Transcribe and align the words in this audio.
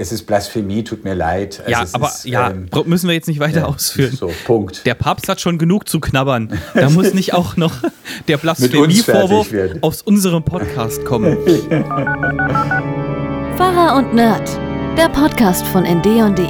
es 0.00 0.10
ist 0.12 0.22
Blasphemie, 0.22 0.82
tut 0.82 1.04
mir 1.04 1.12
leid. 1.12 1.62
ja, 1.68 1.80
also 1.80 1.94
aber 1.94 2.08
ist, 2.08 2.24
ja, 2.24 2.48
ähm, 2.50 2.70
müssen 2.86 3.06
wir 3.06 3.14
jetzt 3.14 3.28
nicht 3.28 3.38
weiter 3.38 3.60
ja, 3.60 3.66
ausführen. 3.66 4.16
So, 4.16 4.32
Punkt. 4.46 4.86
Der 4.86 4.94
Papst 4.94 5.28
hat 5.28 5.42
schon 5.42 5.58
genug 5.58 5.90
zu 5.90 6.00
knabbern. 6.00 6.58
Da 6.74 6.88
muss 6.94 7.12
nicht 7.12 7.34
auch 7.34 7.58
noch 7.58 7.74
der 8.26 8.38
Blasphemie-Vorwurf 8.38 9.52
aus 9.82 10.00
unserem 10.00 10.42
Podcast 10.42 11.04
kommen. 11.04 11.36
Pfarrer 13.56 13.96
und 13.98 14.14
Nerd, 14.14 14.48
der 14.96 15.10
Podcast 15.10 15.66
von 15.66 15.84
endeon.de. 15.84 16.46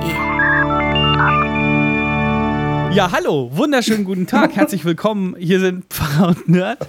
Ja, 2.94 3.10
hallo, 3.10 3.50
wunderschönen 3.52 4.04
guten 4.04 4.28
Tag, 4.28 4.54
herzlich 4.56 4.84
willkommen. 4.84 5.34
Hier 5.36 5.58
sind 5.58 5.86
Pfarrer 5.92 6.28
und 6.28 6.48
Nerd. 6.48 6.86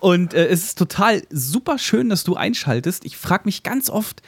Und 0.00 0.34
äh, 0.34 0.46
es 0.46 0.64
ist 0.64 0.78
total 0.78 1.22
super 1.30 1.78
schön, 1.78 2.08
dass 2.08 2.24
du 2.24 2.34
einschaltest. 2.36 3.04
Ich 3.04 3.16
frage 3.16 3.42
mich 3.46 3.62
ganz 3.62 3.90
oft, 3.90 4.22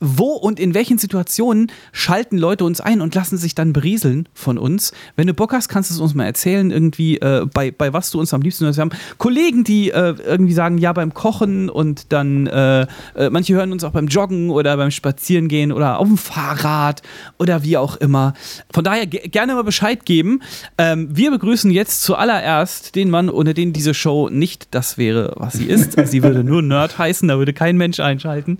wo 0.00 0.32
und 0.32 0.60
in 0.60 0.74
welchen 0.74 0.98
Situationen 0.98 1.70
schalten 1.92 2.38
Leute 2.38 2.64
uns 2.64 2.80
ein 2.80 3.00
und 3.00 3.14
lassen 3.14 3.38
sich 3.38 3.54
dann 3.54 3.72
berieseln 3.72 4.28
von 4.34 4.58
uns. 4.58 4.92
Wenn 5.16 5.26
du 5.26 5.34
Bock 5.34 5.52
hast, 5.52 5.68
kannst 5.68 5.90
du 5.90 5.94
es 5.94 6.00
uns 6.00 6.14
mal 6.14 6.24
erzählen, 6.24 6.70
irgendwie, 6.70 7.18
äh, 7.18 7.46
bei, 7.52 7.70
bei 7.70 7.92
was 7.92 8.10
du 8.10 8.20
uns 8.20 8.32
am 8.34 8.42
liebsten 8.42 8.64
hörst. 8.64 8.78
Wir 8.78 8.82
haben 8.82 8.90
Kollegen, 9.18 9.64
die 9.64 9.90
äh, 9.90 10.14
irgendwie 10.24 10.52
sagen, 10.52 10.78
ja, 10.78 10.92
beim 10.92 11.14
Kochen 11.14 11.68
und 11.68 12.12
dann, 12.12 12.46
äh, 12.46 12.82
äh, 13.14 13.30
manche 13.30 13.54
hören 13.54 13.72
uns 13.72 13.84
auch 13.84 13.92
beim 13.92 14.08
Joggen 14.08 14.50
oder 14.50 14.76
beim 14.76 14.90
Spazierengehen 14.90 15.72
oder 15.72 15.98
auf 15.98 16.06
dem 16.06 16.18
Fahrrad 16.18 17.02
oder 17.38 17.62
wie 17.62 17.76
auch 17.76 17.96
immer. 17.96 18.34
Von 18.72 18.84
daher 18.84 19.06
ge 19.06 19.28
gerne 19.28 19.54
mal 19.54 19.64
Bescheid 19.64 20.04
geben. 20.04 20.40
Ähm, 20.78 21.08
wir 21.10 21.30
begrüßen 21.30 21.70
jetzt 21.70 22.02
zuallererst 22.02 22.94
den 22.94 23.10
Mann, 23.10 23.28
ohne 23.28 23.54
den 23.54 23.72
diese 23.72 23.94
Show 23.94 24.28
nicht 24.28 24.74
das 24.76 24.98
wäre, 24.98 25.32
was 25.36 25.54
sie 25.54 25.64
ist. 25.64 25.96
Sie 26.06 26.22
würde 26.22 26.44
nur 26.44 26.60
Nerd 26.60 26.98
heißen, 26.98 27.26
da 27.26 27.38
würde 27.38 27.54
kein 27.54 27.78
Mensch 27.78 27.98
einschalten. 27.98 28.58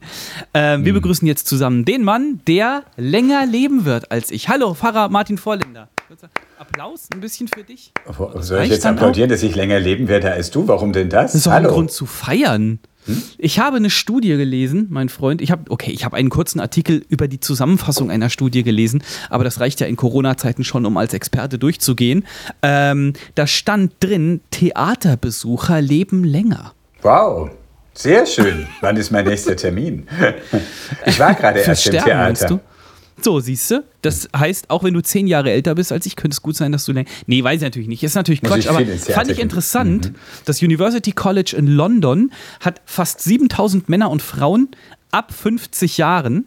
Ähm, 0.54 0.84
wir 0.86 0.94
begrüßen 0.94 1.28
jetzt 1.28 1.46
zusammen 1.46 1.84
den 1.84 2.02
Mann, 2.04 2.40
der 2.46 2.84
länger 2.96 3.44
leben 3.44 3.84
wird 3.84 4.10
als 4.10 4.30
ich. 4.30 4.48
Hallo, 4.48 4.74
Pfarrer 4.74 5.10
Martin 5.10 5.36
Vorländer. 5.36 5.88
Applaus 6.58 7.08
ein 7.12 7.20
bisschen 7.20 7.48
für 7.48 7.64
dich. 7.64 7.92
Soll 8.36 8.62
ich 8.62 8.70
jetzt 8.70 8.86
applaudieren, 8.86 9.28
dass 9.28 9.42
ich 9.42 9.54
länger 9.54 9.78
leben 9.78 10.08
werde 10.08 10.32
als 10.32 10.50
du? 10.50 10.66
Warum 10.66 10.92
denn 10.94 11.10
das? 11.10 11.32
Das 11.32 11.34
ist 11.34 11.46
doch 11.46 11.52
Hallo. 11.52 11.68
ein 11.68 11.74
Grund 11.74 11.90
zu 11.90 12.06
feiern. 12.06 12.78
Ich 13.38 13.58
habe 13.58 13.76
eine 13.76 13.90
Studie 13.90 14.36
gelesen, 14.36 14.86
mein 14.90 15.08
Freund. 15.08 15.40
Ich 15.40 15.50
habe, 15.50 15.70
okay, 15.70 15.90
ich 15.90 16.04
habe 16.04 16.16
einen 16.16 16.30
kurzen 16.30 16.60
Artikel 16.60 17.04
über 17.08 17.28
die 17.28 17.40
Zusammenfassung 17.40 18.10
einer 18.10 18.30
Studie 18.30 18.62
gelesen, 18.62 19.02
aber 19.30 19.44
das 19.44 19.60
reicht 19.60 19.80
ja 19.80 19.86
in 19.86 19.96
Corona-Zeiten 19.96 20.64
schon, 20.64 20.86
um 20.86 20.96
als 20.96 21.14
Experte 21.14 21.58
durchzugehen. 21.58 22.24
Ähm, 22.62 23.12
da 23.34 23.46
stand 23.46 23.92
drin, 24.00 24.40
Theaterbesucher 24.50 25.80
leben 25.80 26.24
länger. 26.24 26.72
Wow, 27.02 27.50
sehr 27.94 28.26
schön. 28.26 28.66
Wann 28.80 28.96
ist 28.96 29.10
mein 29.10 29.24
nächster 29.24 29.56
Termin? 29.56 30.06
Ich 31.06 31.18
war 31.18 31.34
gerade 31.34 31.60
erst 31.60 31.86
im 31.86 31.92
Sterben, 31.92 32.18
meinst 32.18 32.42
Theater. 32.42 32.60
So, 33.22 33.40
siehst 33.40 33.70
du? 33.70 33.84
Das 34.02 34.28
heißt, 34.36 34.70
auch 34.70 34.84
wenn 34.84 34.94
du 34.94 35.02
zehn 35.02 35.26
Jahre 35.26 35.50
älter 35.50 35.74
bist 35.74 35.90
als 35.90 36.06
ich, 36.06 36.16
könnte 36.16 36.34
es 36.34 36.42
gut 36.42 36.56
sein, 36.56 36.72
dass 36.72 36.84
du 36.84 36.92
länger. 36.92 37.08
Nee, 37.26 37.42
weiß 37.42 37.56
ich 37.56 37.62
natürlich 37.62 37.88
nicht. 37.88 38.02
Ist 38.02 38.14
natürlich 38.14 38.42
Muss 38.42 38.52
Quatsch, 38.52 38.68
aber 38.68 38.84
fand 38.84 39.30
ich 39.30 39.38
interessant. 39.38 40.12
Das 40.44 40.62
University 40.62 41.12
College 41.12 41.54
in 41.56 41.66
London 41.66 42.30
hat 42.60 42.82
fast 42.84 43.22
7000 43.22 43.88
Männer 43.88 44.10
und 44.10 44.22
Frauen 44.22 44.68
ab 45.10 45.32
50 45.32 45.96
Jahren 45.96 46.46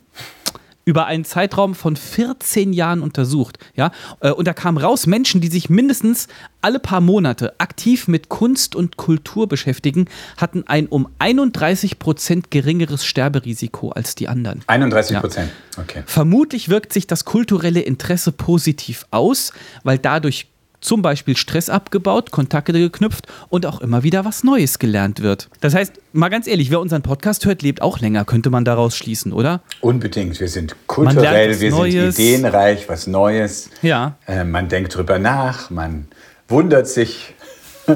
über 0.89 1.05
einen 1.05 1.23
Zeitraum 1.23 1.75
von 1.75 1.95
14 1.95 2.73
Jahren 2.73 3.01
untersucht. 3.03 3.59
Ja? 3.75 3.91
Äh, 4.21 4.31
Und 4.31 4.47
da 4.47 4.53
kam 4.53 4.75
raus, 4.77 5.05
Menschen, 5.05 5.39
die 5.39 5.47
sich 5.47 5.69
mindestens 5.69 6.27
alle 6.63 6.79
paar 6.79 6.99
Monate 6.99 7.53
aktiv 7.59 8.07
mit 8.07 8.27
Kunst 8.27 8.75
und 8.75 8.97
Kultur 8.97 9.47
beschäftigen, 9.47 10.05
hatten 10.37 10.63
ein 10.65 10.87
um 10.87 11.07
31 11.19 11.99
Prozent 11.99 12.49
geringeres 12.49 13.05
Sterberisiko 13.05 13.89
als 13.91 14.15
die 14.15 14.27
anderen. 14.27 14.61
31 14.65 15.13
Ja. 15.13 15.19
Prozent. 15.21 15.51
Okay. 15.77 16.01
Vermutlich 16.07 16.69
wirkt 16.69 16.91
sich 16.91 17.05
das 17.05 17.23
kulturelle 17.23 17.81
Interesse 17.81 18.31
positiv 18.31 19.05
aus, 19.11 19.53
weil 19.83 19.99
dadurch 19.99 20.47
zum 20.81 21.01
Beispiel 21.01 21.35
Stress 21.35 21.69
abgebaut, 21.69 22.31
Kontakte 22.31 22.73
geknüpft 22.73 23.27
und 23.49 23.65
auch 23.65 23.81
immer 23.81 24.03
wieder 24.03 24.25
was 24.25 24.43
Neues 24.43 24.79
gelernt 24.79 25.21
wird. 25.21 25.49
Das 25.61 25.75
heißt, 25.75 25.93
mal 26.13 26.29
ganz 26.29 26.47
ehrlich, 26.47 26.71
wer 26.71 26.79
unseren 26.79 27.01
Podcast 27.01 27.45
hört, 27.45 27.61
lebt 27.61 27.81
auch 27.81 27.99
länger, 27.99 28.25
könnte 28.25 28.49
man 28.49 28.65
daraus 28.65 28.95
schließen, 28.95 29.33
oder? 29.33 29.61
Unbedingt. 29.81 30.39
Wir 30.39 30.47
sind 30.47 30.75
kulturell, 30.87 31.59
wir 31.59 31.71
Neues. 31.71 32.15
sind 32.15 32.25
ideenreich, 32.25 32.87
was 32.87 33.07
Neues. 33.07 33.69
Ja. 33.81 34.17
Äh, 34.27 34.43
man 34.43 34.69
denkt 34.69 34.95
drüber 34.95 35.19
nach, 35.19 35.69
man 35.69 36.07
wundert 36.47 36.87
sich. 36.87 37.35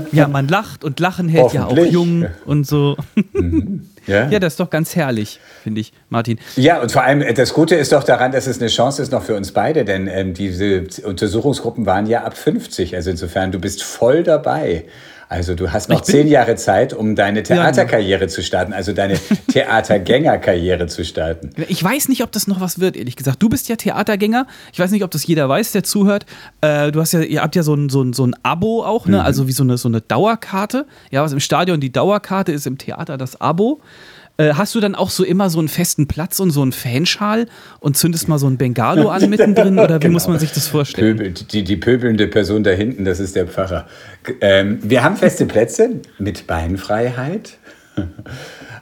Ja, 0.11 0.27
man 0.27 0.47
lacht 0.47 0.83
und 0.83 0.99
Lachen 0.99 1.29
hält 1.29 1.53
ja 1.53 1.65
auch 1.65 1.77
jung 1.77 2.25
und 2.45 2.67
so. 2.67 2.97
Ja? 4.05 4.29
Ja, 4.29 4.39
das 4.39 4.53
ist 4.53 4.59
doch 4.59 4.69
ganz 4.69 4.95
herrlich, 4.95 5.39
finde 5.63 5.81
ich, 5.81 5.93
Martin. 6.09 6.39
Ja, 6.55 6.81
und 6.81 6.91
vor 6.91 7.03
allem 7.03 7.21
äh, 7.21 7.33
das 7.33 7.53
Gute 7.53 7.75
ist 7.75 7.91
doch 7.93 8.03
daran, 8.03 8.31
dass 8.31 8.47
es 8.47 8.59
eine 8.59 8.69
Chance 8.69 9.01
ist 9.01 9.11
noch 9.11 9.23
für 9.23 9.35
uns 9.35 9.51
beide, 9.51 9.85
denn 9.85 10.07
ähm, 10.07 10.33
diese 10.33 10.83
Untersuchungsgruppen 11.05 11.85
waren 11.85 12.05
ja 12.05 12.23
ab 12.23 12.37
50. 12.37 12.95
Also 12.95 13.09
insofern, 13.09 13.51
du 13.51 13.59
bist 13.59 13.83
voll 13.83 14.23
dabei. 14.23 14.85
Also 15.29 15.55
du 15.55 15.71
hast 15.71 15.89
noch 15.89 16.01
zehn 16.01 16.27
Jahre 16.27 16.55
Zeit, 16.55 16.93
um 16.93 17.15
deine 17.15 17.41
Theaterkarriere 17.43 18.27
zu 18.27 18.43
starten, 18.43 18.73
also 18.73 18.93
deine 18.93 19.15
Theatergängerkarriere 19.51 20.87
zu 20.87 21.03
starten. 21.03 21.49
Ich 21.67 21.83
weiß 21.83 22.09
nicht, 22.09 22.23
ob 22.23 22.31
das 22.31 22.47
noch 22.47 22.61
was 22.61 22.79
wird, 22.79 22.95
ehrlich 22.95 23.15
gesagt. 23.15 23.41
Du 23.41 23.49
bist 23.49 23.69
ja 23.69 23.75
Theatergänger. 23.75 24.47
Ich 24.71 24.79
weiß 24.79 24.91
nicht, 24.91 25.03
ob 25.03 25.11
das 25.11 25.25
jeder 25.25 25.47
weiß, 25.49 25.71
der 25.71 25.83
zuhört. 25.83 26.25
Äh, 26.61 26.91
du 26.91 26.99
hast 27.01 27.13
ja, 27.13 27.21
ihr 27.21 27.41
habt 27.41 27.55
ja 27.55 27.63
so 27.63 27.73
ein, 27.73 27.89
so 27.89 28.01
ein, 28.01 28.13
so 28.13 28.25
ein 28.25 28.35
Abo 28.43 28.83
auch, 28.83 29.05
ne? 29.07 29.23
Also 29.23 29.47
wie 29.47 29.51
so 29.51 29.63
eine, 29.63 29.77
so 29.77 29.87
eine 29.87 30.01
Dauerkarte. 30.01 30.85
Ja, 31.11 31.23
was 31.23 31.33
im 31.33 31.39
Stadion 31.39 31.79
die 31.79 31.91
Dauerkarte 31.91 32.51
ist, 32.51 32.67
im 32.67 32.77
Theater 32.77 33.17
das 33.17 33.39
Abo. 33.39 33.81
Äh, 34.37 34.53
hast 34.55 34.73
du 34.73 34.79
dann 34.79 34.95
auch 34.95 35.11
so 35.11 35.23
immer 35.23 35.51
so 35.51 35.59
einen 35.59 35.67
festen 35.67 36.07
Platz 36.07 36.39
und 36.39 36.49
so 36.49 36.63
einen 36.63 36.71
Fanschal 36.71 37.45
und 37.79 37.97
zündest 37.97 38.27
mal 38.27 38.39
so 38.39 38.47
ein 38.47 38.57
Bengalo 38.57 39.09
an 39.09 39.29
mittendrin? 39.29 39.77
Oder 39.79 39.97
wie 39.97 39.99
Genau. 39.99 40.13
muss 40.13 40.27
man 40.27 40.39
sich 40.39 40.51
das 40.51 40.67
vorstellen? 40.67 41.17
Pöbel, 41.17 41.33
die, 41.33 41.63
die 41.63 41.77
pöbelnde 41.77 42.27
Person 42.27 42.63
da 42.63 42.71
hinten, 42.71 43.05
das 43.05 43.19
ist 43.19 43.35
der 43.35 43.45
Pfarrer. 43.45 43.85
Ähm, 44.41 44.79
wir 44.81 45.03
haben 45.03 45.15
feste 45.17 45.45
Plätze 45.45 46.01
mit 46.17 46.47
Beinfreiheit. 46.47 47.57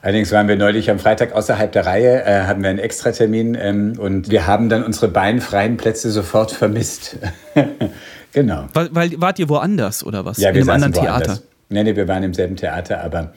Allerdings 0.02 0.32
waren 0.32 0.48
wir 0.48 0.56
neulich 0.56 0.90
am 0.90 1.00
Freitag 1.00 1.34
außerhalb 1.34 1.72
der 1.72 1.86
Reihe, 1.86 2.24
äh, 2.26 2.44
hatten 2.44 2.64
wir 2.64 2.70
einen 2.70 2.80
Extratermin 2.80 3.56
ähm, 3.60 4.00
und 4.00 4.30
wir 4.32 4.48
haben 4.48 4.70
dann 4.70 4.84
unsere 4.84 5.10
beinfreien 5.10 5.78
Plätze 5.78 6.10
sofort 6.12 6.52
vermisst. 6.52 7.18
genau. 8.34 8.68
Weil, 8.74 8.90
weil, 8.94 9.22
wart 9.22 9.38
ihr 9.40 9.50
woanders 9.50 10.04
oder 10.04 10.26
was? 10.26 10.38
Ja, 10.38 10.54
wir 10.54 10.62
In 10.62 10.70
einem 10.70 10.84
anderen 10.84 10.94
Theater. 10.94 11.28
woanders. 11.28 11.44
Nee, 11.70 11.96
wir 11.96 12.08
waren 12.08 12.24
im 12.24 12.34
selben 12.34 12.56
Theater, 12.56 13.04
aber 13.04 13.34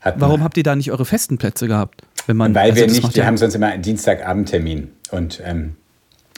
hatten 0.00 0.20
Warum 0.20 0.42
habt 0.42 0.56
ihr 0.56 0.62
da 0.62 0.74
nicht 0.76 0.90
eure 0.90 1.04
festen 1.04 1.38
Plätze 1.38 1.68
gehabt? 1.68 2.02
Wenn 2.26 2.36
man, 2.36 2.54
Weil 2.54 2.70
also 2.70 2.76
wir 2.80 2.86
nicht, 2.86 3.02
wir 3.14 3.22
ja- 3.22 3.26
haben 3.26 3.36
sonst 3.36 3.54
immer 3.54 3.66
einen 3.68 3.82
Dienstagabendtermin 3.82 4.90
und 5.10 5.40
ähm, 5.44 5.76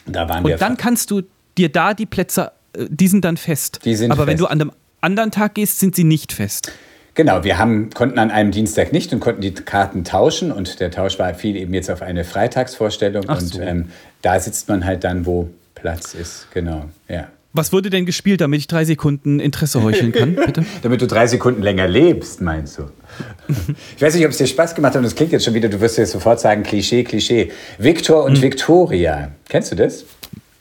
da 0.07 0.28
waren 0.28 0.45
wir. 0.45 0.55
Und 0.55 0.62
dann 0.62 0.77
kannst 0.77 1.11
du 1.11 1.23
dir 1.57 1.69
da 1.71 1.95
die 1.95 2.07
Plätze, 2.07 2.53
äh, 2.73 2.87
die 2.89 3.09
sind 3.09 3.25
dann 3.25 3.37
fest. 3.37 3.81
Die 3.84 3.95
sind 3.95 4.11
Aber 4.11 4.27
wenn 4.27 4.39
fest. 4.39 4.41
du 4.41 4.47
an 4.47 4.61
einem 4.61 4.73
anderen 5.00 5.31
Tag 5.31 5.54
gehst, 5.54 5.78
sind 5.78 5.97
sie 5.97 6.04
nicht 6.04 6.32
fest. 6.32 6.72
Genau, 7.14 7.42
wir 7.42 7.59
haben, 7.59 7.91
konnten 7.91 8.19
an 8.19 8.31
einem 8.31 8.53
Dienstag 8.53 8.92
nicht 8.92 9.12
und 9.12 9.19
konnten 9.19 9.41
die 9.41 9.53
Karten 9.53 10.04
tauschen 10.04 10.53
und 10.53 10.78
der 10.78 10.92
Tausch 10.92 11.19
war 11.19 11.34
viel 11.34 11.56
eben 11.56 11.75
jetzt 11.75 11.91
auf 11.91 12.00
eine 12.00 12.22
Freitagsvorstellung 12.22 13.25
Ach 13.26 13.41
und 13.41 13.47
so. 13.47 13.60
ähm, 13.60 13.91
da 14.22 14.38
sitzt 14.38 14.69
man 14.69 14.84
halt 14.84 15.03
dann, 15.03 15.26
wo 15.26 15.50
Platz 15.75 16.14
ist. 16.14 16.47
Genau, 16.54 16.84
ja. 17.09 17.26
Was 17.54 17.72
wurde 17.72 17.91
denn 17.91 18.06
gespielt, 18.06 18.41
damit 18.41 18.60
ich 18.60 18.66
drei 18.69 18.84
Sekunden 18.84 19.41
Interesse 19.41 19.82
heucheln 19.82 20.12
kann, 20.12 20.36
bitte? 20.47 20.64
Damit 20.82 21.00
du 21.00 21.09
drei 21.09 21.26
Sekunden 21.26 21.62
länger 21.62 21.88
lebst, 21.88 22.41
meinst 22.41 22.78
du? 22.78 22.84
Ich 23.97 24.03
weiß 24.03 24.15
nicht, 24.15 24.25
ob 24.25 24.30
es 24.30 24.38
dir 24.38 24.47
Spaß 24.47 24.76
gemacht 24.76 24.94
hat 24.94 25.00
und 25.00 25.06
es 25.06 25.15
klingt 25.16 25.32
jetzt 25.32 25.44
schon 25.44 25.54
wieder, 25.54 25.69
du 25.69 25.80
wirst 25.80 25.98
jetzt 25.98 26.12
sofort 26.12 26.38
sagen, 26.38 26.62
Klischee, 26.62 27.03
Klischee. 27.03 27.50
Victor 27.78 28.22
und 28.22 28.41
Victoria, 28.41 29.32
kennst 29.48 29.72
du 29.72 29.76
das? 29.76 30.04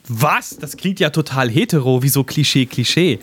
Was? 0.07 0.57
Das 0.57 0.75
klingt 0.77 0.99
ja 0.99 1.11
total 1.11 1.49
hetero, 1.49 2.01
wie 2.01 2.09
so 2.09 2.23
Klischee, 2.23 2.65
Klischee. 2.65 3.19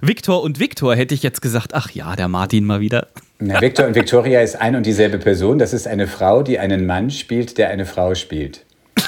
Victor 0.00 0.42
und 0.42 0.58
Victor 0.60 0.94
hätte 0.96 1.14
ich 1.14 1.22
jetzt 1.22 1.40
gesagt, 1.42 1.74
ach 1.74 1.90
ja, 1.90 2.16
der 2.16 2.28
Martin 2.28 2.64
mal 2.64 2.80
wieder. 2.80 3.08
Na, 3.38 3.60
Victor 3.60 3.86
und 3.86 3.94
Victoria 3.94 4.40
ist 4.42 4.56
ein 4.60 4.76
und 4.76 4.86
dieselbe 4.86 5.18
Person. 5.18 5.58
Das 5.58 5.72
ist 5.72 5.86
eine 5.86 6.06
Frau, 6.06 6.42
die 6.42 6.58
einen 6.58 6.86
Mann 6.86 7.10
spielt, 7.10 7.58
der 7.58 7.68
eine 7.70 7.84
Frau 7.86 8.14
spielt. 8.14 8.64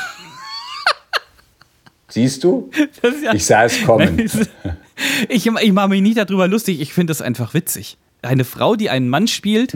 Siehst 2.08 2.44
du? 2.44 2.70
Ja- 3.24 3.34
Ich 3.34 3.44
sah 3.46 3.64
es 3.64 3.82
kommen. 3.84 4.30
Ich, 5.28 5.44
ich 5.46 5.72
mache 5.72 5.88
mich 5.90 6.00
nicht 6.00 6.16
darüber 6.16 6.48
lustig, 6.48 6.80
ich 6.80 6.94
finde 6.94 7.10
das 7.10 7.20
einfach 7.20 7.52
witzig. 7.52 7.98
Eine 8.22 8.44
Frau, 8.44 8.76
die 8.76 8.88
einen 8.88 9.10
Mann 9.10 9.28
spielt, 9.28 9.74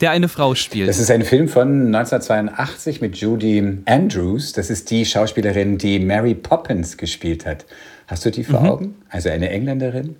der 0.00 0.10
eine 0.10 0.26
Frau 0.28 0.56
spielt. 0.56 0.86
Mhm. 0.86 0.88
Das 0.88 0.98
ist 0.98 1.12
ein 1.12 1.22
Film 1.22 1.46
von 1.46 1.94
1982 1.94 3.00
mit 3.00 3.16
Judy 3.18 3.78
Andrews. 3.84 4.52
Das 4.54 4.68
ist 4.68 4.90
die 4.90 5.06
Schauspielerin, 5.06 5.78
die 5.78 6.00
Mary 6.00 6.34
Poppins 6.34 6.96
gespielt 6.96 7.46
hat. 7.46 7.66
Hast 8.08 8.24
du 8.26 8.30
die 8.30 8.42
vor 8.42 8.60
Mhm. 8.60 8.66
Augen? 8.68 8.94
Also 9.10 9.28
eine 9.30 9.48
Engländerin. 9.50 10.16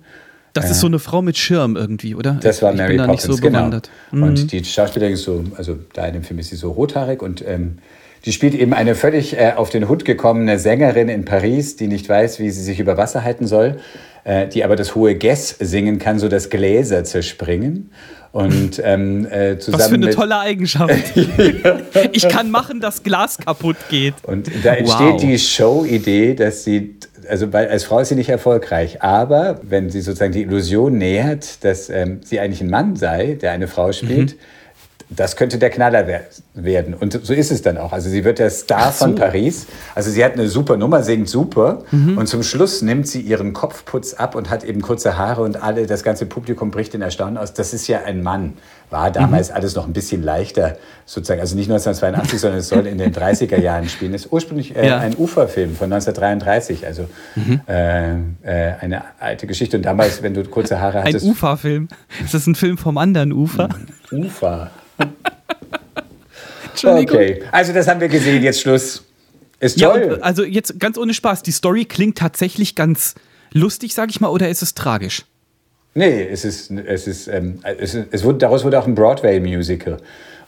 Das 0.53 0.71
ist 0.71 0.79
so 0.79 0.87
eine 0.87 0.97
Frau 0.99 1.21
mit 1.21 1.37
Schirm 1.37 1.75
irgendwie, 1.75 2.15
oder? 2.15 2.39
Das 2.41 2.61
war 2.61 2.71
ich 2.71 2.77
Mary 2.77 2.97
Poppins, 2.97 3.27
nicht 3.27 3.35
so 3.35 3.41
genau. 3.41 3.69
Mhm. 4.11 4.23
Und 4.23 4.51
die 4.51 4.63
Schauspielerin 4.63 5.13
ist 5.13 5.23
so, 5.23 5.43
also 5.55 5.77
da 5.93 6.05
in 6.07 6.13
dem 6.13 6.23
Film 6.23 6.39
ist 6.39 6.49
sie 6.49 6.55
so 6.55 6.71
rothaarig 6.71 7.21
und 7.21 7.43
ähm, 7.47 7.77
die 8.25 8.31
spielt 8.33 8.55
eben 8.55 8.73
eine 8.73 8.95
völlig 8.95 9.37
äh, 9.37 9.53
auf 9.55 9.69
den 9.69 9.87
Hut 9.87 10.05
gekommene 10.05 10.57
Sängerin 10.59 11.07
in 11.07 11.23
Paris, 11.23 11.75
die 11.77 11.87
nicht 11.87 12.09
weiß, 12.09 12.39
wie 12.39 12.49
sie 12.49 12.63
sich 12.63 12.79
über 12.79 12.97
Wasser 12.97 13.23
halten 13.23 13.47
soll, 13.47 13.77
äh, 14.23 14.47
die 14.47 14.63
aber 14.63 14.75
das 14.75 14.95
hohe 14.95 15.15
Guess 15.15 15.55
singen 15.59 15.99
kann, 15.99 16.19
so 16.19 16.27
dass 16.29 16.49
Gläser 16.49 17.03
zerspringen. 17.03 17.91
Und 18.31 18.79
ähm, 18.83 19.25
äh, 19.31 19.57
zusammen 19.57 19.79
Was 19.81 19.87
für 19.89 19.95
eine 19.95 20.09
tolle 20.11 20.37
Eigenschaft. 20.39 20.93
ich 22.11 22.27
kann 22.29 22.51
machen, 22.51 22.79
dass 22.79 23.01
Glas 23.03 23.37
kaputt 23.37 23.77
geht. 23.89 24.13
Und 24.23 24.49
da 24.63 24.73
entsteht 24.73 24.99
Wow. 25.13 25.21
die 25.21 25.39
Show-Idee, 25.39 26.35
dass 26.35 26.63
sie, 26.63 26.95
also 27.29 27.53
weil, 27.53 27.67
als 27.69 27.83
Frau 27.83 27.99
ist 27.99 28.09
sie 28.09 28.15
nicht 28.15 28.29
erfolgreich, 28.29 29.01
aber 29.01 29.59
wenn 29.63 29.89
sie 29.89 30.01
sozusagen 30.01 30.33
die 30.33 30.41
Illusion 30.41 30.97
nähert, 30.97 31.63
dass 31.63 31.89
ähm, 31.89 32.21
sie 32.23 32.39
eigentlich 32.39 32.61
ein 32.61 32.69
Mann 32.69 32.95
sei, 32.95 33.37
der 33.41 33.51
eine 33.51 33.67
Frau 33.67 33.91
spielt, 33.91 34.33
Mhm. 34.33 34.39
Das 35.11 35.35
könnte 35.35 35.57
der 35.57 35.69
Knaller 35.71 36.05
wer 36.07 36.21
werden. 36.53 36.93
Und 36.93 37.19
so 37.25 37.33
ist 37.33 37.51
es 37.51 37.61
dann 37.63 37.77
auch. 37.77 37.91
Also 37.93 38.09
sie 38.09 38.23
wird 38.23 38.37
der 38.37 38.49
Star 38.51 38.91
von 38.91 39.15
Paris. 39.15 39.65
Also 39.95 40.11
sie 40.11 40.23
hat 40.23 40.33
eine 40.33 40.47
super 40.47 40.77
Nummer, 40.77 41.01
singt 41.01 41.27
super. 41.27 41.83
Mhm. 41.91 42.17
Und 42.17 42.27
zum 42.27 42.43
Schluss 42.43 42.81
nimmt 42.83 43.07
sie 43.07 43.21
ihren 43.21 43.53
Kopfputz 43.53 44.13
ab 44.13 44.35
und 44.35 44.49
hat 44.51 44.63
eben 44.63 44.81
kurze 44.81 45.17
Haare 45.17 45.41
und 45.41 45.61
alle, 45.63 45.87
das 45.87 46.03
ganze 46.03 46.25
Publikum 46.27 46.69
bricht 46.69 46.93
in 46.93 47.01
Erstaunen 47.01 47.37
aus. 47.37 47.53
Das 47.53 47.73
ist 47.73 47.87
ja 47.87 48.03
ein 48.05 48.21
Mann. 48.21 48.53
War 48.91 49.09
Mhm. 49.09 49.13
damals 49.13 49.49
alles 49.51 49.75
noch 49.75 49.87
ein 49.87 49.93
bisschen 49.93 50.21
leichter, 50.23 50.77
sozusagen. 51.05 51.39
Also 51.41 51.55
nicht 51.55 51.69
1982, 51.69 52.39
sondern 52.39 52.59
es 52.59 52.69
soll 52.69 52.85
in 52.87 52.97
den 52.99 53.11
30er 53.13 53.57
Jahren 53.59 53.87
spielen. 53.89 54.13
Es 54.13 54.25
ist 54.25 54.31
ursprünglich 54.31 54.75
äh, 54.75 54.87
Ja. 54.87 54.97
Mhm. 54.97 55.01
ein 55.03 55.15
Uferfilm 55.17 55.75
von 55.75 55.91
1933. 55.91 56.85
Also 56.85 57.07
äh, 57.67 58.11
äh, 58.11 58.15
eine 58.79 59.03
alte 59.19 59.47
Geschichte. 59.47 59.77
Und 59.77 59.83
damals, 59.83 60.21
wenn 60.21 60.33
du 60.33 60.43
kurze 60.43 60.79
Haare 60.79 60.99
Ein 60.99 61.07
hattest. 61.07 61.25
Uferfilm. 61.25 61.87
Ist 62.23 62.33
das 62.33 62.45
ein 62.47 62.55
Film 62.55 62.77
vom 62.77 62.97
anderen 62.97 63.31
Ufer? 63.33 63.69
Ufer. 64.11 64.69
Okay, 66.83 67.41
also 67.51 67.73
das 67.73 67.87
haben 67.87 67.99
wir 67.99 68.07
gesehen, 68.07 68.41
jetzt 68.43 68.61
Schluss. 68.61 69.03
Ist 69.59 69.77
Ja, 69.79 69.89
toll. 69.89 70.03
und, 70.13 70.23
also 70.23 70.43
jetzt 70.45 70.79
ganz 70.79 70.97
ohne 70.97 71.13
Spaß, 71.13 71.43
die 71.43 71.51
Story 71.51 71.83
klingt 71.85 72.17
tatsächlich 72.17 72.75
ganz 72.75 73.15
lustig, 73.51 73.93
sag 73.93 74.09
ich 74.09 74.21
mal, 74.21 74.29
oder 74.29 74.47
ist 74.49 74.61
es 74.61 74.73
tragisch? 74.75 75.25
nee, 75.95 76.23
es 76.31 76.45
ist, 76.45 76.71
es 76.71 77.07
ist, 77.07 77.27
ähm, 77.27 77.59
es, 77.63 77.93
es 77.93 78.23
wurde, 78.23 78.37
daraus 78.37 78.63
wurde 78.63 78.79
auch 78.79 78.87
ein 78.87 78.95
Broadway-Musical. 78.95 79.97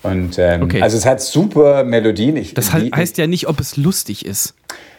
Und 0.03 0.37
ähm, 0.39 0.61
Okay. 0.63 0.81
also 0.81 0.95
es 0.97 1.05
hat 1.05 1.21
super 1.21 1.83
Melodien. 1.83 2.37
Ich, 2.37 2.53
Das 2.53 2.69
die- 2.71 2.83
he 2.83 2.91
heißt 2.95 3.17
ja 3.17 3.27
nicht, 3.27 3.47
ob 3.49 3.59
es 3.59 3.75
lustig 3.75 4.25
ist. 4.25 4.53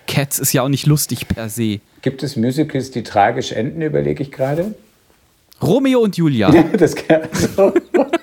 Cats 0.07 0.39
ist 0.39 0.53
ja 0.53 0.63
auch 0.63 0.69
nicht 0.69 0.87
lustig 0.87 1.27
per 1.29 1.49
se. 1.49 1.81
Gibt 2.03 2.23
es 2.23 2.37
Musicals, 2.37 2.91
die 2.91 3.03
tragisch 3.03 3.53
enden, 3.53 3.81
überlege 3.81 4.23
ich 4.23 4.31
gerade? 4.33 4.75
Romeo 5.63 6.01
und 6.01 6.17
Julia. 6.17 6.53
Das 6.79 6.95
kann, 6.95 7.23
also, 7.33 7.73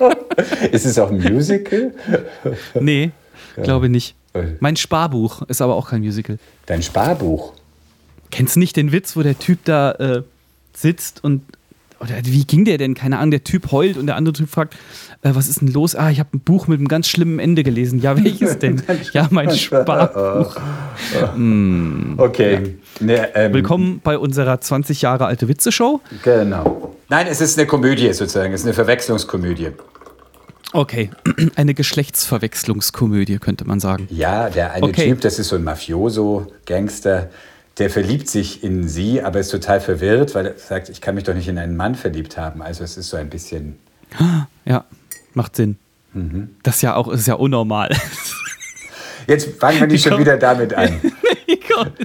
ist 0.71 0.85
es 0.85 0.99
auch 0.99 1.11
ein 1.11 1.21
Musical? 1.21 1.93
Nee, 2.79 3.11
glaube 3.61 3.89
nicht. 3.89 4.15
Mein 4.59 4.75
Sparbuch 4.75 5.41
ist 5.43 5.61
aber 5.61 5.75
auch 5.75 5.89
kein 5.89 6.01
Musical. 6.01 6.37
Dein 6.65 6.83
Sparbuch. 6.83 7.53
Kennst 8.31 8.55
du 8.55 8.59
nicht 8.59 8.75
den 8.75 8.91
Witz, 8.91 9.15
wo 9.15 9.23
der 9.23 9.37
Typ 9.37 9.59
da 9.65 9.91
äh, 9.93 10.23
sitzt 10.73 11.23
und. 11.23 11.41
Oder 11.99 12.13
wie 12.23 12.45
ging 12.45 12.63
der 12.63 12.77
denn? 12.77 12.93
Keine 12.93 13.17
Ahnung, 13.17 13.31
der 13.31 13.43
Typ 13.43 13.73
heult 13.73 13.97
und 13.97 14.05
der 14.05 14.15
andere 14.15 14.31
Typ 14.31 14.47
fragt, 14.47 14.75
äh, 15.21 15.31
was 15.33 15.49
ist 15.49 15.59
denn 15.59 15.67
los? 15.67 15.95
Ah, 15.95 16.09
ich 16.09 16.19
habe 16.19 16.29
ein 16.37 16.39
Buch 16.39 16.67
mit 16.67 16.79
einem 16.79 16.87
ganz 16.87 17.09
schlimmen 17.09 17.39
Ende 17.39 17.63
gelesen. 17.63 17.99
Ja, 17.99 18.23
welches 18.23 18.57
denn? 18.59 18.81
ja, 19.11 19.27
mein 19.31 19.51
Sparbuch. 19.51 20.55
Okay. 22.17 22.75
Ne, 23.01 23.35
ähm, 23.35 23.53
Willkommen 23.53 23.99
bei 24.01 24.17
unserer 24.17 24.61
20 24.61 25.01
Jahre 25.01 25.25
alte 25.25 25.49
Witze-Show. 25.49 25.99
Genau. 26.23 26.95
Nein, 27.09 27.27
es 27.27 27.41
ist 27.41 27.57
eine 27.57 27.67
Komödie 27.67 28.11
sozusagen. 28.13 28.53
Es 28.53 28.61
ist 28.61 28.65
eine 28.67 28.73
Verwechslungskomödie. 28.73 29.71
Okay, 30.73 31.09
eine 31.55 31.73
Geschlechtsverwechslungskomödie, 31.73 33.39
könnte 33.39 33.65
man 33.65 33.79
sagen. 33.79 34.07
Ja, 34.11 34.49
der 34.49 34.73
eine 34.73 34.85
Okay. 34.85 35.09
Typ, 35.09 35.21
das 35.21 35.39
ist 35.39 35.47
so 35.49 35.55
ein 35.55 35.63
Mafioso, 35.63 36.47
Gangster, 36.65 37.29
der 37.79 37.89
verliebt 37.89 38.29
sich 38.29 38.63
in 38.63 38.87
sie, 38.87 39.21
aber 39.21 39.39
ist 39.39 39.49
total 39.49 39.81
verwirrt, 39.81 40.35
weil 40.35 40.45
er 40.47 40.57
sagt, 40.57 40.89
ich 40.89 41.01
kann 41.01 41.15
mich 41.15 41.23
doch 41.23 41.33
nicht 41.33 41.47
in 41.47 41.57
einen 41.57 41.75
Mann 41.75 41.95
verliebt 41.95 42.37
haben. 42.37 42.61
Also 42.61 42.83
es 42.83 42.97
ist 42.97 43.09
so 43.09 43.17
ein 43.17 43.29
bisschen. 43.29 43.77
Ja, 44.65 44.85
macht 45.33 45.55
Sinn. 45.55 45.77
Mhm. 46.13 46.49
Das 46.61 46.75
ist 46.75 46.81
ja 46.83 46.95
auch 46.95 47.07
ist 47.07 47.25
ja 47.27 47.33
unnormal. 47.35 47.89
Jetzt 49.27 49.59
fangen 49.59 49.79
wir 49.79 49.87
nicht 49.87 50.03
schon 50.07 50.19
wieder 50.19 50.37
damit 50.37 50.73
an. 50.73 50.99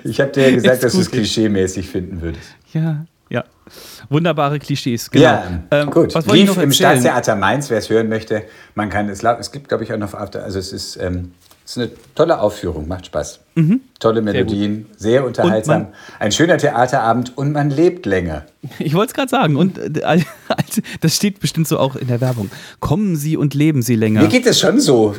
Ich 0.04 0.20
habe 0.20 0.30
dir 0.30 0.48
ja 0.50 0.54
gesagt, 0.54 0.84
dass 0.84 0.92
du 0.92 1.00
es 1.00 1.10
klischee-mäßig 1.10 1.88
finden 1.88 2.22
würdest. 2.22 2.46
ja, 2.72 3.04
ja. 3.34 3.44
Wunderbare 4.08 4.58
Klischees, 4.58 5.10
genau. 5.10 5.24
Ja, 5.24 5.44
Ähm, 5.70 5.90
gut. 5.90 6.14
Was 6.14 6.26
Lief 6.26 6.48
noch 6.48 6.62
im? 6.62 6.72
Staatstheater 6.72 7.34
Mainz, 7.34 7.68
wer 7.68 7.78
es 7.78 7.90
hören 7.90 8.08
möchte. 8.08 8.44
Man 8.74 8.90
kann 8.90 9.08
es. 9.08 9.22
Es 9.22 9.50
gibt, 9.52 9.68
glaube 9.68 9.84
ich, 9.84 9.92
auch 9.92 9.98
noch. 9.98 10.14
Also 10.14 10.58
es 10.58 10.72
ist, 10.72 10.96
ähm, 10.96 11.32
es 11.64 11.76
ist 11.76 11.78
eine 11.78 11.90
tolle 12.14 12.38
Aufführung, 12.38 12.86
macht 12.86 13.06
Spaß. 13.06 13.40
Tolle 14.00 14.20
Melodien, 14.20 14.86
sehr, 14.96 15.24
unterhaltsam. 15.24 15.78
Mhm. 15.78 15.82
man- 15.84 15.94
ein 16.18 16.32
schöner 16.32 16.58
Theaterabend 16.58 17.38
und 17.38 17.52
man 17.52 17.70
lebt 17.70 18.04
länger. 18.06 18.44
Ich 18.78 18.94
wollte 18.94 19.10
es 19.10 19.14
gerade 19.14 19.28
sagen. 19.28 19.56
Und 19.56 19.76
äh, 19.78 20.18
das 21.02 21.14
steht 21.16 21.38
bestimmt 21.40 21.68
so 21.68 21.78
auch 21.78 21.96
in 21.96 22.08
der 22.08 22.22
Werbung. 22.22 22.50
Kommen 22.80 23.14
Sie 23.14 23.36
und 23.36 23.52
leben 23.52 23.82
Sie 23.82 23.94
länger. 23.94 24.22
Mir 24.22 24.28
geht 24.28 24.46
es 24.46 24.58
schon 24.58 24.80
so, 24.80 25.14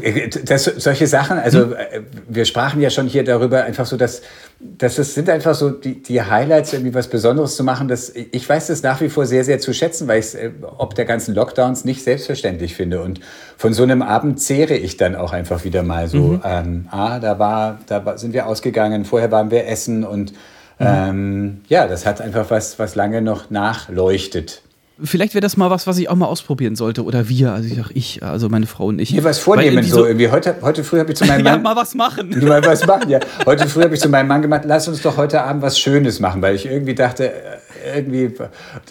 dass 0.46 0.64
solche 0.66 1.06
Sachen, 1.06 1.38
also 1.38 1.74
äh, 1.74 2.02
wir 2.28 2.46
sprachen 2.46 2.82
ja 2.82 2.90
schon 2.90 3.06
hier 3.08 3.24
darüber, 3.24 3.64
einfach 3.64 3.86
so, 3.86 3.98
dass, 3.98 4.24
dass 4.60 4.98
es 4.98 5.14
sind 5.14 5.30
einfach 5.30 5.54
so 5.54 5.70
die, 5.70 6.02
die 6.02 6.22
Highlights, 6.24 6.74
irgendwie 6.74 6.96
was 6.96 7.08
Besonderes 7.08 7.56
zu 7.56 7.64
machen. 7.64 7.88
Das, 7.88 8.12
ich 8.16 8.50
weiß 8.50 8.66
das 8.68 8.82
nach 8.82 9.00
wie 9.02 9.10
vor 9.10 9.28
sehr, 9.28 9.44
sehr 9.44 9.60
zu 9.60 9.74
schätzen, 9.74 10.08
weil 10.08 10.20
ich 10.20 10.26
es 10.26 10.34
äh, 10.36 10.50
ob 10.78 10.96
der 10.96 11.06
ganzen 11.06 11.36
Lockdowns 11.36 11.86
nicht 11.86 12.04
selbstverständlich 12.04 12.74
finde. 12.74 13.02
Und 13.04 13.20
von 13.58 13.74
so 13.74 13.84
einem 13.84 14.02
Abend 14.02 14.40
zehre 14.40 14.76
ich 14.76 14.98
dann 14.98 15.16
auch 15.16 15.34
einfach 15.34 15.64
wieder 15.64 15.84
mal 15.84 16.08
so, 16.08 16.40
ähm, 16.44 16.88
ah, 16.90 17.20
da 17.20 17.38
war, 17.38 17.80
da 17.86 18.04
war, 18.06 18.18
sind 18.25 18.33
wir 18.33 18.48
ausgegangen, 18.48 19.06
vorher 19.06 19.31
waren 19.31 19.51
wir 19.51 19.68
essen 19.68 20.04
und 20.04 20.33
ähm, 20.80 21.62
ja, 21.69 21.88
das 21.88 22.06
hat 22.06 22.22
einfach 22.22 22.50
was, 22.50 22.80
was 22.80 22.95
lange 22.95 23.22
noch 23.22 23.51
nachleuchtet. 23.51 24.63
Vielleicht 25.04 25.33
wäre 25.36 25.42
das 25.42 25.57
mal 25.57 25.69
was, 25.69 25.88
was 25.88 25.98
ich 25.98 26.10
auch 26.10 26.16
mal 26.16 26.25
ausprobieren 26.25 26.75
sollte. 26.75 27.04
Oder 27.04 27.30
wir, 27.30 27.51
also 27.51 27.68
ich, 27.68 27.75
sag 27.75 27.92
ich 27.94 28.24
also 28.24 28.50
meine 28.50 28.66
Frau 28.66 28.86
und 28.88 29.00
ich. 29.00 29.10
Hier 29.10 29.24
was 29.24 29.39
vornehmen, 29.39 29.77
irgendwie 29.77 29.89
so 29.89 30.06
irgendwie. 30.06 30.30
Heute, 30.30 30.56
heute 30.62 30.83
früh 30.83 31.00
habe 31.00 31.12
ich 31.12 31.18
zu 31.18 31.25
meinem 31.27 31.45
ja, 31.45 31.51
Mann. 31.51 31.62
mal 31.62 31.75
was 31.75 31.94
machen. 31.94 32.30
Mal 32.45 32.66
was 32.66 32.88
machen, 32.88 33.10
ja. 33.10 33.19
Heute 33.45 33.68
früh 33.68 33.83
habe 33.83 33.94
ich 33.94 34.01
zu 34.01 34.10
meinem 34.10 34.27
Mann 34.27 34.42
gemacht, 34.42 34.63
lass 34.66 34.88
uns 34.88 35.01
doch 35.01 35.18
heute 35.18 35.44
Abend 35.44 35.62
was 35.62 35.77
Schönes 35.77 36.19
machen, 36.19 36.42
weil 36.42 36.56
ich 36.56 36.66
irgendwie 36.66 36.95
dachte, 36.95 37.30
äh, 37.30 37.98
irgendwie. 37.98 38.33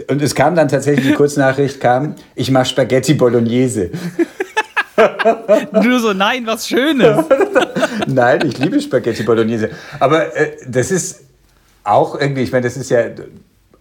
Und 0.09 0.23
es 0.23 0.35
kam 0.35 0.55
dann 0.55 0.69
tatsächlich, 0.69 1.09
die 1.09 1.15
Kurznachricht 1.15 1.81
kam, 1.81 2.15
ich 2.35 2.51
mache 2.51 2.67
Spaghetti 2.67 3.15
Bolognese. 3.15 3.91
Du 5.83 5.99
so, 5.99 6.13
nein, 6.13 6.47
was 6.47 6.69
Schönes. 6.69 7.25
Nein, 8.07 8.41
ich 8.47 8.59
liebe 8.59 8.81
Spaghetti 8.81 9.23
Bolognese. 9.23 9.71
Aber 10.01 10.37
äh, 10.37 10.57
das 10.67 10.91
ist 10.91 11.25
auch 11.85 12.19
irgendwie, 12.19 12.43
ich 12.43 12.53
meine, 12.53 12.65
das 12.65 12.77
ist 12.77 12.91
ja 12.91 13.05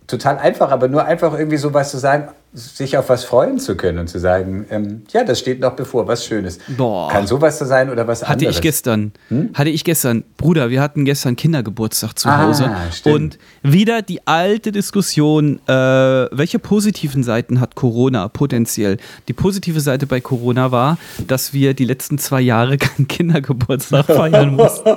total 0.08 0.38
einfach, 0.38 0.72
aber 0.72 0.88
nur 0.88 1.06
einfach 1.06 1.38
irgendwie 1.38 1.58
sowas 1.58 1.92
zu 1.92 1.98
sagen, 1.98 2.30
sich 2.54 2.98
auf 2.98 3.10
was 3.10 3.24
freuen 3.24 3.58
zu 3.60 3.76
können 3.76 3.98
und 3.98 4.08
zu 4.08 4.20
sagen, 4.20 4.66
ähm, 4.70 5.02
ja, 5.12 5.24
das 5.24 5.40
steht 5.40 5.60
noch 5.60 5.76
bevor, 5.76 6.08
was 6.08 6.26
Schönes. 6.26 6.60
Boah. 6.78 7.10
Kann 7.10 7.26
sowas 7.26 7.58
so 7.58 7.66
sein 7.66 7.90
oder 7.90 8.08
was 8.08 8.22
Hatte 8.22 8.32
anderes? 8.34 8.58
ich 8.58 8.62
gestern. 8.62 9.12
Hatte 9.56 9.70
ich 9.72 9.84
gestern. 9.84 10.24
Bruder, 10.38 10.70
wir 10.70 10.82
hatten 10.82 11.04
gestern 11.06 11.36
Kindergeburtstag 11.36 12.18
zu 12.20 12.30
Hm? 12.30 12.36
Ah, 12.36 12.44
Hause. 12.48 12.72
stimmt. 12.92 13.16
Und 13.16 13.40
wieder 13.74 14.02
die 14.04 14.28
alte 14.28 14.72
Diskussion, 14.72 15.60
äh, 15.68 15.72
welche 15.74 16.60
positiven 16.60 17.24
Seiten 17.24 17.60
hat 17.60 17.74
Corona 17.76 18.28
potenziell? 18.28 18.98
Die 19.28 19.34
positive 19.34 19.80
Seite 19.80 20.06
bei 20.06 20.22
Corona 20.22 20.72
war, 20.72 20.98
dass 21.28 21.54
wir 21.54 21.74
die 21.74 21.86
letzten 21.86 22.18
zwei 22.20 22.42
Jahre 22.42 22.78
keinen 22.78 23.08
Kindergeburtstag 23.08 24.06
feiern 24.08 24.56
mussten. 24.56 24.90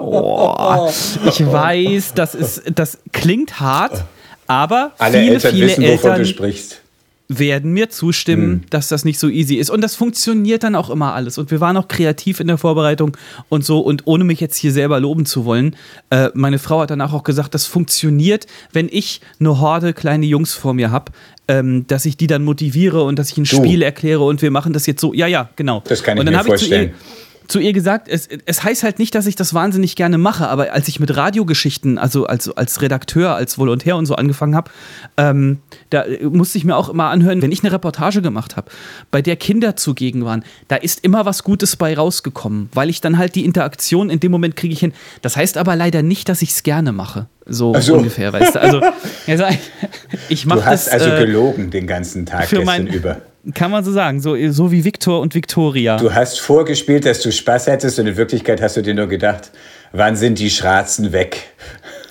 Oh, 0.00 0.88
ich 1.26 1.44
weiß, 1.44 2.14
das, 2.14 2.34
ist, 2.34 2.62
das 2.74 2.98
klingt 3.12 3.60
hart, 3.60 4.04
aber 4.52 4.92
Alle 4.98 5.18
viele, 5.20 5.32
Eltern 5.34 5.50
viele 5.54 5.66
wissen, 5.66 5.82
Eltern 5.82 6.18
du 6.18 6.26
sprichst. 6.26 6.80
werden 7.28 7.72
mir 7.72 7.88
zustimmen, 7.88 8.44
Hm. 8.52 8.62
dass 8.68 8.88
das 8.88 9.04
nicht 9.06 9.18
so 9.18 9.28
easy 9.28 9.54
ist. 9.54 9.70
Und 9.70 9.80
das 9.80 9.94
funktioniert 9.94 10.62
dann 10.64 10.74
auch 10.74 10.90
immer 10.90 11.14
alles. 11.14 11.38
Und 11.38 11.50
wir 11.50 11.60
waren 11.60 11.76
auch 11.78 11.88
kreativ 11.88 12.40
in 12.40 12.46
der 12.46 12.58
Vorbereitung 12.58 13.16
und 13.48 13.64
so. 13.64 13.80
Und 13.80 14.02
ohne 14.06 14.24
mich 14.24 14.38
jetzt 14.40 14.56
hier 14.56 14.70
selber 14.72 15.00
loben 15.00 15.24
zu 15.24 15.46
wollen, 15.46 15.74
äh, 16.10 16.28
meine 16.34 16.58
Frau 16.58 16.80
hat 16.80 16.90
danach 16.90 17.14
auch 17.14 17.22
gesagt, 17.24 17.54
das 17.54 17.64
funktioniert, 17.64 18.46
wenn 18.74 18.88
ich 18.90 19.22
eine 19.40 19.58
Horde 19.60 19.94
kleine 19.94 20.26
Jungs 20.26 20.52
vor 20.52 20.74
mir 20.74 20.90
habe, 20.90 21.10
ähm, 21.48 21.86
dass 21.86 22.04
ich 22.04 22.18
die 22.18 22.26
dann 22.26 22.44
motiviere 22.44 23.02
und 23.02 23.18
dass 23.18 23.30
ich 23.30 23.38
ein 23.38 23.46
Spiel 23.46 23.80
erkläre 23.82 24.24
und 24.24 24.42
wir 24.42 24.50
machen 24.50 24.74
das 24.74 24.84
jetzt 24.86 25.00
so. 25.00 25.14
Ja, 25.14 25.26
ja, 25.26 25.48
genau. 25.56 25.82
Das 25.88 26.02
kann 26.02 26.18
ich 26.18 26.20
und 26.20 26.26
dann 26.26 26.34
mir 26.34 26.44
vorstellen. 26.44 26.90
zu 26.90 26.94
ihr, 26.96 27.31
zu 27.48 27.58
ihr 27.58 27.72
gesagt, 27.72 28.08
es, 28.08 28.28
es 28.46 28.62
heißt 28.62 28.82
halt 28.82 28.98
nicht, 28.98 29.14
dass 29.14 29.26
ich 29.26 29.36
das 29.36 29.54
wahnsinnig 29.54 29.96
gerne 29.96 30.18
mache, 30.18 30.48
aber 30.48 30.72
als 30.72 30.88
ich 30.88 31.00
mit 31.00 31.16
Radiogeschichten, 31.16 31.98
also 31.98 32.26
als, 32.26 32.48
als 32.50 32.82
Redakteur, 32.82 33.34
als 33.34 33.58
Volontär 33.58 33.96
und 33.96 34.06
so 34.06 34.14
angefangen 34.14 34.54
habe, 34.54 34.70
ähm, 35.16 35.58
da 35.90 36.04
musste 36.22 36.58
ich 36.58 36.64
mir 36.64 36.76
auch 36.76 36.88
immer 36.88 37.06
anhören, 37.06 37.42
wenn 37.42 37.52
ich 37.52 37.62
eine 37.62 37.72
Reportage 37.72 38.22
gemacht 38.22 38.56
habe, 38.56 38.70
bei 39.10 39.22
der 39.22 39.36
Kinder 39.36 39.76
zugegen 39.76 40.24
waren, 40.24 40.44
da 40.68 40.76
ist 40.76 41.04
immer 41.04 41.24
was 41.24 41.44
Gutes 41.44 41.76
bei 41.76 41.96
rausgekommen, 41.96 42.68
weil 42.74 42.90
ich 42.90 43.00
dann 43.00 43.18
halt 43.18 43.34
die 43.34 43.44
Interaktion 43.44 44.10
in 44.10 44.20
dem 44.20 44.32
Moment 44.32 44.56
kriege 44.56 44.72
ich 44.72 44.80
hin. 44.80 44.92
Das 45.22 45.36
heißt 45.36 45.56
aber 45.58 45.76
leider 45.76 46.02
nicht, 46.02 46.28
dass 46.28 46.42
ich 46.42 46.50
es 46.50 46.62
gerne 46.62 46.92
mache. 46.92 47.26
So, 47.46 47.74
so. 47.80 47.96
ungefähr, 47.96 48.32
weißt 48.32 48.54
du. 48.54 48.60
Also, 48.60 48.80
also 49.26 49.44
ich 50.28 50.46
mache 50.46 50.60
Du 50.60 50.66
hast 50.66 50.86
das 50.86 50.94
also 50.94 51.10
äh, 51.10 51.26
gelogen 51.26 51.70
den 51.70 51.86
ganzen 51.86 52.26
Tag 52.26 52.48
gestern 52.48 52.64
mein, 52.64 52.86
über. 52.86 53.20
Kann 53.54 53.70
man 53.70 53.84
so 53.84 53.92
sagen, 53.92 54.20
so, 54.20 54.36
so 54.50 54.70
wie 54.70 54.84
Viktor 54.84 55.20
und 55.20 55.34
Viktoria. 55.34 55.96
Du 55.96 56.14
hast 56.14 56.40
vorgespielt, 56.40 57.04
dass 57.04 57.20
du 57.20 57.32
Spaß 57.32 57.66
hättest 57.66 57.98
und 57.98 58.06
in 58.06 58.16
Wirklichkeit 58.16 58.62
hast 58.62 58.76
du 58.76 58.82
dir 58.82 58.94
nur 58.94 59.08
gedacht, 59.08 59.50
wann 59.92 60.16
sind 60.16 60.38
die 60.38 60.50
Schratzen 60.50 61.12
weg? 61.12 61.52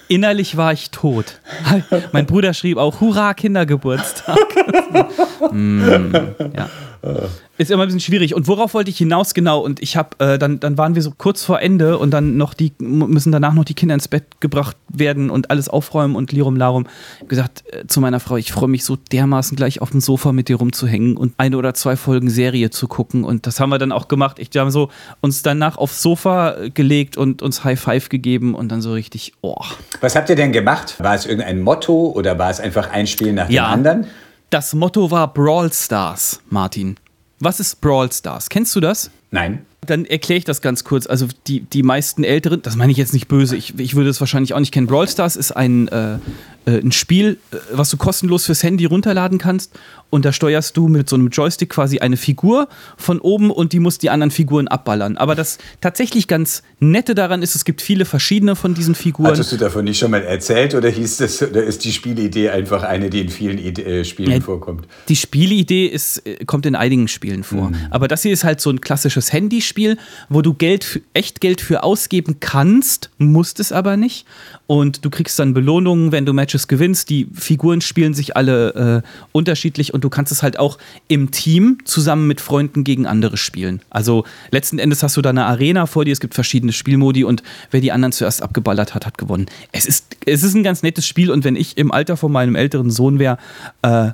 Innerlich 0.09 0.57
war 0.57 0.73
ich 0.73 0.91
tot. 0.91 1.39
mein 2.11 2.25
Bruder 2.25 2.53
schrieb 2.53 2.77
auch, 2.77 2.99
Hurra, 2.99 3.33
Kindergeburtstag. 3.33 4.37
mm, 5.51 6.13
ja. 6.53 6.69
Ist 7.57 7.71
immer 7.71 7.83
ein 7.83 7.87
bisschen 7.87 7.99
schwierig. 7.99 8.33
Und 8.35 8.47
worauf 8.47 8.73
wollte 8.73 8.89
ich 8.89 8.97
hinaus 8.97 9.33
genau? 9.33 9.59
Und 9.59 9.81
ich 9.81 9.97
habe, 9.97 10.09
äh, 10.19 10.37
dann, 10.39 10.59
dann 10.59 10.77
waren 10.77 10.95
wir 10.95 11.01
so 11.01 11.11
kurz 11.15 11.43
vor 11.43 11.59
Ende 11.59 11.97
und 11.97 12.11
dann 12.11 12.37
noch 12.37 12.53
die, 12.53 12.73
müssen 12.79 13.31
danach 13.31 13.53
noch 13.53 13.65
die 13.65 13.73
Kinder 13.73 13.95
ins 13.95 14.07
Bett 14.07 14.23
gebracht 14.39 14.77
werden 14.87 15.29
und 15.29 15.49
alles 15.51 15.67
aufräumen 15.69 16.15
und 16.15 16.31
Lirum 16.31 16.55
Larum. 16.55 16.87
Ich 17.21 17.27
gesagt 17.27 17.63
äh, 17.71 17.85
zu 17.87 18.01
meiner 18.01 18.19
Frau, 18.19 18.35
ich 18.37 18.51
freue 18.51 18.69
mich 18.69 18.83
so 18.85 18.97
dermaßen 19.11 19.55
gleich 19.55 19.81
auf 19.81 19.91
dem 19.91 19.99
Sofa 19.99 20.31
mit 20.31 20.47
dir 20.47 20.57
rumzuhängen 20.57 21.17
und 21.17 21.33
eine 21.37 21.57
oder 21.57 21.73
zwei 21.73 21.95
Folgen 21.95 22.29
Serie 22.29 22.69
zu 22.71 22.87
gucken. 22.87 23.23
Und 23.23 23.47
das 23.47 23.59
haben 23.59 23.69
wir 23.69 23.77
dann 23.79 23.91
auch 23.91 24.07
gemacht. 24.07 24.37
Ich 24.39 24.49
habe 24.57 24.71
so 24.71 24.89
uns 25.21 25.41
danach 25.43 25.77
aufs 25.77 26.01
Sofa 26.01 26.55
gelegt 26.73 27.17
und 27.17 27.41
uns 27.41 27.63
High 27.63 27.79
Five 27.79 28.09
gegeben 28.09 28.55
und 28.55 28.69
dann 28.71 28.81
so 28.81 28.93
richtig, 28.93 29.33
oh. 29.41 29.63
Was 30.01 30.15
habt 30.15 30.29
ihr 30.29 30.35
denn 30.35 30.51
gemacht? 30.51 30.95
War 30.99 31.15
es 31.15 31.25
irgendein 31.25 31.61
Motto 31.61 32.11
oder 32.15 32.37
war 32.39 32.49
es 32.49 32.59
einfach 32.59 32.89
ein 32.91 33.07
Spiel 33.07 33.33
nach 33.33 33.49
Ja. 33.49 33.67
dem 33.67 33.73
anderen? 33.73 34.07
Das 34.51 34.73
Motto 34.73 35.09
war 35.09 35.33
Brawl 35.33 35.71
Stars, 35.71 36.41
Martin. 36.49 36.97
Was 37.39 37.61
ist 37.61 37.79
Brawl 37.79 38.11
Stars? 38.11 38.49
Kennst 38.49 38.75
du 38.75 38.81
das? 38.81 39.09
Nein. 39.29 39.65
Dann 39.85 40.05
erkläre 40.05 40.37
ich 40.37 40.45
das 40.45 40.61
ganz 40.61 40.83
kurz. 40.83 41.07
Also 41.07 41.27
die, 41.47 41.61
die 41.61 41.81
meisten 41.81 42.23
Älteren, 42.23 42.61
das 42.61 42.75
meine 42.75 42.91
ich 42.91 42.99
jetzt 42.99 43.13
nicht 43.13 43.27
böse, 43.27 43.55
ich, 43.55 43.79
ich 43.79 43.95
würde 43.95 44.09
es 44.11 44.19
wahrscheinlich 44.19 44.53
auch 44.53 44.59
nicht 44.59 44.71
kennen. 44.71 44.87
Brawl 44.87 45.07
Stars 45.07 45.35
ist 45.35 45.51
ein, 45.51 45.87
äh, 45.87 46.19
äh, 46.65 46.77
ein 46.77 46.91
Spiel, 46.91 47.39
äh, 47.51 47.57
was 47.71 47.89
du 47.89 47.97
kostenlos 47.97 48.45
fürs 48.45 48.61
Handy 48.61 48.85
runterladen 48.85 49.39
kannst. 49.39 49.73
Und 50.11 50.25
da 50.25 50.33
steuerst 50.33 50.75
du 50.75 50.89
mit 50.89 51.09
so 51.09 51.15
einem 51.15 51.29
Joystick 51.29 51.69
quasi 51.69 51.99
eine 51.99 52.17
Figur 52.17 52.67
von 52.97 53.19
oben 53.19 53.49
und 53.49 53.71
die 53.71 53.79
muss 53.79 53.97
die 53.97 54.09
anderen 54.09 54.29
Figuren 54.29 54.67
abballern. 54.67 55.15
Aber 55.17 55.35
das 55.35 55.57
tatsächlich 55.79 56.27
ganz 56.27 56.63
Nette 56.79 57.15
daran 57.15 57.41
ist, 57.41 57.55
es 57.55 57.63
gibt 57.63 57.81
viele 57.81 58.03
verschiedene 58.03 58.57
von 58.57 58.73
diesen 58.73 58.93
Figuren. 58.93 59.31
Hattest 59.31 59.53
du 59.53 59.57
davon 59.57 59.85
nicht 59.85 59.97
schon 59.97 60.11
mal 60.11 60.21
erzählt 60.21 60.75
oder 60.75 60.89
hieß 60.89 61.17
das, 61.17 61.41
oder 61.41 61.63
ist 61.63 61.85
die 61.85 61.93
Spielidee 61.93 62.49
einfach 62.49 62.83
eine, 62.83 63.09
die 63.09 63.21
in 63.21 63.29
vielen 63.29 63.57
Ide 63.57 63.83
äh, 63.83 64.05
Spielen 64.05 64.31
Ja, 64.31 64.41
vorkommt? 64.41 64.85
Die 65.07 65.15
Spielidee 65.15 65.87
ist, 65.87 66.21
kommt 66.45 66.65
in 66.65 66.75
einigen 66.75 67.07
Spielen 67.07 67.43
vor. 67.43 67.71
Aber 67.89 68.09
das 68.09 68.21
hier 68.21 68.33
ist 68.33 68.43
halt 68.43 68.59
so 68.59 68.69
ein 68.69 68.81
klassisches 68.81 69.31
Handyspiel, 69.31 69.70
wo 70.29 70.41
du 70.41 70.53
Geld, 70.53 71.01
echt 71.13 71.41
Geld 71.41 71.61
für 71.61 71.83
ausgeben 71.83 72.37
kannst, 72.39 73.09
musst 73.17 73.59
es 73.59 73.71
aber 73.71 73.97
nicht. 73.97 74.25
Und 74.67 75.03
du 75.03 75.09
kriegst 75.09 75.37
dann 75.37 75.53
Belohnungen, 75.53 76.11
wenn 76.11 76.25
du 76.25 76.33
Matches 76.33 76.67
gewinnst. 76.67 77.09
Die 77.09 77.27
Figuren 77.33 77.81
spielen 77.81 78.13
sich 78.13 78.37
alle 78.37 79.03
äh, 79.03 79.07
unterschiedlich 79.31 79.93
und 79.93 80.03
du 80.03 80.09
kannst 80.09 80.31
es 80.31 80.43
halt 80.43 80.57
auch 80.57 80.77
im 81.07 81.31
Team 81.31 81.79
zusammen 81.85 82.27
mit 82.27 82.41
Freunden 82.41 82.83
gegen 82.83 83.05
andere 83.05 83.37
spielen. 83.37 83.81
Also 83.89 84.25
letzten 84.51 84.79
Endes 84.79 85.03
hast 85.03 85.17
du 85.17 85.21
da 85.21 85.29
eine 85.29 85.45
Arena 85.45 85.85
vor 85.85 86.05
dir, 86.05 86.13
es 86.13 86.19
gibt 86.19 86.33
verschiedene 86.33 86.71
Spielmodi 86.71 87.23
und 87.23 87.43
wer 87.69 87.81
die 87.81 87.91
anderen 87.91 88.11
zuerst 88.11 88.41
abgeballert 88.41 88.95
hat, 88.95 89.05
hat 89.05 89.17
gewonnen. 89.17 89.47
Es 89.71 89.85
ist, 89.85 90.15
es 90.25 90.43
ist 90.43 90.53
ein 90.53 90.63
ganz 90.63 90.83
nettes 90.83 91.05
Spiel 91.05 91.31
und 91.31 91.43
wenn 91.43 91.55
ich 91.55 91.77
im 91.77 91.91
Alter 91.91 92.17
von 92.17 92.31
meinem 92.31 92.55
älteren 92.55 92.91
Sohn 92.91 93.19
wäre, 93.19 93.37
äh, 93.81 94.11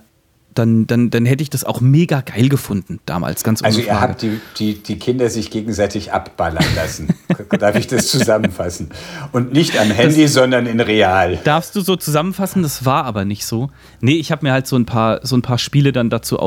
dann, 0.58 0.88
dann, 0.88 1.10
dann 1.10 1.26
hätte 1.26 1.44
ich 1.44 1.50
das 1.50 1.64
auch 1.64 1.82
mega 1.82 2.22
geil 2.22 2.50
gefunden 2.50 3.00
damals, 3.06 3.44
ganz 3.44 3.62
ohne 3.62 3.68
Also 3.68 3.80
ihr 3.82 3.88
Frage. 3.88 4.02
habt 4.02 4.22
die, 4.22 4.40
die, 4.58 4.74
die 4.82 5.00
Kinder 5.00 5.30
sich 5.30 5.52
gegenseitig 5.52 6.14
abballern 6.14 6.66
lassen. 6.76 7.08
Darf 7.60 7.76
ich 7.76 7.88
das 7.88 8.08
zusammenfassen? 8.08 8.90
Und 9.32 9.54
nicht 9.54 9.78
am 9.80 9.92
Handy, 9.92 10.28
sondern 10.28 10.66
in 10.66 10.80
real. 10.80 11.40
Darfst 11.44 11.76
du 11.76 11.82
so 11.82 11.96
zusammenfassen? 11.96 12.64
Das 12.64 12.86
war 12.86 13.06
aber 13.06 13.26
nicht 13.26 13.46
so. 13.46 13.70
Nee, 14.02 14.16
ich 14.16 14.32
habe 14.32 14.46
mir 14.46 14.52
halt 14.52 14.68
so 14.68 14.76
ein 14.76 14.86
paar, 14.86 15.26
so 15.26 15.36
ein 15.36 15.42
paar 15.42 15.58
Spiele 15.58 15.92
dann 15.92 16.10
dazu 16.10 16.40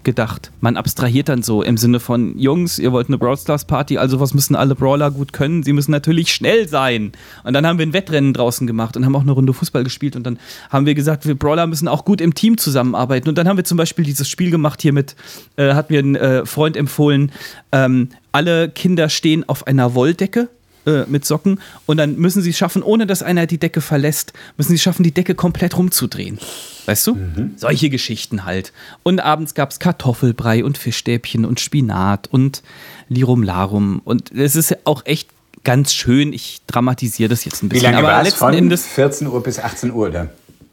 ausgedacht. 0.00 0.50
Man 0.60 0.76
abstrahiert 0.76 1.28
dann 1.28 1.42
so 1.42 1.62
im 1.62 1.76
Sinne 1.76 2.00
von, 2.00 2.38
Jungs, 2.38 2.78
ihr 2.78 2.90
wollt 2.90 3.08
eine 3.08 3.18
Brawl 3.18 3.36
Stars 3.36 3.66
Party, 3.66 3.98
also 3.98 4.18
was 4.18 4.32
müssen 4.32 4.56
alle 4.56 4.74
Brawler 4.74 5.10
gut 5.10 5.32
können? 5.32 5.62
Sie 5.62 5.72
müssen 5.72 5.90
natürlich 5.90 6.32
schnell 6.32 6.68
sein. 6.68 7.12
Und 7.44 7.52
dann 7.52 7.66
haben 7.66 7.78
wir 7.78 7.86
ein 7.86 7.92
Wettrennen 7.92 8.32
draußen 8.32 8.66
gemacht 8.66 8.96
und 8.96 9.04
haben 9.04 9.14
auch 9.14 9.22
eine 9.22 9.32
Runde 9.32 9.52
Fußball 9.52 9.84
gespielt 9.84 10.16
und 10.16 10.24
dann 10.24 10.38
haben 10.70 10.86
wir 10.86 10.94
gesagt, 10.94 11.26
wir 11.26 11.34
Brawler 11.34 11.66
müssen 11.66 11.86
auch 11.86 12.04
gut 12.04 12.20
im 12.20 12.34
Team 12.34 12.56
zusammenarbeiten. 12.56 13.28
Und 13.28 13.36
dann 13.36 13.46
haben 13.46 13.58
wir 13.58 13.64
zum 13.64 13.76
Beispiel 13.76 14.04
dieses 14.04 14.28
Spiel 14.28 14.50
gemacht 14.50 14.80
hier 14.80 14.92
mit, 14.92 15.16
äh, 15.56 15.74
hat 15.74 15.90
mir 15.90 16.00
ein 16.00 16.16
äh, 16.16 16.46
Freund 16.46 16.76
empfohlen, 16.76 17.30
ähm, 17.72 18.08
alle 18.32 18.70
Kinder 18.70 19.08
stehen 19.08 19.46
auf 19.48 19.66
einer 19.66 19.94
Wolldecke 19.94 20.48
äh, 20.90 21.04
mit 21.08 21.24
Socken 21.24 21.60
und 21.86 21.96
dann 21.96 22.16
müssen 22.16 22.42
sie 22.42 22.50
es 22.50 22.58
schaffen, 22.58 22.82
ohne 22.82 23.06
dass 23.06 23.22
einer 23.22 23.46
die 23.46 23.58
Decke 23.58 23.80
verlässt, 23.80 24.32
müssen 24.56 24.70
sie 24.70 24.76
es 24.76 24.82
schaffen, 24.82 25.02
die 25.02 25.12
Decke 25.12 25.34
komplett 25.34 25.76
rumzudrehen. 25.76 26.38
Weißt 26.86 27.06
du? 27.06 27.16
Solche 27.56 27.90
Geschichten 27.90 28.44
halt. 28.44 28.72
Und 29.02 29.20
abends 29.20 29.54
gab 29.54 29.70
es 29.70 29.78
Kartoffelbrei 29.78 30.64
und 30.64 30.78
Fischstäbchen 30.78 31.44
und 31.44 31.60
Spinat 31.60 32.28
und 32.32 32.62
Lirum 33.08 33.42
Larum. 33.42 34.00
Und 34.04 34.32
es 34.32 34.56
ist 34.56 34.76
auch 34.86 35.06
echt 35.06 35.28
ganz 35.62 35.92
schön. 35.92 36.32
Ich 36.32 36.62
dramatisiere 36.66 37.28
das 37.28 37.44
jetzt 37.44 37.62
ein 37.62 37.66
Wie 37.66 37.74
bisschen. 37.74 37.92
lange 37.92 38.08
Aber 38.08 38.22
letzten 38.22 38.38
Von 38.38 38.54
Endes 38.54 38.86
14 38.86 39.26
Uhr 39.28 39.42
bis 39.42 39.58
18 39.58 39.92
Uhr, 39.92 40.08
oder? 40.08 40.28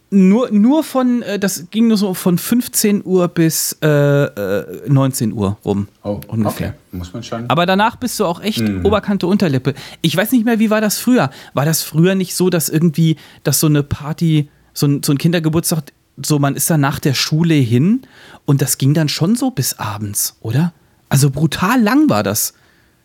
Nur, 0.10 0.50
nur 0.52 0.84
von, 0.84 1.22
äh, 1.22 1.38
das 1.38 1.70
ging 1.70 1.88
nur 1.88 1.98
so 1.98 2.14
von 2.14 2.38
15 2.38 3.04
Uhr 3.06 3.28
bis 3.28 3.78
äh, 3.82 3.88
äh, 3.88 4.90
19 4.90 5.34
Uhr 5.34 5.58
rum. 5.66 5.88
Oh, 6.04 6.20
ungefähr. 6.28 6.70
okay. 6.70 6.78
Muss 6.92 7.14
man 7.14 7.24
schon. 7.24 7.50
Aber 7.50 7.66
danach 7.66 7.98
bist 7.98 8.20
du 8.20 8.26
auch 8.26 8.42
echt 8.42 8.60
Mhm. 8.62 8.86
Oberkante 8.86 9.28
Unterlippe. 9.28 9.74
Ich 10.02 10.16
weiß 10.16 10.32
nicht 10.32 10.46
mehr, 10.46 10.60
wie 10.60 10.70
war 10.70 10.82
das 10.82 10.98
früher? 10.98 11.30
War 11.54 11.66
das 11.66 11.84
früher 11.84 12.16
nicht 12.16 12.36
so, 12.36 12.50
dass 12.50 12.70
irgendwie, 12.70 13.18
dass 13.44 13.60
so 13.60 13.68
eine 13.68 13.84
Party, 13.84 14.50
so 14.74 14.88
ein, 14.88 15.04
so 15.04 15.12
ein 15.12 15.18
Kindergeburtstag, 15.18 15.84
so 16.22 16.40
man 16.40 16.56
ist 16.56 16.70
dann 16.70 16.82
nach 16.82 17.00
der 17.00 17.14
Schule 17.14 17.54
hin 17.56 18.02
und 18.46 18.62
das 18.62 18.78
ging 18.78 18.94
dann 18.94 19.10
schon 19.10 19.36
so 19.36 19.52
bis 19.52 19.78
abends, 19.78 20.38
oder? 20.42 20.74
Also 21.10 21.30
brutal 21.30 21.82
lang 21.82 22.10
war 22.10 22.24
das. 22.24 22.54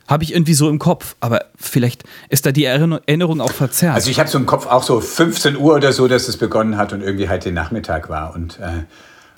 Habe 0.09 0.25
ich 0.25 0.33
irgendwie 0.33 0.55
so 0.55 0.69
im 0.69 0.79
Kopf, 0.79 1.15
aber 1.21 1.47
vielleicht 1.57 2.05
ist 2.29 2.45
da 2.47 2.53
die 2.53 2.65
Erinner- 2.65 3.01
Erinnerung 3.07 3.41
auch 3.41 3.53
verzerrt. 3.53 3.95
Also 3.95 4.11
ich 4.11 4.19
habe 4.19 4.29
so 4.29 4.39
im 4.39 4.47
Kopf 4.47 4.67
auch 4.67 4.83
so 4.83 5.01
15 5.01 5.57
Uhr 5.57 5.75
oder 5.75 5.93
so, 5.93 6.09
dass 6.09 6.29
es 6.29 6.37
begonnen 6.37 6.77
hat 6.77 6.93
und 6.93 7.03
irgendwie 7.03 7.29
halt 7.29 7.45
den 7.45 7.55
Nachmittag 7.55 8.09
war. 8.09 8.35
Und 8.35 8.59
äh, 8.61 8.85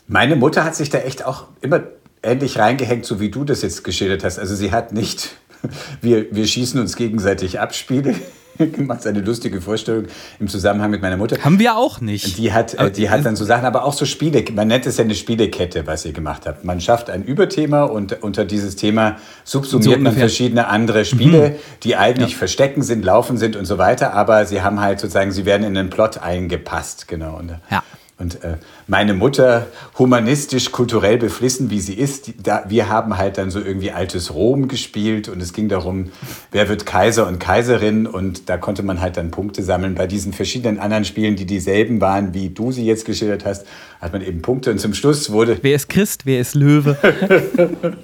meine 0.08 0.36
Mutter 0.36 0.64
hat 0.64 0.74
sich 0.74 0.90
da 0.90 0.98
echt 0.98 1.24
auch 1.24 1.44
immer 1.60 1.82
ähnlich 2.22 2.58
reingehängt, 2.58 3.04
so 3.04 3.20
wie 3.20 3.30
du 3.30 3.44
das 3.44 3.62
jetzt 3.62 3.84
geschildert 3.84 4.24
hast. 4.24 4.38
Also 4.38 4.54
sie 4.54 4.72
hat 4.72 4.92
nicht, 4.92 5.36
wir, 6.00 6.26
wir 6.34 6.46
schießen 6.46 6.80
uns 6.80 6.96
gegenseitig 6.96 7.60
ab, 7.60 7.74
Spiele 7.74 8.14
gemacht, 8.72 9.06
eine 9.06 9.20
lustige 9.20 9.60
Vorstellung 9.60 10.06
im 10.38 10.48
Zusammenhang 10.48 10.90
mit 10.90 11.02
meiner 11.02 11.16
Mutter. 11.16 11.42
Haben 11.42 11.58
wir 11.58 11.76
auch 11.76 12.00
nicht. 12.00 12.38
Die 12.38 12.52
hat, 12.52 12.74
äh, 12.74 12.90
die 12.90 13.10
hat 13.10 13.24
dann 13.24 13.36
so 13.36 13.44
Sachen, 13.44 13.64
aber 13.64 13.84
auch 13.84 13.92
so 13.92 14.04
Spiele. 14.04 14.44
Man 14.52 14.68
nennt 14.68 14.86
es 14.86 14.96
ja 14.96 15.04
eine 15.04 15.14
Spielekette, 15.14 15.86
was 15.86 16.04
ihr 16.04 16.12
gemacht 16.12 16.42
habt. 16.46 16.64
Man 16.64 16.80
schafft 16.80 17.10
ein 17.10 17.24
Überthema 17.24 17.84
und 17.84 18.22
unter 18.22 18.44
dieses 18.44 18.76
Thema 18.76 19.16
subsumiert 19.44 19.96
So 19.96 20.00
man 20.00 20.14
verschiedene 20.14 20.68
andere 20.68 21.04
Spiele, 21.04 21.56
die 21.82 21.96
eigentlich 21.96 22.36
verstecken 22.36 22.82
sind, 22.82 23.04
laufen 23.04 23.36
sind 23.36 23.56
und 23.56 23.64
so 23.64 23.78
weiter. 23.78 24.14
Aber 24.14 24.46
sie 24.46 24.62
haben 24.62 24.80
halt 24.80 25.00
sozusagen, 25.00 25.32
sie 25.32 25.44
werden 25.44 25.66
in 25.66 25.74
den 25.74 25.90
Plot 25.90 26.18
eingepasst, 26.18 27.08
genau. 27.08 27.36
Und, 27.36 27.52
Ja. 27.70 27.82
Und 28.16 28.44
äh, 28.44 28.58
meine 28.86 29.12
Mutter, 29.12 29.66
humanistisch, 29.98 30.70
kulturell 30.70 31.18
beflissen, 31.18 31.70
wie 31.70 31.80
sie 31.80 31.94
ist, 31.94 32.28
die, 32.28 32.36
da, 32.40 32.64
wir 32.68 32.88
haben 32.88 33.18
halt 33.18 33.38
dann 33.38 33.50
so 33.50 33.58
irgendwie 33.58 33.90
altes 33.90 34.32
Rom 34.32 34.68
gespielt 34.68 35.28
und 35.28 35.42
es 35.42 35.52
ging 35.52 35.68
darum, 35.68 36.12
wer 36.52 36.68
wird 36.68 36.86
Kaiser 36.86 37.26
und 37.26 37.40
Kaiserin 37.40 38.06
und 38.06 38.48
da 38.48 38.56
konnte 38.56 38.84
man 38.84 39.00
halt 39.00 39.16
dann 39.16 39.32
Punkte 39.32 39.64
sammeln. 39.64 39.96
Bei 39.96 40.06
diesen 40.06 40.32
verschiedenen 40.32 40.78
anderen 40.78 41.04
Spielen, 41.04 41.34
die 41.34 41.44
dieselben 41.44 42.00
waren, 42.00 42.34
wie 42.34 42.50
du 42.50 42.70
sie 42.70 42.86
jetzt 42.86 43.04
geschildert 43.04 43.44
hast, 43.44 43.66
hat 44.00 44.12
man 44.12 44.22
eben 44.22 44.42
Punkte 44.42 44.70
und 44.70 44.78
zum 44.78 44.94
Schluss 44.94 45.32
wurde, 45.32 45.58
Wer 45.62 45.74
ist 45.74 45.88
Christ, 45.88 46.24
wer 46.24 46.40
ist 46.40 46.54
Löwe? 46.54 46.96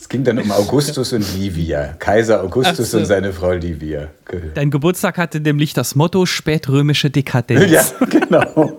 es 0.00 0.08
ging 0.08 0.22
dann 0.24 0.38
um 0.38 0.50
Augustus 0.52 1.12
und 1.12 1.24
Livia, 1.36 1.94
Kaiser 1.98 2.42
Augustus 2.42 2.92
so. 2.92 2.98
und 2.98 3.06
seine 3.06 3.32
Frau 3.32 3.52
Livia. 3.52 4.08
Dein 4.54 4.70
Geburtstag 4.70 5.18
hatte 5.18 5.40
nämlich 5.40 5.74
das 5.74 5.94
Motto 5.96 6.24
spätrömische 6.24 7.10
Dekadenz. 7.10 7.70
Ja, 7.70 7.84
genau. 8.06 8.78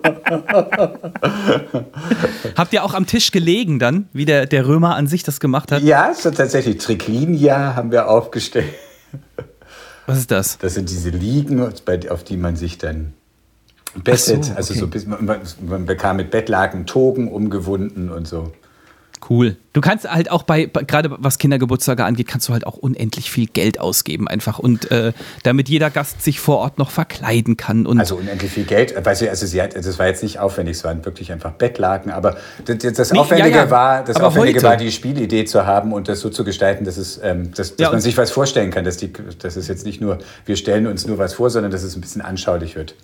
Habt 2.56 2.72
ihr 2.72 2.84
auch 2.84 2.94
am 2.94 3.06
Tisch 3.06 3.30
gelegen 3.32 3.78
dann, 3.78 4.08
wie 4.12 4.24
der, 4.24 4.46
der 4.46 4.66
Römer 4.66 4.96
an 4.96 5.06
sich 5.06 5.22
das 5.22 5.40
gemacht 5.40 5.72
hat? 5.72 5.82
Ja, 5.82 6.14
so 6.14 6.30
tatsächlich 6.30 6.78
Triclinia 6.78 7.74
haben 7.76 7.90
wir 7.92 8.08
aufgestellt. 8.08 8.72
Was 10.06 10.18
ist 10.18 10.30
das? 10.30 10.58
Das 10.58 10.74
sind 10.74 10.90
diese 10.90 11.10
Liegen, 11.10 11.60
auf 11.62 12.24
die 12.24 12.36
man 12.36 12.56
sich 12.56 12.78
dann 12.78 13.12
bettet. 14.02 14.44
so, 14.46 14.52
Also 14.54 14.72
okay. 14.72 14.80
so 14.80 14.86
bis 14.88 15.06
man, 15.06 15.24
man- 15.24 15.40
man 15.66 15.86
bekam 15.86 16.16
mit 16.16 16.30
Bettlaken 16.30 16.86
Togen 16.86 17.28
umgewunden 17.30 18.10
und 18.10 18.26
so. 18.26 18.52
Cool. 19.28 19.56
Du 19.72 19.80
kannst 19.80 20.10
halt 20.10 20.30
auch 20.30 20.42
bei, 20.42 20.64
gerade 20.64 21.10
was 21.18 21.38
Kindergeburtstage 21.38 22.04
angeht, 22.04 22.26
kannst 22.26 22.48
du 22.48 22.52
halt 22.52 22.66
auch 22.66 22.76
unendlich 22.76 23.30
viel 23.30 23.46
Geld 23.46 23.78
ausgeben 23.78 24.26
einfach 24.26 24.58
und 24.58 24.90
äh, 24.90 25.12
damit 25.42 25.68
jeder 25.68 25.90
Gast 25.90 26.22
sich 26.22 26.40
vor 26.40 26.56
Ort 26.58 26.78
noch 26.78 26.90
verkleiden 26.90 27.56
kann 27.56 27.86
und 27.86 28.00
Also 28.00 28.16
unendlich 28.16 28.50
viel 28.50 28.64
Geld. 28.64 28.94
Weißt 29.04 29.22
du, 29.22 29.28
also 29.30 29.46
sie 29.46 29.62
hat, 29.62 29.76
das 29.76 29.98
war 29.98 30.06
jetzt 30.06 30.22
nicht 30.22 30.38
aufwendig, 30.40 30.78
es 30.78 30.84
waren 30.84 31.04
wirklich 31.04 31.30
einfach 31.32 31.52
Bettlaken. 31.52 32.10
Aber 32.10 32.36
das, 32.64 32.78
das 32.94 33.12
Nee, 33.12 33.18
Aufwendige, 33.20 33.50
ja, 33.56 33.64
ja. 33.64 33.70
War, 33.70 34.04
das 34.04 34.16
Aber 34.16 34.28
Aufwendige 34.28 34.58
heute- 34.58 34.66
war, 34.66 34.76
die 34.76 34.90
Spielidee 34.90 35.44
zu 35.44 35.66
haben 35.66 35.92
und 35.92 36.08
das 36.08 36.20
so 36.20 36.30
zu 36.30 36.42
gestalten, 36.42 36.84
dass, 36.84 36.96
es, 36.96 37.20
ähm, 37.22 37.52
dass, 37.54 37.76
dass 37.76 37.84
Ja, 37.86 37.92
man 37.92 38.00
sich 38.00 38.16
was 38.16 38.30
vorstellen 38.30 38.70
kann. 38.70 38.84
Dass, 38.84 38.96
die, 38.96 39.12
dass 39.12 39.54
es 39.56 39.68
jetzt 39.68 39.84
nicht 39.84 40.00
nur, 40.00 40.18
wir 40.46 40.56
stellen 40.56 40.86
uns 40.86 41.06
nur 41.06 41.18
was 41.18 41.34
vor, 41.34 41.50
sondern 41.50 41.70
dass 41.70 41.82
es 41.82 41.94
ein 41.94 42.00
bisschen 42.00 42.22
anschaulich 42.22 42.74
wird. 42.74 42.94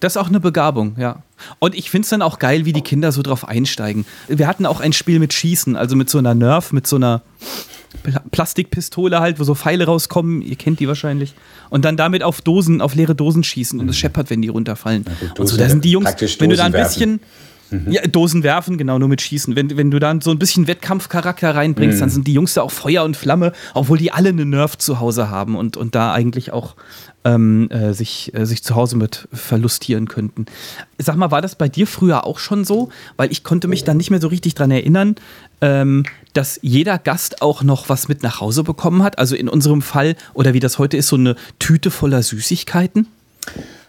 Das 0.00 0.14
ist 0.14 0.16
auch 0.16 0.28
eine 0.28 0.40
Begabung, 0.40 0.96
ja. 0.98 1.22
Und 1.58 1.74
ich 1.74 1.90
finde 1.90 2.04
es 2.04 2.10
dann 2.10 2.22
auch 2.22 2.38
geil, 2.38 2.64
wie 2.64 2.72
die 2.72 2.82
Kinder 2.82 3.12
so 3.12 3.22
drauf 3.22 3.46
einsteigen. 3.46 4.04
Wir 4.28 4.46
hatten 4.46 4.66
auch 4.66 4.80
ein 4.80 4.92
Spiel 4.92 5.18
mit 5.18 5.32
Schießen, 5.32 5.76
also 5.76 5.96
mit 5.96 6.10
so 6.10 6.18
einer 6.18 6.34
Nerf, 6.34 6.72
mit 6.72 6.86
so 6.86 6.96
einer 6.96 7.22
Pla 8.02 8.22
Plastikpistole 8.30 9.20
halt, 9.20 9.40
wo 9.40 9.44
so 9.44 9.54
Pfeile 9.54 9.84
rauskommen, 9.84 10.42
ihr 10.42 10.56
kennt 10.56 10.80
die 10.80 10.88
wahrscheinlich. 10.88 11.34
Und 11.70 11.84
dann 11.84 11.96
damit 11.96 12.22
auf 12.22 12.40
Dosen, 12.40 12.80
auf 12.80 12.94
leere 12.94 13.14
Dosen 13.14 13.42
schießen 13.42 13.80
und 13.80 13.88
es 13.88 13.98
scheppert, 13.98 14.30
wenn 14.30 14.42
die 14.42 14.48
runterfallen. 14.48 15.04
gut, 15.04 15.40
und 15.40 15.46
so, 15.46 15.56
da 15.56 15.68
sind 15.68 15.84
die 15.84 15.90
Jungs, 15.90 16.14
wenn 16.38 16.50
du 16.50 16.56
da 16.56 16.64
ein 16.64 16.72
bisschen. 16.72 17.20
Ja, 17.88 18.02
Dosen 18.02 18.42
werfen, 18.42 18.78
genau, 18.78 18.98
nur 18.98 19.08
mit 19.08 19.22
Schießen. 19.22 19.54
Wenn, 19.54 19.76
wenn 19.76 19.92
du 19.92 20.00
dann 20.00 20.20
so 20.20 20.32
ein 20.32 20.40
bisschen 20.40 20.66
Wettkampfcharakter 20.66 21.54
reinbringst, 21.54 22.00
dann 22.00 22.10
sind 22.10 22.26
die 22.26 22.32
Jungs 22.32 22.54
da 22.54 22.62
auch 22.62 22.72
Feuer 22.72 23.04
und 23.04 23.16
Flamme, 23.16 23.52
obwohl 23.74 23.96
die 23.96 24.10
alle 24.10 24.30
eine 24.30 24.44
Nerf 24.44 24.76
zu 24.76 24.98
Hause 24.98 25.30
haben 25.30 25.54
und, 25.54 25.76
und 25.76 25.94
da 25.94 26.12
eigentlich 26.12 26.52
auch 26.52 26.74
ähm, 27.24 27.68
äh, 27.70 27.92
sich, 27.92 28.32
äh, 28.34 28.46
sich 28.46 28.62
zu 28.62 28.74
Hause 28.74 28.96
mit 28.96 29.28
verlustieren 29.32 30.08
könnten. 30.08 30.46
Sag 30.98 31.16
mal, 31.16 31.30
war 31.30 31.42
das 31.42 31.54
bei 31.54 31.68
dir 31.68 31.86
früher 31.86 32.26
auch 32.26 32.38
schon 32.38 32.64
so? 32.64 32.90
Weil 33.16 33.30
ich 33.30 33.44
konnte 33.44 33.68
mich 33.68 33.84
dann 33.84 33.96
nicht 33.96 34.10
mehr 34.10 34.20
so 34.20 34.28
richtig 34.28 34.54
dran 34.54 34.70
erinnern, 34.70 35.16
ähm, 35.60 36.04
dass 36.32 36.58
jeder 36.62 36.98
Gast 36.98 37.42
auch 37.42 37.62
noch 37.62 37.88
was 37.88 38.08
mit 38.08 38.22
nach 38.22 38.40
Hause 38.40 38.64
bekommen 38.64 39.02
hat. 39.02 39.18
Also 39.18 39.36
in 39.36 39.48
unserem 39.48 39.82
Fall, 39.82 40.16
oder 40.34 40.54
wie 40.54 40.60
das 40.60 40.78
heute 40.78 40.96
ist, 40.96 41.08
so 41.08 41.16
eine 41.16 41.36
Tüte 41.58 41.90
voller 41.90 42.22
Süßigkeiten. 42.22 43.06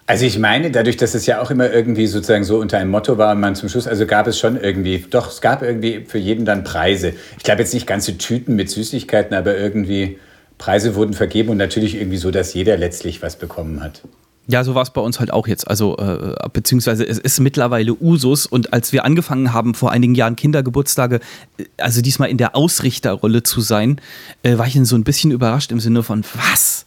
Also 0.07 0.25
ich 0.25 0.39
meine, 0.39 0.71
dadurch, 0.71 0.97
dass 0.97 1.13
es 1.13 1.25
ja 1.25 1.41
auch 1.41 1.51
immer 1.51 1.71
irgendwie 1.71 2.07
sozusagen 2.07 2.43
so 2.43 2.59
unter 2.59 2.77
einem 2.77 2.91
Motto 2.91 3.17
war, 3.17 3.33
man 3.35 3.55
zum 3.55 3.69
Schluss, 3.69 3.87
also 3.87 4.05
gab 4.05 4.27
es 4.27 4.37
schon 4.37 4.59
irgendwie, 4.59 5.05
doch, 5.09 5.29
es 5.29 5.39
gab 5.39 5.61
irgendwie 5.61 6.03
für 6.05 6.17
jeden 6.17 6.43
dann 6.43 6.65
Preise. 6.65 7.13
Ich 7.37 7.43
glaube 7.43 7.61
jetzt 7.61 7.73
nicht 7.73 7.87
ganze 7.87 8.17
Tüten 8.17 8.57
mit 8.57 8.69
Süßigkeiten, 8.69 9.37
aber 9.37 9.57
irgendwie 9.57 10.17
Preise 10.61 10.93
wurden 10.93 11.15
vergeben 11.15 11.49
und 11.49 11.57
natürlich 11.57 11.95
irgendwie 11.95 12.17
so, 12.17 12.29
dass 12.29 12.53
jeder 12.53 12.77
letztlich 12.77 13.23
was 13.23 13.35
bekommen 13.35 13.81
hat. 13.81 14.03
Ja, 14.47 14.63
so 14.63 14.75
war 14.75 14.83
es 14.83 14.91
bei 14.91 15.01
uns 15.01 15.19
halt 15.19 15.33
auch 15.33 15.47
jetzt. 15.47 15.67
Also, 15.67 15.97
äh, 15.97 16.35
beziehungsweise 16.53 17.03
es 17.07 17.17
ist 17.17 17.39
mittlerweile 17.39 17.93
Usus 17.99 18.45
und 18.45 18.71
als 18.71 18.93
wir 18.93 19.03
angefangen 19.03 19.53
haben, 19.53 19.73
vor 19.73 19.91
einigen 19.91 20.13
Jahren 20.13 20.35
Kindergeburtstage, 20.35 21.19
äh, 21.57 21.65
also 21.77 22.01
diesmal 22.01 22.29
in 22.29 22.37
der 22.37 22.55
Ausrichterrolle 22.55 23.41
zu 23.41 23.59
sein, 23.59 23.99
äh, 24.43 24.59
war 24.59 24.67
ich 24.67 24.75
dann 24.75 24.85
so 24.85 24.95
ein 24.95 25.03
bisschen 25.03 25.31
überrascht 25.31 25.71
im 25.71 25.79
Sinne 25.79 26.03
von, 26.03 26.23
was? 26.35 26.85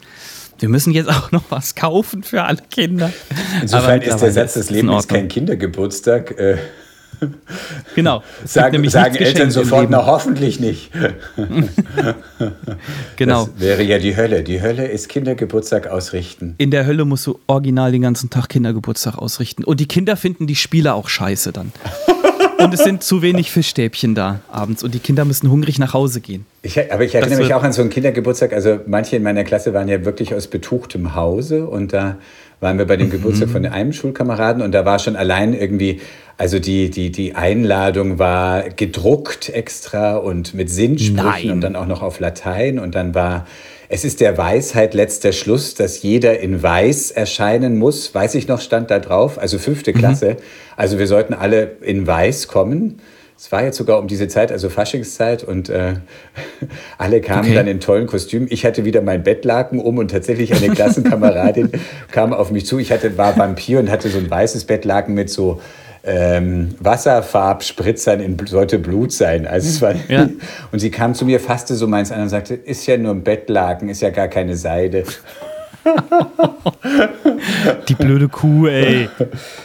Wir 0.61 0.69
müssen 0.69 0.93
jetzt 0.93 1.11
auch 1.11 1.33
noch 1.33 1.43
was 1.49 1.75
kaufen 1.75 2.23
für 2.23 2.45
alle 2.45 2.63
Kinder. 2.71 3.13
Insofern 3.61 4.03
ist 4.03 4.19
der 4.19 4.31
Satz, 4.31 4.55
das 4.55 4.71
Leben 4.71 4.89
ist 4.93 5.09
kein 5.09 5.27
Kindergeburtstag. 5.27 6.39
Äh, 6.39 6.59
Genau. 7.95 8.23
Sagen 8.45 8.73
nämlich 8.73 8.91
sagen 8.93 9.15
Eltern 9.17 9.51
sofort, 9.51 9.89
na 9.91 10.05
hoffentlich 10.07 10.59
nicht. 10.61 10.91
Genau. 13.17 13.45
Das 13.47 13.61
wäre 13.61 13.83
ja 13.83 13.99
die 13.99 14.17
Hölle. 14.17 14.43
Die 14.43 14.61
Hölle 14.61 14.87
ist 14.87 15.09
Kindergeburtstag 15.09 15.87
ausrichten. 15.87 16.55
In 16.59 16.71
der 16.71 16.87
Hölle 16.87 17.05
musst 17.05 17.27
du 17.27 17.39
original 17.47 17.93
den 17.93 18.03
ganzen 18.03 18.31
Tag 18.31 18.49
Kindergeburtstag 18.49 19.17
ausrichten. 19.19 19.65
Und 19.65 19.81
die 19.81 19.87
Kinder 19.87 20.17
finden 20.17 20.47
die 20.47 20.57
Spiele 20.57 20.95
auch 20.95 21.09
scheiße 21.09 21.53
dann. 21.53 21.73
Und 22.59 22.73
es 22.73 22.81
sind 22.85 23.03
zu 23.03 23.23
wenig 23.23 23.51
Fischstäbchen 23.51 24.15
da 24.15 24.41
abends. 24.51 24.83
Und 24.83 24.95
die 24.95 24.99
Kinder 24.99 25.25
müssen 25.25 25.51
hungrig 25.51 25.79
nach 25.79 25.93
Hause 25.95 26.21
gehen. 26.21 26.47
Ich, 26.63 26.79
aber 26.93 27.05
ich 27.05 27.15
erinnere 27.15 27.39
Das 27.39 27.47
mich 27.47 27.55
auch 27.55 27.63
an 27.63 27.73
so 27.73 27.83
einen 27.83 27.91
Kindergeburtstag. 27.91 28.53
Also 28.53 28.81
manche 28.87 29.17
in 29.17 29.23
meiner 29.23 29.45
Klasse 29.45 29.75
waren 29.75 29.89
ja 29.89 30.05
wirklich 30.05 30.35
aus 30.35 30.47
betuchtem 30.49 31.15
Hause 31.15 31.67
und 31.67 31.93
da 31.93 32.17
waren 32.61 32.79
wir 32.79 32.87
bei 32.87 32.97
Mhm. 32.97 33.01
dem 33.01 33.11
Geburtstag 33.11 33.51
von 33.51 33.67
einem 33.67 33.93
Schulkameraden 33.93 34.63
und 34.63 34.73
da 34.73 34.85
war 34.85 34.99
schon 34.99 35.17
allein 35.17 35.53
irgendwie, 35.53 36.01
also 36.37 36.59
die, 36.59 36.91
die, 36.91 37.11
die 37.13 37.35
Einladung 37.35 38.19
war 38.19 38.65
gedruckt 38.71 39.49
extra 39.51 40.17
und 40.17 40.55
mit 40.55 40.71
Sinnsprüchen 40.71 41.17
Nein. 41.17 41.51
und 41.51 41.61
dann 41.61 41.77
auch 41.77 41.87
noch 41.87 42.03
auf 42.03 42.21
Latein 42.21 42.79
und 42.79 42.95
dann 42.95 43.15
war, 43.15 43.47
es 43.89 44.05
ist 44.05 44.21
der 44.21 44.37
Weisheit 44.37 44.95
letzter 44.95 45.33
Schluss, 45.33 45.75
dass 45.75 46.03
jeder 46.03 46.41
in 46.41 46.63
Weiß 46.63 47.11
erscheinen 47.13 47.79
muss. 47.79 48.15
Weiß 48.15 48.35
ich 48.35 48.49
noch, 48.49 48.61
stand 48.61 48.91
da 48.91 48.99
drauf, 48.99 49.39
also 49.39 49.59
fünfte 49.59 49.93
Mhm. 49.93 49.99
Klasse. 49.99 50.37
Also 50.77 50.99
wir 50.99 51.07
sollten 51.07 51.35
alle 51.35 51.77
in 51.83 52.07
Weiß 52.07 52.49
kommen. 52.49 53.01
Es 53.37 53.51
war 53.53 53.65
jetzt 53.65 53.77
sogar 53.77 53.99
um 53.99 54.07
diese 54.07 54.29
Zeit, 54.29 54.53
also 54.53 54.69
Faschingszeit, 54.71 55.43
und 55.45 55.69
äh, 55.69 55.95
alle 56.99 57.21
kamen 57.21 57.47
Okay. 57.47 57.55
dann 57.55 57.67
in 57.67 57.81
tollen 57.81 58.07
Kostümen. 58.07 58.49
Ich 58.51 58.65
hatte 58.65 58.85
wieder 58.85 59.03
mein 59.03 59.23
Bettlaken 59.23 59.81
um 59.81 59.99
und 59.99 60.11
tatsächlich 60.11 60.55
eine 60.55 60.73
Klassenkameradin 60.75 61.71
kam 62.13 62.33
auf 62.33 62.51
mich 62.51 62.65
zu. 62.67 62.79
Ich 62.79 62.91
hatte, 62.93 63.19
war 63.19 63.37
Vampir 63.37 63.81
und 63.81 63.91
hatte 63.91 64.09
so 64.09 64.19
ein 64.19 64.31
weißes 64.31 64.65
Bettlaken 64.65 65.15
mit 65.15 65.31
so 65.31 65.61
ähm, 66.05 66.75
Wasserfarbspritzern 66.81 68.21
in 68.21 68.37
sollte 68.47 68.79
Blut 68.79 69.13
sein. 69.13 69.47
Also 69.47 69.69
es 69.69 69.81
war 69.83 69.95
Ja. 70.09 70.29
und 70.73 70.79
sie 70.79 70.91
kam 70.91 71.15
zu 71.15 71.25
mir, 71.25 71.41
fasste 71.41 71.75
so 71.75 71.87
meins 71.87 72.13
an 72.13 72.21
und 72.23 72.29
sagte, 72.29 72.55
ist 72.55 72.87
ja 72.87 72.97
nur 72.97 73.13
ein 73.13 73.23
Bettlaken, 73.23 73.89
ist 73.89 74.03
ja 74.03 74.11
gar 74.11 74.29
keine 74.29 74.57
Seide. 74.57 75.05
Die 77.89 77.95
blöde 77.95 78.29
Kuh, 78.29 78.67
ey. 78.67 79.09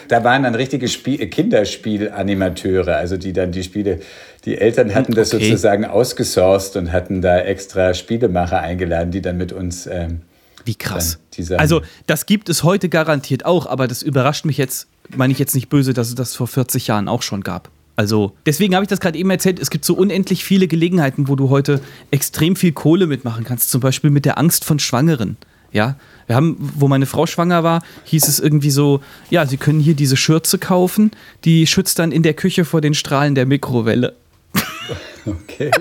Da 0.07 0.23
waren 0.23 0.43
dann 0.43 0.55
richtige 0.55 0.87
Spiel 0.87 1.27
Kinderspielanimateure, 1.27 2.95
also 2.95 3.17
die 3.17 3.33
dann 3.33 3.51
die 3.51 3.63
Spiele, 3.63 3.99
die 4.45 4.57
Eltern 4.57 4.93
hatten 4.95 5.13
das 5.13 5.33
Okay. 5.33 5.45
sozusagen 5.45 5.85
ausgesourced 5.85 6.75
und 6.75 6.91
hatten 6.91 7.21
da 7.21 7.39
extra 7.39 7.93
Spielemacher 7.93 8.59
eingeladen, 8.59 9.11
die 9.11 9.21
dann 9.21 9.37
mit 9.37 9.51
uns 9.53 9.87
ähm, 9.87 10.21
Wie 10.65 10.75
krass. 10.75 11.19
Also, 11.57 11.81
das 12.05 12.25
gibt 12.25 12.49
es 12.49 12.63
heute 12.63 12.89
garantiert 12.89 13.45
auch, 13.45 13.65
aber 13.65 13.87
das 13.87 14.01
überrascht 14.01 14.43
mich 14.45 14.57
jetzt, 14.57 14.87
meine 15.15 15.33
ich 15.33 15.39
jetzt 15.39 15.55
nicht 15.55 15.69
böse, 15.69 15.93
dass 15.93 16.09
es 16.09 16.15
das 16.15 16.35
vor 16.35 16.47
40 16.47 16.87
Jahren 16.87 17.07
auch 17.07 17.21
schon 17.21 17.41
gab. 17.41 17.69
Also, 17.95 18.33
deswegen 18.45 18.75
habe 18.75 18.83
ich 18.85 18.89
das 18.89 19.01
gerade 19.01 19.17
eben 19.17 19.29
erzählt. 19.29 19.59
Es 19.59 19.69
gibt 19.69 19.83
so 19.83 19.93
unendlich 19.93 20.45
viele 20.45 20.67
Gelegenheiten, 20.67 21.27
wo 21.27 21.35
du 21.35 21.49
heute 21.49 21.81
extrem 22.11 22.55
viel 22.55 22.71
Kohle 22.71 23.07
mitmachen 23.07 23.43
kannst. 23.43 23.71
Zum 23.71 23.81
Beispiel 23.81 24.09
mit 24.09 24.23
der 24.23 24.37
Angst 24.37 24.63
von 24.63 24.79
Schwangeren. 24.79 25.35
Ja, 25.71 25.97
wir 26.25 26.35
haben, 26.35 26.55
wo 26.75 26.87
meine 26.87 27.05
Frau 27.05 27.25
schwanger 27.25 27.63
war, 27.63 27.83
hieß 28.05 28.27
es 28.27 28.39
irgendwie 28.39 28.71
so: 28.71 29.01
Ja, 29.29 29.45
Sie 29.45 29.57
können 29.57 29.81
hier 29.81 29.95
diese 29.95 30.15
Schürze 30.15 30.57
kaufen, 30.57 31.11
die 31.43 31.67
schützt 31.67 31.99
dann 31.99 32.11
in 32.11 32.23
der 32.23 32.33
Küche 32.33 32.63
vor 32.63 32.81
den 32.81 32.93
Strahlen 32.93 33.35
der 33.35 33.45
Mikrowelle. 33.45 34.15
okay. 35.31 35.71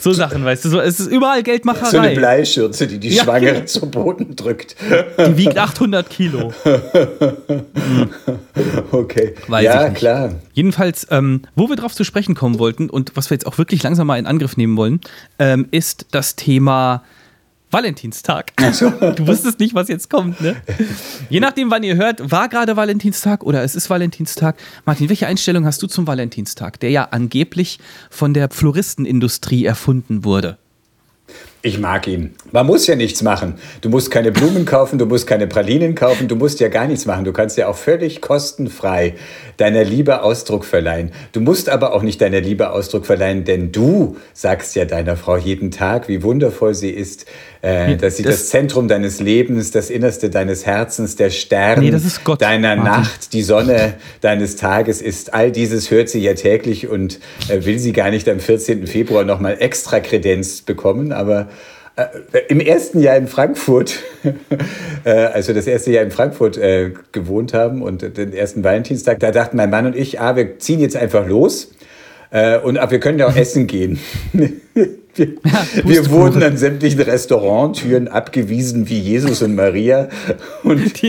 So 0.00 0.12
Sachen, 0.12 0.44
weißt 0.44 0.64
du, 0.64 0.68
so, 0.70 0.80
es 0.80 1.00
ist 1.00 1.08
überall 1.08 1.42
Geldmacherei. 1.42 1.90
so 1.90 1.98
eine 1.98 2.14
Bleischürze, 2.14 2.86
die 2.86 2.98
die 2.98 3.10
Ja. 3.10 3.24
Schwangere 3.24 3.64
zu 3.66 3.90
Boden 3.90 4.36
drückt. 4.36 4.76
die 5.18 5.36
wiegt 5.36 5.58
800 5.58 6.08
Kilo. 6.08 6.52
Okay. 8.92 9.34
Weiß 9.48 9.64
ja, 9.64 9.88
klar. 9.90 10.34
Jedenfalls, 10.52 11.06
ähm, 11.10 11.42
wo 11.54 11.68
wir 11.68 11.76
drauf 11.76 11.94
zu 11.94 12.04
sprechen 12.04 12.34
kommen 12.34 12.58
wollten 12.58 12.90
und 12.90 13.12
was 13.14 13.30
wir 13.30 13.34
jetzt 13.36 13.46
auch 13.46 13.58
wirklich 13.58 13.82
langsam 13.82 14.06
mal 14.06 14.18
in 14.18 14.26
Angriff 14.26 14.56
nehmen 14.56 14.76
wollen, 14.76 15.00
ähm, 15.38 15.66
ist 15.70 16.06
das 16.10 16.36
Thema 16.36 17.02
Valentinstag. 17.70 18.52
Du 19.16 19.26
wusstest 19.26 19.60
nicht, 19.60 19.74
was 19.74 19.88
jetzt 19.88 20.10
kommt, 20.10 20.40
ne? 20.40 20.56
Je 21.28 21.40
nachdem, 21.40 21.70
wann 21.70 21.82
ihr 21.82 21.96
hört, 21.96 22.30
war 22.30 22.48
gerade 22.48 22.76
Valentinstag 22.76 23.42
oder 23.42 23.62
es 23.62 23.74
ist 23.74 23.90
Valentinstag. 23.90 24.56
Martin, 24.84 25.08
welche 25.08 25.26
Einstellung 25.26 25.64
hast 25.64 25.82
du 25.82 25.86
zum 25.86 26.06
Valentinstag, 26.06 26.80
der 26.80 26.90
ja 26.90 27.08
angeblich 27.10 27.78
von 28.10 28.34
der 28.34 28.50
Floristenindustrie 28.50 29.64
erfunden 29.64 30.24
wurde? 30.24 30.58
Ich 31.62 31.78
mag 31.78 32.06
ihn. 32.06 32.34
Man 32.52 32.64
muss 32.66 32.86
ja 32.86 32.96
nichts 32.96 33.22
machen. 33.22 33.56
Du 33.82 33.90
musst 33.90 34.10
keine 34.10 34.32
Blumen 34.32 34.64
kaufen, 34.64 34.98
du 34.98 35.04
musst 35.04 35.26
keine 35.26 35.46
Pralinen 35.46 35.94
kaufen, 35.94 36.26
du 36.26 36.34
musst 36.34 36.58
ja 36.58 36.68
gar 36.68 36.86
nichts 36.86 37.04
machen. 37.04 37.26
Du 37.26 37.32
kannst 37.34 37.58
ja 37.58 37.68
auch 37.68 37.76
völlig 37.76 38.22
kostenfrei 38.22 39.14
deiner 39.58 39.84
Liebe 39.84 40.22
Ausdruck 40.22 40.64
verleihen. 40.64 41.10
Du 41.32 41.40
musst 41.40 41.68
aber 41.68 41.92
auch 41.92 42.02
nicht 42.02 42.22
deiner 42.22 42.40
Liebe 42.40 42.70
Ausdruck 42.70 43.04
verleihen, 43.04 43.44
denn 43.44 43.72
du 43.72 44.16
sagst 44.32 44.74
ja 44.74 44.86
deiner 44.86 45.18
Frau 45.18 45.36
jeden 45.36 45.70
Tag, 45.70 46.08
wie 46.08 46.22
wundervoll 46.22 46.72
sie 46.74 46.88
ist, 46.88 47.26
äh, 47.60 47.94
dass 47.98 48.16
sie 48.16 48.22
das, 48.22 48.36
das- 48.38 48.48
Zentrum 48.48 48.88
deines 48.88 49.20
Lebens, 49.20 49.70
das 49.70 49.90
Innerste 49.90 50.30
deines 50.30 50.64
Herzens, 50.64 51.16
der 51.16 51.28
Stern 51.28 51.80
Nee, 51.80 51.90
das 51.90 52.06
ist 52.06 52.24
Gott, 52.24 52.40
deiner 52.40 52.74
Martin. 52.76 52.84
Nacht, 53.02 53.32
die 53.34 53.42
Sonne 53.42 53.94
deines 54.22 54.56
Tages 54.56 55.02
ist. 55.02 55.34
All 55.34 55.52
dieses 55.52 55.90
hört 55.90 56.08
sie 56.08 56.20
ja 56.20 56.32
täglich 56.32 56.88
und 56.88 57.20
äh, 57.50 57.66
will 57.66 57.78
sie 57.78 57.92
gar 57.92 58.10
nicht 58.10 58.26
am 58.30 58.40
14. 58.40 58.86
Februar 58.86 59.24
nochmal 59.24 59.58
extra 59.60 60.00
Kredenz 60.00 60.62
bekommen. 60.62 61.12
Aber 61.12 61.49
im 62.48 62.60
ersten 62.60 63.00
Jahr 63.00 63.16
in 63.16 63.26
Frankfurt, 63.26 64.00
äh, 65.04 65.10
also 65.10 65.52
das 65.52 65.66
erste 65.66 65.90
Jahr 65.92 66.04
in 66.04 66.10
Frankfurt 66.10 66.56
äh, 66.56 66.92
gewohnt 67.12 67.54
haben 67.54 67.82
und 67.82 68.16
den 68.16 68.32
ersten 68.32 68.62
Valentinstag, 68.64 69.18
da 69.20 69.30
dachten 69.30 69.56
mein 69.56 69.70
Mann 69.70 69.86
und 69.86 69.96
ich, 69.96 70.20
ah, 70.20 70.36
wir 70.36 70.58
ziehen 70.58 70.80
jetzt 70.80 70.96
einfach 70.96 71.26
los. 71.26 71.72
Äh, 72.30 72.58
und 72.58 72.78
aber 72.78 72.92
wir 72.92 73.00
können 73.00 73.18
ja 73.18 73.26
auch 73.26 73.36
essen 73.36 73.66
gehen. 73.66 73.98
Wir, 75.16 75.26
wir 75.26 75.82
Pustekuchen. 75.82 76.10
wurden 76.12 76.42
an 76.44 76.56
sämtlichen 76.56 77.00
Restauranttüren 77.00 78.06
abgewiesen 78.06 78.88
wie 78.88 79.00
Jesus 79.00 79.42
und 79.42 79.56
Maria. 79.56 80.08
Und 80.62 81.02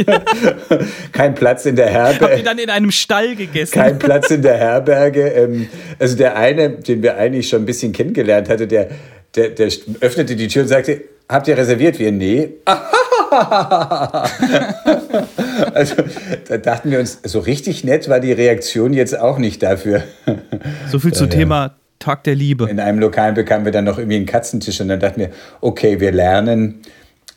kein 1.12 1.36
Platz 1.36 1.68
in 1.68 1.76
der 1.76 1.94
Habt 1.94 2.20
ihr 2.20 2.28
Herberge. 2.28 2.44
dann 2.44 2.58
in 2.58 2.70
einem 2.72 2.90
Stall 2.90 3.36
gegessen? 3.36 3.74
Kein 3.74 4.00
Platz 4.00 4.32
in 4.32 4.42
der 4.42 4.58
Herberge. 4.58 5.28
Ähm, 5.28 5.68
also 6.00 6.18
der 6.18 6.36
eine, 6.36 6.72
den 6.72 7.04
wir 7.04 7.18
eigentlich 7.18 7.48
schon 7.48 7.62
ein 7.62 7.66
bisschen 7.66 7.92
kennengelernt 7.94 8.50
hatte, 8.50 8.66
der, 8.66 8.90
der, 9.36 9.50
der 9.50 9.70
öffnete 10.02 10.36
die 10.36 10.48
Tür 10.48 10.64
und 10.64 10.68
sagte, 10.68 11.02
habt 11.30 11.48
ihr 11.48 11.58
reserviert? 11.58 12.00
Wir, 12.00 12.12
nee. 12.12 12.50
also 15.74 15.96
da 16.48 16.58
dachten 16.58 16.92
wir 16.92 17.00
uns, 17.00 17.20
so 17.24 17.40
richtig 17.40 17.84
nett 17.84 18.10
war 18.10 18.20
die 18.20 18.34
Reaktion 18.34 18.94
jetzt 18.94 19.18
auch 19.18 19.38
nicht 19.38 19.64
dafür. 19.64 20.04
so 20.90 21.00
viel 21.00 21.14
zum 21.14 21.30
Thema 21.30 21.76
Tag 22.00 22.24
der 22.24 22.36
Liebe. 22.36 22.70
In 22.70 22.80
einem 22.80 23.00
Lokal 23.00 23.34
bekamen 23.34 23.66
wir 23.66 23.72
dann 23.72 23.86
noch 23.86 23.98
irgendwie 23.98 24.18
einen 24.18 24.26
Katzentisch 24.26 24.82
und 24.82 24.90
dann 24.90 25.00
dachten 25.00 25.22
wir, 25.22 25.30
okay, 25.62 26.00
wir 26.00 26.12
lernen 26.12 26.82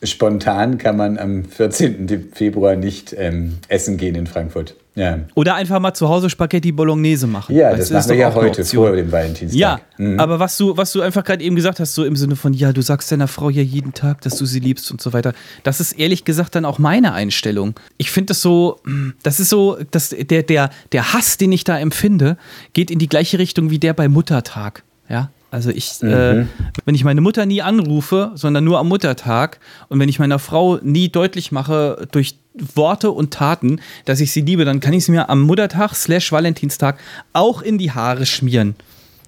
spontan 0.03 0.77
kann 0.77 0.97
man 0.97 1.17
am 1.17 1.45
14. 1.45 2.31
Februar 2.33 2.75
nicht 2.75 3.15
ähm, 3.17 3.57
essen 3.67 3.97
gehen 3.97 4.15
in 4.15 4.27
Frankfurt. 4.27 4.75
Ja. 4.95 5.19
Oder 5.35 5.55
einfach 5.55 5.79
mal 5.81 5.93
zu 5.93 6.07
Hause 6.07 6.29
Spaghetti 6.29 6.71
Bolognese 6.71 7.27
machen. 7.27 7.53
Ja, 7.53 7.71
das, 7.71 7.89
das 7.89 8.07
machen 8.07 8.09
wir 8.11 8.15
ja 8.17 8.33
heute 8.33 8.63
vor 8.63 8.93
dem 8.93 9.11
Valentinstag. 9.11 9.59
Ja, 9.59 9.79
mhm. 9.97 10.19
aber 10.19 10.39
was 10.39 10.57
du, 10.57 10.77
was 10.77 10.93
du 10.93 11.01
einfach 11.01 11.23
gerade 11.23 11.43
eben 11.43 11.55
gesagt 11.55 11.81
hast, 11.81 11.93
so 11.93 12.05
im 12.05 12.15
Sinne 12.15 12.37
von, 12.37 12.53
ja, 12.53 12.71
du 12.71 12.81
sagst 12.81 13.11
deiner 13.11 13.27
Frau 13.27 13.49
ja 13.49 13.61
jeden 13.61 13.93
Tag, 13.93 14.21
dass 14.21 14.37
du 14.37 14.45
sie 14.45 14.59
liebst 14.59 14.89
und 14.91 15.01
so 15.01 15.11
weiter. 15.11 15.33
Das 15.63 15.81
ist 15.81 15.91
ehrlich 15.93 16.23
gesagt 16.23 16.55
dann 16.55 16.63
auch 16.63 16.79
meine 16.79 17.13
Einstellung. 17.13 17.77
Ich 17.97 18.09
finde 18.09 18.27
das 18.27 18.41
so, 18.41 18.79
das 19.21 19.41
ist 19.41 19.49
so, 19.49 19.77
dass 19.91 20.09
der, 20.09 20.43
der, 20.43 20.69
der 20.93 21.13
Hass, 21.13 21.37
den 21.37 21.51
ich 21.51 21.65
da 21.65 21.77
empfinde, 21.77 22.37
geht 22.71 22.89
in 22.89 22.99
die 22.99 23.09
gleiche 23.09 23.37
Richtung 23.37 23.69
wie 23.69 23.79
der 23.79 23.93
bei 23.93 24.07
Muttertag. 24.07 24.83
Ja, 25.09 25.29
also 25.55 25.69
ich, 25.69 26.01
mhm. 26.01 26.11
äh, 26.11 26.45
wenn 26.83 26.95
ich 26.95 27.05
meine 27.05 27.21
Mutter 27.21 27.45
nie 27.45 27.61
anrufe, 27.61 28.31
sondern 28.35 28.65
nur 28.65 28.77
am 28.77 28.89
Muttertag 28.89 29.59
und 29.87 30.01
wenn 30.01 30.09
ich 30.09 30.19
meiner 30.19 30.37
Frau 30.37 30.79
nie 30.83 31.07
deutlich 31.07 31.53
mache 31.53 32.09
durch 32.11 32.35
Worte 32.75 33.11
und 33.11 33.31
Taten, 33.31 33.79
dass 34.03 34.19
ich 34.19 34.33
sie 34.33 34.41
liebe, 34.41 34.65
dann 34.65 34.81
kann 34.81 34.91
ich 34.91 35.05
sie 35.05 35.13
mir 35.13 35.29
am 35.29 35.43
Muttertag 35.43 35.95
slash 35.95 36.33
Valentinstag 36.33 36.99
auch 37.31 37.61
in 37.61 37.77
die 37.77 37.91
Haare 37.91 38.25
schmieren. 38.25 38.75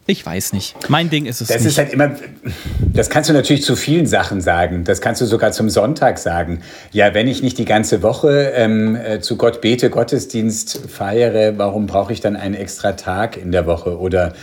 Ich 0.06 0.26
weiß 0.26 0.52
nicht. 0.52 0.90
Mein 0.90 1.10
Ding 1.10 1.26
ist 1.26 1.40
es 1.40 1.48
das 1.48 1.60
nicht. 1.60 1.68
ist 1.68 1.78
halt 1.78 1.94
immer, 1.94 2.12
das 2.94 3.10
kannst 3.10 3.30
du 3.30 3.34
natürlich 3.34 3.64
zu 3.64 3.78
vielen 3.78 4.06
Sachen 4.06 4.42
sagen. 4.42 4.84
Das 4.84 5.00
kannst 5.00 5.22
du 5.22 5.26
sogar 5.26 5.54
zum 5.54 5.70
Sonntag 5.70 6.18
sagen. 6.18 6.62
Ja, 6.92 7.14
wenn 7.14 7.30
ich 7.30 7.42
nicht 7.42 7.58
die 7.58 7.66
ganze 7.66 8.04
Woche 8.04 8.52
ähm, 8.54 8.98
äh, 8.98 9.22
zu 9.22 9.38
Gott 9.38 9.62
bete, 9.62 9.90
Gottesdienst 9.90 10.90
feiere, 10.90 11.58
warum 11.58 11.88
brauche 11.88 12.12
ich 12.12 12.20
dann 12.20 12.36
einen 12.36 12.56
extra 12.56 12.94
Tag 12.94 13.38
in 13.38 13.54
der 13.54 13.66
Woche? 13.66 13.98
Oder 13.98 14.34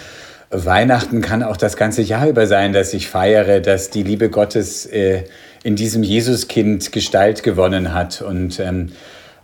Weihnachten 0.55 1.21
kann 1.21 1.43
auch 1.43 1.57
das 1.57 1.77
ganze 1.77 2.03
Jahr 2.03 2.29
über 2.29 2.47
sein, 2.47 2.73
dass 2.73 2.95
ich 2.95 3.09
feiere, 3.09 3.61
dass 3.61 3.91
die 3.91 4.03
Liebe 4.03 4.31
Gottes 4.31 4.87
äh, 4.87 5.25
in 5.65 5.77
diesem 5.77 6.03
Jesuskind 6.03 6.93
Gestalt 6.93 7.43
gewonnen 7.43 7.93
hat. 7.93 8.23
Und 8.23 8.61
ähm, 8.61 8.93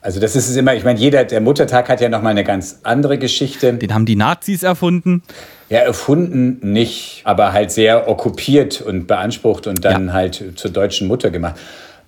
also 0.02 0.20
das 0.20 0.36
ist 0.36 0.48
es 0.48 0.56
immer, 0.56 0.74
ich 0.74 0.84
meine, 0.84 0.98
jeder, 0.98 1.24
der 1.24 1.40
Muttertag 1.40 1.88
hat 1.88 2.00
ja 2.00 2.08
nochmal 2.08 2.32
eine 2.32 2.44
ganz 2.44 2.80
andere 2.84 3.18
Geschichte. 3.18 3.72
Den 3.74 3.92
haben 3.92 4.06
die 4.06 4.16
Nazis 4.16 4.62
erfunden. 4.62 5.22
Ja, 5.68 5.80
erfunden 5.80 6.58
nicht, 6.72 7.22
aber 7.24 7.52
halt 7.52 7.70
sehr 7.70 8.08
okkupiert 8.08 8.80
und 8.80 9.06
beansprucht 9.06 9.66
und 9.66 9.84
dann 9.84 10.08
ja. 10.08 10.12
halt 10.12 10.52
zur 10.56 10.70
deutschen 10.70 11.08
Mutter 11.08 11.30
gemacht. 11.30 11.56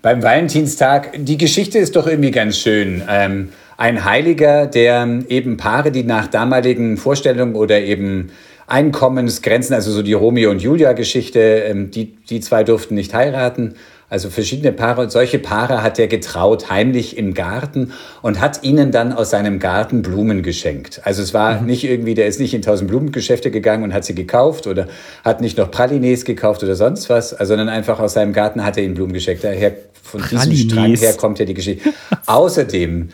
Beim 0.01 0.23
Valentinstag, 0.23 1.11
die 1.17 1.39
Geschichte 1.39 1.79
ist 1.79 1.95
doch 1.95 2.07
irgendwie 2.07 2.33
ganz 2.33 2.59
schön. 2.59 3.03
Ähm, 3.09 3.51
ein 3.77 4.05
Heiliger, 4.05 4.67
der 4.67 5.09
eben 5.29 5.57
Paare, 5.57 5.93
die 5.93 6.05
nach 6.05 6.27
damaligen 6.27 6.97
Vorstellungen 6.97 7.55
oder 7.55 7.81
eben 7.81 8.31
Einkommensgrenzen, 8.73 9.75
also 9.75 9.93
so 9.93 10.03
die 10.03 10.15
Romeo 10.15 10.51
und 10.51 10.63
Julia 10.63 10.93
Geschichte, 10.93 11.41
ähm, 11.41 11.91
die, 11.91 12.17
die 12.29 12.41
zwei 12.41 12.65
durften 12.65 12.95
nicht 12.95 13.15
heiraten 13.15 13.75
also 14.13 14.29
verschiedene 14.29 14.73
Paare. 14.73 15.01
Und 15.01 15.11
solche 15.11 15.39
Paare 15.39 15.83
hat 15.83 15.99
er 15.99 16.07
getraut, 16.07 16.69
heimlich 16.69 17.17
im 17.17 17.33
Garten 17.33 17.93
und 18.21 18.43
hat 18.43 18.63
ihnen 18.63 18.93
dann 18.93 19.15
aus 19.15 19.31
seinem 19.31 19.59
Garten 19.59 20.03
Blumen 20.03 20.43
geschenkt. 20.43 21.01
Also 21.05 21.23
es 21.23 21.33
war 21.33 21.63
mhm. 21.63 21.67
nicht 21.67 21.85
irgendwie, 21.85 22.13
der 22.13 22.27
ist 22.27 22.39
nicht 22.39 22.53
in 22.53 22.61
tausend 22.61 22.91
Blumengeschäfte 22.91 23.51
gegangen 23.51 23.85
und 23.85 23.95
hat 23.95 24.05
sie 24.05 24.15
gekauft 24.15 24.67
oder 24.67 24.87
hat 25.25 25.41
nicht 25.41 25.57
noch 25.57 25.71
Pralines 25.71 26.27
gekauft 26.27 26.63
oder 26.63 26.75
sonst 26.75 27.09
was, 27.09 27.31
sondern 27.31 27.71
einfach 27.71 28.01
aus 28.01 28.13
seinem 28.13 28.35
Garten 28.35 28.63
hat 28.63 28.77
er 28.77 28.85
ihnen 28.85 28.93
Blumen 28.93 29.15
geschenkt. 29.15 29.45
Daher 29.45 29.73
von 30.03 30.21
Pralines. 30.21 30.49
diesem 30.51 30.71
Strang 30.71 30.95
her 30.95 31.15
kommt 31.15 31.39
ja 31.39 31.47
die 31.47 31.55
Geschichte. 31.55 31.89
Außerdem 32.27 33.09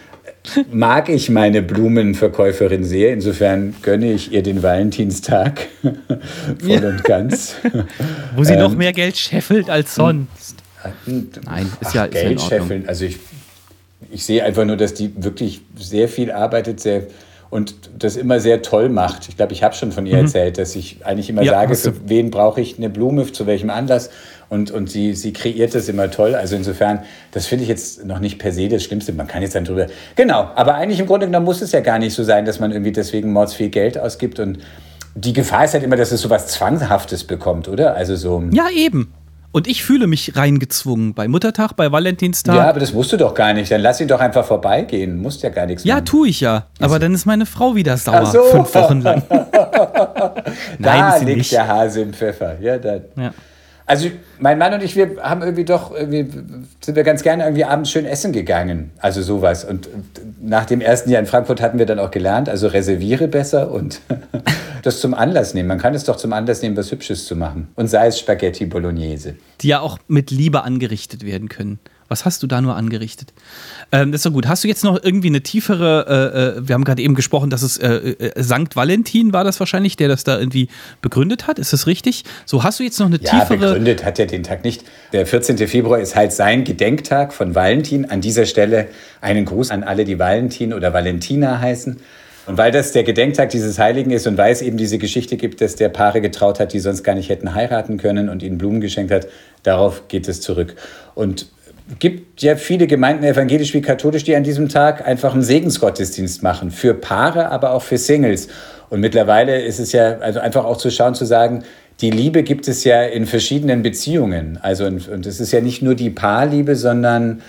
mag 0.70 1.08
ich 1.08 1.30
meine 1.30 1.62
Blumenverkäuferin 1.62 2.84
sehr. 2.84 3.12
Insofern 3.12 3.74
gönne 3.82 4.12
ich 4.12 4.32
ihr 4.32 4.42
den 4.42 4.62
Valentinstag 4.62 5.66
voll 5.82 6.84
und 6.84 7.04
ganz. 7.04 7.56
Wo 8.36 8.44
sie 8.44 8.54
ähm, 8.54 8.60
noch 8.60 8.74
mehr 8.74 8.92
Geld 8.92 9.16
scheffelt 9.16 9.70
als 9.70 9.94
sonst. 9.94 10.56
Nein, 11.06 11.70
ist 11.80 11.88
Ach, 11.88 11.94
ja, 11.94 12.04
ist 12.04 12.12
Geld 12.12 12.40
ja 12.40 12.46
scheffeln. 12.46 12.88
Also 12.88 13.04
ich, 13.04 13.18
ich 14.10 14.24
sehe 14.24 14.44
einfach 14.44 14.64
nur, 14.64 14.76
dass 14.76 14.94
die 14.94 15.12
wirklich 15.16 15.60
sehr 15.76 16.08
viel 16.08 16.30
arbeitet, 16.30 16.80
sehr 16.80 17.06
und 17.50 17.74
das 17.98 18.16
immer 18.16 18.40
sehr 18.40 18.62
toll 18.62 18.88
macht. 18.88 19.28
Ich 19.28 19.36
glaube, 19.36 19.52
ich 19.52 19.62
habe 19.62 19.74
schon 19.74 19.92
von 19.92 20.06
ihr 20.06 20.16
mhm. 20.16 20.24
erzählt, 20.24 20.58
dass 20.58 20.76
ich 20.76 21.04
eigentlich 21.06 21.30
immer 21.30 21.42
ja, 21.42 21.52
sage, 21.52 21.74
für 21.74 21.94
wen 22.08 22.30
brauche 22.30 22.60
ich 22.60 22.76
eine 22.76 22.90
Blume, 22.90 23.30
zu 23.32 23.46
welchem 23.46 23.70
Anlass. 23.70 24.10
Und, 24.50 24.70
und 24.70 24.88
sie, 24.88 25.14
sie 25.14 25.32
kreiert 25.32 25.74
das 25.74 25.88
immer 25.88 26.10
toll. 26.10 26.34
Also 26.34 26.56
insofern, 26.56 27.00
das 27.32 27.46
finde 27.46 27.64
ich 27.64 27.68
jetzt 27.68 28.06
noch 28.06 28.18
nicht 28.18 28.38
per 28.38 28.52
se 28.52 28.68
das 28.68 28.82
Schlimmste. 28.82 29.12
Man 29.12 29.26
kann 29.26 29.42
jetzt 29.42 29.54
dann 29.54 29.64
drüber. 29.64 29.86
Genau, 30.16 30.50
aber 30.54 30.74
eigentlich 30.74 31.00
im 31.00 31.06
Grunde 31.06 31.26
genommen 31.26 31.44
muss 31.44 31.60
es 31.60 31.72
ja 31.72 31.80
gar 31.80 31.98
nicht 31.98 32.14
so 32.14 32.24
sein, 32.24 32.44
dass 32.46 32.58
man 32.58 32.72
irgendwie 32.72 32.92
deswegen 32.92 33.32
mords 33.32 33.52
viel 33.54 33.68
Geld 33.68 33.98
ausgibt. 33.98 34.40
Und 34.40 34.58
die 35.14 35.34
Gefahr 35.34 35.64
ist 35.64 35.74
halt 35.74 35.84
immer, 35.84 35.96
dass 35.96 36.12
es 36.12 36.22
so 36.22 36.30
was 36.30 36.46
Zwanghaftes 36.46 37.24
bekommt, 37.24 37.68
oder? 37.68 37.94
Also 37.94 38.16
so. 38.16 38.42
Ja, 38.52 38.68
eben. 38.74 39.12
Und 39.50 39.66
ich 39.66 39.82
fühle 39.82 40.06
mich 40.06 40.36
reingezwungen 40.36 41.14
bei 41.14 41.26
Muttertag, 41.26 41.72
bei 41.74 41.90
Valentinstag. 41.90 42.54
Ja, 42.54 42.68
aber 42.68 42.80
das 42.80 42.92
musst 42.92 43.12
du 43.12 43.16
doch 43.16 43.34
gar 43.34 43.54
nicht. 43.54 43.70
Dann 43.70 43.80
lass 43.80 44.00
ihn 44.00 44.08
doch 44.08 44.20
einfach 44.20 44.44
vorbeigehen. 44.44 45.20
Musst 45.20 45.42
ja 45.42 45.48
gar 45.48 45.64
nichts 45.66 45.84
machen. 45.84 45.96
Ja, 45.96 46.00
tue 46.02 46.28
ich 46.28 46.40
ja. 46.40 46.66
Aber 46.80 46.98
dann 46.98 47.14
ist 47.14 47.24
meine 47.24 47.46
Frau 47.46 47.74
wieder 47.74 47.96
sauer. 47.96 48.26
So. 48.26 48.42
Fünf 48.42 48.74
Wochen 48.74 49.00
lang. 49.00 49.22
Nein, 50.78 51.00
da 51.00 51.16
liegt 51.16 51.38
nicht. 51.38 51.52
der 51.52 51.66
Hase 51.66 52.02
im 52.02 52.12
Pfeffer. 52.12 52.60
Ja, 52.60 52.76
dann. 52.76 53.04
Ja. 53.16 53.32
Also 53.88 54.10
mein 54.38 54.58
Mann 54.58 54.74
und 54.74 54.82
ich, 54.82 54.96
wir 54.96 55.16
haben 55.22 55.40
irgendwie 55.40 55.64
doch, 55.64 55.92
irgendwie 55.92 56.28
sind 56.80 56.94
wir 56.94 57.04
ganz 57.04 57.22
gerne 57.22 57.44
irgendwie 57.44 57.64
abends 57.64 57.90
schön 57.90 58.04
essen 58.04 58.32
gegangen. 58.32 58.90
Also 58.98 59.22
sowas. 59.22 59.64
Und 59.64 59.88
nach 60.42 60.66
dem 60.66 60.82
ersten 60.82 61.08
Jahr 61.10 61.20
in 61.20 61.26
Frankfurt 61.26 61.62
hatten 61.62 61.78
wir 61.78 61.86
dann 61.86 61.98
auch 61.98 62.10
gelernt, 62.10 62.50
also 62.50 62.66
reserviere 62.66 63.28
besser 63.28 63.70
und 63.70 64.02
das 64.82 65.00
zum 65.00 65.14
Anlass 65.14 65.54
nehmen. 65.54 65.68
Man 65.68 65.78
kann 65.78 65.94
es 65.94 66.04
doch 66.04 66.16
zum 66.16 66.34
Anlass 66.34 66.60
nehmen, 66.60 66.76
was 66.76 66.92
Hübsches 66.92 67.24
zu 67.24 67.34
machen. 67.34 67.68
Und 67.76 67.88
sei 67.88 68.08
es 68.08 68.18
Spaghetti 68.18 68.66
Bolognese. 68.66 69.36
Die 69.62 69.68
ja 69.68 69.80
auch 69.80 69.98
mit 70.06 70.30
Liebe 70.30 70.64
angerichtet 70.64 71.24
werden 71.24 71.48
können. 71.48 71.78
Was 72.08 72.24
hast 72.24 72.42
du 72.42 72.46
da 72.46 72.60
nur 72.60 72.74
angerichtet? 72.74 73.32
Ähm, 73.92 74.12
das 74.12 74.20
ist 74.20 74.26
doch 74.26 74.32
gut. 74.32 74.48
Hast 74.48 74.64
du 74.64 74.68
jetzt 74.68 74.82
noch 74.82 75.02
irgendwie 75.02 75.28
eine 75.28 75.42
tiefere, 75.42 76.56
äh, 76.56 76.58
äh 76.58 76.68
wir 76.68 76.74
haben 76.74 76.84
gerade 76.84 77.02
eben 77.02 77.14
gesprochen, 77.14 77.50
dass 77.50 77.62
es 77.62 77.76
äh, 77.78 77.88
äh, 77.88 78.42
Sankt 78.42 78.76
Valentin 78.76 79.32
war 79.32 79.44
das 79.44 79.60
wahrscheinlich, 79.60 79.96
der 79.96 80.08
das 80.08 80.24
da 80.24 80.38
irgendwie 80.38 80.68
begründet 81.02 81.46
hat. 81.46 81.58
Ist 81.58 81.72
das 81.72 81.86
richtig? 81.86 82.24
So, 82.46 82.62
hast 82.64 82.80
du 82.80 82.84
jetzt 82.84 82.98
noch 82.98 83.06
eine 83.06 83.20
ja, 83.20 83.40
tiefere. 83.40 83.58
begründet 83.58 84.04
hat 84.04 84.18
er 84.18 84.26
den 84.26 84.42
Tag 84.42 84.64
nicht. 84.64 84.84
Der 85.12 85.26
14. 85.26 85.58
Februar 85.68 86.00
ist 86.00 86.16
halt 86.16 86.32
sein 86.32 86.64
Gedenktag 86.64 87.32
von 87.32 87.54
Valentin. 87.54 88.06
An 88.06 88.20
dieser 88.20 88.46
Stelle 88.46 88.88
einen 89.20 89.44
Gruß 89.44 89.70
an 89.70 89.82
alle, 89.82 90.04
die 90.04 90.18
Valentin 90.18 90.72
oder 90.72 90.92
Valentina 90.94 91.60
heißen. 91.60 91.98
Und 92.48 92.56
weil 92.56 92.72
das 92.72 92.92
der 92.92 93.04
Gedenktag 93.04 93.50
dieses 93.50 93.78
Heiligen 93.78 94.10
ist 94.10 94.26
und 94.26 94.38
weil 94.38 94.50
es 94.50 94.62
eben 94.62 94.78
diese 94.78 94.96
Geschichte 94.96 95.36
gibt, 95.36 95.60
dass 95.60 95.76
der 95.76 95.90
Paare 95.90 96.22
getraut 96.22 96.60
hat, 96.60 96.72
die 96.72 96.80
sonst 96.80 97.02
gar 97.02 97.14
nicht 97.14 97.28
hätten 97.28 97.54
heiraten 97.54 97.98
können 97.98 98.30
und 98.30 98.42
ihnen 98.42 98.56
Blumen 98.56 98.80
geschenkt 98.80 99.12
hat, 99.12 99.26
darauf 99.64 100.08
geht 100.08 100.26
es 100.28 100.40
zurück. 100.40 100.74
Und 101.14 101.48
gibt 101.98 102.42
ja 102.42 102.56
viele 102.56 102.86
Gemeinden, 102.86 103.24
evangelisch 103.24 103.72
wie 103.74 103.80
katholisch, 103.80 104.24
die 104.24 104.36
an 104.36 104.42
diesem 104.42 104.68
Tag 104.68 105.06
einfach 105.06 105.32
einen 105.32 105.42
Segensgottesdienst 105.42 106.42
machen. 106.42 106.70
Für 106.70 106.94
Paare, 106.94 107.50
aber 107.50 107.72
auch 107.72 107.82
für 107.82 107.98
Singles. 107.98 108.48
Und 108.90 109.00
mittlerweile 109.00 109.62
ist 109.62 109.78
es 109.78 109.92
ja 109.92 110.18
also 110.18 110.40
einfach 110.40 110.64
auch 110.64 110.76
zu 110.76 110.90
schauen, 110.90 111.14
zu 111.14 111.24
sagen, 111.24 111.64
die 112.00 112.10
Liebe 112.10 112.42
gibt 112.42 112.68
es 112.68 112.84
ja 112.84 113.02
in 113.02 113.26
verschiedenen 113.26 113.82
Beziehungen. 113.82 114.58
Also, 114.62 114.86
und 114.86 115.26
es 115.26 115.40
ist 115.40 115.52
ja 115.52 115.60
nicht 115.60 115.82
nur 115.82 115.94
die 115.94 116.10
Paarliebe, 116.10 116.76
sondern 116.76 117.42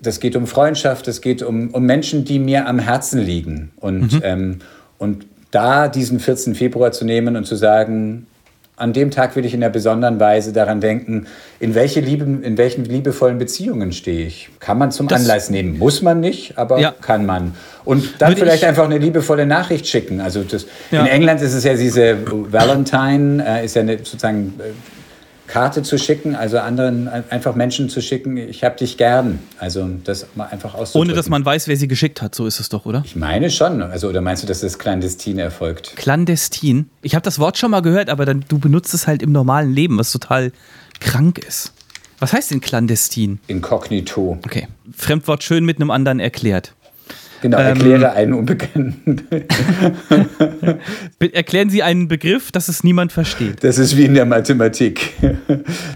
das 0.00 0.20
geht 0.20 0.36
um 0.36 0.46
Freundschaft, 0.46 1.08
es 1.08 1.20
geht 1.20 1.42
um, 1.42 1.70
um 1.70 1.84
Menschen, 1.84 2.24
die 2.24 2.38
mir 2.38 2.68
am 2.68 2.78
Herzen 2.78 3.20
liegen. 3.20 3.72
Und, 3.76 4.12
mhm. 4.12 4.20
ähm, 4.22 4.58
und 4.98 5.26
da 5.50 5.88
diesen 5.88 6.20
14. 6.20 6.54
Februar 6.54 6.92
zu 6.92 7.04
nehmen 7.04 7.36
und 7.36 7.44
zu 7.44 7.56
sagen, 7.56 8.26
an 8.80 8.92
dem 8.92 9.10
Tag 9.10 9.36
will 9.36 9.44
ich 9.44 9.52
in 9.52 9.62
einer 9.62 9.70
besonderen 9.70 10.18
Weise 10.18 10.52
daran 10.52 10.80
denken, 10.80 11.26
in 11.58 11.74
welche 11.74 12.00
Liebe, 12.00 12.24
in 12.24 12.56
welchen 12.56 12.84
liebevollen 12.84 13.38
Beziehungen 13.38 13.92
stehe 13.92 14.26
ich. 14.26 14.48
Kann 14.58 14.78
man 14.78 14.90
zum 14.90 15.06
das 15.06 15.20
Anlass 15.20 15.50
nehmen. 15.50 15.78
Muss 15.78 16.00
man 16.00 16.20
nicht, 16.20 16.56
aber 16.56 16.80
ja. 16.80 16.94
kann 17.00 17.26
man. 17.26 17.54
Und 17.84 18.20
dann 18.20 18.30
Würde 18.30 18.40
vielleicht 18.40 18.64
einfach 18.64 18.84
eine 18.84 18.98
liebevolle 18.98 19.44
Nachricht 19.44 19.86
schicken. 19.86 20.20
Also 20.20 20.42
das, 20.42 20.66
ja. 20.90 21.00
in 21.00 21.06
England 21.06 21.42
ist 21.42 21.52
es 21.52 21.64
ja 21.64 21.74
diese 21.74 22.16
Valentine, 22.24 23.44
äh, 23.46 23.64
ist 23.64 23.76
ja 23.76 23.82
eine, 23.82 23.98
sozusagen 23.98 24.54
äh, 24.58 24.70
Karte 25.50 25.82
zu 25.82 25.98
schicken, 25.98 26.36
also 26.36 26.60
anderen 26.60 27.08
einfach 27.08 27.56
Menschen 27.56 27.88
zu 27.88 28.00
schicken, 28.00 28.36
ich 28.36 28.62
habe 28.62 28.76
dich 28.76 28.96
gern. 28.96 29.40
Also 29.58 29.88
das 30.04 30.28
mal 30.36 30.46
einfach 30.46 30.74
auszudrücken. 30.74 31.10
Ohne 31.10 31.16
dass 31.16 31.28
man 31.28 31.44
weiß, 31.44 31.66
wer 31.66 31.76
sie 31.76 31.88
geschickt 31.88 32.22
hat, 32.22 32.36
so 32.36 32.46
ist 32.46 32.60
es 32.60 32.68
doch, 32.68 32.86
oder? 32.86 33.02
Ich 33.04 33.16
meine 33.16 33.50
schon. 33.50 33.82
Also 33.82 34.08
oder 34.08 34.20
meinst 34.20 34.44
du, 34.44 34.46
dass 34.46 34.60
das 34.60 34.78
clandestin 34.78 35.40
erfolgt? 35.40 35.96
Clandestin? 35.96 36.88
Ich 37.02 37.16
habe 37.16 37.24
das 37.24 37.40
Wort 37.40 37.58
schon 37.58 37.72
mal 37.72 37.82
gehört, 37.82 38.10
aber 38.10 38.24
dann 38.24 38.44
du 38.48 38.60
benutzt 38.60 38.94
es 38.94 39.08
halt 39.08 39.22
im 39.22 39.32
normalen 39.32 39.72
Leben, 39.72 39.98
was 39.98 40.12
total 40.12 40.52
krank 41.00 41.38
ist. 41.38 41.72
Was 42.20 42.32
heißt 42.32 42.52
denn 42.52 42.60
clandestin? 42.60 43.40
Inkognito. 43.48 44.38
Okay. 44.44 44.68
Fremdwort 44.96 45.42
schön 45.42 45.64
mit 45.64 45.78
einem 45.78 45.90
anderen 45.90 46.20
erklärt. 46.20 46.74
Genau, 47.42 47.58
erkläre 47.58 48.04
ähm, 48.04 48.16
einen 48.16 48.34
Unbekannten. 48.34 49.22
Erklären 51.32 51.70
Sie 51.70 51.82
einen 51.82 52.08
Begriff, 52.08 52.52
dass 52.52 52.68
es 52.68 52.84
niemand 52.84 53.12
versteht. 53.12 53.64
Das 53.64 53.78
ist 53.78 53.96
wie 53.96 54.04
in 54.04 54.14
der 54.14 54.26
Mathematik. 54.26 55.14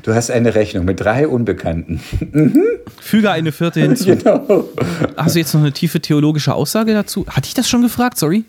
Du 0.02 0.14
hast 0.14 0.30
eine 0.30 0.54
Rechnung 0.54 0.84
mit 0.84 1.00
drei 1.00 1.28
Unbekannten. 1.28 2.00
Mhm. 2.32 2.62
Füge 3.00 3.30
eine 3.30 3.52
vierte 3.52 3.80
hinzu. 3.80 4.16
Genau. 4.16 4.68
Hast 5.16 5.34
du 5.34 5.38
jetzt 5.38 5.54
noch 5.54 5.60
eine 5.60 5.72
tiefe 5.72 6.00
theologische 6.00 6.54
Aussage 6.54 6.94
dazu? 6.94 7.26
Hatte 7.28 7.46
ich 7.46 7.54
das 7.54 7.68
schon 7.68 7.82
gefragt? 7.82 8.18
Sorry. 8.18 8.44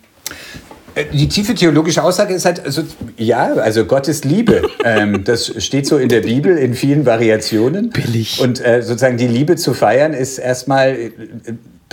Äh, 0.96 1.06
die 1.12 1.28
tiefe 1.28 1.54
theologische 1.54 2.02
Aussage 2.02 2.34
ist 2.34 2.46
halt, 2.46 2.64
also, 2.66 2.84
ja, 3.18 3.54
also 3.54 3.86
Gott 3.86 4.08
ist 4.08 4.26
Liebe. 4.26 4.62
ähm, 4.84 5.24
das 5.24 5.54
steht 5.64 5.86
so 5.86 5.98
in 5.98 6.10
der 6.10 6.22
Bibel 6.22 6.58
in 6.58 6.74
vielen 6.74 7.06
Variationen. 7.06 7.90
Billig. 7.90 8.40
Und 8.40 8.66
äh, 8.66 8.82
sozusagen 8.82 9.18
die 9.18 9.28
Liebe 9.28 9.58
zu 9.58 9.74
feiern 9.74 10.14
ist 10.14 10.38
erstmal 10.38 10.90
äh, 10.92 11.12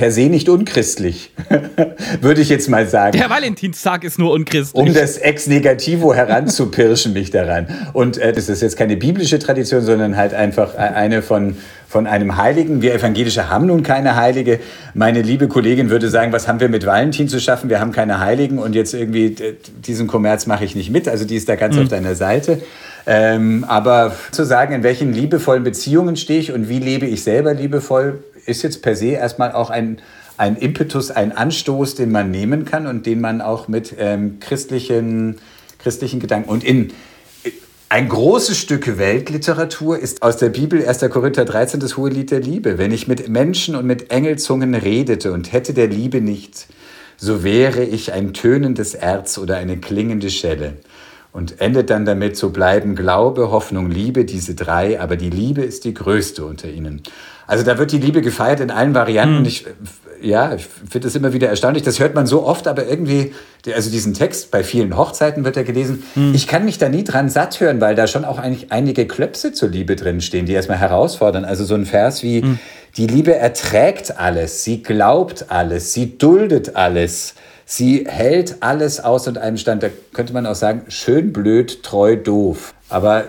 per 0.03 0.11
se 0.11 0.23
nicht 0.23 0.49
unchristlich, 0.49 1.31
würde 2.21 2.41
ich 2.41 2.49
jetzt 2.49 2.69
mal 2.69 2.89
sagen. 2.89 3.17
Der 3.17 3.31
Valentinstag 3.31 4.03
ist 4.03 4.19
nur 4.19 4.33
unchristlich. 4.33 4.75
Um 4.75 4.93
das 4.93 5.17
Ex 5.17 5.47
Negativo 5.47 6.13
heranzupirschen 6.13 7.13
mich 7.13 7.31
daran. 7.31 7.69
Und 7.93 8.19
äh, 8.19 8.33
das 8.33 8.49
ist 8.49 8.63
jetzt 8.63 8.77
keine 8.77 8.97
biblische 8.97 9.39
Tradition, 9.39 9.81
sondern 9.83 10.17
halt 10.17 10.35
einfach 10.35 10.75
eine 10.75 11.23
von, 11.23 11.55
von 11.87 12.09
einem 12.09 12.37
Heiligen. 12.37 12.83
Wir 12.83 12.95
Evangelische 12.95 13.49
haben 13.49 13.67
nun 13.67 13.85
keine 13.85 14.17
Heilige. 14.17 14.59
Meine 14.93 15.23
liebe 15.23 15.47
Kollegin 15.47 15.89
würde 15.89 16.11
sagen, 16.11 16.33
was 16.33 16.49
haben 16.49 16.59
wir 16.59 16.69
mit 16.69 16.85
Valentin 16.85 17.29
zu 17.29 17.39
schaffen? 17.39 17.71
Wir 17.71 17.79
haben 17.79 17.93
keine 17.93 18.19
Heiligen 18.19 18.59
und 18.59 18.75
jetzt 18.75 18.95
irgendwie 18.95 19.37
diesen 19.87 20.09
Kommerz 20.09 20.47
mache 20.47 20.65
ich 20.65 20.75
nicht 20.75 20.91
mit. 20.91 21.07
Also 21.07 21.25
die 21.25 21.37
ist 21.37 21.49
da 21.49 21.55
ganz 21.55 21.77
mhm. 21.77 21.83
auf 21.83 21.89
deiner 21.89 22.17
Seite. 22.17 22.61
Ähm, 23.07 23.65
aber 23.69 24.17
zu 24.33 24.45
sagen, 24.45 24.75
in 24.75 24.83
welchen 24.83 25.13
liebevollen 25.13 25.63
Beziehungen 25.63 26.17
stehe 26.17 26.41
ich 26.41 26.51
und 26.51 26.69
wie 26.69 26.81
lebe 26.81 27.07
ich 27.07 27.23
selber 27.23 27.55
liebevoll, 27.55 28.23
ist 28.47 28.63
jetzt 28.63 28.83
per 28.83 28.97
se 28.97 29.11
erstmal 29.11 29.53
auch 29.53 29.71
ein, 29.71 30.01
ein 30.37 30.57
Impetus, 30.57 31.11
ein 31.11 31.33
Anstoß, 31.33 31.95
den 31.95 32.11
man 32.11 32.31
nehmen 32.31 32.65
kann 32.65 32.87
und 32.87 33.07
den 33.07 33.21
man 33.21 33.41
auch 33.41 33.69
mit 33.69 33.95
ähm, 33.99 34.41
christlichen, 34.41 35.39
christlichen 35.79 36.21
Gedanken 36.21 36.49
und 36.49 36.65
in 36.65 36.93
ein 37.93 38.09
großes 38.09 38.57
Stück 38.57 38.97
Weltliteratur 38.97 39.99
ist 39.99 40.23
aus 40.23 40.39
der 40.39 40.49
Bibel 40.49 40.83
1. 40.83 41.01
Korinther 41.11 41.45
13 41.45 41.79
das 41.79 41.99
hohe 41.99 42.09
Lied 42.09 42.31
der 42.31 42.41
Liebe. 42.41 42.79
Wenn 42.79 42.91
ich 42.91 43.07
mit 43.07 43.29
Menschen 43.29 43.77
und 43.77 43.85
mit 43.85 44.11
Engelzungen 44.11 44.75
redete 44.75 45.31
und 45.31 45.53
hätte 45.53 45.75
der 45.75 45.89
Liebe 45.89 46.23
nichts, 46.23 46.69
so 47.19 47.45
wäre 47.45 47.85
ich 47.85 48.15
ein 48.15 48.33
tönendes 48.33 48.95
Erz 48.95 49.37
oder 49.37 49.59
eine 49.59 49.77
klingende 49.77 50.31
Schelle. 50.31 50.79
Und 51.33 51.61
endet 51.61 51.91
dann 51.91 52.07
damit, 52.07 52.39
so 52.39 52.49
bleiben 52.49 52.97
Glaube, 52.97 53.51
Hoffnung, 53.51 53.91
Liebe, 53.91 54.25
diese 54.25 54.55
drei, 54.55 54.99
aber 54.99 55.17
die 55.17 55.29
Liebe 55.29 55.61
ist 55.61 55.85
die 55.85 55.93
größte 55.93 56.47
unter 56.47 56.71
ihnen. 56.71 57.03
Also 57.53 57.65
da 57.65 57.77
wird 57.77 57.93
die 57.93 57.99
Liebe 57.99 58.23
gefeiert 58.23 58.61
in 58.61 58.71
allen 58.71 58.95
Varianten. 58.95 59.41
Mhm. 59.41 59.45
Ich, 59.45 59.67
ja, 60.23 60.55
ich 60.55 60.65
finde 60.65 61.01
das 61.01 61.15
immer 61.15 61.35
wieder 61.35 61.51
erstaunlich. 61.51 61.83
Das 61.83 62.01
hört 62.01 62.15
man 62.15 62.27
so 62.27 62.47
oft, 62.47 62.67
aber 62.67 62.87
irgendwie, 62.87 63.35
also 63.75 63.91
diesen 63.91 64.15
Text, 64.15 64.51
bei 64.51 64.65
vielen 64.65 64.97
Hochzeiten 64.97 65.45
wird 65.45 65.59
er 65.59 65.65
gelesen. 65.65 66.03
Mhm. 66.15 66.33
Ich 66.35 66.47
kann 66.47 66.65
mich 66.65 66.79
da 66.79 66.89
nie 66.89 67.05
dran 67.05 67.29
satt 67.29 67.61
hören, 67.61 67.79
weil 67.83 67.95
da 67.95 68.07
schon 68.07 68.25
auch 68.25 68.39
eigentlich 68.39 68.73
einige 68.73 69.07
Klöpse 69.07 69.53
zur 69.53 69.69
Liebe 69.69 69.97
drin 69.97 70.23
stehen, 70.23 70.47
die 70.47 70.55
erstmal 70.55 70.79
herausfordern. 70.79 71.45
Also 71.45 71.67
so 71.67 71.75
ein 71.75 71.85
Vers 71.85 72.23
wie, 72.23 72.41
mhm. 72.41 72.59
die 72.97 73.07
Liebe 73.07 73.35
erträgt 73.35 74.19
alles, 74.19 74.65
sie 74.65 74.83
glaubt 74.83 75.51
alles, 75.51 75.93
sie 75.93 76.17
duldet 76.17 76.75
alles. 76.75 77.35
Sie 77.67 78.07
hält 78.09 78.57
alles 78.61 78.99
aus 78.99 79.29
und 79.29 79.37
einem 79.37 79.59
Stand. 79.59 79.83
Da 79.83 79.89
könnte 80.15 80.33
man 80.33 80.47
auch 80.47 80.55
sagen, 80.55 80.85
schön 80.89 81.35
blöd, 81.35 81.83
treu 81.83 82.17
doof. 82.17 82.73
Aber 82.89 83.25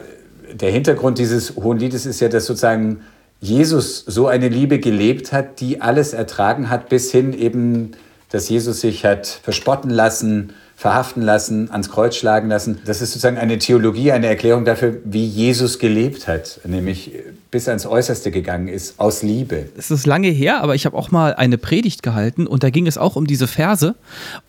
der 0.54 0.72
Hintergrund 0.72 1.18
dieses 1.18 1.58
Hohen 1.58 1.78
Liedes 1.78 2.06
ist 2.06 2.22
ja, 2.22 2.30
dass 2.30 2.46
sozusagen 2.46 3.02
Jesus 3.44 4.06
so 4.08 4.28
eine 4.28 4.48
Liebe 4.48 4.80
gelebt 4.80 5.34
hat, 5.34 5.60
die 5.60 5.82
alles 5.82 6.14
ertragen 6.14 6.70
hat, 6.70 6.88
bis 6.88 7.12
hin 7.12 7.34
eben, 7.34 7.92
dass 8.30 8.48
Jesus 8.48 8.80
sich 8.80 9.04
hat 9.04 9.28
verspotten 9.28 9.92
lassen, 9.92 10.54
verhaften 10.78 11.22
lassen, 11.22 11.70
ans 11.70 11.90
Kreuz 11.90 12.16
schlagen 12.16 12.48
lassen. 12.48 12.80
Das 12.86 13.02
ist 13.02 13.10
sozusagen 13.10 13.38
eine 13.38 13.60
Theologie, 13.60 14.14
eine 14.14 14.28
Erklärung 14.28 14.64
dafür, 14.64 14.96
wie 15.04 15.26
Jesus 15.26 15.78
gelebt 15.78 16.26
hat, 16.30 16.62
nämlich 16.64 17.12
bis 17.54 17.68
ans 17.68 17.86
Äußerste 17.86 18.32
gegangen 18.32 18.68
ist, 18.68 19.00
aus 19.00 19.22
Liebe. 19.22 19.70
Es 19.78 19.92
ist 19.92 20.08
lange 20.08 20.30
her, 20.30 20.62
aber 20.62 20.74
ich 20.74 20.88
habe 20.88 20.98
auch 20.98 21.12
mal 21.12 21.36
eine 21.36 21.60
Predigt 21.60 22.02
gehalten 22.02 22.48
und 22.48 22.64
da 22.64 22.72
ging 22.72 22.88
es 22.88 22.98
auch 22.98 23.16
um 23.16 23.28
diese 23.28 23.48
Verse. 23.48 23.94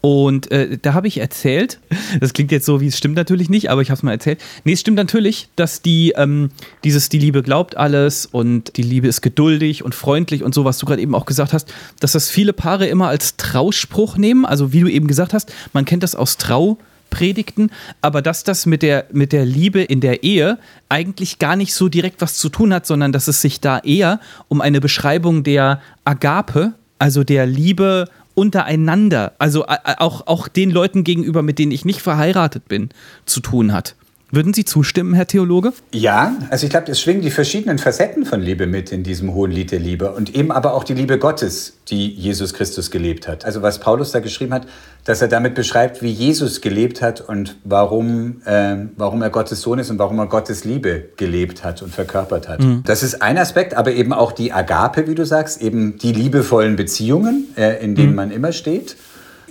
Und 0.00 0.50
äh, 0.50 0.78
da 0.80 0.94
habe 0.94 1.06
ich 1.06 1.18
erzählt, 1.18 1.80
das 2.20 2.32
klingt 2.32 2.50
jetzt 2.50 2.64
so, 2.64 2.80
wie 2.80 2.86
es 2.86 2.96
stimmt 2.96 3.14
natürlich 3.14 3.50
nicht, 3.50 3.70
aber 3.70 3.82
ich 3.82 3.90
habe 3.90 3.98
es 3.98 4.02
mal 4.02 4.12
erzählt. 4.12 4.40
Nee, 4.64 4.72
es 4.72 4.80
stimmt 4.80 4.96
natürlich, 4.96 5.50
dass 5.54 5.82
die, 5.82 6.14
ähm, 6.16 6.48
dieses, 6.82 7.10
die 7.10 7.18
Liebe 7.18 7.42
glaubt 7.42 7.76
alles 7.76 8.24
und 8.24 8.76
die 8.78 8.82
Liebe 8.82 9.06
ist 9.06 9.20
geduldig 9.20 9.84
und 9.84 9.94
freundlich 9.94 10.42
und 10.42 10.54
so, 10.54 10.64
was 10.64 10.78
du 10.78 10.86
gerade 10.86 11.02
eben 11.02 11.14
auch 11.14 11.26
gesagt 11.26 11.52
hast, 11.52 11.70
dass 12.00 12.12
das 12.12 12.30
viele 12.30 12.54
Paare 12.54 12.86
immer 12.86 13.08
als 13.08 13.36
Trauspruch 13.36 14.16
nehmen. 14.16 14.46
Also, 14.46 14.72
wie 14.72 14.80
du 14.80 14.88
eben 14.88 15.08
gesagt 15.08 15.34
hast, 15.34 15.52
man 15.74 15.84
kennt 15.84 16.02
das 16.02 16.16
aus 16.16 16.38
Trau 16.38 16.78
predigten, 17.10 17.70
aber 18.00 18.22
dass 18.22 18.44
das 18.44 18.66
mit 18.66 18.82
der, 18.82 19.06
mit 19.12 19.32
der 19.32 19.44
Liebe 19.44 19.82
in 19.82 20.00
der 20.00 20.22
Ehe 20.22 20.58
eigentlich 20.88 21.38
gar 21.38 21.56
nicht 21.56 21.74
so 21.74 21.88
direkt 21.88 22.20
was 22.20 22.36
zu 22.36 22.48
tun 22.48 22.74
hat, 22.74 22.86
sondern 22.86 23.12
dass 23.12 23.28
es 23.28 23.40
sich 23.40 23.60
da 23.60 23.78
eher 23.78 24.20
um 24.48 24.60
eine 24.60 24.80
Beschreibung 24.80 25.44
der 25.44 25.80
Agape, 26.04 26.72
also 26.98 27.24
der 27.24 27.46
Liebe 27.46 28.08
untereinander, 28.34 29.32
also 29.38 29.66
auch, 29.66 30.26
auch 30.26 30.48
den 30.48 30.70
Leuten 30.70 31.04
gegenüber, 31.04 31.42
mit 31.42 31.58
denen 31.58 31.72
ich 31.72 31.84
nicht 31.84 32.02
verheiratet 32.02 32.66
bin, 32.68 32.90
zu 33.26 33.40
tun 33.40 33.72
hat. 33.72 33.94
Würden 34.34 34.52
Sie 34.52 34.64
zustimmen, 34.64 35.14
Herr 35.14 35.28
Theologe? 35.28 35.72
Ja, 35.92 36.34
also 36.50 36.66
ich 36.66 36.70
glaube, 36.70 36.90
es 36.90 37.00
schwingen 37.00 37.22
die 37.22 37.30
verschiedenen 37.30 37.78
Facetten 37.78 38.26
von 38.26 38.40
Liebe 38.40 38.66
mit 38.66 38.90
in 38.90 39.04
diesem 39.04 39.32
hohen 39.32 39.52
Lied 39.52 39.70
der 39.70 39.78
Liebe 39.78 40.10
und 40.10 40.34
eben 40.34 40.50
aber 40.50 40.74
auch 40.74 40.82
die 40.82 40.94
Liebe 40.94 41.20
Gottes, 41.20 41.74
die 41.86 42.08
Jesus 42.08 42.52
Christus 42.52 42.90
gelebt 42.90 43.28
hat. 43.28 43.44
Also 43.44 43.62
was 43.62 43.78
Paulus 43.78 44.10
da 44.10 44.18
geschrieben 44.18 44.52
hat, 44.52 44.66
dass 45.04 45.22
er 45.22 45.28
damit 45.28 45.54
beschreibt, 45.54 46.02
wie 46.02 46.10
Jesus 46.10 46.60
gelebt 46.60 47.00
hat 47.00 47.20
und 47.20 47.58
warum, 47.62 48.42
äh, 48.44 48.74
warum 48.96 49.22
er 49.22 49.30
Gottes 49.30 49.60
Sohn 49.60 49.78
ist 49.78 49.90
und 49.90 50.00
warum 50.00 50.18
er 50.18 50.26
Gottes 50.26 50.64
Liebe 50.64 51.10
gelebt 51.16 51.62
hat 51.62 51.82
und 51.82 51.94
verkörpert 51.94 52.48
hat. 52.48 52.58
Mhm. 52.58 52.82
Das 52.84 53.04
ist 53.04 53.22
ein 53.22 53.38
Aspekt, 53.38 53.74
aber 53.74 53.92
eben 53.92 54.12
auch 54.12 54.32
die 54.32 54.52
Agape, 54.52 55.06
wie 55.06 55.14
du 55.14 55.24
sagst, 55.24 55.62
eben 55.62 55.96
die 55.98 56.10
liebevollen 56.10 56.74
Beziehungen, 56.74 57.46
äh, 57.56 57.84
in 57.84 57.94
denen 57.94 58.10
mhm. 58.10 58.16
man 58.16 58.30
immer 58.32 58.50
steht 58.50 58.96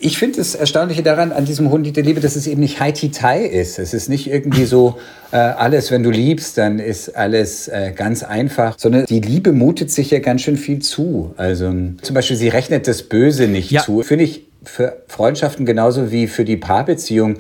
ich 0.04 0.18
finde 0.18 0.38
das 0.38 0.54
Erstaunliche 0.54 1.02
daran, 1.02 1.32
an 1.32 1.46
diesem 1.46 1.72
Hund 1.72 1.96
der 1.96 2.04
Liebe, 2.04 2.20
dass 2.20 2.36
es 2.36 2.46
eben 2.46 2.60
nicht 2.60 2.82
Haiti-Tai 2.82 3.46
ist. 3.46 3.80
Es 3.80 3.94
ist 3.94 4.10
nicht 4.10 4.30
irgendwie 4.30 4.66
so, 4.66 4.98
äh, 5.32 5.38
alles, 5.38 5.92
wenn 5.92 6.04
du 6.04 6.10
liebst, 6.10 6.58
dann 6.58 6.80
ist 6.80 7.16
alles 7.16 7.70
äh, 7.70 7.94
ganz 7.96 8.22
einfach, 8.22 8.76
sondern 8.78 9.06
die 9.06 9.22
Liebe 9.22 9.54
mutet 9.54 9.92
sich 9.92 10.12
ja 10.12 10.20
ganz 10.20 10.42
schön 10.42 10.58
viel 10.58 10.80
zu. 10.80 11.34
Also 11.38 11.74
zum 12.02 12.14
Beispiel, 12.14 12.36
sie 12.36 12.50
rechnet 12.50 12.88
das 12.88 13.04
Böse 13.04 13.48
nicht 13.48 13.72
ja. 13.72 13.82
zu. 13.82 14.04
Finde 14.04 14.26
ich 14.26 14.46
für 14.64 15.04
Freundschaften 15.08 15.66
genauso 15.66 16.12
wie 16.12 16.28
für 16.28 16.44
die 16.44 16.58
Paarbeziehung, 16.58 17.40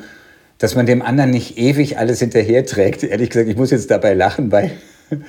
dass 0.57 0.75
man 0.75 0.85
dem 0.85 1.01
anderen 1.01 1.31
nicht 1.31 1.57
ewig 1.57 1.97
alles 1.97 2.19
hinterherträgt. 2.19 3.03
Ehrlich 3.03 3.29
gesagt, 3.29 3.49
ich 3.49 3.57
muss 3.57 3.71
jetzt 3.71 3.91
dabei 3.91 4.13
lachen, 4.13 4.53
weil 4.53 4.71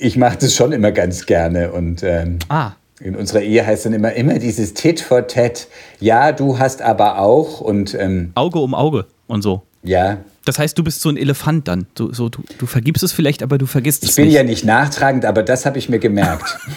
ich 0.00 0.16
mache 0.16 0.38
das 0.40 0.52
schon 0.52 0.72
immer 0.72 0.90
ganz 0.90 1.26
gerne. 1.26 1.70
Und 1.70 2.02
ähm, 2.02 2.40
ah. 2.48 2.72
In 3.00 3.14
unserer 3.14 3.42
Ehe 3.42 3.64
heißt 3.64 3.86
dann 3.86 3.92
immer, 3.92 4.12
immer 4.14 4.38
dieses 4.38 4.74
Tit 4.74 5.00
for 5.00 5.26
Tat. 5.26 5.68
Ja, 6.00 6.32
du 6.32 6.58
hast 6.58 6.82
aber 6.82 7.18
auch 7.18 7.60
und. 7.60 7.94
Ähm, 7.94 8.32
Auge 8.34 8.58
um 8.58 8.74
Auge 8.74 9.06
und 9.26 9.42
so. 9.42 9.62
Ja. 9.82 10.18
Das 10.44 10.58
heißt, 10.58 10.76
du 10.78 10.82
bist 10.82 11.00
so 11.02 11.08
ein 11.08 11.16
Elefant 11.16 11.68
dann. 11.68 11.86
Du, 11.94 12.12
so, 12.12 12.28
du, 12.28 12.42
du 12.58 12.66
vergibst 12.66 13.02
es 13.02 13.12
vielleicht, 13.12 13.42
aber 13.42 13.58
du 13.58 13.66
vergisst 13.66 14.02
ich 14.02 14.10
es 14.10 14.16
nicht. 14.16 14.26
Ich 14.26 14.32
bin 14.32 14.36
ja 14.36 14.42
nicht 14.42 14.64
nachtragend, 14.64 15.24
aber 15.24 15.42
das 15.42 15.66
habe 15.66 15.78
ich 15.78 15.88
mir 15.88 15.98
gemerkt. 15.98 16.58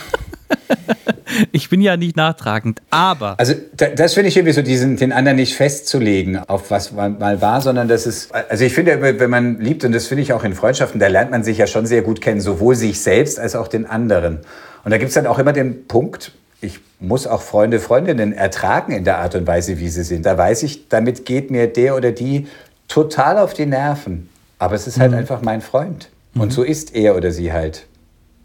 ich 1.52 1.70
bin 1.70 1.82
ja 1.82 1.98
nicht 1.98 2.16
nachtragend, 2.16 2.82
aber. 2.90 3.36
Also, 3.40 3.54
das 3.74 4.14
finde 4.14 4.30
ich 4.30 4.38
irgendwie 4.38 4.54
so, 4.54 4.62
diesen, 4.62 4.98
den 4.98 5.12
anderen 5.12 5.38
nicht 5.38 5.56
festzulegen, 5.56 6.38
auf 6.38 6.72
was 6.72 6.92
mal 6.92 7.42
war, 7.42 7.62
sondern 7.62 7.88
das 7.88 8.06
ist. 8.06 8.34
Also, 8.34 8.64
ich 8.64 8.74
finde, 8.74 9.02
wenn 9.02 9.30
man 9.30 9.60
liebt, 9.60 9.84
und 9.84 9.92
das 9.92 10.08
finde 10.08 10.24
ich 10.24 10.34
auch 10.34 10.44
in 10.44 10.54
Freundschaften, 10.54 11.00
da 11.00 11.08
lernt 11.08 11.32
man 11.32 11.44
sich 11.44 11.58
ja 11.58 11.68
schon 11.68 11.86
sehr 11.86 12.02
gut 12.02 12.22
kennen, 12.22 12.42
sowohl 12.42 12.76
sich 12.76 13.02
selbst 13.02 13.40
als 13.40 13.56
auch 13.56 13.68
den 13.68 13.86
anderen. 13.86 14.40
Und 14.84 14.92
da 14.92 14.98
gibt 14.98 15.10
es 15.10 15.16
dann 15.16 15.28
auch 15.28 15.40
immer 15.40 15.54
den 15.54 15.88
Punkt, 15.88 16.32
ich 16.62 16.80
muss 17.00 17.26
auch 17.26 17.42
Freunde, 17.42 17.80
Freundinnen 17.80 18.34
ertragen 18.34 18.92
in 18.94 19.04
der 19.04 19.18
Art 19.18 19.36
und 19.36 19.48
Weise, 19.48 19.80
wie 19.80 19.90
sie 19.90 20.04
sind. 20.04 20.26
Da 20.26 20.38
weiß 20.38 20.64
ich, 20.64 20.88
damit 20.90 21.26
geht 21.26 21.50
mir 21.50 21.68
der 21.68 21.96
oder 21.96 22.12
die 22.12 22.48
total 22.88 23.40
auf 23.40 23.54
die 23.54 23.66
Nerven. 23.66 24.30
Aber 24.60 24.76
es 24.76 24.86
ist 24.86 25.00
halt 25.00 25.12
mhm. 25.12 25.18
einfach 25.18 25.42
mein 25.42 25.62
Freund. 25.62 26.10
Und 26.36 26.50
mhm. 26.50 26.52
so 26.52 26.64
ist 26.64 26.96
er 26.96 27.16
oder 27.16 27.32
sie 27.32 27.52
halt. 27.52 27.88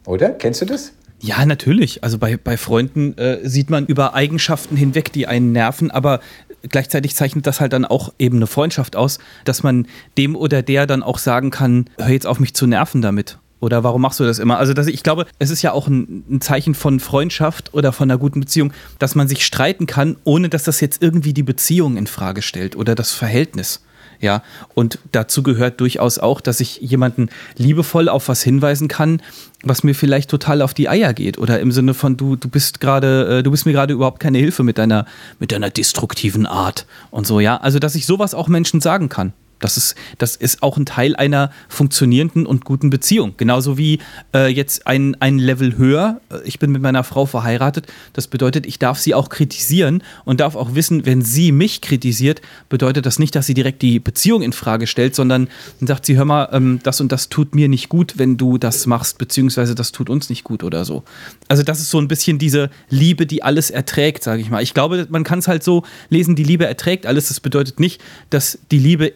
Oder? 0.07 0.31
Kennst 0.31 0.62
du 0.62 0.64
das? 0.64 0.92
Ja, 1.20 1.44
natürlich. 1.46 2.05
Also 2.05 2.18
bei, 2.18 2.37
bei 2.37 2.57
Freunden 2.57 3.16
äh, 3.16 3.48
sieht 3.48 3.70
man 3.70 3.87
über 3.87 4.14
Eigenschaften 4.14 4.76
hinweg, 4.76 5.12
die 5.12 5.26
einen 5.26 5.52
nerven, 5.52 5.90
aber 5.90 6.20
gleichzeitig 6.68 7.14
zeichnet 7.14 7.46
das 7.46 7.61
halt 7.61 7.72
dann 7.72 7.85
auch 7.85 8.12
eben 8.18 8.37
eine 8.37 8.46
Freundschaft 8.46 8.96
aus, 8.96 9.18
dass 9.44 9.62
man 9.62 9.87
dem 10.18 10.37
oder 10.37 10.62
der 10.62 10.87
dann 10.87 11.02
auch 11.02 11.18
sagen 11.18 11.50
kann, 11.50 11.87
hör 11.98 12.09
jetzt 12.09 12.26
auf 12.26 12.38
mich 12.38 12.55
zu 12.55 12.66
nerven 12.66 13.02
damit. 13.02 13.38
Oder 13.59 13.83
warum 13.83 14.02
machst 14.02 14.20
du 14.20 14.24
das 14.24 14.38
immer? 14.38 14.59
Also 14.59 14.74
das, 14.74 14.87
ich 14.87 15.02
glaube, 15.02 15.26
es 15.38 15.50
ist 15.50 15.62
ja 15.62 15.72
auch 15.72 15.88
ein, 15.88 16.24
ein, 16.31 16.40
Zeichen 16.42 16.74
von 16.74 17.00
Freundschaft 17.00 17.72
oder 17.72 17.92
von 17.92 18.11
einer 18.11 18.18
guten 18.18 18.40
Beziehung, 18.40 18.72
dass 18.98 19.14
man 19.14 19.29
sich 19.29 19.46
streiten 19.46 19.87
kann, 19.87 20.16
ohne 20.24 20.50
dass 20.50 20.64
das 20.64 20.81
jetzt 20.81 21.02
irgendwie 21.02 21.33
die 21.33 21.42
Beziehung 21.42 21.96
in 21.96 22.07
Frage 22.07 22.42
stellt 22.42 22.76
oder 22.76 22.94
das 22.94 23.12
Verhältnis. 23.12 23.83
Ja, 24.20 24.42
und 24.74 24.98
dazu 25.12 25.42
gehört 25.42 25.81
durchaus 25.81 26.18
auch, 26.18 26.40
dass 26.40 26.61
ich 26.61 26.79
jemanden 26.79 27.29
liebevoll 27.57 28.09
auf 28.09 28.29
was 28.29 28.42
hinweisen 28.42 28.88
kann, 28.88 29.20
was 29.62 29.83
mir 29.83 29.94
vielleicht 29.94 30.31
total 30.31 30.62
auf 30.62 30.74
die 30.74 30.88
Eier 30.88 31.12
geht. 31.12 31.38
Oder 31.38 31.61
im 31.61 31.72
Sinne 31.72 31.94
von, 31.94 32.16
du, 32.16 32.37
du 32.37 32.48
bist 32.48 32.81
gerade, 32.81 33.38
äh, 33.38 33.42
du 33.42 33.50
bist 33.50 33.66
mir 33.66 33.72
gerade 33.72 33.94
überhaupt 33.94 34.20
keine 34.20 34.38
Hilfe 34.38 34.62
mit 34.62 34.79
deiner, 34.79 35.07
mit 35.38 35.52
deiner 35.52 35.70
destruktiven 35.70 36.46
Art 36.46 36.87
und 37.11 37.26
so, 37.26 37.40
ja. 37.40 37.57
Also, 37.59 37.79
dass 37.79 37.94
ich 37.94 38.07
sowas 38.07 38.35
auch 38.35 38.48
Menschen 38.48 38.81
sagen 38.81 39.09
kann. 39.09 39.33
Das 39.58 39.76
ist, 39.76 39.94
das 40.18 40.36
ist 40.36 40.62
auch 40.62 40.76
ein 40.76 40.84
Teil 40.84 41.16
einer 41.16 41.50
funktionierenden 41.68 42.44
und 42.44 42.64
guten 42.64 42.90
Beziehung. 42.90 43.34
Genauso 43.36 43.78
wie 43.78 44.00
äh, 44.34 44.48
jetzt 44.48 44.86
ein, 44.86 45.16
ein 45.20 45.38
Level 45.38 45.78
höher. 45.78 46.20
Äh, 46.30 46.38
ich 46.44 46.58
bin 46.58 46.70
mit 46.70 46.82
meiner 46.82 47.04
Frau 47.04 47.24
verheiratet. 47.24 47.86
Das 48.12 48.26
bedeutet, 48.26 48.66
ich 48.66 48.78
darf 48.78 48.98
sie 48.98 49.14
auch 49.14 49.30
kritisieren 49.30 50.02
und 50.24 50.40
darf 50.40 50.56
auch 50.56 50.74
wissen, 50.74 51.06
wenn 51.06 51.22
sie 51.22 51.52
mich 51.52 51.80
kritisiert, 51.80 52.42
bedeutet 52.68 53.06
das 53.06 53.18
nicht, 53.18 53.34
dass 53.34 53.46
sie 53.46 53.54
direkt 53.54 53.80
die 53.80 53.98
Beziehung 53.98 54.42
in 54.42 54.52
Frage 54.52 54.86
stellt, 54.86 55.14
sondern 55.14 55.48
dann 55.80 55.86
sagt 55.86 56.06
sie, 56.06 56.16
hör 56.16 56.26
mal, 56.26 56.48
ähm, 56.52 56.80
das 56.82 57.00
und 57.00 57.10
das 57.10 57.28
tut 57.30 57.54
mir 57.54 57.68
nicht 57.68 57.88
gut, 57.88 58.14
wenn 58.18 58.36
du 58.36 58.58
das 58.58 58.86
machst, 58.86 59.18
beziehungsweise 59.18 59.74
das 59.74 59.92
tut 59.92 60.10
uns 60.10 60.28
nicht 60.28 60.44
gut 60.44 60.64
oder 60.64 60.84
so. 60.84 61.02
Also 61.48 61.62
das 61.62 61.80
ist 61.80 61.90
so 61.90 61.98
ein 61.98 62.08
bisschen 62.08 62.38
diese 62.38 62.70
Liebe, 62.90 63.26
die 63.26 63.42
alles 63.42 63.70
erträgt, 63.70 64.22
sage 64.22 64.42
ich 64.42 64.50
mal. 64.50 64.62
Ich 64.62 64.74
glaube, 64.74 65.06
man 65.08 65.24
kann 65.24 65.38
es 65.38 65.48
halt 65.48 65.62
so 65.62 65.82
lesen, 66.10 66.36
die 66.36 66.44
Liebe 66.44 66.66
erträgt 66.66 67.06
alles. 67.06 67.28
Das 67.28 67.40
bedeutet 67.40 67.80
nicht, 67.80 68.02
dass 68.30 68.58
die 68.70 68.78
Liebe 68.78 69.12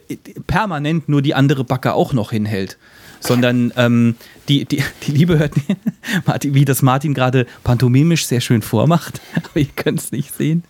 permanent 0.46 1.08
nur 1.08 1.22
die 1.22 1.34
andere 1.34 1.64
Backe 1.64 1.94
auch 1.94 2.12
noch 2.12 2.30
hinhält. 2.30 2.78
Sondern 3.22 3.70
ähm, 3.76 4.14
die, 4.48 4.64
die, 4.64 4.82
die 5.06 5.12
Liebe 5.12 5.38
hört, 5.38 5.52
wie 6.42 6.64
das 6.64 6.80
Martin 6.80 7.12
gerade 7.12 7.46
pantomimisch 7.64 8.24
sehr 8.24 8.40
schön 8.40 8.62
vormacht, 8.62 9.20
aber 9.36 9.60
ihr 9.60 9.68
könnt 9.76 10.00
es 10.00 10.10
nicht 10.10 10.34
sehen, 10.34 10.64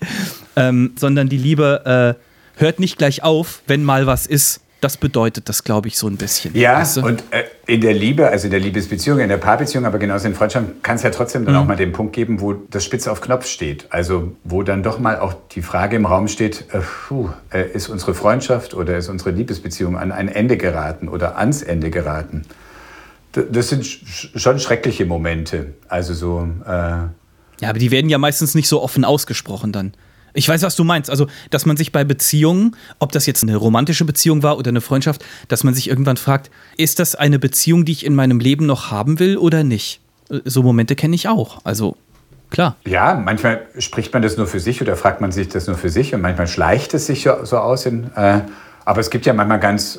ähm, 0.57 0.93
sondern 0.97 1.29
die 1.29 1.39
Liebe 1.39 2.17
äh, 2.19 2.61
hört 2.61 2.81
nicht 2.81 2.99
gleich 2.99 3.23
auf, 3.23 3.63
wenn 3.69 3.85
mal 3.85 4.07
was 4.07 4.27
ist, 4.27 4.63
das 4.81 4.97
bedeutet 4.97 5.49
das, 5.49 5.63
glaube 5.63 5.89
ich, 5.89 5.97
so 5.97 6.07
ein 6.07 6.17
bisschen. 6.17 6.57
Ja, 6.57 6.79
weißt 6.79 6.97
du? 6.99 7.01
und 7.03 7.23
äh, 7.31 7.45
in 7.71 7.81
der 7.81 7.95
Liebe, 7.95 8.29
also 8.29 8.47
in 8.47 8.51
der 8.51 8.59
Liebesbeziehung, 8.59 9.21
in 9.21 9.29
der 9.29 9.37
Paarbeziehung, 9.37 9.85
aber 9.85 9.99
genauso 9.99 10.27
in 10.27 10.35
Freundschaft, 10.35 10.83
kann 10.83 10.97
es 10.97 11.05
ja 11.05 11.11
trotzdem 11.11 11.45
dann 11.45 11.55
mhm. 11.55 11.61
auch 11.61 11.67
mal 11.67 11.77
den 11.77 11.93
Punkt 11.93 12.13
geben, 12.13 12.41
wo 12.41 12.53
das 12.53 12.85
Spitz 12.85 13.07
auf 13.07 13.21
Knopf 13.21 13.47
steht. 13.47 13.87
Also 13.91 14.33
wo 14.43 14.65
dann 14.65 14.83
doch 14.83 14.99
mal 14.99 15.21
auch 15.21 15.35
die 15.53 15.63
Frage 15.63 15.95
im 15.95 16.05
Raum 16.05 16.27
steht, 16.27 16.65
äh, 16.73 16.81
puh, 16.81 17.31
äh, 17.53 17.71
ist 17.71 17.89
unsere 17.89 18.15
Freundschaft 18.15 18.75
oder 18.75 18.99
ist 18.99 19.09
unsere 19.09 19.31
Liebesbeziehung 19.31 19.97
an 19.97 20.11
ein 20.11 20.27
Ende 20.27 20.57
geraten 20.57 21.09
oder 21.09 21.39
ans 21.39 21.63
Ende 21.63 21.91
geraten? 21.91 22.43
das 23.33 23.69
sind 23.69 23.87
schon 23.87 24.59
schreckliche 24.59 25.07
Momente. 25.07 25.75
Also 25.87 26.15
so. 26.15 26.49
Äh 26.67 26.71
ja, 26.71 27.69
aber 27.69 27.79
die 27.79 27.93
werden 27.93 28.11
ja 28.11 28.19
meistens 28.19 28.57
nicht 28.57 28.67
so 28.67 28.83
offen 28.83 29.05
ausgesprochen 29.05 29.71
dann. 29.71 29.93
Ich 30.33 30.49
weiß, 30.49 30.63
was 30.63 30.77
du 30.77 30.85
meinst. 30.85 31.11
Also, 31.11 31.27
dass 31.51 31.67
man 31.67 31.77
sich 31.77 31.93
bei 31.93 32.05
Beziehungen, 32.05 32.77
ob 32.99 33.13
das 33.13 33.27
jetzt 33.27 33.43
eine 33.43 33.57
romantische 33.57 34.05
Beziehung 34.05 34.43
war 34.43 34.59
oder 34.59 34.69
eine 34.69 34.81
Freundschaft, 34.81 35.25
dass 35.49 35.65
man 35.65 35.75
sich 35.75 35.89
irgendwann 35.89 36.17
fragt, 36.17 36.51
ist 36.77 36.99
das 36.99 37.15
eine 37.15 37.39
Beziehung, 37.39 37.85
die 37.85 37.93
ich 37.93 38.07
in 38.07 38.15
meinem 38.15 38.41
Leben 38.41 38.67
noch 38.67 38.91
haben 38.91 39.19
will 39.19 39.37
oder 39.37 39.65
nicht? 39.65 40.01
So 40.45 40.63
Momente 40.63 40.95
kenne 40.95 41.15
ich 41.15 41.29
auch. 41.29 41.61
Also, 41.65 41.97
klar. 42.51 42.77
Ja, 42.87 43.15
manchmal 43.15 43.67
spricht 43.79 44.13
man 44.13 44.23
das 44.23 44.37
nur 44.37 44.47
für 44.47 44.61
sich 44.61 44.81
oder 44.81 44.97
fragt 44.97 45.21
man 45.21 45.33
sich 45.33 45.49
das 45.49 45.67
nur 45.67 45.77
für 45.77 45.91
sich 45.91 46.15
und 46.15 46.21
manchmal 46.21 46.47
schleicht 46.47 46.95
es 46.95 47.07
sich 47.07 47.29
so 47.43 47.59
aus. 47.59 47.87
In, 47.87 48.11
äh, 48.15 48.41
aber 48.85 49.01
es 49.01 49.11
gibt 49.11 49.27
ja 49.27 49.33
manchmal 49.33 49.61
ganz, 49.61 49.99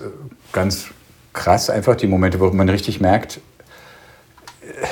ganz 0.54 0.88
krass 1.34 1.70
einfach 1.70 1.96
die 1.96 2.08
Momente, 2.08 2.40
wo 2.40 2.50
man 2.52 2.70
richtig 2.70 3.02
merkt, 3.02 3.40
äh, 4.62 4.86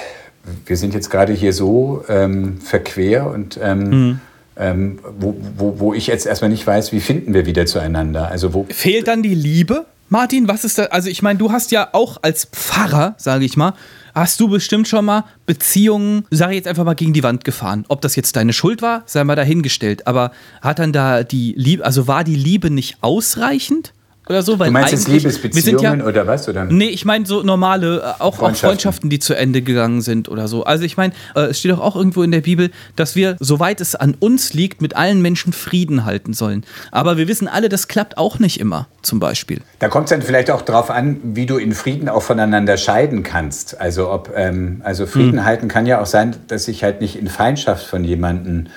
wir 0.66 0.78
sind 0.78 0.96
jetzt 0.96 1.12
gerade 1.12 1.32
hier 1.32 1.54
so 1.54 2.04
ähm, 2.10 2.60
verquer 2.60 3.30
und 3.30 3.60
ähm, 3.62 3.90
mhm 3.90 4.20
ähm, 4.60 5.00
wo, 5.20 5.36
wo, 5.58 5.80
wo 5.80 5.94
ich 5.94 6.08
jetzt 6.08 6.26
erstmal 6.26 6.50
nicht 6.50 6.68
weiß, 6.68 6.92
wie 6.92 7.00
finden 7.00 7.34
wir 7.34 7.46
wieder 7.46 7.66
zueinander. 7.66 8.30
Also 8.30 8.54
wo 8.54 8.66
Fehlt 8.70 9.08
dann 9.08 9.24
die 9.24 9.36
Liebe? 9.36 9.86
Martin, 10.10 10.48
was 10.48 10.66
ist 10.66 10.80
da? 10.80 10.86
Also, 10.86 11.08
ich 11.08 11.22
meine, 11.22 11.38
du 11.38 11.52
hast 11.52 11.72
ja 11.72 11.90
auch 11.94 12.18
als 12.24 12.46
Pfarrer, 12.46 13.14
sage 13.18 13.46
ich 13.46 13.56
mal, 13.56 13.74
hast 14.16 14.40
du 14.40 14.48
bestimmt 14.48 14.88
schon 14.88 15.06
mal 15.06 15.24
Beziehungen, 15.46 16.26
sage 16.32 16.54
ich 16.54 16.58
jetzt 16.58 16.68
einfach 16.68 16.84
mal, 16.84 16.96
gegen 16.96 17.14
die 17.14 17.22
Wand 17.22 17.44
gefahren. 17.44 17.86
Ob 17.90 18.02
das 18.02 18.16
jetzt 18.16 18.36
deine 18.36 18.52
Schuld 18.52 18.82
war, 18.82 19.04
sei 19.06 19.24
mal 19.24 19.36
dahingestellt. 19.36 20.08
Aber 20.08 20.32
hat 20.62 20.80
dann 20.80 20.94
da 20.94 21.24
die 21.24 21.54
Liebe, 21.56 21.86
also 21.86 22.08
war 22.08 22.24
die 22.24 22.36
Liebe 22.36 22.72
nicht 22.72 22.98
ausreichend? 23.02 23.94
Oder 24.30 24.44
so. 24.44 24.56
Du 24.56 24.72
meinst 24.72 24.92
jetzt 24.92 25.08
Liebesbeziehungen 25.08 26.00
ja, 26.00 26.06
oder 26.06 26.28
was? 26.28 26.48
Oder? 26.48 26.66
Nee, 26.66 26.90
ich 26.90 27.04
meine 27.04 27.26
so 27.26 27.42
normale, 27.42 27.98
äh, 27.98 28.22
auch 28.22 28.36
Freundschaften. 28.36 28.46
auch 28.46 28.56
Freundschaften, 28.56 29.10
die 29.10 29.20
zu 29.20 29.34
Ende 29.34 29.62
gegangen 29.62 30.02
sind 30.02 30.30
oder 30.30 30.48
so. 30.48 30.64
Also 30.64 30.84
ich 30.84 30.98
meine, 30.98 31.14
äh, 31.36 31.48
es 31.48 31.60
steht 31.60 31.72
doch 31.72 31.80
auch 31.80 31.96
irgendwo 31.96 32.22
in 32.24 32.32
der 32.32 32.42
Bibel, 32.42 32.70
dass 32.96 33.16
wir, 33.16 33.36
soweit 33.40 33.82
es 33.82 33.96
an 33.96 34.16
uns 34.20 34.54
liegt, 34.54 34.82
mit 34.82 34.96
allen 34.96 35.22
Menschen 35.22 35.52
Frieden 35.52 36.06
halten 36.06 36.34
sollen. 36.34 36.64
Aber 36.92 37.18
wir 37.18 37.28
wissen 37.28 37.48
alle, 37.48 37.70
das 37.70 37.88
klappt 37.88 38.18
auch 38.18 38.40
nicht 38.40 38.60
immer, 38.60 38.88
zum 39.02 39.20
Beispiel. 39.20 39.62
Da 39.80 39.90
kommt 39.90 40.06
es 40.06 40.10
dann 40.12 40.22
vielleicht 40.22 40.52
auch 40.52 40.62
darauf 40.62 40.92
an, 40.92 41.20
wie 41.24 41.46
du 41.46 41.58
in 41.58 41.74
Frieden 41.74 42.08
auch 42.08 42.22
voneinander 42.22 42.78
scheiden 42.78 43.24
kannst. 43.24 43.82
Also 43.82 44.12
ob, 44.12 44.32
ähm, 44.36 44.82
also 44.84 45.08
Frieden 45.08 45.38
mhm. 45.38 45.46
halten 45.46 45.68
kann 45.68 45.86
ja 45.86 46.02
auch 46.02 46.06
sein, 46.06 46.36
dass 46.48 46.68
ich 46.68 46.84
halt 46.84 47.02
nicht 47.02 47.16
in 47.16 47.28
Feindschaft 47.28 47.86
von 47.86 48.04
jemandem 48.04 48.68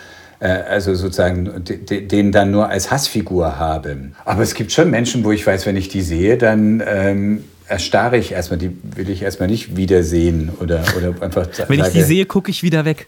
also 0.47 0.95
sozusagen 0.95 1.65
den 1.65 2.33
dann 2.33 2.51
nur 2.51 2.69
als 2.69 2.91
Hassfigur 2.91 3.59
habe. 3.59 3.97
Aber 4.25 4.43
es 4.43 4.55
gibt 4.55 4.73
schon 4.73 4.91
Menschen, 4.91 5.23
wo 5.25 5.31
ich 5.31 5.47
weiß, 5.47 5.67
wenn 5.67 5.77
ich 5.77 5.89
die 5.89 6.03
sehe, 6.03 6.37
dann 6.37 6.83
ähm, 6.85 7.45
erstarre 7.69 8.19
ich 8.19 8.33
erstmal, 8.33 8.59
die 8.59 8.77
will 8.97 9.09
ich 9.09 9.23
erstmal 9.23 9.49
nicht 9.49 9.77
wiedersehen 9.77 10.51
oder, 10.61 10.83
oder 10.97 11.23
einfach. 11.23 11.47
Wenn 11.69 11.81
ich 11.81 11.89
die 11.89 12.03
sehe, 12.03 12.27
gucke 12.27 12.51
ich 12.51 12.63
wieder 12.63 12.85
weg. 12.85 13.07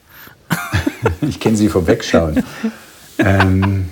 ich 1.28 1.40
kenne 1.40 1.56
sie 1.56 1.68
vom 1.68 1.86
Wegschauen. 1.86 2.44
ähm, 3.18 3.86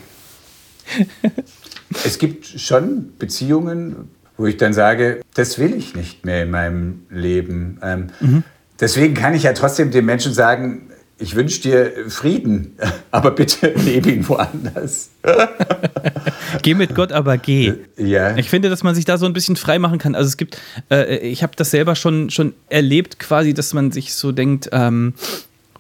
es 2.05 2.19
gibt 2.19 2.47
schon 2.47 3.13
Beziehungen, 3.19 4.09
wo 4.37 4.47
ich 4.47 4.57
dann 4.57 4.73
sage, 4.73 5.21
das 5.35 5.59
will 5.59 5.75
ich 5.75 5.95
nicht 5.95 6.25
mehr 6.25 6.45
in 6.45 6.51
meinem 6.51 7.07
Leben. 7.11 7.79
Ähm, 7.83 8.07
mhm. 8.21 8.45
Deswegen 8.81 9.15
kann 9.15 9.35
ich 9.35 9.45
ja 9.45 9.53
trotzdem 9.53 9.91
den 9.91 10.05
Menschen 10.05 10.33
sagen, 10.33 10.92
ich 11.19 11.37
wünsche 11.37 11.61
dir 11.61 11.93
Frieden, 12.09 12.77
aber 13.11 13.31
bitte 13.31 13.69
lebe 13.77 14.11
ihn 14.11 14.29
woanders. 14.29 15.11
geh 16.63 16.75
mit 16.75 16.95
Gott, 16.95 17.13
aber 17.13 17.39
geh. 17.39 17.75
Ja. 17.97 18.37
Ich 18.37 18.51
finde, 18.51 18.69
dass 18.69 18.83
man 18.83 18.95
sich 18.95 19.05
da 19.05 19.19
so 19.19 19.27
ein 19.27 19.33
bisschen 19.33 19.57
frei 19.57 19.79
machen 19.79 19.99
kann. 19.99 20.15
Also 20.15 20.29
es 20.29 20.37
gibt, 20.37 20.61
äh, 20.91 21.19
ich 21.19 21.43
habe 21.43 21.53
das 21.57 21.71
selber 21.71 21.95
schon, 21.95 22.31
schon 22.31 22.55
erlebt, 22.69 23.19
quasi, 23.19 23.55
dass 23.55 23.73
man 23.75 23.93
sich 23.93 24.15
so 24.15 24.33
denkt, 24.33 24.69
ähm, 24.73 25.15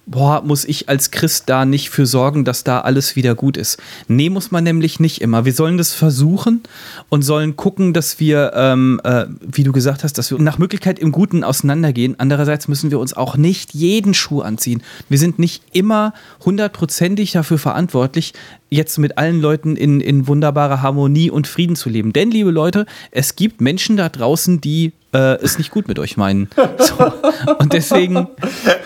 boah, 0.07 0.43
muss 0.43 0.65
ich 0.65 0.88
als 0.88 1.11
Christ 1.11 1.45
da 1.49 1.65
nicht 1.65 1.91
für 1.91 2.07
sorgen, 2.07 2.45
dass 2.45 2.65
da 2.65 2.81
alles 2.81 3.17
wieder 3.17 3.35
gut 3.35 3.57
ist. 3.57 3.79
Nee, 4.09 4.31
muss 4.31 4.51
man 4.51 4.65
nämlich 4.65 5.01
nicht 5.01 5.21
immer. 5.21 5.45
Wir 5.45 5.53
sollen 5.53 5.79
das 5.79 5.93
versuchen 5.93 6.62
und 7.09 7.23
sollen 7.23 7.57
gucken, 7.57 7.93
dass 7.93 8.19
wir, 8.19 8.53
ähm, 8.55 9.01
äh, 9.05 9.27
wie 9.41 9.65
du 9.65 9.73
gesagt 9.73 10.05
hast, 10.05 10.19
dass 10.19 10.31
wir 10.31 10.38
nach 10.38 10.59
Möglichkeit 10.59 10.99
im 10.99 11.12
Guten 11.12 11.45
auseinandergehen. 11.45 12.17
Andererseits 12.19 12.69
müssen 12.69 12.91
wir 12.91 12.99
uns 12.99 13.15
auch 13.15 13.37
nicht 13.37 13.75
jeden 13.75 14.15
Schuh 14.15 14.41
anziehen. 14.41 14.83
Wir 15.09 15.19
sind 15.19 15.38
nicht 15.38 15.62
immer 15.73 16.15
hundertprozentig 16.45 17.33
dafür 17.33 17.59
verantwortlich, 17.59 18.33
jetzt 18.72 18.98
mit 18.98 19.18
allen 19.18 19.40
Leuten 19.40 19.76
in, 19.76 20.00
in 20.00 20.26
wunderbarer 20.26 20.82
Harmonie 20.82 21.30
und 21.30 21.46
Frieden 21.46 21.76
zu 21.76 21.88
leben. 21.88 22.12
Denn, 22.12 22.30
liebe 22.30 22.50
Leute, 22.50 22.87
es 23.11 23.37
gibt 23.37 23.61
Menschen 23.61 23.96
da 23.96 24.08
draußen, 24.08 24.61
die 24.61 24.92
äh, 25.12 25.35
es 25.42 25.58
nicht 25.58 25.70
gut 25.70 25.88
mit 25.88 25.98
euch 25.98 26.16
meinen. 26.16 26.48
So. 26.78 27.12
Und 27.58 27.72
deswegen 27.72 28.28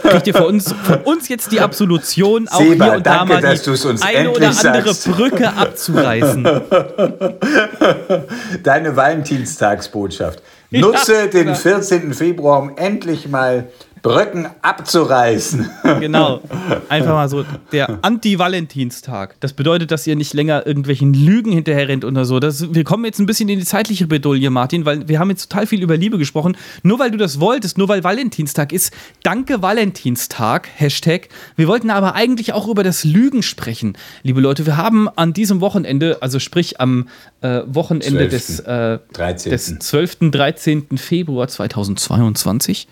kriegt 0.03 0.27
ihr 0.27 0.35
von 0.35 0.44
uns, 0.44 0.72
von 0.72 1.01
uns 1.03 1.29
jetzt 1.29 1.53
die 1.53 1.61
Absolution, 1.61 2.49
auch 2.49 2.59
Seba, 2.59 2.85
hier 2.85 2.96
und 2.96 3.07
danke, 3.07 3.40
da 3.40 3.40
mal 3.40 3.40
die 3.40 4.03
eine 4.03 4.31
oder 4.31 4.49
andere 4.49 4.94
sagst. 4.94 5.11
Brücke 5.11 5.53
abzureißen. 5.55 6.44
Deine 8.62 8.96
Valentinstagsbotschaft. 8.96 10.42
Nutze 10.70 11.14
ja, 11.14 11.27
den 11.27 11.55
14. 11.55 12.12
Februar, 12.12 12.61
um 12.61 12.77
endlich 12.77 13.29
mal 13.29 13.68
Brücken 14.03 14.49
abzureißen. 14.63 15.71
Genau. 16.01 16.41
Einfach 16.89 17.15
mal 17.15 17.29
so 17.29 17.45
der 17.73 18.01
Anti-Valentinstag. 18.03 19.37
Das 19.41 19.55
bedeutet, 19.55 19.91
dass 19.91 20.07
ihr 20.07 20.15
nicht 20.15 20.35
länger 20.35 20.67
irgendwelchen 20.67 21.15
Lügen 21.15 21.53
hinterher 21.53 21.89
rennt 21.89 22.05
oder 22.05 22.25
so. 22.25 22.39
Das, 22.39 22.75
wir 22.75 22.85
kommen 22.85 23.05
jetzt 23.05 23.19
ein 23.19 23.27
bisschen 23.27 23.49
in 23.49 23.59
die 23.59 23.65
zeitliche 23.65 24.07
Bedulie, 24.07 24.51
Martin, 24.51 24.85
weil 24.85 25.09
wir 25.09 25.19
haben 25.19 25.31
jetzt 25.31 25.49
total 25.49 25.67
viel 25.67 25.83
über 25.83 25.97
Liebe 25.97 26.19
gesprochen. 26.19 26.57
Nur 26.83 26.99
weil 26.99 27.11
du 27.11 27.17
das 27.17 27.41
wolltest, 27.41 27.79
nur 27.79 27.89
weil 27.89 28.05
Valentinstag 28.05 28.73
ist. 28.73 28.93
Danke 29.23 29.63
Valentinstag, 29.63 30.69
Hashtag. 30.75 31.29
Wir 31.57 31.67
wollten 31.67 31.91
aber 31.91 32.15
eigentlich 32.15 32.53
auch 32.53 32.69
über 32.69 32.85
das 32.85 33.05
Lügen 33.05 33.43
sprechen. 33.43 33.97
Liebe 34.23 34.41
Leute, 34.41 34.67
wir 34.67 34.77
haben 34.77 35.09
an 35.09 35.33
diesem 35.33 35.61
Wochenende, 35.61 36.19
also 36.21 36.39
sprich 36.39 36.81
am 36.81 37.09
äh, 37.40 37.62
Wochenende 37.66 38.29
12. 38.29 38.31
des, 38.31 38.61
äh, 38.61 38.99
13. 39.12 39.51
des 39.51 39.79
12. 39.79 40.31
13. 40.31 40.99
Februar 40.99 41.49
2022, 41.49 42.88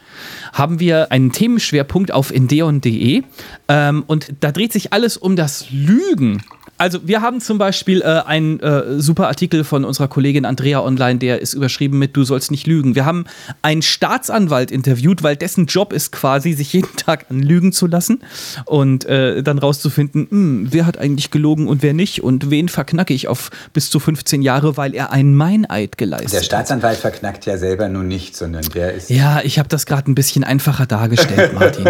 haben 0.53 0.81
wir 0.81 1.13
einen 1.13 1.33
Themenschwerpunkt 1.33 2.13
auf 2.13 2.31
endeon.de 2.31 3.23
ähm, 3.69 4.05
und 4.07 4.33
da 4.41 4.53
dreht 4.53 4.73
sich 4.73 4.93
alles 4.93 5.17
um 5.17 5.37
das 5.37 5.71
Lügen 5.71 6.43
also 6.77 7.07
wir 7.07 7.23
haben 7.23 7.41
zum 7.41 7.59
Beispiel 7.59 8.03
äh, 8.03 8.23
einen 8.27 8.59
äh, 8.61 9.01
super 9.01 9.29
Artikel 9.29 9.65
von 9.65 9.85
unserer 9.85 10.09
Kollegin 10.09 10.45
Andrea 10.45 10.83
Online, 10.83 11.19
der 11.19 11.41
ist 11.41 11.55
überschrieben 11.55 11.99
mit 11.99 12.17
Du 12.17 12.25
sollst 12.25 12.51
nicht 12.51 12.67
lügen. 12.67 12.95
Wir 12.95 13.05
haben 13.05 13.27
einen 13.63 13.83
Staatsanwalt 13.83 14.71
interviewt, 14.71 15.23
weil 15.23 15.37
dessen 15.37 15.67
Job 15.67 15.93
ist 15.93 16.11
quasi, 16.11 16.53
sich 16.53 16.73
jeden 16.73 16.89
Tag 16.97 17.27
anlügen 17.31 17.73
zu 17.73 17.87
lassen 17.87 18.21
und 18.65 19.05
äh, 19.05 19.43
dann 19.43 19.59
rauszufinden, 19.59 20.27
hm, 20.29 20.69
wer 20.71 20.87
hat 20.87 20.99
eigentlich 20.99 21.31
gelogen 21.31 21.69
und 21.69 21.83
wer 21.83 21.95
nicht 21.95 22.23
und 22.23 22.51
wen 22.51 22.69
verknacke 22.69 23.15
ich 23.15 23.29
auf 23.29 23.51
bis 23.73 23.91
zu 23.91 24.01
15 24.01 24.43
Jahre, 24.43 24.77
weil 24.77 24.95
er 24.95 25.13
einen 25.13 25.35
Meineid 25.35 25.97
geleistet 25.97 26.29
hat. 26.29 26.41
Der 26.41 26.45
Staatsanwalt 26.45 26.97
hat. 26.97 27.03
verknackt 27.03 27.47
ja 27.47 27.57
selber 27.57 27.89
nur 27.89 28.03
nicht, 28.03 28.37
sondern 28.37 28.65
der 28.75 28.95
ist... 28.95 29.11
Ja, 29.11 29.41
ich 29.43 29.59
habe 29.59 29.69
das 29.69 29.87
gerade 29.87 30.11
ein 30.11 30.15
bisschen 30.15 30.43
einfacher 30.43 30.87
dargestellt, 30.87 31.53
Martin. 31.59 31.85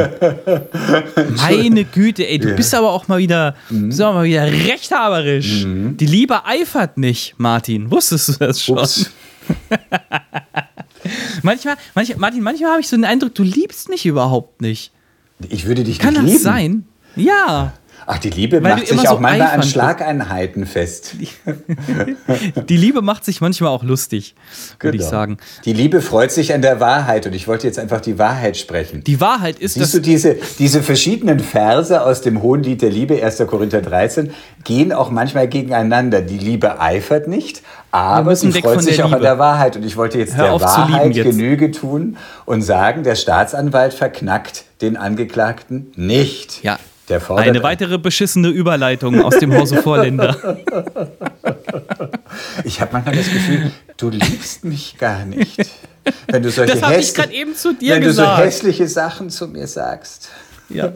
Meine 1.37 1.85
Güte, 1.85 2.29
ey, 2.29 2.38
du 2.38 2.51
ja. 2.51 2.55
bist 2.55 2.75
aber 2.75 2.92
auch 2.92 3.09
mal 3.09 3.18
wieder, 3.18 3.55
mhm. 3.70 3.88
bist 3.88 4.01
mal 4.01 4.25
wieder 4.25 4.44
recht 4.44 4.73
rechthaberisch. 4.74 5.64
Mhm. 5.64 5.96
Die 5.96 6.06
Liebe 6.06 6.44
eifert 6.44 6.98
nicht, 6.98 7.34
Martin. 7.38 7.90
Wusstest 7.90 8.28
du 8.28 8.32
das 8.38 8.62
schon? 8.62 8.78
Ups. 8.78 9.10
manchmal, 11.42 11.76
manchmal, 11.94 12.18
Martin, 12.18 12.42
manchmal 12.42 12.70
habe 12.72 12.80
ich 12.80 12.88
so 12.88 12.96
den 12.96 13.05
Eindruck, 13.05 13.34
du 13.34 13.42
liebst 13.42 13.88
mich 13.88 14.07
überhaupt 14.07 14.61
nicht. 14.61 14.92
Ich 15.49 15.66
würde 15.66 15.84
dich 15.84 15.99
Kann 15.99 16.14
nicht 16.14 16.22
das 16.24 16.30
lieben. 16.30 16.42
sein? 16.42 16.84
Ja. 17.16 17.74
Ach, 18.07 18.18
die 18.18 18.30
Liebe 18.30 18.62
Weil 18.62 18.74
macht 18.76 18.86
sich 18.88 19.00
so 19.00 19.09
auch 19.09 19.20
manchmal 19.20 19.48
an. 19.52 19.62
Schlageinheiten 19.62 20.66
fest. 20.66 21.16
Die 22.68 22.76
Liebe 22.76 23.02
macht 23.02 23.24
sich 23.24 23.40
manchmal 23.40 23.70
auch 23.70 23.82
lustig, 23.82 24.34
würde 24.80 24.96
ich 24.96 25.02
Genau. 25.02 25.11
sagen. 25.11 25.36
Die 25.64 25.72
Liebe 25.72 26.00
freut 26.00 26.30
sich 26.32 26.52
an 26.55 26.62
der 26.62 26.80
Wahrheit 26.80 27.26
und 27.26 27.34
ich 27.34 27.46
wollte 27.48 27.66
jetzt 27.66 27.78
einfach 27.78 28.00
die 28.00 28.18
Wahrheit 28.18 28.57
sprechen. 28.57 29.02
Die 29.05 29.20
Wahrheit 29.20 29.59
ist, 29.59 29.74
Siehst 29.74 29.94
du, 29.94 30.00
diese, 30.00 30.36
diese 30.59 30.82
verschiedenen 30.82 31.38
Verse 31.40 32.02
aus 32.05 32.20
dem 32.20 32.42
Hohen 32.42 32.62
Lied 32.62 32.82
der 32.82 32.90
Liebe, 32.90 33.22
1. 33.22 33.38
Korinther 33.46 33.80
13, 33.82 34.32
gehen 34.64 34.92
auch 34.92 35.11
manchmal 35.11 35.48
gegeneinander. 35.48 36.20
Die 36.22 36.38
Liebe 36.38 36.80
eifert 36.80 37.28
nicht, 37.28 37.62
aber 37.90 38.36
sie 38.36 38.52
freut 38.52 38.82
sich 38.82 39.00
auch 39.02 39.07
an 39.07 39.11
Liebe. 39.12 39.22
der 39.22 39.38
Wahrheit. 39.38 39.76
Und 39.76 39.84
ich 39.84 39.96
wollte 39.96 40.18
jetzt 40.18 40.36
Hör 40.36 40.59
der 40.59 40.61
Wahrheit. 40.61 41.12
Genüge 41.14 41.70
tun 41.70 42.16
und 42.44 42.62
sagen, 42.62 43.02
der 43.02 43.14
Staatsanwalt 43.14 43.94
verknackt 43.94 44.64
den 44.80 44.96
Angeklagten 44.96 45.92
nicht. 45.96 46.62
Ja. 46.62 46.78
Eine 47.36 47.62
weitere 47.62 47.98
beschissene 47.98 48.48
Überleitung 48.48 49.22
aus 49.22 49.38
dem 49.38 49.55
Hause 49.55 49.82
Vorländer. 49.82 50.59
Ich 52.64 52.80
habe 52.80 52.92
manchmal 52.92 53.16
das 53.16 53.30
Gefühl, 53.30 53.70
du 53.96 54.11
liebst 54.11 54.64
mich 54.64 54.96
gar 54.98 55.24
nicht. 55.24 55.57
Wenn 56.26 56.42
du 56.42 56.50
solche 56.50 56.74
Das 56.74 56.82
habe 56.82 56.96
ich 56.96 57.14
gerade 57.14 57.32
eben 57.32 57.55
zu 57.55 57.74
dir 57.74 57.94
Wenn 57.94 58.02
du 58.02 58.12
so 58.12 58.22
gesagt. 58.22 58.44
hässliche 58.44 58.88
Sachen 58.88 59.30
zu 59.30 59.48
mir 59.48 59.66
sagst. 59.66 60.30
Ja. 60.68 60.92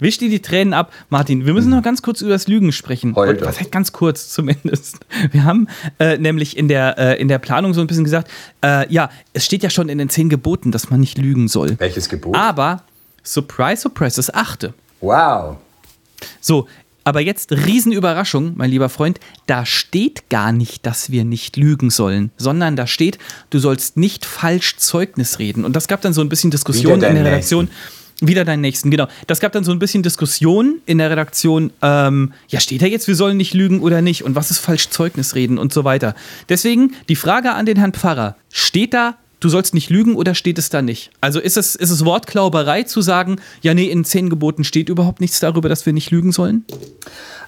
Wisch 0.00 0.18
dir 0.18 0.30
die 0.30 0.40
Tränen 0.40 0.72
ab. 0.74 0.92
Martin, 1.10 1.44
wir 1.46 1.52
müssen 1.52 1.70
noch 1.70 1.82
ganz 1.82 2.02
kurz 2.02 2.22
über 2.22 2.30
das 2.30 2.48
Lügen 2.48 2.72
sprechen. 2.72 3.14
Doch. 3.14 3.26
was 3.42 3.60
heißt 3.60 3.70
ganz 3.70 3.92
kurz 3.92 4.30
zumindest? 4.30 4.98
Wir 5.30 5.44
haben 5.44 5.68
äh, 5.98 6.16
nämlich 6.18 6.56
in 6.56 6.68
der, 6.68 6.98
äh, 6.98 7.20
in 7.20 7.28
der 7.28 7.38
Planung 7.38 7.74
so 7.74 7.80
ein 7.80 7.86
bisschen 7.86 8.04
gesagt, 8.04 8.30
äh, 8.64 8.90
ja, 8.92 9.10
es 9.34 9.44
steht 9.44 9.62
ja 9.62 9.70
schon 9.70 9.88
in 9.88 9.98
den 9.98 10.08
zehn 10.08 10.28
Geboten, 10.28 10.72
dass 10.72 10.90
man 10.90 11.00
nicht 11.00 11.18
lügen 11.18 11.48
soll. 11.48 11.78
Welches 11.78 12.08
Gebot? 12.08 12.34
Aber, 12.34 12.82
surprise, 13.22 13.82
surprise, 13.82 14.16
das 14.16 14.32
achte. 14.32 14.74
Wow. 15.02 15.56
So, 16.40 16.66
aber 17.04 17.20
jetzt 17.20 17.52
Riesenüberraschung, 17.52 18.52
mein 18.56 18.70
lieber 18.70 18.88
Freund, 18.88 19.18
da 19.46 19.66
steht 19.66 20.28
gar 20.30 20.52
nicht, 20.52 20.86
dass 20.86 21.10
wir 21.10 21.24
nicht 21.24 21.56
lügen 21.56 21.90
sollen, 21.90 22.30
sondern 22.36 22.76
da 22.76 22.86
steht, 22.86 23.18
du 23.50 23.58
sollst 23.58 23.96
nicht 23.96 24.24
falsch 24.24 24.76
Zeugnis 24.76 25.38
reden. 25.38 25.64
Und 25.64 25.74
das 25.74 25.88
gab 25.88 26.00
dann 26.00 26.12
so 26.12 26.20
ein 26.20 26.28
bisschen 26.28 26.50
Diskussion 26.50 26.94
in 26.94 27.14
der 27.14 27.24
Redaktion. 27.24 27.68
Wieder 28.20 28.44
deinen 28.44 28.60
Nächsten, 28.60 28.92
genau. 28.92 29.08
Das 29.26 29.40
gab 29.40 29.50
dann 29.50 29.64
so 29.64 29.72
ein 29.72 29.80
bisschen 29.80 30.04
Diskussion 30.04 30.80
in 30.86 30.98
der 30.98 31.10
Redaktion. 31.10 31.72
Ähm, 31.82 32.32
ja, 32.46 32.60
steht 32.60 32.80
da 32.80 32.86
jetzt, 32.86 33.08
wir 33.08 33.16
sollen 33.16 33.36
nicht 33.36 33.52
lügen 33.52 33.80
oder 33.80 34.00
nicht? 34.00 34.22
Und 34.22 34.36
was 34.36 34.52
ist 34.52 34.58
falsch 34.58 34.90
Zeugnis 34.90 35.34
reden 35.34 35.58
und 35.58 35.72
so 35.72 35.82
weiter? 35.82 36.14
Deswegen 36.48 36.94
die 37.08 37.16
Frage 37.16 37.52
an 37.52 37.66
den 37.66 37.78
Herrn 37.78 37.92
Pfarrer: 37.92 38.36
Steht 38.48 38.94
da, 38.94 39.16
du 39.42 39.48
sollst 39.48 39.74
nicht 39.74 39.90
lügen 39.90 40.14
oder 40.14 40.34
steht 40.34 40.58
es 40.58 40.70
da 40.70 40.82
nicht? 40.82 41.10
Also 41.20 41.40
ist 41.40 41.56
es, 41.56 41.74
ist 41.74 41.90
es 41.90 42.04
Wortklauberei 42.04 42.84
zu 42.84 43.00
sagen, 43.00 43.36
ja, 43.60 43.74
nee, 43.74 43.86
in 43.86 44.04
zehn 44.04 44.30
Geboten 44.30 44.64
steht 44.64 44.88
überhaupt 44.88 45.20
nichts 45.20 45.40
darüber, 45.40 45.68
dass 45.68 45.84
wir 45.86 45.92
nicht 45.92 46.10
lügen 46.10 46.32
sollen? 46.32 46.64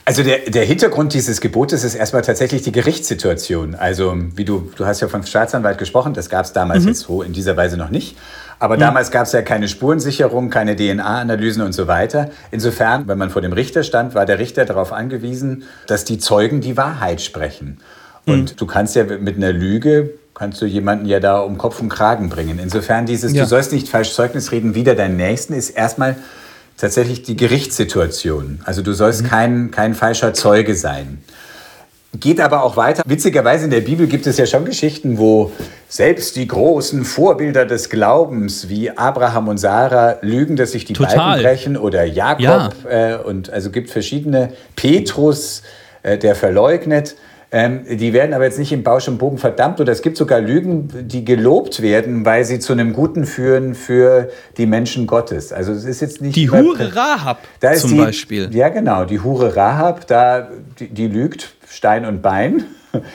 Also 0.07 0.23
der, 0.23 0.51
der 0.51 0.65
Hintergrund 0.67 1.15
dieses 1.15 1.41
Gebotes 1.41 1.83
ist 1.83 1.95
erstmal 1.95 2.21
tatsächlich 2.23 2.61
die 2.61 2.73
Gerichtssituation. 2.73 3.75
Also 3.75 4.15
wie 4.35 4.45
du, 4.45 4.71
du 4.77 4.85
hast 4.85 5.01
ja 5.01 5.09
vom 5.09 5.25
Staatsanwalt 5.25 5.79
gesprochen, 5.79 6.13
das 6.13 6.29
gab 6.29 6.45
es 6.45 6.53
damals 6.53 6.85
jetzt 6.85 7.01
so 7.01 7.23
in 7.23 7.33
dieser 7.33 7.57
Weise 7.57 7.79
noch 7.79 7.89
nicht. 7.89 8.17
Aber 8.59 8.77
damals 8.77 9.11
gab 9.11 9.27
es 9.27 9.33
ja 9.33 9.43
keine 9.43 9.67
Spurensicherung, 9.67 10.51
keine 10.51 10.77
DNA-Analysen 10.77 11.63
und 11.63 11.73
so 11.73 11.87
weiter. 11.87 12.31
Insofern, 12.51 13.09
wenn 13.09 13.19
man 13.19 13.31
vor 13.31 13.43
dem 13.43 13.53
Richter 13.53 13.83
stand, 13.83 14.15
war 14.15 14.27
der 14.27 14.39
Richter 14.39 14.65
darauf 14.65 14.93
angewiesen, 14.93 15.65
dass 15.87 16.05
die 16.05 16.19
Zeugen 16.19 16.61
die 16.61 16.77
Wahrheit 16.77 17.21
sprechen. 17.21 17.79
Und 18.27 18.61
du 18.61 18.67
kannst 18.67 18.97
ja 18.97 19.05
mit 19.05 19.37
einer 19.37 19.53
Lüge, 19.53 20.15
kannst 20.35 20.61
du 20.61 20.67
jemanden 20.67 21.07
ja 21.07 21.21
da 21.21 21.39
um 21.41 21.59
Kopf 21.59 21.81
und 21.81 21.89
Kragen 21.89 22.29
bringen. 22.29 22.59
Insofern 22.63 23.07
dieses, 23.07 23.33
Ja. 23.33 23.43
du 23.45 23.49
sollst 23.49 23.73
nicht 23.73 23.89
falsch 23.89 24.13
Zeugnis 24.15 24.51
reden, 24.53 24.75
wieder 24.75 24.95
deinen 24.95 25.17
Nächsten, 25.17 25.55
ist 25.55 25.71
erstmal 25.71 26.17
tatsächlich 26.77 27.23
die 27.23 27.37
Gerichtssituation. 27.37 28.61
Also 28.65 28.83
du 28.83 28.93
sollst 28.93 29.25
kein, 29.25 29.71
kein 29.71 29.95
falscher 29.95 30.35
Zeuge 30.35 30.75
sein. 30.75 31.23
Geht 32.19 32.41
aber 32.41 32.63
auch 32.63 32.77
weiter. 32.77 33.03
Witzigerweise 33.07 33.65
in 33.65 33.71
der 33.73 33.81
Bibel 33.81 34.07
gibt 34.07 34.27
es 34.29 34.37
ja 34.37 34.47
schon 34.47 34.65
Geschichten, 34.65 35.19
wo 35.19 35.51
selbst 35.89 36.37
die 36.37 36.47
großen 36.47 37.05
Vorbilder 37.05 37.67
des 37.67 37.91
Glaubens 37.91 38.69
wie 38.69 38.91
Abraham 38.91 39.49
und 39.49 39.59
Sarah 39.59 40.19
lügen, 40.21 40.55
dass 40.55 40.73
sich 40.73 40.85
die 40.85 40.93
Total. 40.93 41.17
Balken 41.17 41.43
brechen 41.43 41.77
oder 41.77 42.05
Jakob 42.05 42.43
Ja. 42.43 42.71
äh, 42.89 43.17
und 43.17 43.51
also 43.51 43.71
gibt 43.71 43.91
verschiedene 43.91 44.53
Petrus, 44.77 45.63
äh, 46.05 46.17
der 46.17 46.37
verleugnet. 46.37 47.17
Ähm, 47.57 47.83
die 47.89 48.13
werden 48.13 48.35
aber 48.35 48.43
jetzt 48.43 48.59
nicht 48.59 48.73
im 48.73 48.83
Bausch 48.83 49.07
und 49.07 49.19
Bogen 49.19 49.39
verdammt 49.39 49.81
oder 49.81 49.93
es 49.93 50.03
gibt 50.03 50.17
sogar 50.17 50.41
Lügen, 50.41 50.89
die 51.07 51.25
gelobt 51.25 51.83
werden, 51.83 52.25
weil 52.25 52.45
sie 52.45 52.59
zu 52.59 52.73
einem 52.73 52.93
Guten 52.93 53.25
führen 53.27 53.77
für 53.77 54.29
die 54.57 54.67
Menschen 54.67 55.07
Gottes. 55.07 55.53
Also 55.53 55.71
es 55.71 55.85
ist 55.85 56.01
jetzt 56.01 56.21
nicht 56.21 56.35
Die 56.35 56.51
Hure 56.51 56.97
Rahab 56.97 57.39
da 57.61 57.71
ist 57.71 57.83
zum 57.83 57.91
die, 57.93 57.99
Beispiel. 57.99 58.49
Ja, 58.53 58.71
genau. 58.71 59.05
Die 59.05 59.21
Hure 59.21 59.55
Rahab, 59.55 60.09
da, 60.09 60.49
die, 60.81 60.89
die 60.89 61.07
lügt 61.07 61.55
Stein 61.69 62.05
und 62.05 62.23
Bein, 62.23 62.65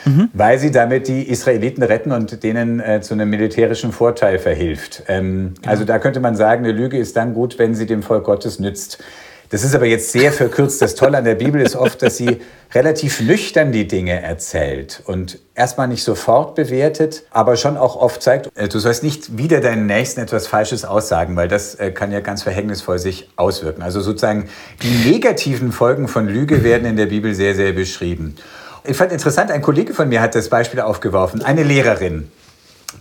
Mhm. 0.05 0.29
weil 0.33 0.59
sie 0.59 0.71
damit 0.71 1.07
die 1.07 1.23
Israeliten 1.29 1.83
retten 1.83 2.11
und 2.11 2.43
denen 2.43 2.79
äh, 2.79 2.99
zu 3.01 3.13
einem 3.13 3.29
militärischen 3.29 3.91
Vorteil 3.91 4.37
verhilft. 4.39 5.03
Ähm, 5.07 5.53
Also 5.65 5.85
da 5.85 5.99
könnte 5.99 6.19
man 6.19 6.35
sagen, 6.35 6.65
eine 6.65 6.73
Lüge 6.73 6.97
ist 6.97 7.15
dann 7.15 7.33
gut, 7.33 7.57
wenn 7.59 7.75
sie 7.75 7.85
dem 7.85 8.03
Volk 8.03 8.25
Gottes 8.25 8.59
nützt. 8.59 9.01
Das 9.49 9.63
ist 9.63 9.73
aber 9.73 9.87
jetzt 9.87 10.11
sehr 10.11 10.31
verkürzt. 10.31 10.79
Das 10.79 10.93
Tolle 10.93 11.17
an 11.17 11.23
der 11.23 11.33
Bibel 11.33 11.59
ist 11.59 11.75
oft, 11.75 12.03
dass 12.03 12.17
sie 12.17 12.39
relativ 12.71 13.19
nüchtern 13.19 13.71
die 13.71 13.87
Dinge 13.87 14.21
erzählt 14.21 15.01
und 15.07 15.39
erstmal 15.55 15.87
nicht 15.87 16.03
sofort 16.03 16.53
bewertet, 16.53 17.23
aber 17.31 17.55
schon 17.55 17.75
auch 17.75 17.95
oft 17.95 18.21
zeigt, 18.21 18.51
äh, 18.55 18.67
du 18.67 18.77
sollst 18.77 19.01
nicht 19.01 19.39
wieder 19.39 19.59
deinen 19.59 19.87
Nächsten 19.87 20.21
etwas 20.21 20.45
Falsches 20.45 20.85
aussagen, 20.85 21.35
weil 21.35 21.47
das 21.47 21.73
äh, 21.75 21.89
kann 21.91 22.11
ja 22.11 22.19
ganz 22.19 22.43
verhängnisvoll 22.43 22.99
sich 22.99 23.29
auswirken. 23.37 23.81
Also 23.81 24.01
sozusagen 24.01 24.49
die 24.83 25.09
negativen 25.11 25.71
Folgen 25.71 26.07
von 26.07 26.27
Lüge 26.27 26.63
werden 26.63 26.87
in 26.87 26.95
der 26.95 27.07
Bibel 27.07 27.33
sehr, 27.33 27.55
sehr 27.55 27.73
beschrieben. 27.73 28.35
Ich 28.83 28.97
fand 28.97 29.11
interessant, 29.11 29.49
ein 29.49 29.63
Kollege 29.63 29.95
von 29.95 30.09
mir 30.09 30.21
hat 30.21 30.35
das 30.35 30.49
Beispiel 30.49 30.79
aufgeworfen. 30.79 31.41
Eine 31.41 31.63
Lehrerin 31.63 32.31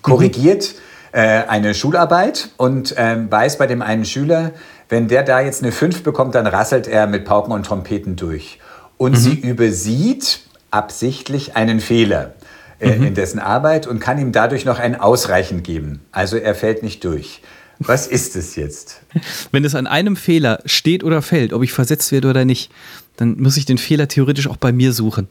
korrigiert 0.00 0.74
äh, 1.12 1.20
eine 1.20 1.74
Schularbeit 1.74 2.50
und 2.56 2.94
ähm, 2.96 3.30
weiß 3.30 3.58
bei 3.58 3.66
dem 3.66 3.82
einen 3.82 4.04
Schüler, 4.04 4.52
wenn 4.88 5.08
der 5.08 5.22
da 5.22 5.40
jetzt 5.40 5.62
eine 5.62 5.72
5 5.72 6.02
bekommt, 6.02 6.34
dann 6.34 6.46
rasselt 6.46 6.86
er 6.86 7.06
mit 7.06 7.24
Pauken 7.24 7.52
und 7.52 7.64
Trompeten 7.64 8.16
durch. 8.16 8.58
Und 8.96 9.14
sie 9.14 9.34
übersieht 9.34 10.40
absichtlich 10.70 11.56
einen 11.56 11.80
Fehler 11.80 12.34
äh, 12.80 12.90
in 12.90 13.14
dessen 13.14 13.38
Arbeit 13.38 13.86
und 13.86 14.00
kann 14.00 14.18
ihm 14.18 14.32
dadurch 14.32 14.64
noch 14.64 14.78
ein 14.78 14.98
Ausreichen 14.98 15.62
geben. 15.62 16.00
Also 16.12 16.36
er 16.36 16.54
fällt 16.54 16.82
nicht 16.82 17.04
durch. 17.04 17.40
Was 17.78 18.08
ist 18.08 18.34
es 18.34 18.56
jetzt? 18.56 19.00
Wenn 19.52 19.64
es 19.64 19.74
an 19.74 19.86
einem 19.86 20.16
Fehler 20.16 20.60
steht 20.64 21.04
oder 21.04 21.22
fällt, 21.22 21.52
ob 21.52 21.62
ich 21.62 21.72
versetzt 21.72 22.10
werde 22.10 22.28
oder 22.28 22.44
nicht, 22.44 22.72
dann 23.16 23.36
muss 23.40 23.56
ich 23.56 23.66
den 23.66 23.78
Fehler 23.78 24.08
theoretisch 24.08 24.48
auch 24.48 24.56
bei 24.56 24.72
mir 24.72 24.92
suchen. 24.92 25.28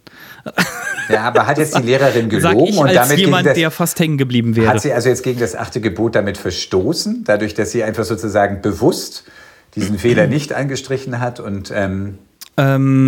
Ja, 1.10 1.22
aber 1.24 1.46
hat 1.48 1.58
jetzt 1.58 1.78
die 1.78 1.82
Lehrerin 1.86 2.30
gelogen 2.30 2.78
und 2.78 2.94
damit 2.94 3.18
gegen 3.18 3.28
jemand, 3.30 3.48
das, 3.48 3.56
der 3.56 3.72
fast 3.72 4.00
hängen 4.00 4.18
geblieben 4.18 4.56
wäre. 4.56 4.68
Hat 4.68 4.82
sie 4.82 4.94
also 4.94 5.10
jetzt 5.10 5.24
gegen 5.24 5.40
das 5.40 5.56
achte 5.56 5.82
Gebot 5.82 6.16
damit 6.16 6.38
verstoßen, 6.38 7.24
dadurch, 7.26 7.54
dass 7.54 7.72
sie 7.72 7.84
einfach 7.84 8.04
sozusagen 8.04 8.62
bewusst 8.62 9.24
diesen 9.78 9.98
Fehler 10.00 10.28
nicht 10.28 10.52
angestrichen 10.54 11.20
hat? 11.22 11.40
Und 11.40 11.72
ähm, 11.74 12.18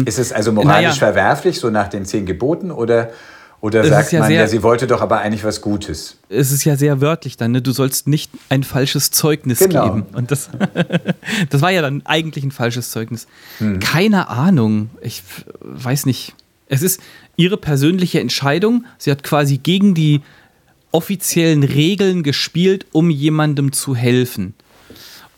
ist 0.06 0.20
es 0.20 0.32
also 0.32 0.52
moralisch 0.52 0.84
naja. 0.86 0.94
verwerflich, 0.94 1.60
so 1.60 1.70
nach 1.70 1.88
den 1.90 2.06
zehn 2.06 2.26
Geboten? 2.26 2.72
Oder, 2.72 3.10
oder 3.62 3.82
Es 3.82 3.90
sagt 3.90 4.12
ja 4.12 4.20
man, 4.20 4.28
sehr- 4.30 4.42
ja, 4.42 4.48
sie 4.48 4.62
wollte 4.64 4.86
doch 4.88 5.02
aber 5.02 5.20
eigentlich 5.20 5.44
was 5.44 5.62
Gutes? 5.62 6.18
es 6.30 6.52
ist 6.52 6.64
ja 6.66 6.76
sehr 6.78 7.02
wörtlich 7.02 7.36
dann, 7.36 7.52
ne? 7.52 7.62
du 7.62 7.72
sollst 7.72 8.08
nicht 8.08 8.32
ein 8.50 8.64
falsches 8.64 9.10
Zeugnis 9.12 9.60
Genau. 9.60 9.86
geben. 9.86 10.06
Und 10.14 10.30
das, 10.32 10.50
das 11.50 11.62
war 11.62 11.72
ja 11.72 11.82
dann 11.82 12.04
eigentlich 12.06 12.44
ein 12.44 12.52
falsches 12.52 12.92
Zeugnis. 12.92 13.26
Hm. 13.58 13.80
Keine 13.80 14.30
Ahnung, 14.30 14.92
ich 15.02 15.24
weiß 15.62 16.06
nicht. 16.06 16.36
Es 16.68 16.84
ist 16.84 17.02
ihre 17.36 17.58
persönliche 17.58 18.20
Entscheidung. 18.20 18.86
Sie 19.00 19.10
hat 19.10 19.24
quasi 19.24 19.58
gegen 19.58 19.96
die 19.96 20.22
offiziellen 20.92 21.64
Regeln 21.64 22.22
gespielt, 22.24 22.86
um 22.92 23.10
jemandem 23.10 23.72
zu 23.72 23.96
helfen. 23.96 24.54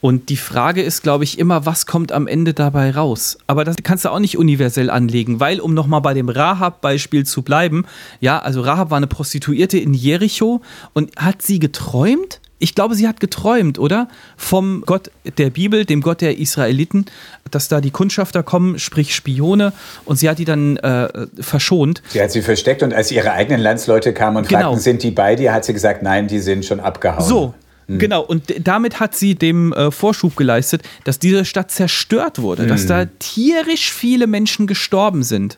Und 0.02 0.30
die 0.30 0.38
Frage 0.38 0.82
ist, 0.82 1.04
glaube 1.04 1.24
ich, 1.24 1.38
immer, 1.38 1.66
was 1.68 1.86
kommt 1.86 2.12
am 2.12 2.28
Ende 2.28 2.54
dabei 2.56 2.90
raus? 2.92 3.38
Aber 3.46 3.64
das 3.64 3.76
kannst 3.84 4.04
du 4.04 4.10
auch 4.10 4.20
nicht 4.20 4.36
universell 4.38 4.90
anlegen, 4.90 5.40
weil, 5.40 5.60
um 5.60 5.74
nochmal 5.76 6.02
bei 6.02 6.16
dem 6.16 6.28
Rahab-Beispiel 6.28 7.24
zu 7.26 7.44
bleiben, 7.44 7.86
ja, 8.20 8.40
also 8.40 8.62
Rahab 8.62 8.90
war 8.90 8.98
eine 8.98 9.08
Prostituierte 9.08 9.78
in 9.78 9.94
Jericho 9.94 10.62
und 10.94 11.16
hat 11.18 11.44
sie 11.44 11.60
geträumt? 11.60 12.40
Ich 12.58 12.76
glaube, 12.76 12.94
sie 12.94 13.08
hat 13.08 13.20
geträumt, 13.20 13.80
oder? 13.80 14.08
Vom 14.38 14.84
Gott 14.86 15.10
der 15.38 15.50
Bibel, 15.50 15.84
dem 15.86 16.02
Gott 16.02 16.22
der 16.22 16.38
Israeliten, 16.38 17.06
dass 17.50 17.68
da 17.70 17.82
die 17.82 17.90
Kundschafter 17.90 18.44
kommen, 18.44 18.78
sprich 18.78 19.16
Spione, 19.16 19.74
und 20.06 20.18
sie 20.18 20.30
hat 20.30 20.38
die 20.38 20.46
dann 20.46 20.78
äh, 20.78 21.10
verschont. 21.40 22.04
Sie 22.10 22.22
hat 22.22 22.32
sie 22.32 22.44
versteckt 22.44 22.84
und 22.84 22.94
als 22.94 23.12
ihre 23.12 23.32
eigenen 23.32 23.62
Landsleute 23.62 24.14
kamen 24.14 24.38
und 24.38 24.48
Genau. 24.48 24.62
fragten, 24.62 24.80
sind 24.80 25.02
die 25.04 25.10
bei 25.12 25.36
dir, 25.36 25.54
hat 25.54 25.66
sie 25.66 25.74
gesagt, 25.74 26.04
nein, 26.04 26.28
die 26.28 26.38
sind 26.40 26.64
schon 26.64 26.80
abgehauen. 26.80 27.24
So, 27.28 27.54
Hm. 27.88 28.00
genau. 28.00 28.22
Und 28.22 28.54
damit 28.66 29.00
hat 29.00 29.16
sie 29.16 29.36
dem 29.36 29.74
äh, 29.74 29.92
Vorschub 29.92 30.36
geleistet, 30.36 30.84
dass 31.04 31.20
diese 31.20 31.46
Stadt 31.46 31.72
zerstört 31.72 32.40
wurde, 32.40 32.68
dass 32.68 32.82
Hm. 32.82 32.88
da 32.88 33.06
tierisch 33.20 33.92
viele 33.92 34.28
Menschen 34.28 34.68
gestorben 34.68 35.24
sind. 35.24 35.58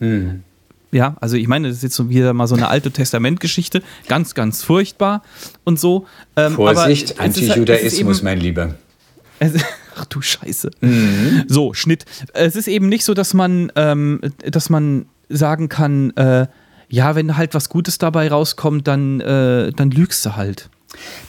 Ja, 0.91 1.15
also 1.19 1.35
ich 1.37 1.47
meine, 1.47 1.67
das 1.69 1.77
ist 1.77 1.83
jetzt 1.83 2.09
wieder 2.09 2.33
mal 2.33 2.45
so 2.47 2.55
eine 2.55 2.67
alte 2.67 2.91
Testamentgeschichte, 2.91 3.81
ganz, 4.07 4.35
ganz 4.35 4.63
furchtbar 4.63 5.23
und 5.63 5.79
so. 5.79 6.05
Ähm, 6.35 6.53
Vorsicht, 6.53 7.19
Antijudaismus, 7.19 8.21
mein 8.21 8.39
Lieber. 8.39 8.75
Es, 9.39 9.53
ach 9.97 10.05
du 10.05 10.21
Scheiße. 10.21 10.69
Mhm. 10.79 11.45
So, 11.47 11.73
Schnitt. 11.73 12.05
Es 12.33 12.55
ist 12.55 12.67
eben 12.67 12.87
nicht 12.87 13.03
so, 13.03 13.13
dass 13.15 13.33
man, 13.33 13.71
ähm, 13.75 14.21
dass 14.45 14.69
man 14.69 15.07
sagen 15.27 15.67
kann, 15.67 16.11
äh, 16.11 16.45
ja, 16.87 17.15
wenn 17.15 17.35
halt 17.35 17.55
was 17.55 17.67
Gutes 17.67 17.97
dabei 17.97 18.27
rauskommt, 18.29 18.87
dann, 18.87 19.19
äh, 19.19 19.71
dann 19.75 19.89
lügst 19.91 20.25
du 20.25 20.35
halt. 20.35 20.69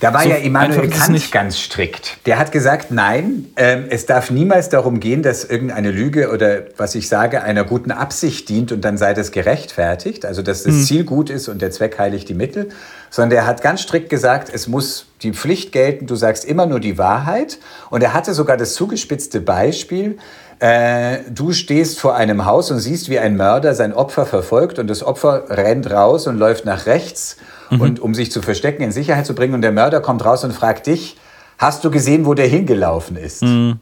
Da 0.00 0.12
war 0.12 0.22
so 0.22 0.28
ja 0.28 0.36
Immanuel 0.36 0.90
Kant 0.90 1.32
ganz 1.32 1.58
strikt. 1.58 2.18
Der 2.26 2.38
hat 2.38 2.52
gesagt, 2.52 2.90
nein, 2.90 3.46
ähm, 3.56 3.86
es 3.88 4.06
darf 4.06 4.30
niemals 4.30 4.68
darum 4.68 5.00
gehen, 5.00 5.22
dass 5.22 5.44
irgendeine 5.44 5.90
Lüge 5.90 6.30
oder 6.30 6.64
was 6.76 6.94
ich 6.94 7.08
sage, 7.08 7.42
einer 7.42 7.64
guten 7.64 7.90
Absicht 7.90 8.48
dient 8.48 8.72
und 8.72 8.82
dann 8.84 8.98
sei 8.98 9.14
das 9.14 9.32
gerechtfertigt. 9.32 10.24
Also 10.26 10.42
dass 10.42 10.64
das 10.64 10.74
mhm. 10.74 10.82
Ziel 10.82 11.04
gut 11.04 11.30
ist 11.30 11.48
und 11.48 11.62
der 11.62 11.70
Zweck 11.70 11.98
heiligt 11.98 12.28
die 12.28 12.34
Mittel. 12.34 12.68
Sondern 13.10 13.38
er 13.38 13.46
hat 13.46 13.62
ganz 13.62 13.82
strikt 13.82 14.10
gesagt, 14.10 14.50
es 14.52 14.66
muss 14.66 15.06
die 15.22 15.32
Pflicht 15.32 15.72
gelten, 15.72 16.06
du 16.06 16.16
sagst 16.16 16.44
immer 16.44 16.66
nur 16.66 16.80
die 16.80 16.98
Wahrheit. 16.98 17.58
Und 17.90 18.02
er 18.02 18.12
hatte 18.12 18.34
sogar 18.34 18.56
das 18.56 18.74
zugespitzte 18.74 19.40
Beispiel, 19.40 20.18
äh, 20.60 21.18
du 21.30 21.52
stehst 21.52 22.00
vor 22.00 22.14
einem 22.14 22.44
Haus 22.44 22.70
und 22.70 22.78
siehst, 22.78 23.08
wie 23.08 23.18
ein 23.18 23.36
Mörder 23.36 23.74
sein 23.74 23.92
Opfer 23.92 24.26
verfolgt 24.26 24.78
und 24.78 24.88
das 24.88 25.02
Opfer 25.02 25.44
rennt 25.48 25.90
raus 25.90 26.26
und 26.26 26.38
läuft 26.38 26.64
nach 26.64 26.86
rechts 26.86 27.36
mhm. 27.70 27.80
und 27.80 28.00
um 28.00 28.14
sich 28.14 28.30
zu 28.30 28.42
verstecken, 28.42 28.82
in 28.82 28.92
Sicherheit 28.92 29.26
zu 29.26 29.34
bringen. 29.34 29.54
Und 29.54 29.62
der 29.62 29.72
Mörder 29.72 30.00
kommt 30.00 30.24
raus 30.24 30.44
und 30.44 30.52
fragt 30.52 30.86
dich, 30.86 31.16
hast 31.58 31.84
du 31.84 31.90
gesehen, 31.90 32.26
wo 32.26 32.34
der 32.34 32.46
hingelaufen 32.46 33.16
ist? 33.16 33.42
Mhm. 33.42 33.78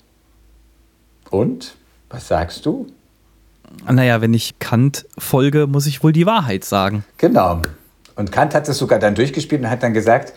Und? 1.30 1.74
Was 2.10 2.28
sagst 2.28 2.66
du? 2.66 2.86
Naja, 3.90 4.20
wenn 4.20 4.34
ich 4.34 4.58
Kant 4.58 5.06
folge, 5.16 5.66
muss 5.66 5.86
ich 5.86 6.02
wohl 6.02 6.12
die 6.12 6.26
Wahrheit 6.26 6.64
sagen. 6.64 7.04
Genau. 7.16 7.62
Und 8.16 8.30
Kant 8.30 8.54
hat 8.54 8.68
es 8.68 8.78
sogar 8.78 8.98
dann 8.98 9.14
durchgespielt 9.14 9.62
und 9.62 9.70
hat 9.70 9.82
dann 9.82 9.94
gesagt, 9.94 10.34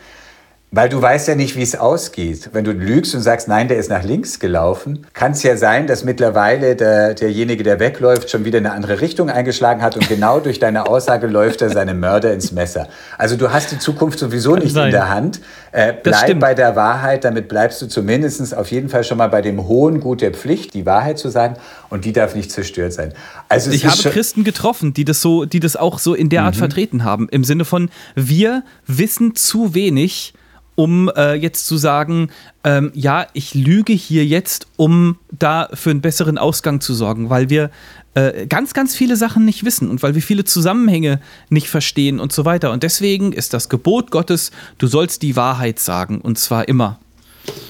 weil 0.72 0.90
du 0.90 1.02
weißt 1.02 1.30
ja 1.30 1.36
nicht, 1.36 1.56
wie 1.56 1.62
es 1.62 1.76
ausgeht. 1.76 2.50
Wenn 2.52 2.66
du 2.66 2.72
lügst 2.72 3.16
und 3.16 3.22
sagst, 3.22 3.48
nein, 3.48 3.70
der 3.70 3.78
ist 3.78 3.90
nach 3.90 4.04
links 4.04 4.40
gelaufen, 4.40 5.08
kann 5.14 5.32
es 5.32 5.42
ja 5.42 5.56
sein, 5.56 5.88
dass 5.88 6.04
mittlerweile 6.04 6.76
der, 6.76 7.14
derjenige, 7.14 7.64
der 7.64 7.80
wegläuft, 7.80 8.30
schon 8.30 8.44
wieder 8.44 8.58
eine 8.58 8.74
andere 8.74 9.00
Richtung 9.00 9.30
eingeschlagen 9.30 9.82
hat 9.82 9.96
und 9.96 10.10
genau 10.10 10.42
durch 10.42 10.60
deine 10.60 10.88
Aussage 10.88 11.28
läuft 11.28 11.62
er 11.62 11.70
seinem 11.70 12.02
Mörder 12.02 12.34
ins 12.34 12.52
Messer. 12.52 12.90
Also 13.18 13.38
du 13.38 13.54
hast 13.54 13.72
die 13.72 13.80
Zukunft 13.80 14.20
sowieso 14.20 14.56
nicht 14.56 14.76
in 14.76 14.92
der 14.92 15.10
Hand. 15.10 15.40
Äh, 15.72 15.94
bleib 16.02 16.40
bei 16.40 16.54
der 16.54 16.76
Wahrheit, 16.76 17.24
damit 17.24 17.48
bleibst 17.48 17.82
du 17.82 17.88
zumindest 17.88 18.56
auf 18.56 18.70
jeden 18.70 18.90
Fall 18.90 19.06
schon 19.06 19.18
mal 19.18 19.28
bei 19.28 19.42
dem 19.42 19.68
hohen 19.68 20.02
Gut 20.02 20.22
der 20.22 20.32
Pflicht, 20.32 20.74
die 20.74 20.86
Wahrheit 20.86 21.18
zu 21.18 21.30
sagen 21.30 21.56
und 21.90 22.04
die 22.04 22.12
darf 22.12 22.36
nicht 22.36 22.52
zerstört 22.52 22.92
sein. 22.92 23.14
Also 23.48 23.72
ich 23.72 23.86
habe 23.86 24.10
Christen 24.10 24.44
getroffen, 24.44 24.94
die 24.94 25.06
das 25.06 25.22
so, 25.22 25.46
die 25.46 25.62
das 25.62 25.78
auch 25.78 26.00
so 26.00 26.14
in 26.14 26.30
der 26.30 26.44
Art 26.44 26.56
mhm. 26.56 26.60
vertreten 26.60 27.04
haben, 27.06 27.30
im 27.30 27.46
Sinne 27.46 27.64
von 27.64 27.90
wir 28.16 28.64
wissen 28.88 29.36
zu 29.36 29.74
wenig 29.74 30.34
um 30.76 31.10
äh, 31.16 31.34
jetzt 31.34 31.68
zu 31.68 31.78
sagen, 31.78 32.30
ähm, 32.64 32.92
ja, 32.94 33.28
ich 33.34 33.54
lüge 33.54 33.94
hier 33.94 34.26
jetzt, 34.26 34.68
um 34.76 35.18
da 35.32 35.70
für 35.74 35.90
einen 35.90 36.02
besseren 36.02 36.38
Ausgang 36.38 36.82
zu 36.82 36.94
sorgen, 36.94 37.30
weil 37.30 37.50
wir 37.50 37.72
äh, 38.14 38.46
ganz, 38.48 38.74
ganz 38.74 38.96
viele 38.96 39.16
Sachen 39.16 39.46
nicht 39.46 39.66
wissen 39.66 39.90
und 39.90 40.04
weil 40.04 40.16
wir 40.16 40.22
viele 40.22 40.44
Zusammenhänge 40.44 41.20
nicht 41.50 41.70
verstehen 41.70 42.20
und 42.20 42.32
so 42.32 42.46
weiter. 42.46 42.72
Und 42.72 42.84
deswegen 42.84 43.32
ist 43.32 43.54
das 43.54 43.70
Gebot 43.70 44.12
Gottes, 44.12 44.52
du 44.78 44.88
sollst 44.88 45.22
die 45.22 45.36
Wahrheit 45.36 45.80
sagen 45.80 46.22
und 46.22 46.38
zwar 46.38 46.68
immer. 46.68 47.00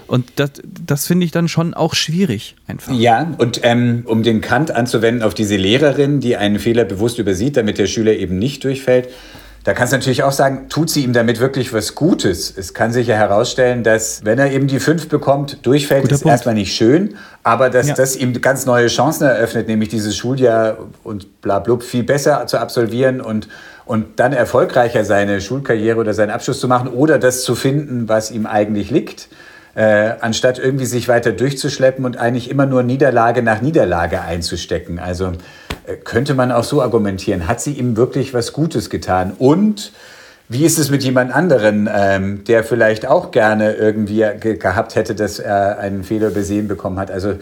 Und 0.07 0.33
das, 0.35 0.51
das 0.63 1.07
finde 1.07 1.25
ich 1.25 1.31
dann 1.31 1.47
schon 1.47 1.73
auch 1.73 1.95
schwierig 1.95 2.55
einfach. 2.67 2.93
Ja, 2.93 3.33
und 3.37 3.61
ähm, 3.63 4.03
um 4.05 4.23
den 4.23 4.39
Kant 4.39 4.71
anzuwenden 4.71 5.23
auf 5.23 5.33
diese 5.33 5.57
Lehrerin, 5.57 6.19
die 6.19 6.37
einen 6.37 6.59
Fehler 6.59 6.85
bewusst 6.85 7.19
übersieht, 7.19 7.57
damit 7.57 7.77
der 7.77 7.87
Schüler 7.87 8.13
eben 8.13 8.37
nicht 8.37 8.63
durchfällt, 8.63 9.09
da 9.65 9.73
kannst 9.73 9.93
du 9.93 9.97
natürlich 9.97 10.21
auch 10.21 10.31
sagen, 10.31 10.69
tut 10.69 10.91
sie 10.91 11.03
ihm 11.03 11.11
damit 11.11 11.39
wirklich 11.39 11.73
was 11.73 11.95
Gutes? 11.95 12.53
Es 12.55 12.75
kann 12.75 12.93
sich 12.93 13.07
ja 13.07 13.15
herausstellen, 13.15 13.83
dass, 13.83 14.23
wenn 14.23 14.37
er 14.37 14.51
eben 14.51 14.67
die 14.67 14.79
fünf 14.79 15.09
bekommt, 15.09 15.65
durchfällt, 15.65 16.03
Guter 16.03 16.13
ist 16.13 16.21
Punkt. 16.21 16.33
erstmal 16.33 16.53
nicht 16.53 16.75
schön, 16.75 17.15
aber 17.41 17.71
dass 17.71 17.87
ja. 17.87 17.95
das 17.95 18.15
ihm 18.15 18.39
ganz 18.41 18.67
neue 18.67 18.85
Chancen 18.87 19.23
eröffnet, 19.23 19.67
nämlich 19.67 19.89
dieses 19.89 20.15
Schuljahr 20.15 20.77
und 21.03 21.41
bla 21.41 21.57
blub 21.57 21.81
viel 21.81 22.03
besser 22.03 22.45
zu 22.45 22.59
absolvieren 22.59 23.21
und, 23.21 23.47
und 23.85 24.19
dann 24.19 24.33
erfolgreicher 24.33 25.03
seine 25.03 25.41
Schulkarriere 25.41 25.97
oder 25.97 26.13
seinen 26.13 26.29
Abschluss 26.29 26.59
zu 26.59 26.67
machen 26.67 26.87
oder 26.87 27.17
das 27.17 27.43
zu 27.43 27.55
finden, 27.55 28.07
was 28.07 28.29
ihm 28.29 28.45
eigentlich 28.45 28.91
liegt. 28.91 29.29
Äh, 29.73 30.13
anstatt 30.21 30.59
irgendwie 30.59 30.85
sich 30.85 31.07
weiter 31.07 31.31
durchzuschleppen 31.31 32.05
und 32.05 32.17
eigentlich 32.17 32.51
immer 32.51 32.67
nur 32.67 32.83
Niederlage 32.83 33.41
nach 33.41 33.61
Niederlage 33.61 34.21
einzustecken. 34.21 34.99
Also 34.99 35.33
könnte 36.03 36.33
man 36.33 36.51
auch 36.51 36.63
so 36.63 36.81
argumentieren. 36.81 37.47
Hat 37.47 37.61
sie 37.61 37.73
ihm 37.73 37.97
wirklich 37.97 38.33
was 38.33 38.53
Gutes 38.53 38.89
getan? 38.89 39.33
Und 39.37 39.91
wie 40.47 40.63
ist 40.63 40.77
es 40.77 40.91
mit 40.91 41.03
jemand 41.03 41.33
anderen, 41.33 41.89
ähm, 41.91 42.43
der 42.43 42.63
vielleicht 42.63 43.07
auch 43.07 43.31
gerne 43.31 43.73
irgendwie 43.73 44.25
ge 44.39 44.57
gehabt 44.57 44.95
hätte, 44.95 45.15
dass 45.15 45.39
er 45.39 45.79
einen 45.79 46.03
Fehler 46.03 46.29
besehen 46.29 46.67
bekommen 46.67 46.99
hat? 46.99 47.09
Also 47.09 47.35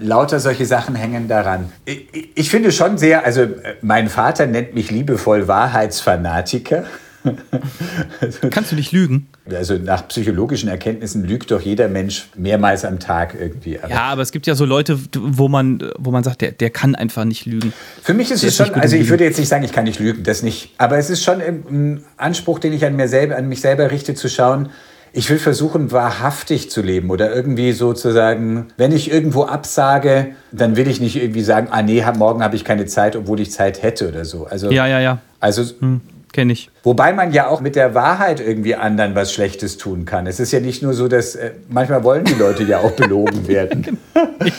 lauter 0.00 0.38
solche 0.38 0.66
Sachen 0.66 0.94
hängen 0.94 1.26
daran. 1.26 1.72
Ich, 1.84 2.30
ich 2.34 2.50
finde 2.50 2.70
schon 2.70 2.98
sehr, 2.98 3.24
also 3.24 3.48
mein 3.82 4.08
Vater 4.08 4.46
nennt 4.46 4.74
mich 4.74 4.90
liebevoll 4.90 5.48
Wahrheitsfanatiker. 5.48 6.84
Kannst 8.50 8.72
du 8.72 8.76
nicht 8.76 8.92
lügen? 8.92 9.28
Also 9.48 9.74
nach 9.74 10.06
psychologischen 10.08 10.68
Erkenntnissen 10.68 11.24
lügt 11.24 11.50
doch 11.50 11.60
jeder 11.60 11.88
Mensch 11.88 12.28
mehrmals 12.36 12.84
am 12.84 12.98
Tag 12.98 13.34
irgendwie. 13.38 13.80
Aber 13.80 13.90
ja, 13.90 14.02
aber 14.02 14.22
es 14.22 14.32
gibt 14.32 14.46
ja 14.46 14.54
so 14.54 14.64
Leute, 14.64 14.98
wo 15.18 15.48
man, 15.48 15.90
wo 15.98 16.10
man 16.10 16.22
sagt, 16.22 16.42
der, 16.42 16.52
der 16.52 16.70
kann 16.70 16.94
einfach 16.94 17.24
nicht 17.24 17.46
lügen. 17.46 17.72
Für 18.02 18.14
mich 18.14 18.30
ist 18.30 18.42
der 18.42 18.50
es 18.50 18.56
schon, 18.56 18.72
also 18.74 18.96
ich 18.96 19.08
würde 19.08 19.24
jetzt 19.24 19.38
nicht 19.38 19.48
sagen, 19.48 19.64
ich 19.64 19.72
kann 19.72 19.84
nicht 19.84 19.98
lügen, 19.98 20.22
das 20.22 20.42
nicht. 20.42 20.74
Aber 20.78 20.98
es 20.98 21.10
ist 21.10 21.24
schon 21.24 21.40
ein 21.40 22.04
Anspruch, 22.16 22.58
den 22.58 22.72
ich 22.72 22.84
an, 22.84 22.96
mir 22.96 23.08
selber, 23.08 23.36
an 23.36 23.48
mich 23.48 23.60
selber 23.60 23.90
richte, 23.90 24.14
zu 24.14 24.28
schauen, 24.28 24.68
ich 25.12 25.28
will 25.28 25.38
versuchen, 25.38 25.90
wahrhaftig 25.90 26.70
zu 26.70 26.82
leben 26.82 27.10
oder 27.10 27.34
irgendwie 27.34 27.72
sozusagen, 27.72 28.68
wenn 28.76 28.92
ich 28.92 29.10
irgendwo 29.10 29.44
absage, 29.44 30.28
dann 30.52 30.76
will 30.76 30.86
ich 30.86 31.00
nicht 31.00 31.16
irgendwie 31.16 31.42
sagen, 31.42 31.68
ah 31.70 31.82
nee, 31.82 32.04
morgen 32.16 32.44
habe 32.44 32.54
ich 32.54 32.64
keine 32.64 32.86
Zeit, 32.86 33.16
obwohl 33.16 33.40
ich 33.40 33.50
Zeit 33.50 33.82
hätte 33.82 34.08
oder 34.08 34.24
so. 34.24 34.46
Also, 34.46 34.70
ja, 34.70 34.86
ja, 34.86 35.00
ja. 35.00 35.18
Also 35.40 35.64
hm 35.80 36.00
kenne 36.32 36.52
ich. 36.52 36.70
Wobei 36.82 37.12
man 37.12 37.32
ja 37.32 37.48
auch 37.48 37.60
mit 37.60 37.76
der 37.76 37.94
Wahrheit 37.94 38.40
irgendwie 38.40 38.74
anderen 38.74 39.14
was 39.14 39.32
Schlechtes 39.32 39.76
tun 39.76 40.04
kann. 40.04 40.26
Es 40.26 40.40
ist 40.40 40.52
ja 40.52 40.60
nicht 40.60 40.82
nur 40.82 40.94
so, 40.94 41.08
dass 41.08 41.34
äh, 41.34 41.52
manchmal 41.68 42.04
wollen 42.04 42.24
die 42.24 42.34
Leute 42.34 42.62
ja 42.62 42.78
auch 42.78 42.92
belogen 42.92 43.46
werden. 43.48 43.98
ich, 44.44 44.54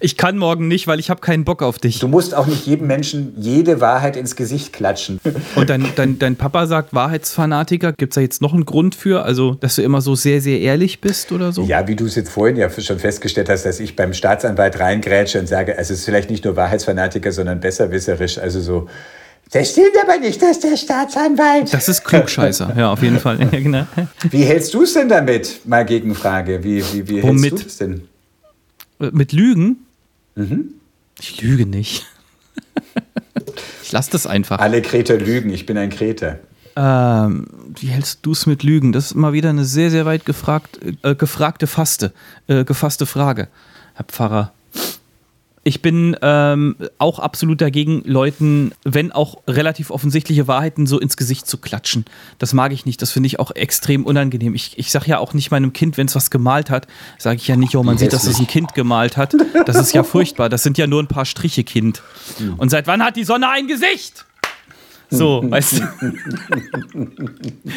ich, 0.00 0.16
kann 0.16 0.38
morgen 0.38 0.68
nicht, 0.68 0.86
weil 0.86 0.98
ich 0.98 1.10
habe 1.10 1.20
keinen 1.20 1.44
Bock 1.44 1.62
auf 1.62 1.78
dich. 1.78 1.98
Du 1.98 2.08
musst 2.08 2.34
auch 2.34 2.46
nicht 2.46 2.66
jedem 2.66 2.86
Menschen 2.86 3.34
jede 3.36 3.80
Wahrheit 3.80 4.16
ins 4.16 4.36
Gesicht 4.36 4.72
klatschen. 4.72 5.20
Und 5.56 5.68
dein, 5.68 5.84
dein, 5.96 6.18
dein 6.18 6.36
Papa 6.36 6.66
sagt 6.66 6.94
Wahrheitsfanatiker. 6.94 7.92
Gibt 7.92 8.12
es 8.12 8.14
da 8.14 8.20
jetzt 8.20 8.40
noch 8.40 8.54
einen 8.54 8.64
Grund 8.64 8.94
für? 8.94 9.24
Also, 9.24 9.54
dass 9.54 9.76
du 9.76 9.82
immer 9.82 10.00
so 10.00 10.14
sehr, 10.14 10.40
sehr 10.40 10.60
ehrlich 10.60 11.00
bist 11.00 11.32
oder 11.32 11.52
so? 11.52 11.64
Ja, 11.64 11.86
wie 11.88 11.96
du 11.96 12.06
es 12.06 12.14
jetzt 12.14 12.30
vorhin 12.30 12.56
ja 12.56 12.70
schon 12.70 12.98
festgestellt 12.98 13.48
hast, 13.48 13.64
dass 13.64 13.80
ich 13.80 13.96
beim 13.96 14.14
Staatsanwalt 14.14 14.78
reingrätsche 14.78 15.38
und 15.40 15.48
sage, 15.48 15.76
es 15.76 15.90
ist 15.90 16.04
vielleicht 16.04 16.30
nicht 16.30 16.44
nur 16.44 16.56
Wahrheitsfanatiker, 16.56 17.32
sondern 17.32 17.60
besserwisserisch. 17.60 18.38
Also 18.38 18.60
so 18.60 18.88
das 19.50 19.70
stimmt 19.70 19.94
aber 20.02 20.18
nicht, 20.18 20.42
dass 20.42 20.60
der 20.60 20.76
Staatsanwalt. 20.76 21.72
Das 21.72 21.88
ist 21.88 22.04
Klugscheißer, 22.04 22.74
ja, 22.76 22.92
auf 22.92 23.02
jeden 23.02 23.18
Fall. 23.18 23.38
Ja, 23.52 23.60
genau. 23.60 23.86
Wie 24.30 24.42
hältst 24.42 24.74
du 24.74 24.82
es 24.82 24.92
denn 24.92 25.08
damit? 25.08 25.60
Mal 25.64 25.84
Gegenfrage. 25.84 26.62
Wie, 26.62 26.84
wie, 26.92 27.08
wie 27.08 27.22
hältst 27.22 27.52
du 27.52 27.56
es 27.56 27.76
denn? 27.78 28.08
Mit 28.98 29.32
Lügen? 29.32 29.86
Mhm. 30.34 30.74
Ich 31.20 31.40
lüge 31.40 31.66
nicht. 31.66 32.06
ich 33.82 33.92
lasse 33.92 34.10
das 34.10 34.26
einfach. 34.26 34.58
Alle 34.58 34.82
Kreter 34.82 35.16
lügen, 35.16 35.50
ich 35.50 35.66
bin 35.66 35.78
ein 35.78 35.90
Kreter. 35.90 36.38
Ähm, 36.76 37.46
wie 37.80 37.88
hältst 37.88 38.20
du 38.22 38.32
es 38.32 38.46
mit 38.46 38.62
Lügen? 38.62 38.92
Das 38.92 39.06
ist 39.06 39.14
mal 39.14 39.32
wieder 39.32 39.50
eine 39.50 39.64
sehr, 39.64 39.90
sehr 39.90 40.06
weit 40.06 40.24
gefragt, 40.24 40.78
äh, 41.02 41.14
gefragte 41.14 41.66
Faste, 41.66 42.12
äh, 42.46 42.64
gefasste 42.64 43.06
Frage, 43.06 43.48
Herr 43.94 44.04
Pfarrer. 44.04 44.52
Ich 45.68 45.82
bin 45.82 46.16
ähm, 46.22 46.76
auch 46.96 47.18
absolut 47.18 47.60
dagegen, 47.60 48.00
Leuten, 48.06 48.72
wenn 48.84 49.12
auch 49.12 49.42
relativ 49.46 49.90
offensichtliche 49.90 50.48
Wahrheiten, 50.48 50.86
so 50.86 50.98
ins 50.98 51.18
Gesicht 51.18 51.46
zu 51.46 51.58
klatschen. 51.58 52.06
Das 52.38 52.54
mag 52.54 52.72
ich 52.72 52.86
nicht. 52.86 53.02
Das 53.02 53.12
finde 53.12 53.26
ich 53.26 53.38
auch 53.38 53.50
extrem 53.50 54.06
unangenehm. 54.06 54.54
Ich, 54.54 54.78
ich 54.78 54.90
sage 54.90 55.08
ja 55.08 55.18
auch 55.18 55.34
nicht 55.34 55.50
meinem 55.50 55.74
Kind, 55.74 55.98
wenn 55.98 56.06
es 56.06 56.14
was 56.14 56.30
gemalt 56.30 56.70
hat, 56.70 56.86
sage 57.18 57.36
ich 57.36 57.46
ja 57.48 57.56
nicht, 57.56 57.76
oh, 57.76 57.82
man 57.82 57.98
sieht, 57.98 58.14
dass 58.14 58.26
es 58.26 58.38
ein 58.38 58.46
Kind 58.46 58.72
gemalt 58.72 59.18
hat. 59.18 59.34
Das 59.66 59.76
ist 59.76 59.92
ja 59.92 60.04
furchtbar. 60.04 60.48
Das 60.48 60.62
sind 60.62 60.78
ja 60.78 60.86
nur 60.86 61.02
ein 61.02 61.06
paar 61.06 61.26
Striche, 61.26 61.64
Kind. 61.64 62.02
Und 62.56 62.70
seit 62.70 62.86
wann 62.86 63.04
hat 63.04 63.16
die 63.16 63.24
Sonne 63.24 63.50
ein 63.50 63.66
Gesicht? 63.66 64.24
So, 65.10 65.44
weißt 65.46 65.80
du. 65.80 66.12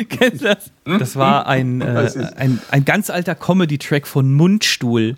Kennst 0.08 0.42
du 0.42 0.46
das? 0.46 0.72
Das 0.86 1.18
war 1.18 1.46
ein, 1.46 1.82
äh, 1.82 2.10
ein, 2.38 2.62
ein 2.72 2.86
ganz 2.86 3.10
alter 3.10 3.36
Comedy-Track 3.36 4.08
von 4.08 4.32
Mundstuhl. 4.34 5.18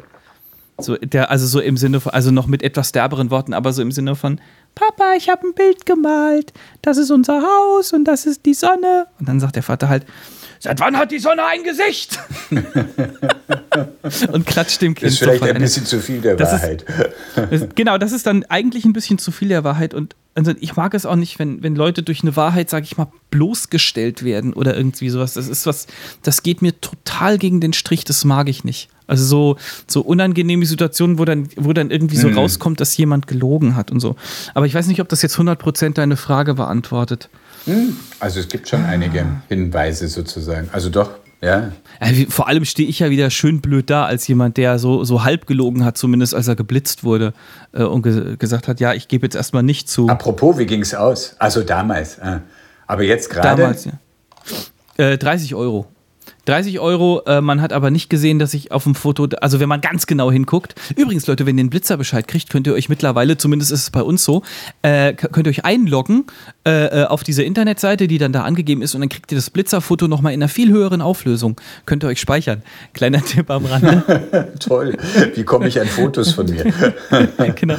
So, 0.84 0.98
der, 0.98 1.32
also 1.32 1.48
so 1.48 1.60
im 1.60 1.78
Sinne 1.78 2.00
von, 2.00 2.14
also 2.14 2.32
noch 2.32 2.48
mit 2.48 2.64
etwas 2.64 2.92
derberen 2.92 3.32
Worten, 3.32 3.54
aber 3.54 3.74
so 3.74 3.82
im 3.82 3.92
Sinne 3.92 4.16
von, 4.16 4.40
Papa, 4.76 5.14
ich 5.18 5.30
habe 5.30 5.48
ein 5.48 5.54
Bild 5.54 5.86
gemalt, 5.86 6.54
das 6.82 6.98
ist 6.98 7.12
unser 7.12 7.42
Haus 7.42 7.94
und 7.94 8.06
das 8.06 8.26
ist 8.26 8.46
die 8.46 8.54
Sonne. 8.54 9.08
Und 9.20 9.30
dann 9.30 9.40
sagt 9.40 9.56
der 9.56 9.64
Vater 9.64 9.90
halt, 9.90 10.06
seit 10.60 10.80
wann 10.80 10.98
hat 10.98 11.12
die 11.12 11.20
Sonne 11.20 11.46
ein 11.46 11.64
Gesicht? 11.64 12.20
und 14.32 14.46
klatscht 14.46 14.82
dem 14.82 14.96
Kind. 14.96 15.06
Das 15.08 15.14
ist 15.14 15.20
vielleicht 15.20 15.44
ein 15.44 15.58
bisschen 15.62 15.86
zu 15.86 16.00
viel 16.00 16.22
der 16.22 16.40
Wahrheit. 16.40 16.86
Ist, 17.52 17.76
genau, 17.76 17.98
das 17.98 18.12
ist 18.12 18.26
dann 18.28 18.44
eigentlich 18.46 18.86
ein 18.86 18.94
bisschen 18.94 19.18
zu 19.18 19.32
viel 19.32 19.48
der 19.48 19.64
Wahrheit 19.64 19.94
und 19.94 20.16
also 20.36 20.52
ich 20.60 20.76
mag 20.76 20.94
es 20.94 21.06
auch 21.06 21.16
nicht, 21.16 21.38
wenn, 21.40 21.62
wenn 21.62 21.76
Leute 21.76 22.02
durch 22.02 22.22
eine 22.24 22.36
Wahrheit, 22.36 22.70
sage 22.70 22.86
ich 22.86 22.98
mal, 22.98 23.08
bloßgestellt 23.30 24.24
werden 24.24 24.54
oder 24.54 24.76
irgendwie 24.76 25.10
sowas. 25.10 25.34
Das 25.34 25.48
ist 25.48 25.66
was, 25.66 25.86
das 26.24 26.42
geht 26.44 26.62
mir 26.62 26.80
total 26.82 27.38
gegen 27.38 27.62
den 27.62 27.74
Strich, 27.74 28.04
das 28.04 28.26
mag 28.26 28.50
ich 28.50 28.64
nicht. 28.64 28.90
Also 29.06 29.26
so, 29.26 29.58
so 29.88 30.02
unangenehme 30.02 30.66
Situationen, 30.66 31.20
wo 31.20 31.26
dann, 31.26 31.50
wo 31.56 31.72
dann 31.74 31.92
irgendwie 31.92 32.18
so 32.18 32.30
Mhm. 32.30 32.38
rauskommt, 32.40 32.80
dass 32.80 32.98
jemand 32.98 33.28
gelogen 33.28 33.76
hat 33.76 33.92
und 33.92 34.00
so. 34.00 34.16
Aber 34.56 34.66
ich 34.66 34.74
weiß 34.74 34.88
nicht, 34.88 35.02
ob 35.02 35.10
das 35.10 35.22
jetzt 35.22 35.38
100% 35.38 35.94
deine 35.94 36.18
Frage 36.18 36.56
beantwortet. 36.56 37.30
Also 38.20 38.40
es 38.40 38.48
gibt 38.48 38.68
schon 38.68 38.84
einige 38.86 39.26
Hinweise 39.50 40.08
sozusagen. 40.08 40.70
Also 40.74 40.90
doch, 40.90 41.12
ja. 41.44 41.72
Wie- 42.12 42.26
vor 42.26 42.48
allem 42.48 42.66
stehe 42.66 42.88
ich 42.88 43.00
ja 43.00 43.10
wieder 43.10 43.30
schön 43.30 43.62
blöd 43.62 43.90
da, 43.90 44.06
als 44.06 44.28
jemand, 44.28 44.58
der 44.58 44.80
so, 44.80 45.04
so 45.04 45.24
halb 45.24 45.46
gelogen 45.48 45.84
hat, 45.86 45.98
zumindest 45.98 46.34
als 46.36 46.48
er 46.48 46.56
geblitzt 46.56 47.04
wurde 47.04 47.34
äh, 47.74 47.84
und 47.84 48.02
ge 48.04 48.36
gesagt 48.38 48.68
hat, 48.68 48.80
ja, 48.80 48.94
ich 48.94 49.08
gebe 49.08 49.26
jetzt 49.26 49.36
erstmal 49.36 49.64
nicht 49.64 49.90
zu. 49.90 50.08
Apropos, 50.10 50.58
wie 50.58 50.66
ging 50.66 50.82
es 50.82 50.94
aus? 50.96 51.36
Also 51.40 51.62
damals. 51.64 52.18
äh. 52.20 52.40
Aber 52.88 53.04
jetzt 53.04 53.30
gerade. 53.30 53.62
Damals, 53.62 53.86
ja. 53.86 53.94
Äh, 54.98 55.18
30 55.18 55.56
Euro. 55.56 55.88
30 56.46 56.80
Euro, 56.80 57.22
äh, 57.26 57.40
man 57.40 57.62
hat 57.62 57.72
aber 57.72 57.90
nicht 57.90 58.10
gesehen, 58.10 58.38
dass 58.38 58.54
ich 58.54 58.72
auf 58.72 58.84
dem 58.84 58.96
Foto, 58.96 59.28
also 59.40 59.60
wenn 59.62 59.70
man 59.70 59.80
ganz 59.80 60.08
genau 60.08 60.30
hinguckt. 60.32 60.76
Übrigens, 60.96 61.26
Leute, 61.26 61.46
wenn 61.46 61.58
ihr 61.58 61.64
den 61.64 61.70
Blitzerbescheid 61.70 62.28
kriegt, 62.28 62.50
könnt 62.50 62.68
ihr 62.68 62.74
euch 62.74 62.90
mittlerweile, 62.90 63.38
zumindest 63.38 63.72
ist 63.72 63.84
es 63.84 63.90
bei 63.92 64.02
uns 64.02 64.26
so, 64.26 64.44
äh, 64.82 65.14
könnt 65.14 65.48
ihr 65.48 65.52
euch 65.52 65.64
einloggen 65.64 66.26
äh, 66.68 67.04
äh, 67.04 67.06
auf 67.06 67.24
diese 67.24 67.44
Internetseite, 67.44 68.08
die 68.08 68.18
dann 68.18 68.34
da 68.34 68.44
angegeben 68.44 68.82
ist 68.82 68.94
und 68.94 69.02
dann 69.02 69.10
kriegt 69.10 69.32
ihr 69.32 69.38
das 69.38 69.50
Blitzerfoto 69.50 70.10
nochmal 70.10 70.34
in 70.34 70.42
einer 70.42 70.50
viel 70.50 70.70
höheren 70.70 71.02
Auflösung. 71.02 71.60
Könnt 71.86 72.04
ihr 72.04 72.08
euch 72.08 72.20
speichern. 72.20 72.62
Kleiner 72.94 73.22
Tipp 73.26 73.50
am 73.50 73.66
Rande. 73.66 74.54
Toll. 74.60 74.98
Wie 75.36 75.44
komme 75.44 75.70
ich 75.70 75.80
an 75.80 75.88
Fotos 75.88 76.34
von 76.34 76.48
mir? 76.48 76.74
genau. 77.56 77.76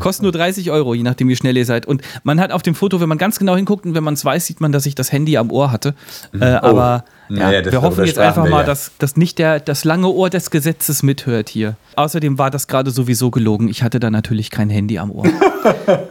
Kostet 0.00 0.24
nur 0.24 0.32
30 0.32 0.70
Euro, 0.70 0.94
je 0.94 1.02
nachdem, 1.02 1.28
wie 1.28 1.36
schnell 1.36 1.56
ihr 1.56 1.64
seid. 1.64 1.86
Und 1.86 2.02
man 2.24 2.40
hat 2.40 2.52
auf 2.52 2.62
dem 2.62 2.74
Foto, 2.74 3.00
wenn 3.00 3.08
man 3.08 3.18
ganz 3.18 3.38
genau 3.38 3.56
hinguckt 3.56 3.86
und 3.86 3.94
wenn 3.94 4.04
man 4.04 4.14
es 4.14 4.24
weiß, 4.24 4.44
sieht 4.44 4.60
man, 4.60 4.70
dass 4.70 4.84
ich 4.84 4.94
das 4.94 5.12
Handy 5.12 5.38
am 5.38 5.50
Ohr 5.50 5.72
hatte. 5.72 5.94
Äh, 6.38 6.44
aber 6.44 7.04
Mhm. 7.04 7.21
Naja, 7.34 7.60
ja, 7.60 7.72
wir 7.72 7.82
hoffen 7.82 8.04
jetzt 8.04 8.18
einfach 8.18 8.44
wir 8.44 8.50
mal, 8.50 8.60
ja. 8.60 8.66
dass, 8.66 8.92
dass 8.98 9.16
nicht 9.16 9.38
der, 9.38 9.60
das 9.60 9.84
lange 9.84 10.08
Ohr 10.08 10.30
des 10.30 10.50
Gesetzes 10.50 11.02
mithört 11.02 11.48
hier. 11.48 11.76
Außerdem 11.96 12.38
war 12.38 12.50
das 12.50 12.66
gerade 12.66 12.90
sowieso 12.90 13.30
gelogen. 13.30 13.68
Ich 13.68 13.82
hatte 13.82 14.00
da 14.00 14.10
natürlich 14.10 14.50
kein 14.50 14.70
Handy 14.70 14.98
am 14.98 15.10
Ohr. 15.10 15.24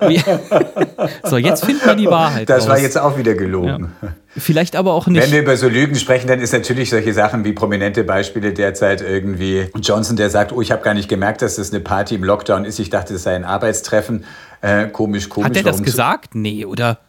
So, 1.24 1.38
jetzt 1.38 1.66
finden 1.66 1.86
wir 1.86 1.96
die 1.96 2.08
Wahrheit. 2.08 2.50
Das 2.50 2.68
war 2.68 2.76
raus. 2.76 2.84
jetzt 2.84 2.98
auch 2.98 3.18
wieder 3.18 3.34
gelogen. 3.34 3.92
Vielleicht 4.38 4.76
aber 4.76 4.94
auch 4.94 5.08
nicht. 5.08 5.24
Wenn 5.24 5.32
wir 5.32 5.42
über 5.42 5.58
so 5.58 5.68
Lügen 5.68 5.96
sprechen, 5.96 6.28
dann 6.28 6.40
ist 6.40 6.54
natürlich 6.54 6.90
solche 6.90 7.14
Sachen 7.14 7.44
wie 7.44 7.54
prominente 7.54 8.04
Beispiele 8.04 8.54
derzeit 8.54 9.02
irgendwie 9.02 9.68
Johnson, 9.82 10.16
der 10.16 10.30
sagt, 10.30 10.52
oh, 10.52 10.62
ich 10.62 10.72
habe 10.72 10.84
gar 10.84 10.94
nicht 10.94 11.10
gemerkt, 11.10 11.42
dass 11.42 11.56
das 11.56 11.72
eine 11.72 11.82
Party 11.82 12.16
im 12.16 12.24
Lockdown 12.24 12.66
ist. 12.66 12.80
Ich 12.80 12.90
dachte, 12.90 13.14
das 13.14 13.24
sei 13.24 13.36
ein 13.36 13.44
Arbeitstreffen. 13.44 14.26
Äh, 14.62 14.88
komisch, 14.88 15.28
komisch. 15.28 15.50
hat 15.50 15.58
er 15.58 15.64
das 15.64 15.82
gesagt? 15.82 16.36
Nee, 16.36 16.66
oder? 16.66 17.00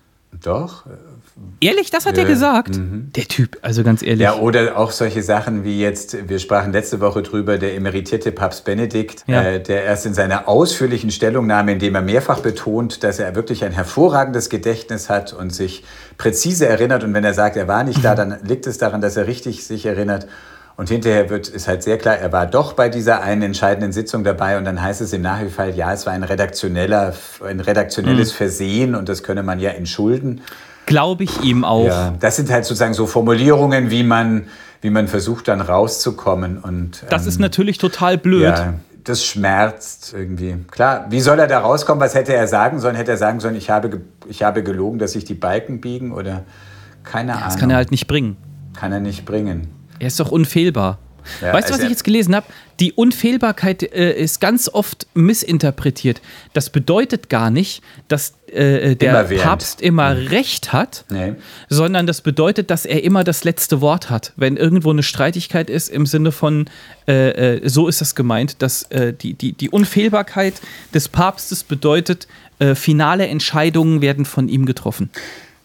Doch. 0.42 0.86
Ehrlich, 1.61 1.91
das 1.91 2.07
hat 2.07 2.16
er 2.18 2.24
Ja, 2.24 2.28
mhm. 2.28 2.33
gesagt? 2.33 2.80
Der 3.16 3.24
Typ, 3.24 3.59
also 3.62 3.83
ganz 3.85 4.03
ehrlich. 4.03 4.20
Ja, 4.20 4.37
oder 4.37 4.76
auch 4.76 4.91
solche 4.91 5.22
Sachen 5.22 5.64
wie 5.64 5.80
jetzt, 5.80 6.28
wir 6.28 6.39
sprachen 6.39 6.72
letzte 6.72 7.01
Woche 7.01 7.22
drüber, 7.22 7.57
der 7.59 7.74
emeritierte 7.74 8.33
Papst 8.33 8.64
Benedikt, 8.64 9.24
Ja. 9.26 9.43
äh, 9.43 9.62
der 9.62 9.85
erst 9.85 10.07
in 10.07 10.14
seiner 10.14 10.49
ausführlichen 10.49 11.11
Stellungnahme, 11.11 11.72
in 11.72 11.78
dem 11.78 11.95
er 11.95 12.03
mehrfach 12.03 12.41
betont, 12.41 13.03
dass 13.03 13.18
er 13.18 13.35
wirklich 13.35 13.64
ein 13.64 13.72
hervorragendes 13.72 14.51
Gedächtnis 14.51 15.09
hat 15.09 15.33
und 15.33 15.55
sich 15.55 15.85
präzise 16.18 16.66
erinnert. 16.66 17.05
Und 17.05 17.14
wenn 17.14 17.24
er 17.24 17.35
sagt, 17.35 17.57
er 17.57 17.68
war 17.68 17.85
nicht 17.85 18.05
da, 18.05 18.14
dann 18.14 18.37
liegt 18.45 18.66
es 18.66 18.78
daran, 18.78 19.01
dass 19.01 19.16
er 19.16 19.26
richtig 19.26 19.64
sich 19.66 19.87
erinnert. 19.87 20.26
Und 20.76 20.89
hinterher 20.89 21.28
wird, 21.28 21.49
ist 21.49 21.68
halt 21.68 21.83
sehr 21.83 21.99
klar, 21.99 22.16
er 22.16 22.33
war 22.33 22.47
doch 22.47 22.72
bei 22.72 22.89
dieser 22.89 23.22
einen 23.22 23.43
entscheidenden 23.43 23.93
Sitzung 23.93 24.24
dabei 24.24 24.57
und 24.57 24.64
dann 24.64 24.83
heißt 24.83 25.03
es 25.03 25.12
im 25.12 25.20
Nachhinein, 25.20 25.76
ja, 25.76 25.93
es 25.93 26.07
war 26.07 26.14
ein 26.14 26.22
redaktioneller, 26.22 27.12
ein 27.47 27.61
redaktionelles 27.61 28.33
Versehen 28.33 28.95
und 28.95 29.09
das 29.09 29.22
könne 29.22 29.43
man 29.43 29.61
ja 29.61 29.70
entschulden. 29.70 30.41
Glaube 30.93 31.24
ich 31.24 31.43
ihm 31.43 31.64
auch. 31.64 31.86
Ja, 31.86 32.14
das 32.20 32.36
sind 32.36 32.51
halt 32.51 32.64
sozusagen 32.66 32.93
so 32.93 33.07
Formulierungen, 33.07 33.90
wie 33.90 34.03
man, 34.03 34.45
wie 34.82 34.90
man 34.90 35.09
versucht, 35.09 35.49
dann 35.49 35.62
rauszukommen. 35.62 36.59
Und, 36.59 37.05
Das 37.09 37.22
ähm, 37.22 37.28
ist 37.28 37.40
natürlich 37.40 37.78
total 37.78 38.18
blöd. 38.18 38.43
Ja, 38.43 38.74
das 39.05 39.24
schmerzt 39.24 40.12
irgendwie. 40.14 40.57
Klar, 40.70 41.07
wie 41.09 41.20
soll 41.20 41.38
er 41.38 41.47
da 41.47 41.61
rauskommen? 41.61 42.01
Was 42.01 42.14
hätte 42.14 42.34
er 42.34 42.47
sagen 42.47 42.78
sollen? 42.78 42.95
Hätte 42.95 43.12
er 43.12 43.16
sagen 43.16 43.40
sollen, 43.40 43.57
ich 43.57 43.70
habe, 43.70 44.03
ich 44.28 44.43
habe 44.43 44.62
gelogen, 44.62 44.99
dass 44.99 45.12
sich 45.12 45.24
die 45.24 45.34
Balken 45.34 45.80
biegen? 45.80 46.12
Oder 46.12 46.45
keine 47.05 47.32
Ahnung. 47.32 47.45
Das 47.47 47.57
kann 47.57 47.70
er 47.70 47.76
halt 47.76 47.90
nicht 47.90 48.07
bringen. 48.07 48.36
Kann 48.76 48.93
er 48.93 49.01
nicht 49.01 49.24
bringen. 49.24 49.68
Er 49.99 50.09
ist 50.09 50.20
doch 50.20 50.30
unfehlbar. 50.30 50.99
Ja, 51.40 51.52
weißt 51.52 51.68
du, 51.70 51.74
was 51.74 51.82
ich 51.82 51.90
jetzt 51.90 52.04
gelesen 52.04 52.34
habe? 52.34 52.46
Die 52.80 52.92
Unfehlbarkeit 52.92 53.82
äh, 53.82 54.12
ist 54.12 54.40
ganz 54.40 54.68
oft 54.68 55.06
missinterpretiert. 55.14 56.20
Das 56.52 56.70
bedeutet 56.70 57.28
gar 57.28 57.50
nicht, 57.50 57.82
dass 58.08 58.34
äh, 58.48 58.96
der 58.96 59.10
Immerwährend. 59.10 59.44
Papst 59.46 59.80
immer 59.80 60.16
Recht 60.30 60.72
hat, 60.72 61.04
Nee. 61.10 61.34
sondern 61.68 62.06
das 62.06 62.20
bedeutet, 62.20 62.70
dass 62.70 62.84
er 62.84 63.02
immer 63.04 63.24
das 63.24 63.44
letzte 63.44 63.80
Wort 63.80 64.10
hat. 64.10 64.32
Wenn 64.36 64.56
irgendwo 64.56 64.90
eine 64.90 65.02
Streitigkeit 65.02 65.70
ist, 65.70 65.88
im 65.88 66.06
Sinne 66.06 66.32
von, 66.32 66.68
äh, 67.06 67.56
äh, 67.58 67.68
so 67.68 67.88
ist 67.88 68.00
das 68.00 68.14
gemeint, 68.14 68.62
dass 68.62 68.82
äh, 68.90 69.12
die, 69.12 69.34
die, 69.34 69.52
die 69.52 69.70
Unfehlbarkeit 69.70 70.54
des 70.92 71.08
Papstes 71.08 71.64
bedeutet, 71.64 72.26
äh, 72.58 72.74
finale 72.74 73.26
Entscheidungen 73.26 74.00
werden 74.02 74.24
von 74.24 74.48
ihm 74.48 74.66
getroffen. 74.66 75.10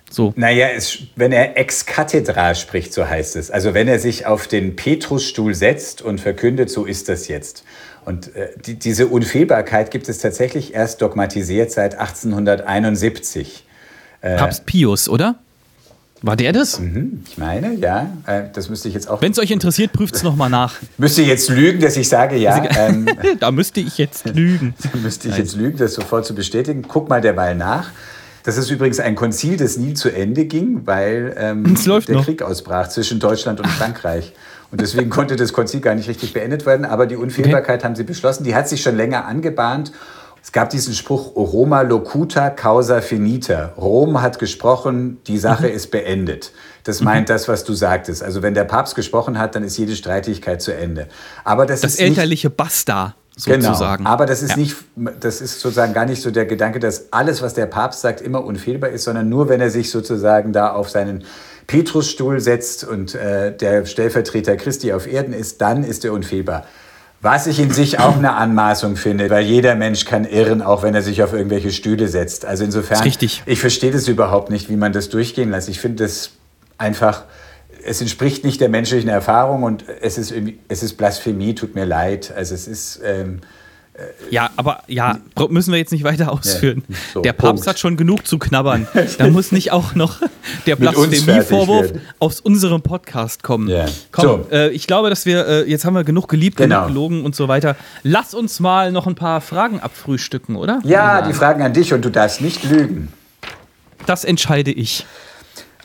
So. 0.09 0.33
Naja, 0.35 0.67
es, 0.75 0.99
wenn 1.15 1.31
er 1.31 1.57
ex 1.57 1.85
cathedra 1.85 2.55
spricht, 2.55 2.93
so 2.93 3.07
heißt 3.07 3.35
es. 3.35 3.51
Also 3.51 3.73
wenn 3.73 3.87
er 3.87 3.99
sich 3.99 4.25
auf 4.25 4.47
den 4.47 4.75
Petrusstuhl 4.75 5.53
setzt 5.53 6.01
und 6.01 6.21
verkündet, 6.21 6.69
so 6.69 6.85
ist 6.85 7.09
das 7.09 7.27
jetzt. 7.27 7.63
Und 8.05 8.33
äh, 8.35 8.49
die, 8.65 8.75
diese 8.75 9.07
Unfehlbarkeit 9.07 9.91
gibt 9.91 10.07
es 10.07 10.19
tatsächlich 10.19 10.73
erst 10.73 11.01
dogmatisiert 11.01 11.71
seit 11.71 11.95
1871. 11.99 13.65
Papst 14.21 14.65
Pius, 14.65 15.09
oder? 15.09 15.35
War 16.21 16.35
der 16.35 16.51
das? 16.51 16.79
Hm, 16.79 17.23
Ich 17.29 17.37
meine, 17.37 17.75
ja, 17.75 18.09
äh, 18.25 18.43
das 18.51 18.69
müsste 18.69 18.87
ich 18.87 18.95
jetzt 18.95 19.07
auch. 19.07 19.21
Wenn 19.21 19.33
es 19.33 19.39
euch 19.39 19.51
interessiert, 19.51 19.93
prüft 19.93 20.15
es 20.15 20.23
nochmal 20.23 20.49
nach. 20.49 20.75
Müsste 20.97 21.21
ich 21.21 21.27
jetzt 21.27 21.49
lügen, 21.49 21.79
dass 21.79 21.95
ich 21.95 22.09
sage, 22.09 22.37
ja. 22.37 22.63
Ähm, 22.77 23.07
da 23.39 23.51
müsste 23.51 23.81
ich 23.81 23.97
jetzt 23.99 24.25
lügen. 24.25 24.73
müsste 25.03 25.27
ich 25.29 25.37
jetzt 25.37 25.55
lügen, 25.55 25.77
das 25.77 25.93
sofort 25.93 26.25
zu 26.25 26.33
bestätigen. 26.33 26.83
Guck 26.87 27.07
mal 27.09 27.21
derweil 27.21 27.55
nach. 27.55 27.91
Das 28.47 28.55
ist 28.55 28.71
übrigens 28.71 29.01
ein 29.01 29.15
Konzil, 29.15 29.57
das 29.57 29.75
nie 29.75 29.93
zu 29.93 30.07
Ende 30.07 30.45
ging, 30.45 30.83
weil 30.85 31.35
ähm, 31.37 31.75
der 31.85 32.15
noch. 32.15 32.23
Krieg 32.23 32.41
ausbrach 32.41 32.87
zwischen 32.87 33.19
Deutschland 33.19 33.59
und 33.59 33.67
Frankreich. 33.67 34.31
Und 34.71 34.79
deswegen 34.79 35.09
konnte 35.09 35.35
das 35.35 35.51
Konzil 35.51 35.81
gar 35.81 35.95
nicht 35.95 36.07
richtig 36.07 36.31
beendet 36.31 36.65
werden. 36.65 36.85
Aber 36.85 37.07
die 37.07 37.17
Unfehlbarkeit 37.17 37.83
haben 37.83 37.97
sie 37.97 38.05
beschlossen. 38.05 38.45
Die 38.45 38.55
hat 38.55 38.69
sich 38.69 38.81
schon 38.81 38.95
länger 38.95 39.25
angebahnt. 39.25 39.91
Es 40.41 40.53
gab 40.53 40.69
diesen 40.69 40.93
Spruch 40.93 41.35
Roma 41.35 41.81
locuta 41.81 42.49
causa 42.49 43.01
finita. 43.01 43.73
Rom 43.75 44.21
hat 44.21 44.39
gesprochen, 44.39 45.17
die 45.27 45.39
Sache 45.39 45.67
ist 45.67 45.91
beendet. 45.91 46.53
Das 46.85 47.01
meint 47.01 47.29
das, 47.29 47.49
was 47.49 47.65
du 47.65 47.73
sagtest. 47.73 48.23
Also 48.23 48.43
wenn 48.43 48.53
der 48.53 48.63
Papst 48.63 48.95
gesprochen 48.95 49.39
hat, 49.39 49.55
dann 49.55 49.63
ist 49.65 49.77
jede 49.77 49.93
Streitigkeit 49.93 50.61
zu 50.61 50.73
Ende. 50.73 51.09
Aber 51.43 51.65
das, 51.65 51.81
Das 51.81 51.95
ist 51.95 51.99
nicht 51.99 52.11
elterliche 52.11 52.49
Genau, 53.45 53.67
sozusagen. 53.67 54.05
aber 54.05 54.25
das 54.25 54.41
ist 54.41 54.51
Ja. 54.51 54.57
nicht, 54.57 54.75
das 55.19 55.41
ist 55.41 55.59
sozusagen 55.59 55.93
gar 55.93 56.05
nicht 56.05 56.21
so 56.21 56.31
der 56.31 56.45
Gedanke, 56.45 56.79
dass 56.79 57.13
alles, 57.13 57.41
was 57.41 57.53
der 57.53 57.67
Papst 57.67 58.01
sagt, 58.01 58.21
immer 58.21 58.43
unfehlbar 58.43 58.89
ist, 58.89 59.03
sondern 59.03 59.29
nur, 59.29 59.47
wenn 59.49 59.61
er 59.61 59.69
sich 59.69 59.91
sozusagen 59.91 60.53
da 60.53 60.71
auf 60.71 60.89
seinen 60.89 61.23
Petrusstuhl 61.67 62.39
setzt 62.39 62.83
und 62.83 63.13
äh, 63.13 63.55
der 63.55 63.85
Stellvertreter 63.85 64.55
Christi 64.55 64.93
auf 64.93 65.05
Erden 65.05 65.33
ist, 65.33 65.61
dann 65.61 65.83
ist 65.83 66.05
er 66.05 66.13
unfehlbar. 66.13 66.65
Was 67.21 67.47
ich 67.47 67.59
in 67.59 67.71
sich 67.71 67.99
auch 67.99 68.15
eine 68.17 68.33
Anmaßung 68.33 68.95
finde, 68.95 69.29
weil 69.29 69.43
jeder 69.43 69.75
Mensch 69.75 70.05
kann 70.05 70.23
irren, 70.23 70.61
auch 70.61 70.83
wenn 70.83 70.93
er 70.95 71.01
sich 71.01 71.23
auf 71.23 71.33
irgendwelche 71.33 71.71
Stühle 71.71 72.07
setzt. 72.07 72.45
Also 72.45 72.63
insofern, 72.63 73.05
ich 73.45 73.59
verstehe 73.59 73.91
das 73.91 74.07
überhaupt 74.07 74.49
nicht, 74.51 74.69
wie 74.69 74.75
man 74.75 74.93
das 74.93 75.09
durchgehen 75.09 75.49
lässt. 75.51 75.67
Ich 75.67 75.79
finde 75.79 76.03
das 76.03 76.29
einfach, 76.77 77.23
es 77.85 78.01
entspricht 78.01 78.43
nicht 78.43 78.61
der 78.61 78.69
menschlichen 78.69 79.09
Erfahrung 79.09 79.63
und 79.63 79.85
es 80.01 80.17
ist, 80.17 80.33
es 80.67 80.83
ist 80.83 80.93
Blasphemie, 80.97 81.55
tut 81.55 81.75
mir 81.75 81.85
leid. 81.85 82.33
Also 82.35 82.53
es 82.55 82.67
ist, 82.67 82.99
ähm, 83.03 83.41
Ja, 84.29 84.51
aber 84.57 84.83
ja, 84.87 85.17
müssen 85.49 85.71
wir 85.71 85.79
jetzt 85.79 85.91
nicht 85.91 86.03
weiter 86.03 86.31
ausführen. 86.31 86.83
so, 87.13 87.21
der 87.21 87.33
Papst 87.33 87.63
Punkt. 87.63 87.67
hat 87.67 87.79
schon 87.79 87.97
genug 87.97 88.27
zu 88.27 88.37
knabbern. 88.37 88.87
Da 89.17 89.27
muss 89.29 89.51
nicht 89.51 89.71
auch 89.71 89.95
noch 89.95 90.21
der 90.67 90.75
Blasphemie-Vorwurf 90.75 91.93
aus 92.19 92.39
unserem 92.39 92.81
Podcast 92.83 93.41
kommen. 93.41 93.67
Ja. 93.69 93.85
Komm, 94.11 94.23
So. 94.23 94.47
äh, 94.51 94.69
ich 94.69 94.85
glaube, 94.85 95.09
dass 95.09 95.25
wir, 95.25 95.47
äh, 95.47 95.69
jetzt 95.69 95.83
haben 95.85 95.95
wir 95.95 96.03
genug 96.03 96.27
geliebt, 96.27 96.57
Genau. 96.57 96.81
genug 96.81 96.87
gelogen 96.89 97.25
und 97.25 97.35
so 97.35 97.47
weiter. 97.47 97.75
Lass 98.03 98.33
uns 98.35 98.59
mal 98.59 98.91
noch 98.91 99.07
ein 99.07 99.15
paar 99.15 99.41
Fragen 99.41 99.79
abfrühstücken, 99.79 100.55
oder? 100.57 100.79
ja, 100.83 101.21
die 101.27 101.33
Fragen 101.33 101.63
an 101.63 101.73
dich 101.73 101.91
und 101.93 102.05
du 102.05 102.09
darfst 102.11 102.39
nicht 102.41 102.63
lügen. 102.65 103.07
Das 104.05 104.23
entscheide 104.23 104.71
ich. 104.71 105.05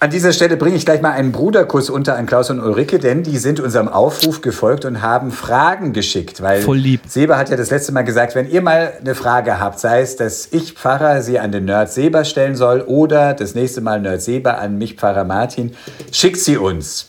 An 0.03 0.11
dieser 0.11 0.33
Stelle 0.33 0.57
bringe 0.57 0.75
ich 0.75 0.85
gleich 0.85 1.01
mal 1.01 1.13
einen 1.13 1.31
Bruderkuss 1.31 1.89
unter 1.89 2.17
an 2.17 2.27
Klaus 2.27 2.51
und 2.51 2.59
Ulrike, 2.59 2.99
denn 2.99 3.23
die 3.23 3.39
sind 3.39 3.61
unserem 3.61 3.87
Aufruf 3.87 4.41
gefolgt 4.41 4.85
und 4.85 5.01
haben 5.01 5.31
Fragen 5.31 5.93
geschickt. 5.93 6.43
Weil 6.43 6.61
Voll 6.61 6.79
lieb. 6.79 7.03
Seba 7.07 7.39
hat 7.39 7.51
ja 7.51 7.57
das 7.57 7.71
letzte 7.71 7.93
Mal 7.93 8.03
gesagt, 8.03 8.35
wenn 8.35 8.51
ihr 8.51 8.63
mal 8.63 8.95
eine 8.99 9.15
Frage 9.15 9.61
habt, 9.61 9.79
sei 9.79 10.01
es, 10.01 10.17
dass 10.17 10.49
ich 10.51 10.73
Pfarrer 10.73 11.23
sie 11.23 11.39
an 11.39 11.53
den 11.53 11.67
Nerd 11.67 11.93
Seba 11.93 12.25
stellen 12.25 12.57
soll 12.57 12.81
oder 12.81 13.35
das 13.35 13.55
nächste 13.55 13.81
Mal 13.81 14.01
Nerd 14.01 14.23
Seba 14.23 14.55
an 14.55 14.77
mich 14.77 14.95
Pfarrer 14.95 15.23
Martin, 15.23 15.73
schickt 16.11 16.41
sie 16.41 16.57
uns. 16.57 17.09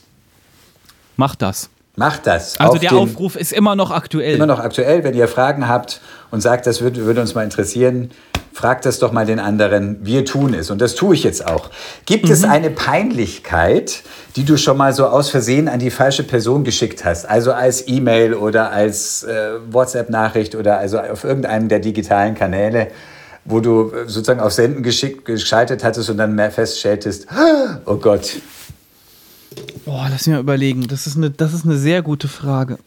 Mach 1.18 1.34
das. 1.34 1.72
Macht 1.96 2.26
das. 2.26 2.60
Also 2.60 2.74
Auf 2.74 2.80
der 2.80 2.94
Aufruf 2.94 3.36
ist 3.36 3.54
immer 3.54 3.76
noch 3.76 3.92
aktuell. 3.92 4.36
immer 4.36 4.48
noch 4.48 4.60
aktuell. 4.60 5.04
Wenn 5.04 5.14
ihr 5.14 5.28
Fragen 5.28 5.68
habt 5.68 6.02
und 6.32 6.42
sagt, 6.42 6.66
das 6.66 6.82
würde, 6.82 7.06
würde 7.06 7.22
uns 7.22 7.36
mal 7.36 7.44
interessieren, 7.44 8.10
frag 8.52 8.82
das 8.82 8.98
doch 8.98 9.12
mal 9.12 9.28
den 9.28 9.40
anderen. 9.40 9.98
Wir 10.02 10.26
tun 10.26 10.56
es 10.56 10.72
und 10.72 10.82
das 10.82 10.96
tue 10.96 11.14
ich 11.14 11.24
jetzt 11.24 11.46
auch. 11.46 11.70
Gibt 12.08 12.30
es 12.30 12.44
eine 12.44 12.72
Peinlichkeit, 12.72 14.02
die 14.36 14.44
du 14.44 14.58
schon 14.58 14.78
mal 14.78 14.94
so 14.94 15.06
aus 15.06 15.30
Versehen 15.30 15.68
an 15.68 15.80
die 15.80 15.92
falsche 15.92 16.24
Person 16.24 16.64
geschickt 16.64 17.06
hast? 17.06 17.30
Also 17.30 17.52
als 17.52 17.88
E-Mail 17.88 18.34
oder 18.34 18.72
als 18.72 19.24
äh, 19.24 19.52
WhatsApp-Nachricht 19.70 20.56
oder 20.56 20.80
also 20.80 21.00
auf 21.00 21.24
irgendeinem 21.24 21.68
der 21.68 21.80
digitalen 21.80 22.34
Kanäle, 22.34 22.88
wo 23.46 23.60
du 23.60 23.92
äh, 23.92 24.08
sozusagen 24.08 24.40
auf 24.40 24.54
Senden 24.54 24.82
geschickt, 24.82 25.26
geschaltet 25.26 25.84
hattest 25.84 26.10
und 26.10 26.18
dann 26.18 26.34
mehr 26.34 26.50
feststelltest, 26.50 27.28
oh 27.86 27.98
Gott, 27.98 28.38
Boah, 29.86 30.08
lass 30.10 30.28
mich 30.28 30.34
mal 30.34 30.40
überlegen. 30.40 30.88
Das 30.88 31.08
ist 31.08 31.18
eine, 31.18 31.30
das 31.32 31.54
ist 31.54 31.66
eine 31.66 31.78
sehr 31.78 32.02
gute 32.02 32.28
Frage. 32.28 32.80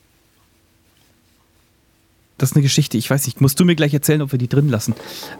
Das 2.38 2.50
ist 2.50 2.56
eine 2.56 2.62
Geschichte, 2.62 2.98
ich 2.98 3.08
weiß 3.08 3.26
nicht, 3.26 3.40
musst 3.40 3.58
du 3.58 3.64
mir 3.64 3.76
gleich 3.76 3.94
erzählen, 3.94 4.20
ob 4.20 4.32
wir 4.32 4.38
die 4.38 4.48
drin 4.48 4.68
lassen. 4.68 4.94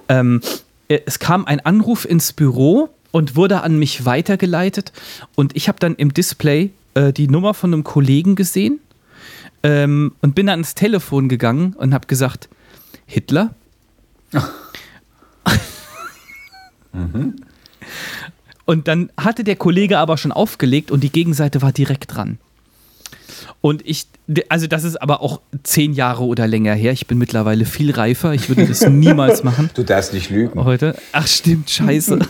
Ähm, 0.08 0.40
äh, 0.88 1.00
es 1.04 1.18
kam 1.18 1.44
ein 1.44 1.60
Anruf 1.60 2.06
ins 2.06 2.32
Büro 2.32 2.88
und 3.10 3.36
wurde 3.36 3.62
an 3.62 3.78
mich 3.78 4.04
weitergeleitet 4.04 4.92
und 5.34 5.54
ich 5.56 5.68
habe 5.68 5.78
dann 5.78 5.94
im 5.96 6.14
Display 6.14 6.70
äh, 6.94 7.12
die 7.12 7.28
Nummer 7.28 7.54
von 7.54 7.72
einem 7.72 7.84
Kollegen 7.84 8.34
gesehen 8.34 8.80
ähm, 9.62 10.14
und 10.22 10.34
bin 10.34 10.46
dann 10.46 10.60
ans 10.60 10.74
Telefon 10.74 11.28
gegangen 11.28 11.74
und 11.74 11.92
habe 11.92 12.06
gesagt, 12.06 12.48
Hitler? 13.06 13.54
Und 18.66 18.88
dann 18.88 19.10
hatte 19.16 19.44
der 19.44 19.56
Kollege 19.56 19.98
aber 19.98 20.18
schon 20.18 20.32
aufgelegt 20.32 20.90
und 20.90 21.02
die 21.02 21.10
Gegenseite 21.10 21.62
war 21.62 21.72
direkt 21.72 22.14
dran. 22.14 22.38
Und 23.60 23.86
ich, 23.86 24.06
also 24.48 24.66
das 24.66 24.84
ist 24.84 24.96
aber 24.96 25.22
auch 25.22 25.40
zehn 25.62 25.92
Jahre 25.92 26.24
oder 26.24 26.46
länger 26.46 26.74
her. 26.74 26.92
Ich 26.92 27.06
bin 27.06 27.18
mittlerweile 27.18 27.64
viel 27.64 27.92
reifer. 27.92 28.34
Ich 28.34 28.48
würde 28.48 28.66
das 28.66 28.80
niemals 28.88 29.44
machen. 29.44 29.70
du 29.74 29.84
darfst 29.84 30.12
nicht 30.12 30.30
lügen. 30.30 30.64
Heute. 30.64 30.96
Ach 31.12 31.26
stimmt, 31.26 31.70
scheiße. 31.70 32.18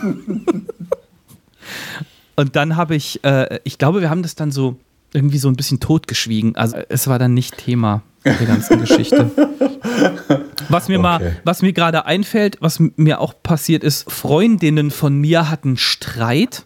und 2.35 2.55
dann 2.55 2.75
habe 2.75 2.95
ich, 2.95 3.23
äh, 3.23 3.59
ich 3.63 3.77
glaube, 3.77 4.01
wir 4.01 4.09
haben 4.09 4.21
das 4.21 4.35
dann 4.35 4.51
so 4.51 4.77
irgendwie 5.13 5.39
so 5.39 5.47
ein 5.47 5.55
bisschen 5.55 5.79
totgeschwiegen. 5.79 6.55
Also 6.55 6.77
es 6.89 7.07
war 7.07 7.19
dann 7.19 7.33
nicht 7.33 7.57
Thema 7.57 8.03
der 8.25 8.45
ganzen 8.45 8.79
Geschichte. 8.79 9.31
Was 10.69 10.87
mir 10.89 10.99
mal, 10.99 11.15
Okay. 11.17 11.31
was 11.43 11.61
mir 11.61 11.73
gerade 11.73 12.05
einfällt, 12.05 12.57
was 12.59 12.79
mir 12.95 13.19
auch 13.21 13.33
passiert 13.41 13.83
ist, 13.83 14.11
Freundinnen 14.11 14.91
von 14.91 15.17
mir 15.17 15.49
hatten 15.49 15.77
Streit. 15.77 16.63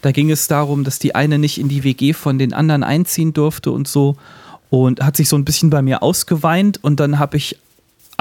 Da 0.00 0.10
ging 0.10 0.30
es 0.30 0.48
darum, 0.48 0.82
dass 0.84 0.98
die 0.98 1.14
eine 1.14 1.38
nicht 1.38 1.58
in 1.58 1.68
die 1.68 1.84
WG 1.84 2.12
von 2.12 2.38
den 2.38 2.52
anderen 2.52 2.82
einziehen 2.82 3.32
durfte 3.32 3.70
und 3.70 3.86
so. 3.86 4.16
Und 4.70 5.00
hat 5.04 5.16
sich 5.16 5.28
so 5.28 5.36
ein 5.36 5.44
bisschen 5.44 5.70
bei 5.70 5.82
mir 5.82 6.02
ausgeweint. 6.02 6.82
Und 6.82 6.98
dann 6.98 7.18
habe 7.18 7.36
ich 7.36 7.58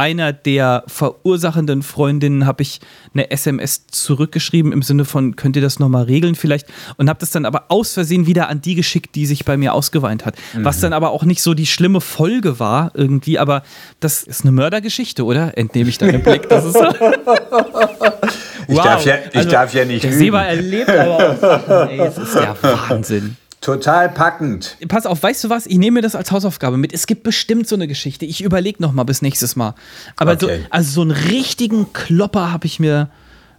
einer 0.02 0.34
der 0.34 0.84
verursachenden 0.88 1.84
Freundinnen 1.84 2.48
habe 2.48 2.64
ich 2.64 2.80
eine 3.14 3.30
SMS 3.30 3.86
zurückgeschrieben 3.86 4.72
im 4.72 4.82
Sinne 4.82 5.06
von, 5.06 5.36
könnt 5.36 5.56
ihr 5.56 5.62
das 5.62 5.78
nochmal 5.78 6.06
regeln 6.06 6.34
vielleicht? 6.34 6.66
Und 6.98 7.08
habe 7.08 7.20
das 7.20 7.30
dann 7.30 7.46
aber 7.46 7.66
aus 7.68 7.94
Versehen 7.94 8.26
wieder 8.26 8.50
an 8.50 8.62
die 8.62 8.74
geschickt, 8.74 9.14
die 9.14 9.28
sich 9.28 9.46
bei 9.46 9.58
mir 9.58 9.76
ausgeweint 9.76 10.26
hat. 10.26 10.34
Was 10.56 10.80
dann 10.80 10.94
aber 10.94 11.12
auch 11.12 11.24
nicht 11.24 11.44
so 11.44 11.54
die 11.54 11.68
schlimme 11.68 12.02
Folge 12.02 12.60
war 12.60 12.92
irgendwie, 12.96 13.38
aber 13.38 13.62
das 14.00 14.24
ist 14.24 14.42
eine 14.42 14.52
Mördergeschichte, 14.54 15.24
oder? 15.24 15.56
Entnehme 15.56 15.92
ich 15.92 16.00
deinen 16.00 16.24
Blick. 16.24 16.50
Das 16.50 16.66
ist 16.66 16.80
Ich, 18.68 18.78
darf 18.78 19.06
ja, 19.06 19.16
ich 19.34 19.48
darf 19.48 19.74
ja 19.74 19.86
nicht 19.86 20.04
der 20.04 20.12
lügen. 20.12 20.24
Seba 20.24 20.44
erlebt 20.44 20.90
aber 20.90 21.16
auch 21.16 21.38
Sachen, 21.38 21.90
ey, 21.90 21.98
das 21.98 22.18
ist 22.18 22.34
der 22.34 22.56
Wahnsinn. 22.62 23.38
Total 23.62 24.10
packend. 24.10 24.76
Pass 24.88 25.06
auf, 25.06 25.22
weißt 25.22 25.44
du 25.44 25.50
was? 25.50 25.68
Ich 25.68 25.78
nehme 25.78 25.96
mir 25.96 26.02
das 26.02 26.16
als 26.16 26.32
Hausaufgabe 26.32 26.78
mit. 26.78 26.94
Es 26.94 27.06
gibt 27.06 27.22
bestimmt 27.24 27.68
so 27.68 27.76
eine 27.76 27.88
Geschichte. 27.88 28.26
Ich 28.26 28.42
überlege 28.44 28.82
noch 28.82 28.92
mal 28.92 29.04
bis 29.04 29.22
nächstes 29.22 29.56
Mal. 29.56 29.76
Aber 30.16 30.32
Okay. 30.34 30.62
so, 30.62 30.68
also 30.72 30.92
so 30.92 31.02
einen 31.02 31.12
richtigen 31.12 31.94
Klopper 31.94 32.52
habe 32.52 32.66
ich 32.66 32.80
mir 32.80 33.10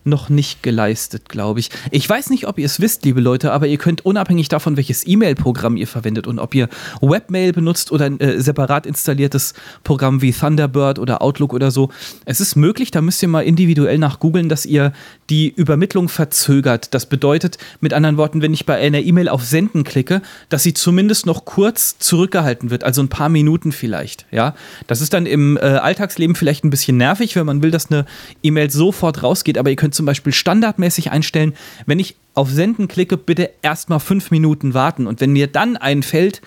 noch 0.05 0.29
nicht 0.29 0.65
geleistet, 0.65 1.29
glaube 1.29 1.61
ich. 1.61 1.71
Ich 1.93 2.09
weiß 2.11 2.31
nicht, 2.31 2.49
ob 2.49 2.59
ihr 2.59 2.67
es 2.67 2.81
wisst, 2.81 3.05
liebe 3.05 3.21
Leute, 3.21 3.53
aber 3.53 3.69
ihr 3.69 3.79
könnt 3.79 4.05
unabhängig 4.05 4.49
davon, 4.49 4.77
welches 4.77 5.07
E-Mail-Programm 5.07 5.77
ihr 5.77 5.87
verwendet 5.87 6.27
und 6.27 6.41
ob 6.41 6.57
ihr 6.57 6.69
Webmail 7.01 7.53
benutzt 7.53 7.93
oder 7.93 8.07
ein 8.07 8.19
äh, 8.19 8.41
separat 8.41 8.85
installiertes 8.85 9.55
Programm 9.85 10.21
wie 10.21 10.33
Thunderbird 10.33 10.99
oder 10.99 11.23
Outlook 11.23 11.53
oder 11.53 11.71
so, 11.71 11.91
es 12.25 12.41
ist 12.41 12.57
möglich, 12.57 12.91
da 12.91 13.01
müsst 13.01 13.23
ihr 13.23 13.29
mal 13.29 13.43
individuell 13.43 13.99
nach 13.99 14.19
googeln, 14.19 14.49
dass 14.49 14.67
ihr 14.67 14.93
die 15.33 15.49
Übermittlung 15.49 16.11
verzögert. 16.11 16.93
Das 16.93 17.07
bedeutet, 17.07 17.57
mit 17.81 17.95
anderen 17.95 18.19
Worten, 18.19 18.43
wenn 18.43 18.53
ich 18.53 18.67
bei 18.67 18.77
einer 18.77 18.99
E-Mail 18.99 19.31
auf 19.31 19.43
Senden 19.43 19.83
klicke, 19.83 20.21
dass 20.51 20.63
sie 20.63 20.75
zumindest 20.75 21.25
noch 21.25 21.47
kurz 21.47 21.97
zurückgehalten 21.99 22.69
wird, 22.69 22.85
also 22.85 23.01
ein 23.01 23.09
paar 23.09 23.31
Minuten 23.31 23.73
vielleicht. 23.73 24.27
Ja, 24.31 24.55
das 24.89 25.01
ist 25.01 25.15
dann 25.15 25.25
im 25.25 25.57
äh, 25.57 25.61
Alltagsleben 25.61 26.37
vielleicht 26.37 26.65
ein 26.65 26.71
bisschen 26.71 26.99
nervig, 26.99 27.35
wenn 27.35 27.47
man 27.47 27.63
will, 27.63 27.71
dass 27.71 27.91
eine 27.91 28.05
E-Mail 28.43 28.71
sofort 28.71 29.23
rausgeht. 29.23 29.57
Aber 29.57 29.71
ihr 29.71 29.77
könnt 29.77 29.95
zum 29.95 30.05
Beispiel 30.05 30.35
standardmäßig 30.35 31.11
einstellen, 31.11 31.55
wenn 31.87 31.99
ich 31.99 32.15
auf 32.35 32.51
Senden 32.51 32.87
klicke, 32.87 33.17
bitte 33.17 33.53
erstmal 33.63 34.01
fünf 34.01 34.31
Minuten 34.31 34.75
warten. 34.75 35.07
Und 35.07 35.23
wenn 35.23 35.33
mir 35.33 35.47
dann 35.47 35.79
einfällt, 35.79 36.43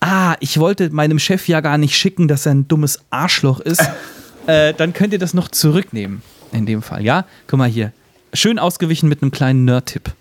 ah, 0.00 0.34
ich 0.40 0.58
wollte 0.58 0.90
meinem 0.90 1.20
Chef 1.20 1.46
ja 1.46 1.60
gar 1.60 1.78
nicht 1.78 1.96
schicken, 1.96 2.26
dass 2.26 2.46
er 2.46 2.54
ein 2.54 2.66
dummes 2.66 2.98
Arschloch 3.10 3.60
ist, 3.60 3.88
äh, 4.48 4.74
dann 4.74 4.92
könnt 4.92 5.12
ihr 5.12 5.20
das 5.20 5.34
noch 5.34 5.46
zurücknehmen. 5.46 6.22
In 6.50 6.66
dem 6.66 6.82
Fall, 6.82 7.04
ja? 7.04 7.26
Guck 7.46 7.60
mal 7.60 7.68
hier. 7.68 7.92
Schön 8.34 8.58
ausgewichen 8.58 9.08
mit 9.08 9.22
einem 9.22 9.30
kleinen 9.30 9.64
Nerd-Tipp. 9.64 10.12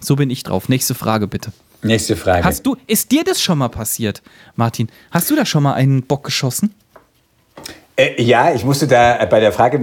So 0.00 0.16
bin 0.16 0.30
ich 0.30 0.42
drauf. 0.42 0.68
Nächste 0.68 0.94
Frage 0.94 1.28
bitte. 1.28 1.52
Nächste 1.82 2.16
Frage. 2.16 2.42
Hast 2.42 2.64
du, 2.66 2.76
ist 2.86 3.12
dir 3.12 3.24
das 3.24 3.42
schon 3.42 3.58
mal 3.58 3.68
passiert, 3.68 4.22
Martin? 4.56 4.88
Hast 5.10 5.30
du 5.30 5.36
da 5.36 5.44
schon 5.44 5.62
mal 5.62 5.74
einen 5.74 6.02
Bock 6.02 6.24
geschossen? 6.24 6.74
Äh, 7.96 8.22
ja, 8.22 8.54
ich 8.54 8.64
musste 8.64 8.86
da 8.86 9.24
bei 9.26 9.40
der 9.40 9.52
Frage 9.52 9.80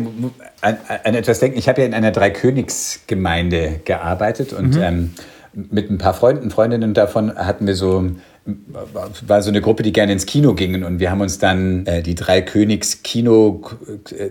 an, 0.62 0.78
an 1.04 1.16
etwas 1.16 1.40
denken. 1.40 1.60
Ich 1.60 1.70
habe 1.70 1.82
ja 1.82 1.88
in 1.88 1.94
einer 1.94 2.12
Dreikönigsgemeinde 2.12 3.82
gearbeitet 3.86 4.52
und 4.52 4.76
ähm, 4.78 5.14
mit 5.54 5.90
ein 5.90 5.98
paar 5.98 6.14
Freunden, 6.14 6.50
Freundinnen 6.50 6.94
davon 6.94 7.36
hatten 7.38 7.68
wir 7.68 7.76
so, 7.76 8.10
war 8.46 9.42
so 9.42 9.50
eine 9.50 9.60
Gruppe, 9.60 9.82
die 9.82 9.92
gerne 9.92 10.12
ins 10.12 10.28
Kino 10.28 10.54
gingen 10.54 10.84
und 10.84 11.00
wir 11.00 11.10
haben 11.10 11.22
uns 11.22 11.40
dann 11.40 11.88
äh, 11.88 12.04
die 12.04 12.14
Dreikönigs-Kino 12.14 13.64
äh, 14.12 14.30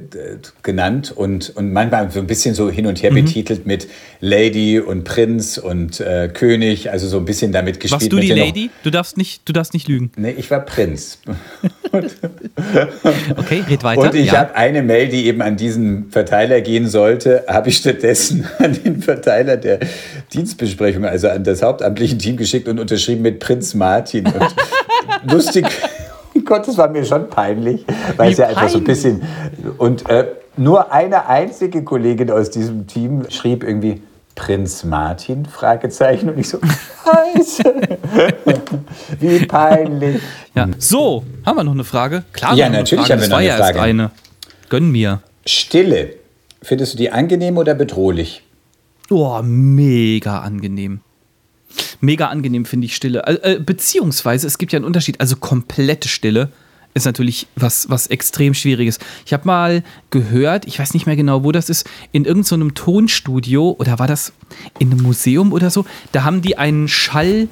genannt 0.63 1.13
und, 1.15 1.51
und 1.57 1.73
manchmal 1.73 2.13
so 2.13 2.21
ein 2.21 2.29
bisschen 2.29 2.55
so 2.55 2.71
hin 2.71 2.87
und 2.87 3.03
her 3.03 3.11
betitelt 3.11 3.67
mit 3.67 3.89
Lady 4.21 4.79
und 4.79 5.03
Prinz 5.03 5.59
und 5.59 5.99
äh, 5.99 6.31
König, 6.33 6.93
also 6.93 7.09
so 7.09 7.19
ein 7.19 7.25
bisschen 7.25 7.51
damit 7.51 7.81
gespielt. 7.81 8.03
Warst 8.03 8.13
du 8.13 8.21
die 8.21 8.33
Lady? 8.33 8.71
Du 8.85 8.91
darfst 8.91 9.17
nicht, 9.17 9.49
du 9.49 9.53
darfst 9.53 9.75
nicht 9.75 9.89
lügen. 9.89 10.13
Nee, 10.17 10.35
ich 10.37 10.51
war 10.51 10.61
Prinz. 10.61 11.19
Okay, 13.37 13.63
red 13.69 13.85
weiter. 13.85 14.01
Und 14.01 14.15
ich 14.15 14.33
ja. 14.33 14.39
habe 14.39 14.57
eine 14.57 14.83
Mail, 14.83 15.09
die 15.09 15.27
eben 15.27 15.43
an 15.43 15.57
diesen 15.57 16.11
Verteiler 16.11 16.61
gehen 16.61 16.89
sollte, 16.89 17.45
habe 17.47 17.69
ich 17.69 17.77
stattdessen 17.77 18.49
an 18.59 18.77
den 18.83 19.01
Verteiler 19.01 19.57
der 19.57 19.79
Dienstbesprechung, 20.33 21.05
also 21.05 21.29
an 21.29 21.45
das 21.45 21.63
hauptamtliche 21.63 22.19
Team 22.19 22.37
geschickt 22.37 22.67
und 22.67 22.81
unterschrieben 22.81 23.23
mit 23.23 23.39
Prinz 23.39 23.75
Martin. 23.75 24.04
Und 24.13 25.33
lustig, 25.33 25.67
oh 26.37 26.41
Gott, 26.45 26.67
das 26.69 26.77
war 26.77 26.89
mir 26.89 27.05
schon 27.05 27.29
peinlich, 27.31 27.85
weil 28.17 28.29
Wie 28.29 28.33
es 28.33 28.39
ja 28.39 28.49
einfach 28.49 28.69
so 28.69 28.79
ein 28.79 28.85
bisschen. 28.85 29.23
Und 29.79 30.09
äh, 30.11 30.27
nur 30.57 30.93
eine 30.93 31.27
einzige 31.27 31.83
Kollegin 31.85 32.31
aus 32.31 32.51
diesem 32.51 32.87
Team 32.87 33.25
schrieb 33.31 33.65
irgendwie 33.65 34.03
Prinz 34.35 34.85
Martin? 34.85 35.47
Fragezeichen. 35.47 36.29
Und 36.31 36.39
ich 36.39 36.49
so, 36.49 36.59
Scheiße. 37.05 37.65
Wie 39.21 39.47
peinlich. 39.47 40.21
ja. 40.55 40.69
So, 40.79 41.25
haben 41.47 41.57
wir 41.57 41.65
noch 41.65 41.73
eine 41.73 41.85
Frage? 41.85 42.25
Klar, 42.33 42.53
Ja, 42.55 42.57
wir 42.57 42.65
noch 42.65 42.69
eine 42.75 42.79
natürlich 42.79 43.07
Frage. 43.07 43.13
haben 43.13 43.21
wir 43.21 43.23
das 43.23 43.29
noch 43.29 43.35
war 43.35 43.39
eine 43.39 43.49
ja 43.49 43.57
erst 43.59 43.71
Frage. 43.77 43.81
eine. 43.83 44.11
Gönn 44.69 44.91
mir. 44.91 45.21
Stille. 45.47 46.15
Findest 46.63 46.95
du 46.95 46.99
die 46.99 47.11
angenehm 47.11 47.59
oder 47.59 47.75
bedrohlich? 47.75 48.43
Oh, 49.11 49.39
mega 49.43 50.41
angenehm. 50.41 51.01
Mega 52.05 52.29
angenehm 52.29 52.65
finde 52.65 52.87
ich 52.87 52.95
Stille. 52.97 53.23
Äh, 53.27 53.59
beziehungsweise, 53.61 54.47
es 54.47 54.59
gibt 54.59 54.73
ja 54.73 54.79
einen 54.79 54.85
Unterschied. 54.87 55.21
Also 55.21 55.37
komplette 55.37 56.09
Stille 56.09 56.51
ist 56.95 57.07
natürlich 57.07 57.49
was, 57.57 57.91
was 57.91 58.07
extrem 58.07 58.55
Schwieriges. 58.55 58.99
Ich 59.27 59.33
habe 59.33 59.47
mal 59.47 59.83
gehört, 60.11 60.65
ich 60.67 60.79
weiß 60.79 60.95
nicht 60.95 61.07
mehr 61.07 61.17
genau, 61.17 61.43
wo 61.43 61.51
das 61.51 61.69
ist, 61.69 61.89
in 62.13 62.25
irgendeinem 62.25 62.75
Tonstudio 62.75 63.75
oder 63.79 63.99
war 63.99 64.07
das 64.07 64.33
in 64.79 64.93
einem 64.93 65.03
Museum 65.03 65.53
oder 65.53 65.71
so, 65.71 65.85
da 66.13 66.23
haben 66.23 66.41
die 66.41 66.57
einen 66.57 66.87
Schall. 66.89 67.49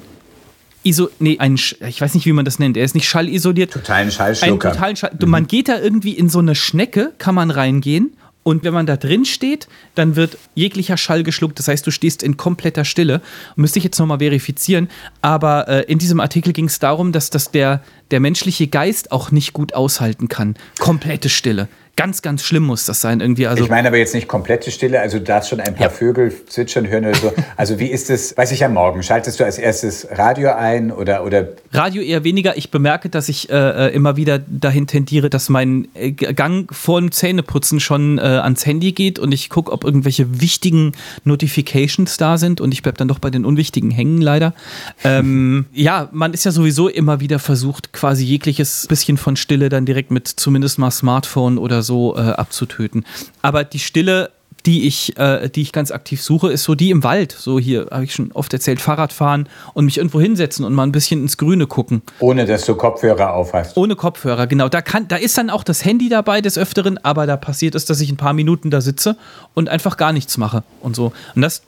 Iso, 0.85 1.09
nee, 1.19 1.39
einen, 1.39 1.55
Sch- 1.57 1.75
ich 1.87 2.01
weiß 2.01 2.13
nicht, 2.13 2.25
wie 2.25 2.33
man 2.33 2.43
das 2.43 2.59
nennt. 2.59 2.75
Er 2.75 2.83
ist 2.83 2.93
nicht 2.93 3.07
schallisoliert. 3.07 3.71
Totalen 3.71 4.01
Einen 4.03 4.11
Schallschlucker. 4.11 4.71
totalen 4.73 4.95
Schall. 4.97 5.11
Du, 5.17 5.27
Man 5.27 5.47
geht 5.47 5.69
da 5.69 5.79
irgendwie 5.79 6.11
in 6.11 6.27
so 6.27 6.39
eine 6.39 6.55
Schnecke, 6.55 7.13
kann 7.17 7.35
man 7.35 7.51
reingehen. 7.51 8.11
Und 8.43 8.63
wenn 8.63 8.73
man 8.73 8.85
da 8.85 8.97
drin 8.97 9.25
steht, 9.25 9.67
dann 9.95 10.15
wird 10.15 10.37
jeglicher 10.53 10.97
Schall 10.97 11.23
geschluckt. 11.23 11.57
Das 11.59 11.67
heißt, 11.69 11.87
du 11.87 11.91
stehst 11.91 12.21
in 12.21 12.37
kompletter 12.37 12.83
Stille. 12.85 13.21
Müsste 13.55 13.79
ich 13.79 13.85
jetzt 13.85 13.97
nochmal 13.99 14.19
verifizieren. 14.19 14.89
Aber 15.21 15.67
äh, 15.69 15.81
in 15.83 15.97
diesem 15.97 16.19
Artikel 16.19 16.51
ging 16.51 16.65
es 16.65 16.79
darum, 16.79 17.13
dass 17.13 17.29
das 17.29 17.51
der, 17.51 17.81
der 18.13 18.19
menschliche 18.19 18.67
Geist 18.67 19.11
auch 19.11 19.31
nicht 19.31 19.53
gut 19.53 19.73
aushalten 19.73 20.27
kann. 20.27 20.55
Komplette 20.79 21.29
Stille. 21.29 21.67
Ganz, 21.95 22.23
ganz 22.23 22.41
schlimm 22.41 22.63
muss 22.63 22.87
das 22.87 23.01
sein 23.01 23.19
irgendwie. 23.19 23.45
Also 23.45 23.63
ich 23.63 23.69
meine 23.69 23.87
aber 23.87 23.97
jetzt 23.97 24.15
nicht 24.15 24.27
komplette 24.27 24.71
Stille, 24.71 24.99
also 24.99 25.19
du 25.19 25.25
darfst 25.25 25.51
schon 25.51 25.59
ein 25.59 25.75
paar 25.75 25.87
Ja. 25.87 25.89
Vögel 25.91 26.33
zwitschern 26.47 26.87
hören 26.87 27.05
oder 27.05 27.15
so. 27.15 27.31
Also 27.55 27.77
wie 27.77 27.85
ist 27.85 28.09
es, 28.09 28.35
weiß 28.35 28.51
ich 28.51 28.65
am 28.65 28.73
Morgen, 28.73 29.03
schaltest 29.03 29.39
du 29.39 29.45
als 29.45 29.59
erstes 29.59 30.07
Radio 30.09 30.53
ein 30.53 30.91
oder, 30.91 31.23
oder 31.23 31.49
Radio 31.71 32.01
eher 32.01 32.23
weniger. 32.23 32.57
Ich 32.57 32.71
bemerke, 32.71 33.09
dass 33.09 33.29
ich 33.29 33.51
äh, 33.51 33.89
äh, 33.89 33.93
immer 33.93 34.17
wieder 34.17 34.39
dahin 34.39 34.87
tendiere, 34.87 35.29
dass 35.29 35.49
mein 35.49 35.87
äh, 35.93 36.11
Gang 36.11 36.73
vor 36.73 36.99
dem 36.99 37.11
Zähneputzen 37.11 37.79
schon 37.79 38.17
äh, 38.17 38.21
ans 38.21 38.65
Handy 38.65 38.93
geht 38.93 39.19
und 39.19 39.31
ich 39.31 39.51
gucke, 39.51 39.71
ob 39.71 39.83
irgendwelche 39.83 40.41
wichtigen 40.41 40.93
Notifications 41.25 42.17
da 42.17 42.39
sind 42.39 42.59
und 42.59 42.73
ich 42.73 42.81
bleibe 42.81 42.97
dann 42.97 43.07
doch 43.07 43.19
bei 43.19 43.29
den 43.29 43.45
unwichtigen 43.45 43.91
hängen, 43.91 44.19
leider. 44.19 44.55
Ähm, 45.03 45.65
ja, 45.73 46.09
man 46.11 46.33
ist 46.33 46.43
ja 46.43 46.51
sowieso 46.51 46.87
immer 46.87 47.19
wieder 47.19 47.37
versucht, 47.37 47.93
quasi 48.03 48.25
jegliches 48.25 48.85
bisschen 48.89 49.15
von 49.15 49.37
Stille 49.37 49.69
dann 49.69 49.85
direkt 49.85 50.11
mit 50.11 50.27
zumindest 50.27 50.77
mal 50.77 50.91
Smartphone 50.91 51.57
oder 51.57 51.83
so 51.83 52.17
äh, 52.17 52.19
abzutöten. 52.19 53.05
Aber 53.41 53.63
die 53.63 53.79
Stille 53.79 54.29
die 54.65 54.87
ich, 54.87 55.17
äh, 55.17 55.49
die 55.49 55.61
ich 55.61 55.71
ganz 55.71 55.91
aktiv 55.91 56.21
suche, 56.21 56.51
ist 56.51 56.63
so 56.63 56.75
die 56.75 56.89
im 56.89 57.03
Wald. 57.03 57.33
So 57.37 57.59
hier 57.59 57.87
habe 57.91 58.05
ich 58.05 58.13
schon 58.13 58.31
oft 58.31 58.53
erzählt, 58.53 58.79
Fahrradfahren 58.79 59.49
und 59.73 59.85
mich 59.85 59.97
irgendwo 59.97 60.21
hinsetzen 60.21 60.63
und 60.65 60.73
mal 60.73 60.83
ein 60.83 60.91
bisschen 60.91 61.21
ins 61.21 61.37
Grüne 61.37 61.67
gucken. 61.67 62.01
ohne 62.19 62.45
dass 62.45 62.65
du 62.65 62.75
Kopfhörer 62.75 63.33
aufhast? 63.33 63.75
Ohne 63.75 63.95
Kopfhörer, 63.95 64.47
genau. 64.47 64.69
Da, 64.69 64.81
kann, 64.81 65.07
da 65.07 65.17
ist 65.17 65.37
dann 65.37 65.49
auch 65.49 65.63
das 65.63 65.83
Handy 65.83 66.07
dabei 66.07 66.39
des 66.39 66.57
Öfteren, 66.57 66.97
aber 67.03 67.25
da 67.25 67.35
passiert 67.35 67.75
es, 67.75 67.85
dass 67.85 67.99
ich 67.99 68.09
ein 68.09 68.17
paar 68.17 68.33
Minuten 68.33 68.69
da 68.69 68.79
sitze 68.79 69.17
und 69.53 69.69
einfach 69.69 69.97
gar 69.97 70.13
nichts 70.13 70.37
mache 70.37 70.63
und 70.79 70.95
so. 70.95 71.11
Und 71.35 71.41
das 71.41 71.61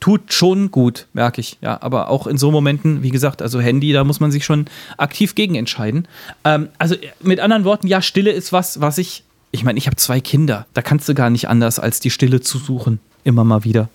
tut 0.00 0.32
schon 0.32 0.70
gut, 0.70 1.06
merke 1.12 1.40
ich. 1.40 1.58
Ja, 1.60 1.80
aber 1.82 2.08
auch 2.08 2.26
in 2.26 2.38
so 2.38 2.50
Momenten, 2.50 3.02
wie 3.02 3.10
gesagt, 3.10 3.42
also 3.42 3.60
Handy, 3.60 3.92
da 3.92 4.04
muss 4.04 4.20
man 4.20 4.32
sich 4.32 4.44
schon 4.44 4.66
aktiv 4.96 5.34
gegen 5.34 5.54
entscheiden. 5.54 6.08
Ähm, 6.44 6.68
also 6.78 6.96
mit 7.20 7.40
anderen 7.40 7.64
Worten, 7.64 7.86
ja, 7.86 8.02
Stille 8.02 8.30
ist 8.30 8.52
was, 8.52 8.80
was 8.80 8.98
ich. 8.98 9.24
Ich 9.50 9.64
meine, 9.64 9.78
ich 9.78 9.86
habe 9.86 9.96
zwei 9.96 10.20
Kinder. 10.20 10.66
Da 10.72 10.80
kannst 10.80 11.08
du 11.08 11.14
gar 11.14 11.28
nicht 11.28 11.48
anders, 11.48 11.78
als 11.78 12.00
die 12.00 12.10
Stille 12.10 12.40
zu 12.40 12.58
suchen. 12.58 13.00
Immer 13.22 13.44
mal 13.44 13.64
wieder. 13.64 13.88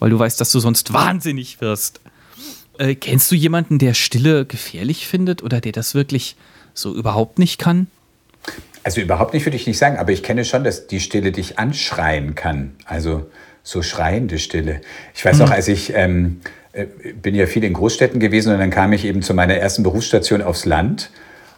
Weil 0.00 0.10
du 0.10 0.18
weißt, 0.18 0.40
dass 0.40 0.50
du 0.50 0.58
sonst 0.58 0.92
wahnsinnig 0.92 1.60
wirst. 1.60 2.00
Äh, 2.78 2.96
kennst 2.96 3.30
du 3.30 3.34
jemanden, 3.34 3.78
der 3.78 3.94
Stille 3.94 4.44
gefährlich 4.44 5.06
findet 5.06 5.42
oder 5.42 5.60
der 5.60 5.72
das 5.72 5.94
wirklich 5.94 6.36
so 6.74 6.94
überhaupt 6.94 7.38
nicht 7.38 7.58
kann? 7.58 7.86
Also 8.82 9.00
überhaupt 9.00 9.34
nicht 9.34 9.44
würde 9.46 9.56
ich 9.56 9.66
nicht 9.66 9.78
sagen, 9.78 9.96
aber 9.96 10.12
ich 10.12 10.22
kenne 10.22 10.44
schon, 10.44 10.62
dass 10.62 10.86
die 10.86 11.00
Stille 11.00 11.32
dich 11.32 11.58
anschreien 11.58 12.34
kann. 12.34 12.74
Also 12.84 13.26
so 13.66 13.82
schreiende 13.82 14.38
Stille. 14.38 14.80
Ich 15.12 15.24
weiß 15.24 15.38
noch, 15.38 15.50
als 15.50 15.66
ich 15.66 15.92
ähm, 15.92 16.40
äh, 16.72 16.86
bin 17.20 17.34
ja 17.34 17.46
viel 17.46 17.64
in 17.64 17.72
Großstädten 17.72 18.20
gewesen 18.20 18.52
und 18.52 18.60
dann 18.60 18.70
kam 18.70 18.92
ich 18.92 19.04
eben 19.04 19.22
zu 19.22 19.34
meiner 19.34 19.54
ersten 19.54 19.82
Berufsstation 19.82 20.40
aufs 20.40 20.64
Land. 20.66 21.10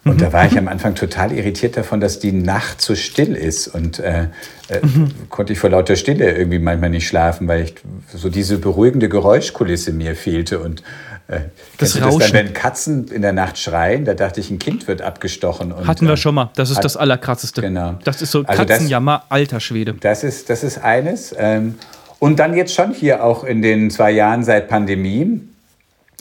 Und 0.05 0.23
da 0.23 0.33
war 0.33 0.47
ich 0.47 0.57
am 0.57 0.69
Anfang 0.69 0.95
total 0.95 1.33
irritiert 1.33 1.77
davon, 1.77 2.01
dass 2.01 2.19
die 2.19 2.33
Nacht 2.33 2.81
so 2.81 2.95
still 2.95 3.35
ist. 3.35 3.69
Und 3.69 3.99
äh, 3.99 4.29
äh, 4.69 4.81
konnte 5.29 5.53
ich 5.53 5.59
vor 5.59 5.69
lauter 5.69 5.97
Stille 5.97 6.31
irgendwie 6.35 6.59
manchmal 6.61 6.89
nicht 6.89 7.07
schlafen, 7.07 7.47
weil 7.47 7.65
ich 7.65 7.75
so 8.15 8.31
diese 8.31 8.57
beruhigende 8.57 9.11
Geräuschkulisse 9.11 9.93
mir 9.93 10.15
fehlte. 10.17 10.61
Und 10.61 10.83
äh, 11.27 11.41
Das 11.77 11.93
kennst 11.93 11.97
du 11.97 11.99
dann, 12.01 12.09
Rauschen. 12.11 12.33
wenn 12.33 12.53
Katzen 12.55 13.09
in 13.09 13.21
der 13.21 13.35
Nacht 13.35 13.59
schreien, 13.59 14.07
da 14.07 14.15
dachte 14.15 14.41
ich, 14.41 14.51
ein 14.51 14.59
Kind 14.59 14.89
wird 14.89 15.03
abgestochen. 15.03 15.73
Und, 15.73 15.87
Hatten 15.87 16.07
wir 16.07 16.15
äh, 16.15 16.17
schon 16.17 16.35
mal. 16.37 16.53
Das 16.57 16.71
ist 16.71 16.77
hat- 16.79 16.85
das 16.87 16.97
Allerkrasseste. 16.97 17.61
Genau. 17.61 17.99
Das 18.05 18.23
ist 18.23 18.31
so 18.31 18.45
Also 18.47 18.63
das- 18.65 18.79
Katzenjammer, 18.79 19.25
alter 19.29 19.61
Schwede. 19.61 19.93
Das 20.01 20.25
ist, 20.25 20.49
das 20.49 20.65
ist 20.65 20.79
eines. 20.79 21.35
Ähm, 21.37 21.75
und 22.19 22.39
dann 22.39 22.57
jetzt 22.57 22.75
schon 22.75 22.93
hier 22.93 23.25
auch 23.25 23.45
in 23.45 23.63
den 23.63 23.91
zwei 23.91 24.11
Jahren 24.11 24.45
seit 24.45 24.69
Pandemie, 24.69 25.41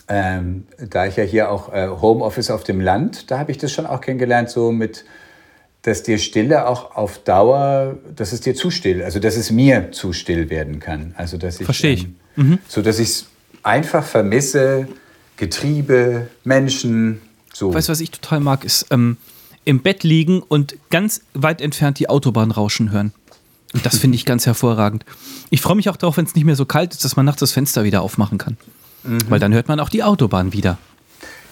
ähm, 0.08 0.66
da 0.78 1.06
ich 1.06 1.18
ja 1.18 1.24
hier 1.24 1.52
auch 1.52 1.74
äh, 1.74 1.88
Homeoffice 1.88 2.50
auf 2.50 2.64
dem 2.64 2.80
Land, 2.80 3.30
da 3.32 3.40
habe 3.40 3.52
ich 3.52 3.58
das 3.58 3.72
schon 3.72 3.86
auch 3.86 4.02
kennengelernt, 4.02 4.50
so 4.50 4.72
mit, 4.72 5.06
dass 5.82 6.04
dir 6.04 6.18
Stille 6.18 6.68
auch 6.68 6.96
auf 6.96 7.18
Dauer, 7.20 7.98
dass 8.16 8.32
es 8.32 8.42
dir 8.42 8.56
zu 8.56 8.72
still, 8.72 9.04
also 9.04 9.20
dass 9.20 9.36
es 9.36 9.52
mir 9.52 9.92
zu 9.92 10.14
still 10.14 10.50
werden 10.50 10.80
kann. 10.80 11.14
Also 11.18 11.38
dass 11.38 11.60
ich, 11.60 11.66
Verstehe 11.66 11.94
ich. 11.94 12.08
Ähm, 12.38 12.60
so 12.68 12.82
dass 12.82 13.00
ich 13.00 13.10
es 13.10 13.26
einfach 13.64 14.06
vermisse, 14.06 14.88
Getriebe, 15.36 16.28
Menschen, 16.44 17.22
so. 17.54 17.74
Weißt 17.74 17.90
du, 17.90 17.92
was 17.92 18.02
ich 18.02 18.12
total 18.12 18.40
mag, 18.40 18.64
ist 18.64 18.86
ähm, 18.92 19.18
im 19.66 19.82
Bett 19.82 20.04
liegen 20.04 20.42
und 20.42 20.78
ganz 20.92 21.22
weit 21.34 21.60
entfernt 21.60 22.00
die 22.00 22.08
Autobahn 22.08 22.52
rauschen 22.52 22.92
hören. 22.92 23.14
Und 23.74 23.86
das 23.86 23.98
finde 23.98 24.16
ich 24.16 24.26
ganz 24.26 24.46
hervorragend. 24.46 25.06
Ich 25.50 25.62
freue 25.62 25.76
mich 25.76 25.90
auch 25.90 25.98
darauf, 25.98 26.18
wenn 26.18 26.26
es 26.26 26.36
nicht 26.36 26.46
mehr 26.46 26.56
so 26.56 26.66
kalt 26.66 26.94
ist, 26.94 27.04
dass 27.04 27.16
man 27.16 27.26
nachts 27.26 27.40
das 27.40 27.52
Fenster 27.52 27.84
wieder 27.84 28.02
aufmachen 28.02 28.38
kann. 28.38 28.58
Mhm. 29.04 29.20
Weil 29.30 29.40
dann 29.40 29.54
hört 29.54 29.68
man 29.68 29.80
auch 29.80 29.90
die 29.90 30.04
Autobahn 30.04 30.54
wieder. 30.54 30.78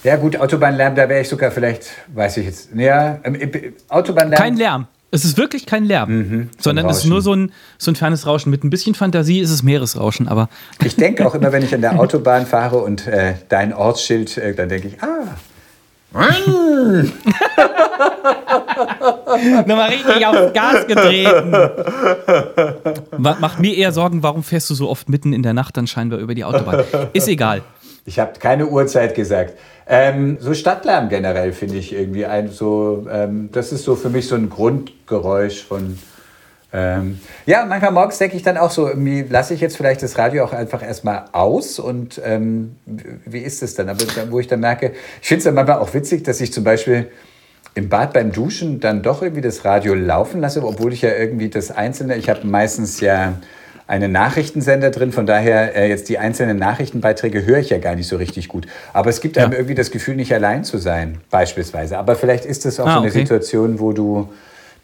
Ja 0.04 0.18
gut, 0.18 0.38
Autobahnlärm, 0.38 0.96
da 0.96 1.10
wäre 1.10 1.22
ich 1.22 1.30
sogar 1.30 1.52
vielleicht, 1.52 1.88
weiß 2.14 2.38
ich 2.38 2.46
jetzt, 2.46 2.70
ja, 2.76 3.20
ähm, 3.24 3.36
äh, 3.36 3.72
Autobahnlärm. 3.90 4.40
Kein 4.40 4.56
Lärm. 4.56 4.88
Es 5.12 5.24
ist 5.24 5.38
wirklich 5.38 5.66
kein 5.66 5.86
Lärm, 5.86 6.50
sondern 6.60 6.90
es 6.90 6.98
ist 6.98 7.06
nur 7.06 7.22
so 7.22 7.34
ein, 7.34 7.54
so 7.78 7.90
ein 7.90 7.96
fernes 7.96 8.28
Rauschen. 8.28 8.50
Mit 8.50 8.66
ein 8.66 8.70
bisschen 8.70 8.96
Fantasie 8.96 9.40
ist 9.40 9.50
es 9.50 9.64
Meeresrauschen, 9.64 10.28
aber 10.28 10.50
Ich 10.84 10.98
denke 10.98 11.26
auch 11.26 11.34
immer, 11.36 11.54
wenn 11.54 11.64
ich 11.64 11.74
an 11.74 11.80
der 11.80 11.98
Autobahn 12.00 12.46
fahre 12.46 12.80
und 12.80 13.08
äh, 13.08 13.36
dein 13.48 13.74
Ortsschild, 13.74 14.38
äh, 14.38 14.54
dann 14.54 14.68
denke 14.68 14.90
ich, 14.90 15.02
ah, 15.02 15.36
nochmal 19.68 19.90
richtig 19.90 20.26
aufs 20.26 20.54
Gas 20.54 20.88
getreten. 20.88 21.52
Ma- 23.18 23.36
Macht 23.40 23.60
mir 23.60 23.76
eher 23.76 23.92
Sorgen, 23.92 24.24
warum 24.24 24.44
fährst 24.44 24.70
du 24.70 24.76
so 24.76 24.90
oft 24.90 25.10
mitten 25.10 25.34
in 25.34 25.44
der 25.44 25.54
Nacht 25.54 25.76
dann 25.78 25.88
scheinbar 25.88 26.20
über 26.20 26.34
die 26.36 26.44
Autobahn? 26.46 26.84
Ist 27.14 27.28
egal. 27.28 27.62
ich 28.06 28.20
habe 28.20 28.34
keine 28.40 28.68
Uhrzeit 28.68 29.16
gesagt. 29.16 29.54
Ähm, 29.88 30.38
so 30.40 30.54
Stadtlärm 30.54 31.10
generell 31.10 31.52
finde 31.54 31.76
ich 31.76 31.94
irgendwie 31.94 32.26
ein 32.26 32.50
so, 32.50 33.06
ähm, 33.12 33.50
das 33.52 33.72
ist 33.72 33.84
so 33.84 33.96
für 33.96 34.10
mich 34.10 34.28
so 34.28 34.36
ein 34.36 34.50
Grundgeräusch 34.50 35.64
von. 35.64 35.98
Ähm, 36.74 37.20
ja, 37.46 37.66
manchmal 37.66 37.92
morgens 37.92 38.18
denke 38.18 38.36
ich 38.36 38.44
dann 38.44 38.58
auch 38.58 38.72
so, 38.72 38.88
irgendwie 38.88 39.22
lasse 39.30 39.54
ich 39.54 39.62
jetzt 39.62 39.78
vielleicht 39.78 40.04
das 40.04 40.18
Radio 40.18 40.44
auch 40.44 40.52
einfach 40.54 40.84
erstmal 40.84 41.26
aus 41.32 41.80
und 41.80 42.20
ähm, 42.26 42.76
wie 43.26 43.40
ist 43.40 43.64
es 43.64 43.76
dann? 43.76 43.88
Aber 43.88 44.00
wo 44.30 44.40
ich 44.40 44.48
dann 44.48 44.60
merke, 44.60 44.92
ich 45.22 45.28
finde 45.28 45.40
es 45.40 45.44
dann 45.46 45.54
manchmal 45.56 45.78
auch 45.80 45.94
witzig, 45.94 46.24
dass 46.24 46.42
ich 46.42 46.52
zum 46.52 46.64
Beispiel 46.64 47.08
im 47.76 47.88
Bad 47.90 48.14
beim 48.14 48.32
Duschen 48.32 48.80
dann 48.80 49.04
doch 49.04 49.22
irgendwie 49.22 49.42
das 49.42 49.64
Radio 49.64 49.94
laufen 49.94 50.42
lasse, 50.42 50.64
obwohl 50.66 50.92
ich 50.94 51.02
ja 51.02 51.12
irgendwie 51.14 51.50
das 51.50 51.72
Einzelne, 51.72 52.16
ich 52.16 52.30
habe 52.30 52.46
meistens 52.48 53.00
ja 53.00 53.34
einen 53.88 54.12
Nachrichtensender 54.12 54.90
drin, 54.90 55.12
von 55.12 55.26
daher 55.28 55.76
äh, 55.76 55.88
jetzt 55.90 56.10
die 56.10 56.18
einzelnen 56.18 56.58
Nachrichtenbeiträge 56.58 57.46
höre 57.46 57.60
ich 57.60 57.70
ja 57.70 57.78
gar 57.78 57.96
nicht 57.96 58.08
so 58.08 58.16
richtig 58.18 58.48
gut. 58.48 58.66
Aber 58.94 59.10
es 59.12 59.22
gibt 59.22 59.38
einem 59.38 59.52
Ja. 59.52 59.58
irgendwie 59.60 59.76
das 59.76 59.92
Gefühl, 59.92 60.16
nicht 60.16 60.34
allein 60.34 60.64
zu 60.64 60.78
sein, 60.80 61.20
beispielsweise. 61.30 61.98
Aber 61.98 62.16
vielleicht 62.16 62.46
ist 62.46 62.66
es 62.66 62.80
auch 62.80 62.88
Ah, 62.88 62.94
so 62.94 63.00
eine 63.00 63.10
okay. 63.10 63.20
Situation, 63.20 63.80
wo 63.80 63.92
du 63.94 64.30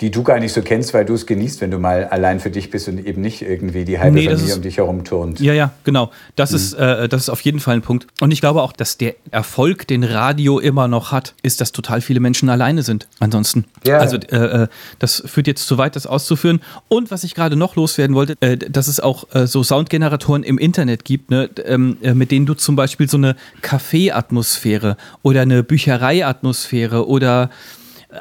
die 0.01 0.09
du 0.11 0.23
gar 0.23 0.39
nicht 0.39 0.51
so 0.51 0.61
kennst, 0.61 0.93
weil 0.93 1.05
du 1.05 1.13
es 1.13 1.25
genießt, 1.27 1.61
wenn 1.61 1.69
du 1.71 1.77
mal 1.79 2.05
allein 2.05 2.39
für 2.39 2.49
dich 2.49 2.69
bist 2.71 2.87
und 2.87 3.05
eben 3.05 3.21
nicht 3.21 3.41
irgendwie 3.43 3.85
die 3.85 3.99
halbe 3.99 4.15
Nee, 4.15 4.25
Familie 4.25 4.45
ist- 4.47 4.55
um 4.55 4.61
dich 4.63 4.77
herum 4.77 5.03
turnt. 5.03 5.39
Ja, 5.39 5.53
ja, 5.53 5.71
genau. 5.83 6.11
Das, 6.35 6.49
Mhm. 6.51 6.55
ist, 6.57 6.73
äh, 6.73 7.07
das 7.07 7.21
ist 7.23 7.29
auf 7.29 7.41
jeden 7.41 7.59
Fall 7.59 7.75
ein 7.75 7.81
Punkt. 7.81 8.07
Und 8.19 8.31
ich 8.31 8.41
glaube 8.41 8.61
auch, 8.63 8.73
dass 8.73 8.97
der 8.97 9.13
Erfolg, 9.29 9.87
den 9.87 10.03
Radio 10.03 10.59
immer 10.59 10.87
noch 10.87 11.11
hat, 11.11 11.35
ist, 11.43 11.61
dass 11.61 11.71
total 11.71 12.01
viele 12.01 12.19
Menschen 12.19 12.49
alleine 12.49 12.81
sind. 12.83 13.07
Ansonsten. 13.19 13.65
Ja. 13.85 13.99
Also, 13.99 14.17
äh, 14.17 14.63
äh, 14.63 14.67
das 14.99 15.21
führt 15.25 15.45
jetzt 15.47 15.67
zu 15.67 15.77
weit, 15.77 15.95
das 15.95 16.07
auszuführen. 16.07 16.61
Und 16.89 17.11
was 17.11 17.23
ich 17.23 17.35
gerade 17.35 17.55
noch 17.55 17.75
loswerden 17.75 18.15
wollte, 18.15 18.35
äh, 18.41 18.57
dass 18.57 18.87
es 18.87 18.99
auch 18.99 19.25
äh, 19.35 19.45
so 19.45 19.63
Soundgeneratoren 19.63 20.43
im 20.43 20.57
Internet 20.57 21.05
gibt, 21.05 21.29
ne, 21.29 21.49
ähm, 21.65 21.97
äh, 22.01 22.13
mit 22.15 22.31
denen 22.31 22.45
du 22.47 22.55
zum 22.55 22.75
Beispiel 22.75 23.07
so 23.07 23.17
eine 23.17 23.35
Café-Atmosphäre 23.61 24.97
oder 25.21 25.41
eine 25.41 25.63
Bücherei-Atmosphäre 25.63 27.07
oder 27.07 27.49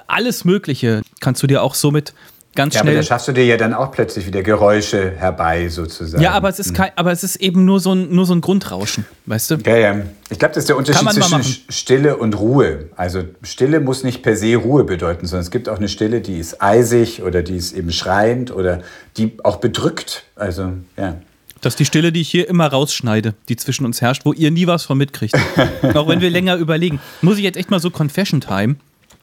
alles 0.06 0.44
Mögliche 0.44 1.02
kannst 1.20 1.42
du 1.42 1.46
dir 1.46 1.62
auch 1.62 1.74
somit 1.74 2.14
ganz 2.54 2.74
Ja, 2.74 2.80
aber 2.80 2.90
schnell 2.90 2.96
da 2.96 3.02
schaffst 3.02 3.28
du 3.28 3.32
dir 3.32 3.44
ja 3.44 3.56
dann 3.56 3.74
auch 3.74 3.92
plötzlich 3.92 4.26
wieder 4.26 4.42
Geräusche 4.42 5.12
herbei, 5.12 5.68
sozusagen. 5.68 6.22
Ja, 6.22 6.32
aber 6.32 6.48
es 6.48 6.58
ist 6.58 6.74
kein, 6.74 6.90
aber 6.96 7.12
es 7.12 7.22
ist 7.22 7.36
eben 7.36 7.64
nur 7.64 7.80
so 7.80 7.92
ein, 7.92 8.12
nur 8.14 8.26
so 8.26 8.34
ein 8.34 8.40
Grundrauschen, 8.40 9.04
weißt 9.26 9.50
du? 9.52 9.54
Ja, 9.66 9.76
ja. 9.76 9.96
Ich 10.30 10.38
glaube, 10.38 10.54
das 10.54 10.64
ist 10.64 10.68
der 10.68 10.76
Unterschied 10.76 11.10
zwischen. 11.12 11.42
Stille 11.68 12.16
und 12.16 12.38
Ruhe. 12.38 12.88
Also 12.96 13.24
Stille 13.42 13.80
muss 13.80 14.02
nicht 14.04 14.22
per 14.22 14.36
se 14.36 14.56
Ruhe 14.56 14.84
bedeuten, 14.84 15.26
sondern 15.26 15.44
es 15.44 15.50
gibt 15.50 15.68
auch 15.68 15.78
eine 15.78 15.88
Stille, 15.88 16.20
die 16.20 16.38
ist 16.38 16.60
eisig 16.60 17.22
oder 17.22 17.42
die 17.42 17.56
ist 17.56 17.72
eben 17.72 17.92
schreiend 17.92 18.50
oder 18.50 18.82
die 19.16 19.36
auch 19.44 19.56
bedrückt. 19.56 20.24
Also, 20.36 20.72
ja. 20.96 21.16
Das 21.60 21.74
ist 21.74 21.78
die 21.78 21.84
Stille, 21.84 22.10
die 22.10 22.22
ich 22.22 22.30
hier 22.30 22.48
immer 22.48 22.68
rausschneide, 22.68 23.34
die 23.50 23.56
zwischen 23.56 23.84
uns 23.84 24.00
herrscht, 24.00 24.24
wo 24.24 24.32
ihr 24.32 24.50
nie 24.50 24.66
was 24.66 24.84
von 24.84 24.96
mitkriegt. 24.96 25.36
Auch 25.94 26.08
wenn 26.08 26.22
wir 26.22 26.30
länger 26.30 26.56
überlegen. 26.56 27.00
Muss 27.20 27.36
ich 27.36 27.44
jetzt 27.44 27.56
echt 27.56 27.70
mal 27.70 27.80
so 27.80 27.90
Confession 27.90 28.40
Time? 28.40 28.76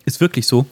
Ist 0.07 0.21
wirklich 0.21 0.47
so. 0.47 0.65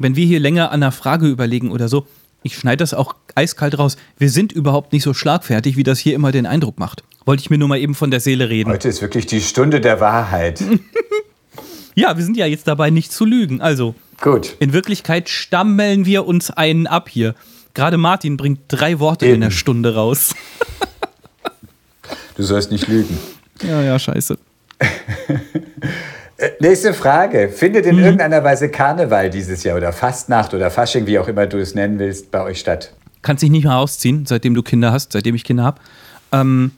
Wenn 0.00 0.16
wir 0.16 0.26
hier 0.26 0.40
länger 0.40 0.72
an 0.72 0.82
einer 0.82 0.90
Frage 0.90 1.28
überlegen 1.28 1.70
oder 1.70 1.88
so, 1.88 2.08
ich 2.42 2.56
schneide 2.56 2.78
das 2.78 2.92
auch 2.92 3.14
eiskalt 3.36 3.78
raus. 3.78 3.96
Wir 4.18 4.30
sind 4.30 4.50
überhaupt 4.50 4.92
nicht 4.92 5.04
so 5.04 5.14
schlagfertig, 5.14 5.76
wie 5.76 5.84
das 5.84 6.00
hier 6.00 6.16
immer 6.16 6.32
den 6.32 6.44
Eindruck 6.44 6.76
macht. 6.80 7.04
Wollte 7.24 7.40
ich 7.40 7.50
mir 7.50 7.58
nur 7.58 7.68
mal 7.68 7.78
eben 7.78 7.94
von 7.94 8.10
der 8.10 8.18
Seele 8.18 8.48
reden. 8.48 8.70
Heute 8.70 8.88
ist 8.88 9.00
wirklich 9.00 9.26
die 9.26 9.40
Stunde 9.40 9.80
der 9.80 10.00
Wahrheit. 10.00 10.62
Ja, 11.94 12.16
wir 12.16 12.22
sind 12.24 12.36
ja 12.36 12.46
jetzt 12.46 12.68
dabei, 12.68 12.90
nicht 12.90 13.10
zu 13.10 13.24
lügen. 13.24 13.60
Also, 13.60 13.96
Gut. 14.20 14.54
in 14.60 14.72
Wirklichkeit 14.72 15.28
stammeln 15.28 16.06
wir 16.06 16.26
uns 16.26 16.48
einen 16.48 16.86
ab 16.86 17.08
hier. 17.08 17.34
Gerade 17.74 17.96
Martin 17.96 18.36
bringt 18.36 18.60
drei 18.68 19.00
Worte 19.00 19.26
in 19.26 19.32
Eben. 19.32 19.40
der 19.40 19.50
Stunde 19.50 19.94
raus. 19.96 20.32
Du 22.36 22.44
sollst 22.44 22.70
nicht 22.70 22.86
lügen. 22.86 23.18
Ja, 23.64 23.82
ja, 23.82 23.98
scheiße. 23.98 24.38
Äh, 26.38 26.50
nächste 26.60 26.94
Frage. 26.94 27.48
Findet 27.48 27.84
in 27.84 27.96
mhm. 27.96 28.04
irgendeiner 28.04 28.42
Weise 28.44 28.70
Karneval 28.70 29.28
dieses 29.28 29.64
Jahr 29.64 29.76
oder 29.76 29.92
Fastnacht 29.92 30.54
oder 30.54 30.70
Fasching, 30.70 31.06
wie 31.06 31.18
auch 31.18 31.28
immer 31.28 31.46
du 31.46 31.58
es 31.58 31.74
nennen 31.74 31.98
willst, 31.98 32.30
bei 32.30 32.42
euch 32.42 32.60
statt? 32.60 32.92
Kannst 33.22 33.42
dich 33.42 33.50
nicht 33.50 33.64
mehr 33.64 33.76
ausziehen, 33.76 34.24
seitdem 34.24 34.54
du 34.54 34.62
Kinder 34.62 34.92
hast, 34.92 35.12
seitdem 35.12 35.34
ich 35.34 35.44
Kinder 35.44 35.64
habe. 35.64 35.80
Ähm, 36.32 36.70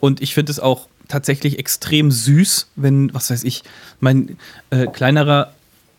und 0.00 0.22
ich 0.22 0.34
finde 0.34 0.52
es 0.52 0.60
auch 0.60 0.86
tatsächlich 1.08 1.58
extrem 1.58 2.12
süß, 2.12 2.68
wenn, 2.76 3.12
was 3.12 3.30
weiß 3.30 3.42
ich, 3.42 3.64
mein 3.98 4.36
äh, 4.70 4.86
kleinerer 4.86 5.52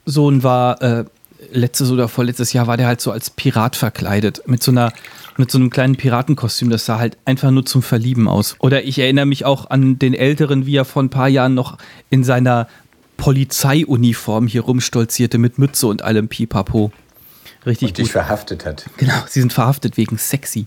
Sohn 0.05 0.43
war 0.43 0.81
äh, 0.81 1.03
letztes 1.51 1.91
oder 1.91 2.07
vorletztes 2.07 2.53
Jahr 2.53 2.67
war 2.67 2.77
der 2.77 2.87
halt 2.87 3.01
so 3.01 3.11
als 3.11 3.29
Pirat 3.29 3.75
verkleidet 3.75 4.43
mit 4.45 4.61
so 4.63 4.71
einer 4.71 4.93
mit 5.37 5.49
so 5.51 5.57
einem 5.57 5.69
kleinen 5.69 5.95
Piratenkostüm, 5.95 6.69
das 6.69 6.85
sah 6.85 6.99
halt 6.99 7.17
einfach 7.23 7.49
nur 7.49 7.65
zum 7.65 7.81
Verlieben 7.81 8.27
aus. 8.27 8.57
Oder 8.59 8.83
ich 8.83 8.99
erinnere 8.99 9.25
mich 9.25 9.45
auch 9.45 9.69
an 9.69 9.97
den 9.97 10.13
Älteren, 10.13 10.65
wie 10.65 10.75
er 10.75 10.83
vor 10.83 11.01
ein 11.01 11.09
paar 11.09 11.29
Jahren 11.29 11.53
noch 11.53 11.77
in 12.09 12.25
seiner 12.25 12.67
Polizeiuniform 13.19 14.47
hier 14.47 14.61
rumstolzierte 14.61 15.37
mit 15.37 15.59
Mütze 15.59 15.87
und 15.87 16.01
allem 16.01 16.27
Pipapo. 16.27 16.91
Richtig 17.65 17.89
und 17.89 17.97
dich 17.97 18.05
gut. 18.05 18.11
verhaftet 18.13 18.65
hat. 18.65 18.85
Genau, 18.97 19.13
sie 19.27 19.41
sind 19.41 19.51
verhaftet 19.51 19.97
wegen 19.97 20.17
sexy. 20.17 20.65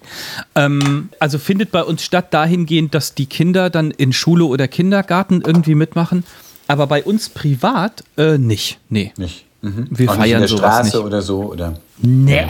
Ähm, 0.55 1.09
also 1.19 1.39
findet 1.39 1.73
bei 1.73 1.83
uns 1.83 2.05
statt 2.05 2.35
dahingehend, 2.35 2.95
dass 2.95 3.15
die 3.15 3.27
Kinder 3.27 3.71
dann 3.71 3.91
in 3.91 4.13
Schule 4.13 4.45
oder 4.45 4.69
Kindergarten 4.69 5.41
irgendwie 5.41 5.75
mitmachen, 5.75 6.25
aber 6.69 6.87
bei 6.87 7.03
uns 7.03 7.31
privat 7.31 8.05
äh, 8.19 8.37
nicht. 8.37 8.79
Nee. 8.91 9.13
Nicht. 9.17 9.47
Mhm. 9.63 9.87
Wir 9.91 10.11
Auch 10.11 10.17
feiern 10.17 10.43
nicht 10.43 10.51
in 10.53 10.57
der 10.59 10.65
Straße 10.69 10.97
nicht. 10.99 11.07
oder 11.07 11.23
so 11.23 11.43
oder. 11.45 11.79
Nee. 12.03 12.47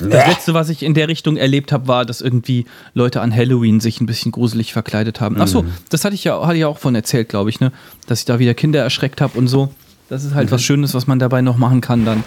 Das 0.00 0.26
letzte, 0.26 0.54
was 0.54 0.68
ich 0.68 0.82
in 0.82 0.94
der 0.94 1.08
Richtung 1.08 1.36
erlebt 1.36 1.72
habe, 1.72 1.86
war, 1.86 2.04
dass 2.04 2.20
irgendwie 2.20 2.66
Leute 2.94 3.20
an 3.20 3.34
Halloween 3.34 3.80
sich 3.80 4.00
ein 4.00 4.06
bisschen 4.06 4.32
gruselig 4.32 4.72
verkleidet 4.72 5.20
haben. 5.20 5.40
Achso, 5.40 5.62
mhm. 5.62 5.72
das 5.90 6.04
hatte 6.04 6.14
ich 6.14 6.24
ja, 6.24 6.44
hatte 6.44 6.54
ich 6.54 6.60
ja 6.60 6.68
auch 6.68 6.78
von 6.78 6.94
erzählt, 6.94 7.28
glaube 7.28 7.50
ich, 7.50 7.60
ne? 7.60 7.72
Dass 8.06 8.20
ich 8.20 8.24
da 8.24 8.38
wieder 8.38 8.54
Kinder 8.54 8.82
erschreckt 8.82 9.20
habe 9.20 9.38
und 9.38 9.48
so. 9.48 9.70
Das 10.08 10.24
ist 10.24 10.34
halt 10.34 10.48
mhm. 10.48 10.52
was 10.52 10.62
Schönes, 10.62 10.94
was 10.94 11.06
man 11.06 11.18
dabei 11.18 11.40
noch 11.42 11.56
machen 11.56 11.80
kann 11.80 12.04
dann. 12.04 12.22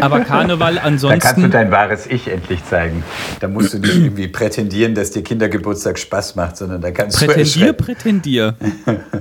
Aber 0.00 0.20
Karneval 0.20 0.78
ansonsten. 0.82 1.20
Da 1.20 1.26
kannst 1.26 1.42
du 1.42 1.48
dein 1.48 1.70
wahres 1.70 2.06
Ich 2.06 2.28
endlich 2.28 2.64
zeigen. 2.64 3.02
Da 3.40 3.48
musst 3.48 3.72
du 3.72 3.78
nicht 3.78 3.96
irgendwie 3.96 4.28
prätendieren, 4.28 4.94
dass 4.94 5.10
dir 5.10 5.22
Kindergeburtstag 5.22 5.98
Spaß 5.98 6.36
macht, 6.36 6.56
sondern 6.56 6.80
da 6.80 6.90
kannst 6.90 7.18
prätendier, 7.18 7.72
du. 7.72 7.84
Prätendier, 7.84 8.52
prätendier. 8.52 9.12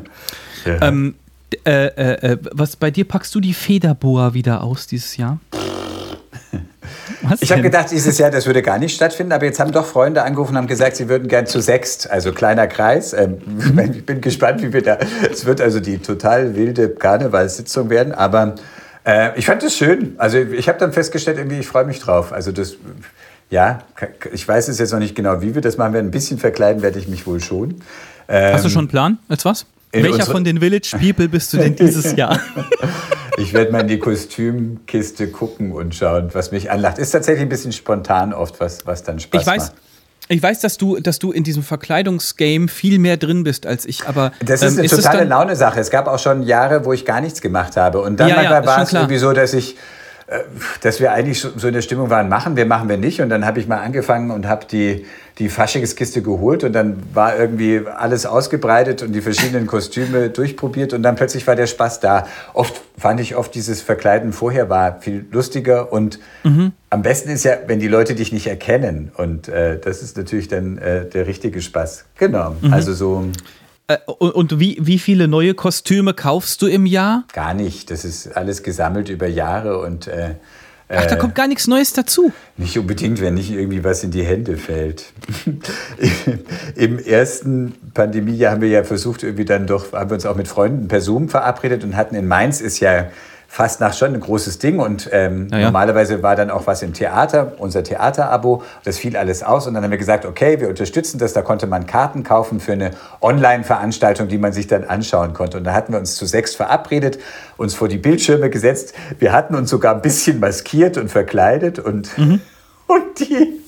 ja. 0.66 0.88
ähm, 0.88 1.16
äh, 1.66 1.86
äh, 1.86 2.32
äh, 2.32 2.38
was 2.52 2.76
bei 2.76 2.92
dir 2.92 3.06
packst 3.06 3.34
du 3.36 3.40
die 3.40 3.54
Federboa 3.54 4.34
wieder 4.34 4.64
aus 4.64 4.88
dieses 4.88 5.16
Jahr? 5.18 5.40
Was 7.24 7.42
ich 7.42 7.52
habe 7.52 7.62
gedacht, 7.62 7.92
dieses 7.92 8.18
Jahr, 8.18 8.32
das 8.32 8.46
würde 8.46 8.62
gar 8.62 8.78
nicht 8.78 8.96
stattfinden, 8.96 9.32
aber 9.32 9.46
jetzt 9.46 9.60
haben 9.60 9.72
doch 9.72 9.86
Freunde 9.86 10.24
angerufen 10.24 10.52
und 10.52 10.58
haben 10.58 10.68
gesagt, 10.68 10.96
sie 10.96 11.10
würden 11.10 11.28
gern 11.28 11.46
zu 11.46 11.62
sechst, 11.62 12.10
also 12.10 12.32
kleiner 12.34 12.68
Kreis. 12.68 13.14
Ähm, 13.14 13.38
mhm. 13.46 13.80
Ich 13.94 14.06
bin 14.06 14.22
gespannt, 14.22 14.62
wie 14.62 14.74
wir 14.74 14.82
da. 14.82 14.98
Es 15.32 15.46
wird 15.46 15.62
also 15.62 15.80
die 15.80 16.00
total 16.00 16.56
wilde 16.56 16.90
Karnevalssitzung 16.90 17.90
werden, 17.90 18.14
aber 18.14 18.56
äh, 19.06 19.38
ich 19.38 19.46
fand 19.46 19.64
es 19.64 19.78
schön. 19.78 20.16
Also 20.18 20.38
ich 20.38 20.68
habe 20.68 20.80
dann 20.80 20.94
festgestellt, 20.94 21.38
irgendwie, 21.38 21.60
ich 21.60 21.68
freue 21.68 21.86
mich 21.86 22.00
drauf. 22.00 22.34
Also 22.34 22.52
das, 22.52 22.76
ja, 23.50 23.80
ich 24.32 24.48
weiß 24.48 24.68
es 24.68 24.80
jetzt 24.80 24.92
noch 24.92 25.00
nicht 25.00 25.16
genau, 25.16 25.42
wie 25.42 25.56
wir 25.56 25.62
das 25.62 25.78
machen 25.78 25.94
werden. 25.94 26.08
Ein 26.08 26.12
bisschen 26.12 26.38
verkleiden 26.38 26.82
werde 26.82 27.00
ich 27.00 27.08
mich 27.08 27.28
wohl 27.28 27.42
schon. 27.42 27.82
Ähm, 28.28 28.54
Hast 28.54 28.66
du 28.66 28.70
schon 28.70 28.82
einen 28.82 28.88
Plan? 28.88 29.20
Als 29.28 29.46
was? 29.46 29.66
Welcher 29.94 30.26
von 30.26 30.44
den 30.44 30.60
Village 30.60 30.96
People 31.00 31.30
bist 31.30 31.54
du 31.54 31.58
denn 31.58 31.76
dieses 31.76 32.16
Jahr? 32.16 32.40
ich 33.38 33.54
werde 33.54 33.72
mal 33.72 33.82
in 33.82 33.88
die 33.88 34.00
Kostümkiste 34.00 35.28
gucken 35.28 35.72
und 35.72 35.94
schauen, 35.94 36.30
was 36.34 36.52
mich 36.52 36.72
anlacht. 36.72 36.98
Ist 36.98 37.12
tatsächlich 37.12 37.44
ein 37.44 37.50
bisschen 37.50 37.72
spontan 37.72 38.34
oft, 38.34 38.60
was, 38.60 38.86
was 38.88 39.04
dann 39.04 39.20
Spaß 39.20 39.42
ich 39.42 39.48
weiß, 39.48 39.64
macht. 39.64 39.74
Ich 40.30 40.42
weiß, 40.42 40.62
dass 40.62 40.78
du, 40.78 41.00
dass 41.00 41.20
du 41.20 41.32
in 41.32 41.44
diesem 41.44 41.64
Verkleidungsgame 41.64 42.70
viel 42.70 42.98
mehr 42.98 43.18
drin 43.18 43.44
bist 43.44 43.68
als 43.68 43.86
ich, 43.86 44.08
aber. 44.08 44.32
Das 44.44 44.62
ist 44.62 44.74
ähm, 44.74 44.78
eine 44.80 44.86
ist 44.86 44.96
totale 44.96 45.26
Laune-Sache. 45.26 45.80
Es 45.80 45.92
gab 45.92 46.08
auch 46.08 46.20
schon 46.20 46.44
Jahre, 46.44 46.86
wo 46.86 46.94
ich 46.94 47.06
gar 47.06 47.22
nichts 47.22 47.42
gemacht 47.42 47.78
habe. 47.78 48.02
Und 48.02 48.20
dann 48.20 48.30
ja, 48.30 48.42
ja, 48.42 48.66
war 48.66 48.82
es 48.82 48.94
irgendwie 48.94 49.18
so, 49.18 49.34
dass 49.34 49.54
ich 49.54 49.76
dass 50.82 51.00
wir 51.00 51.12
eigentlich 51.12 51.40
so 51.40 51.68
in 51.68 51.74
der 51.74 51.82
Stimmung 51.82 52.10
waren, 52.10 52.30
machen 52.30 52.56
wir, 52.56 52.66
machen 52.66 52.90
wir 52.90 52.98
nicht. 52.98 53.22
Und 53.22 53.30
dann 53.30 53.46
habe 53.46 53.60
ich 53.60 53.68
mal 53.68 53.80
angefangen 53.80 54.32
und 54.32 54.48
habe 54.48 54.66
die, 54.70 55.06
die 55.40 55.50
Faschingskiste 55.50 56.22
geholt 56.22 56.64
und 56.64 56.74
dann 56.74 57.04
war 57.14 57.38
irgendwie 57.38 57.82
alles 57.88 58.26
ausgebreitet 58.26 59.02
und 59.02 59.14
die 59.14 59.22
verschiedenen 59.22 59.68
Kostüme 59.68 60.30
durchprobiert 60.30 60.94
und 60.94 61.04
dann 61.04 61.16
plötzlich 61.16 61.46
war 61.48 61.56
der 61.56 61.68
Spaß 61.68 62.00
da. 62.00 62.28
Oft 62.54 62.82
fand 62.98 63.20
ich 63.20 63.36
oft 63.36 63.54
dieses 63.56 63.82
Verkleiden 63.82 64.32
vorher 64.32 64.70
war 64.70 65.02
viel 65.02 65.26
lustiger 65.32 65.92
und 65.92 66.20
mhm. 66.44 66.72
am 66.90 67.02
besten 67.02 67.30
ist 67.30 67.44
ja, 67.44 67.58
wenn 67.68 67.80
die 67.80 67.88
Leute 67.88 68.16
dich 68.16 68.32
nicht 68.32 68.48
erkennen 68.48 69.12
und 69.16 69.48
äh, 69.48 69.80
das 69.80 70.04
ist 70.04 70.18
natürlich 70.18 70.48
dann 70.48 70.78
äh, 70.78 71.06
der 71.06 71.28
richtige 71.28 71.62
Spaß. 71.62 72.06
Genau, 72.18 72.56
mhm. 72.62 72.74
also 72.74 72.94
so 72.94 73.26
und 74.06 74.60
wie, 74.60 74.78
wie 74.82 75.00
viele 75.00 75.28
neue 75.28 75.54
Kostüme 75.54 76.14
kaufst 76.14 76.62
du 76.62 76.68
im 76.68 76.86
Jahr? 76.86 77.26
Gar 77.34 77.54
nicht. 77.54 77.92
Das 77.92 78.06
ist 78.06 78.36
alles 78.36 78.64
gesammelt 78.64 79.10
über 79.10 79.28
Jahre 79.28 79.80
und. 79.80 80.08
Äh, 80.08 80.36
Ach, 80.90 81.06
da 81.06 81.16
äh, 81.16 81.18
kommt 81.18 81.34
gar 81.34 81.48
nichts 81.48 81.68
Neues 81.68 81.94
dazu. 81.94 82.32
Nicht 82.58 82.78
unbedingt, 82.78 83.22
wenn 83.22 83.34
nicht 83.34 83.52
irgendwie 83.52 83.84
was 83.84 84.04
in 84.04 84.12
die 84.12 84.24
Hände 84.24 84.58
fällt. 84.58 85.06
Im 86.76 87.00
ersten 87.00 87.74
Pandemiejahr 87.94 88.52
haben 88.52 88.62
wir 88.62 88.70
ja 88.70 88.84
versucht, 88.84 89.24
irgendwie 89.24 89.46
dann 89.46 89.66
doch, 89.66 89.94
haben 89.94 90.10
wir 90.10 90.16
uns 90.16 90.26
auch 90.26 90.36
mit 90.36 90.48
Freunden 90.48 90.88
per 90.88 91.02
Zoom 91.02 91.30
verabredet 91.30 91.84
und 91.84 91.96
hatten 91.96 92.16
in 92.16 92.28
Mainz 92.28 92.62
ist 92.62 92.80
ja 92.80 93.08
fast 93.54 93.80
nach 93.82 93.94
schon 93.94 94.16
ein 94.16 94.20
großes 94.20 94.58
Ding. 94.58 94.80
Und 94.80 95.08
ähm, 95.12 95.48
ja. 95.52 95.60
normalerweise 95.60 96.24
war 96.24 96.36
dann 96.36 96.50
auch 96.50 96.66
was 96.66 96.82
im 96.82 96.94
Theater, 96.94 97.54
unser 97.60 97.84
Theaterabo, 97.84 98.64
das 98.84 98.98
fiel 98.98 99.16
alles 99.16 99.44
aus. 99.44 99.68
Und 99.68 99.76
dann 99.76 99.84
haben 99.84 99.92
wir 99.92 100.00
gesagt, 100.00 100.26
okay, 100.26 100.60
wir 100.60 100.70
unterstützen 100.70 101.20
das, 101.20 101.34
da 101.34 101.44
konnte 101.44 101.68
man 101.68 101.86
Karten 101.86 102.24
kaufen 102.24 102.60
für 102.60 102.72
eine 102.72 102.92
Online-Veranstaltung, 103.22 104.28
die 104.28 104.40
man 104.40 104.54
sich 104.54 104.66
dann 104.66 104.86
anschauen 104.86 105.36
konnte. 105.36 105.60
Und 105.60 105.66
da 105.66 105.74
hatten 105.76 105.94
wir 105.94 106.00
uns 106.00 106.16
zu 106.16 106.26
sechs 106.26 106.56
verabredet, 106.56 107.20
uns 107.56 107.76
vor 107.76 107.88
die 107.88 108.00
Bildschirme 108.00 108.50
gesetzt, 108.50 108.96
wir 109.20 109.32
hatten 109.34 109.54
uns 109.54 109.70
sogar 109.70 109.94
ein 109.94 110.02
bisschen 110.02 110.40
maskiert 110.40 110.98
und 110.98 111.10
verkleidet. 111.10 111.78
Und, 111.78 112.18
mhm. 112.18 112.42
und 112.88 113.20
die 113.20 113.63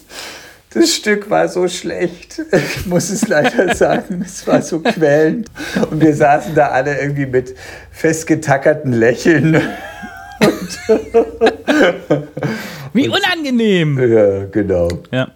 das 0.76 0.94
Stück 0.94 1.30
war 1.30 1.48
so 1.48 1.68
schlecht. 1.68 2.42
Ich 2.52 2.86
muss 2.86 3.10
es 3.10 3.28
leider 3.28 3.74
sagen. 3.76 4.22
Es 4.26 4.46
war 4.46 4.62
so 4.62 4.82
quälend. 4.82 5.48
Und 5.90 6.02
wir 6.02 6.14
saßen 6.14 6.54
da 6.54 6.68
alle 6.68 7.00
irgendwie 7.00 7.26
mit 7.26 7.56
festgetackerten 7.92 8.92
Lächeln. 8.92 9.62
Wie 12.94 13.08
unangenehm. 13.08 13.98
Ja, 14.00 14.46
genau. 14.52 14.90
Ja. 15.12 15.30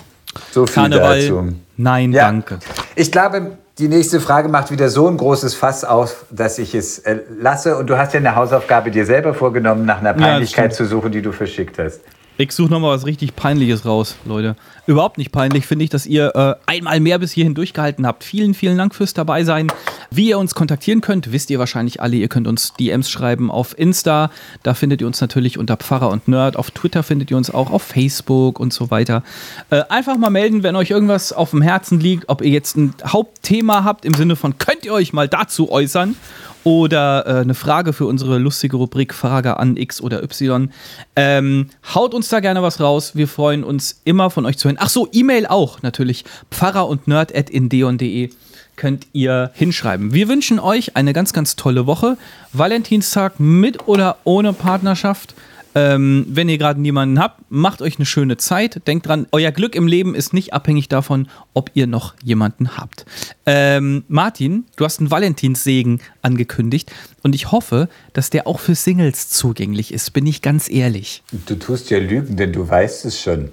So 0.51 0.67
viel 0.67 0.83
Karneval, 0.83 1.21
dazu. 1.21 1.53
Nein, 1.77 2.11
ja. 2.11 2.25
danke. 2.25 2.59
Ich 2.95 3.11
glaube, 3.11 3.57
die 3.77 3.87
nächste 3.87 4.19
Frage 4.19 4.49
macht 4.49 4.71
wieder 4.71 4.89
so 4.89 5.07
ein 5.07 5.15
großes 5.15 5.55
Fass 5.55 5.85
auf, 5.85 6.25
dass 6.31 6.59
ich 6.59 6.75
es 6.75 6.99
äh, 6.99 7.19
lasse. 7.39 7.77
Und 7.77 7.89
du 7.89 7.97
hast 7.97 8.13
ja 8.13 8.19
eine 8.19 8.35
Hausaufgabe 8.35 8.91
dir 8.91 9.05
selber 9.05 9.33
vorgenommen, 9.33 9.85
nach 9.85 9.99
einer 9.99 10.13
Peinlichkeit 10.13 10.71
ja, 10.71 10.77
zu 10.77 10.85
suchen, 10.85 11.13
die 11.13 11.21
du 11.21 11.31
verschickt 11.31 11.79
hast. 11.79 12.01
Ich 12.41 12.53
suche 12.53 12.71
nochmal 12.71 12.95
was 12.95 13.05
richtig 13.05 13.35
Peinliches 13.35 13.83
raus, 13.83 14.15
Leute. 14.23 14.55
Überhaupt 14.87 15.17
nicht 15.17 15.33
peinlich 15.33 15.65
finde 15.65 15.83
ich, 15.83 15.89
dass 15.89 16.05
ihr 16.05 16.33
äh, 16.37 16.55
einmal 16.67 17.01
mehr 17.01 17.19
bis 17.19 17.33
hierhin 17.33 17.53
durchgehalten 17.53 18.07
habt. 18.07 18.23
Vielen, 18.23 18.53
vielen 18.53 18.77
Dank 18.77 18.95
fürs 18.95 19.13
Dabeisein. 19.13 19.67
Wie 20.09 20.29
ihr 20.29 20.39
uns 20.39 20.55
kontaktieren 20.55 21.01
könnt, 21.01 21.33
wisst 21.33 21.49
ihr 21.49 21.59
wahrscheinlich 21.59 22.01
alle. 22.01 22.15
Ihr 22.15 22.29
könnt 22.29 22.47
uns 22.47 22.71
DMs 22.75 23.09
schreiben 23.09 23.51
auf 23.51 23.77
Insta. 23.77 24.31
Da 24.63 24.73
findet 24.73 25.01
ihr 25.01 25.07
uns 25.07 25.19
natürlich 25.19 25.57
unter 25.57 25.75
Pfarrer 25.75 26.07
und 26.07 26.29
Nerd. 26.29 26.55
Auf 26.55 26.71
Twitter 26.71 27.03
findet 27.03 27.29
ihr 27.29 27.35
uns 27.35 27.51
auch, 27.51 27.71
auf 27.71 27.83
Facebook 27.83 28.57
und 28.57 28.71
so 28.71 28.89
weiter. 28.89 29.21
Äh, 29.69 29.83
einfach 29.89 30.15
mal 30.15 30.29
melden, 30.29 30.63
wenn 30.63 30.77
euch 30.77 30.91
irgendwas 30.91 31.33
auf 31.33 31.49
dem 31.49 31.61
Herzen 31.61 31.99
liegt, 31.99 32.29
ob 32.29 32.41
ihr 32.41 32.51
jetzt 32.51 32.77
ein 32.77 32.93
Hauptthema 33.05 33.83
habt 33.83 34.05
im 34.05 34.13
Sinne 34.13 34.37
von, 34.37 34.57
könnt 34.57 34.85
ihr 34.85 34.93
euch 34.93 35.11
mal 35.11 35.27
dazu 35.27 35.69
äußern 35.69 36.15
oder 36.63 37.25
äh, 37.25 37.41
eine 37.41 37.55
Frage 37.55 37.93
für 37.93 38.05
unsere 38.05 38.37
lustige 38.37 38.77
Rubrik 38.77 39.13
Frage 39.13 39.57
an 39.57 39.77
X 39.77 40.01
oder 40.01 40.23
Y. 40.23 40.71
Ähm, 41.15 41.69
haut 41.93 42.13
uns 42.13 42.29
da 42.29 42.39
gerne 42.39 42.61
was 42.61 42.79
raus. 42.79 43.15
Wir 43.15 43.27
freuen 43.27 43.63
uns 43.63 44.01
immer 44.03 44.29
von 44.29 44.45
euch 44.45 44.57
zu 44.57 44.67
hören. 44.67 44.77
Ach 44.79 44.89
so, 44.89 45.07
E-Mail 45.11 45.47
auch 45.47 45.81
natürlich. 45.81 46.25
Pfarrer 46.51 46.87
und 46.87 47.07
Nerd 47.07 47.35
at 47.35 47.49
indeon.de 47.49 48.29
könnt 48.75 49.07
ihr 49.11 49.51
hinschreiben. 49.53 50.13
Wir 50.13 50.29
wünschen 50.29 50.57
euch 50.57 50.95
eine 50.95 51.11
ganz, 51.11 51.33
ganz 51.33 51.57
tolle 51.57 51.85
Woche. 51.85 52.17
Valentinstag 52.53 53.39
mit 53.39 53.87
oder 53.87 54.17
ohne 54.23 54.53
Partnerschaft. 54.53 55.35
Ähm, 55.75 56.25
wenn 56.29 56.49
ihr 56.49 56.57
gerade 56.57 56.81
niemanden 56.81 57.19
habt, 57.19 57.41
macht 57.49 57.81
euch 57.81 57.97
eine 57.97 58.05
schöne 58.05 58.37
Zeit. 58.37 58.87
Denkt 58.87 59.07
dran, 59.07 59.27
euer 59.31 59.51
Glück 59.51 59.75
im 59.75 59.87
Leben 59.87 60.15
ist 60.15 60.33
nicht 60.33 60.53
abhängig 60.53 60.89
davon, 60.89 61.27
ob 61.53 61.71
ihr 61.75 61.85
noch 61.85 62.15
jemanden 62.23 62.77
habt. 62.77 63.05
Ähm, 63.45 64.03
Martin, 64.07 64.65
du 64.75 64.85
hast 64.85 64.99
einen 64.99 65.11
Valentinssegen 65.11 66.01
angekündigt 66.21 66.91
und 67.21 67.35
ich 67.35 67.51
hoffe, 67.51 67.87
dass 68.13 68.29
der 68.29 68.47
auch 68.47 68.59
für 68.59 68.75
Singles 68.75 69.29
zugänglich 69.29 69.93
ist, 69.93 70.11
bin 70.11 70.25
ich 70.25 70.41
ganz 70.41 70.69
ehrlich. 70.69 71.23
Du 71.45 71.55
tust 71.55 71.89
ja 71.91 71.99
Lügen, 71.99 72.35
denn 72.35 72.51
du 72.51 72.67
weißt 72.67 73.05
es 73.05 73.21
schon. 73.21 73.49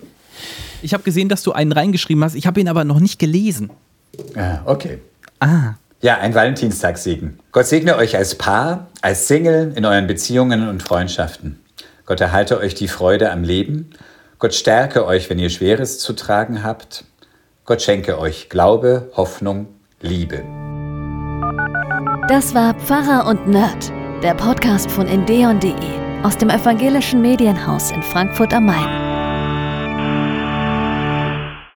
Ich 0.83 0.95
habe 0.95 1.03
gesehen, 1.03 1.29
dass 1.29 1.43
du 1.43 1.53
einen 1.53 1.73
reingeschrieben 1.73 2.23
hast, 2.25 2.35
ich 2.35 2.47
habe 2.47 2.61
ihn 2.61 2.69
aber 2.69 2.85
noch 2.85 3.01
nicht 3.01 3.19
gelesen. 3.19 3.71
Ah, 4.35 4.61
okay. 4.64 4.99
Ah. 5.41 5.75
Ja, 6.01 6.19
ein 6.19 6.35
Valentinstagssegen. 6.35 7.39
Gott 7.53 7.67
segne 7.67 7.97
euch 7.97 8.17
als 8.17 8.35
Paar, 8.37 8.89
als 9.01 9.29
Single, 9.29 9.73
in 9.77 9.85
euren 9.85 10.07
Beziehungen 10.07 10.69
und 10.69 10.83
Freundschaften. 10.83 11.59
Gott 12.07 12.21
erhalte 12.21 12.59
euch 12.59 12.75
die 12.75 12.89
Freude 12.89 13.31
am 13.33 13.43
Leben. 13.43 13.91
Gott 14.39 14.55
stärke 14.55 15.05
euch, 15.05 15.29
wenn 15.29 15.39
ihr 15.39 15.51
Schweres 15.51 15.99
zu 15.99 16.13
tragen 16.13 16.63
habt. 16.63 17.05
Gott 17.65 17.83
schenke 17.83 18.19
euch 18.19 18.49
Glaube, 18.49 19.11
Hoffnung, 19.17 19.67
Liebe. 20.01 20.45
Das 22.29 22.55
war 22.55 22.75
Pfarrer 22.75 23.27
und 23.27 23.49
Nerd, 23.49 23.93
der 24.23 24.35
Podcast 24.35 24.91
von 24.91 25.07
endeon.de 25.07 25.75
aus 26.23 26.37
dem 26.37 26.51
evangelischen 26.51 27.21
Medienhaus 27.21 27.91
in 27.91 28.03
Frankfurt 28.03 28.55
am 28.55 28.67
Main. 28.67 29.06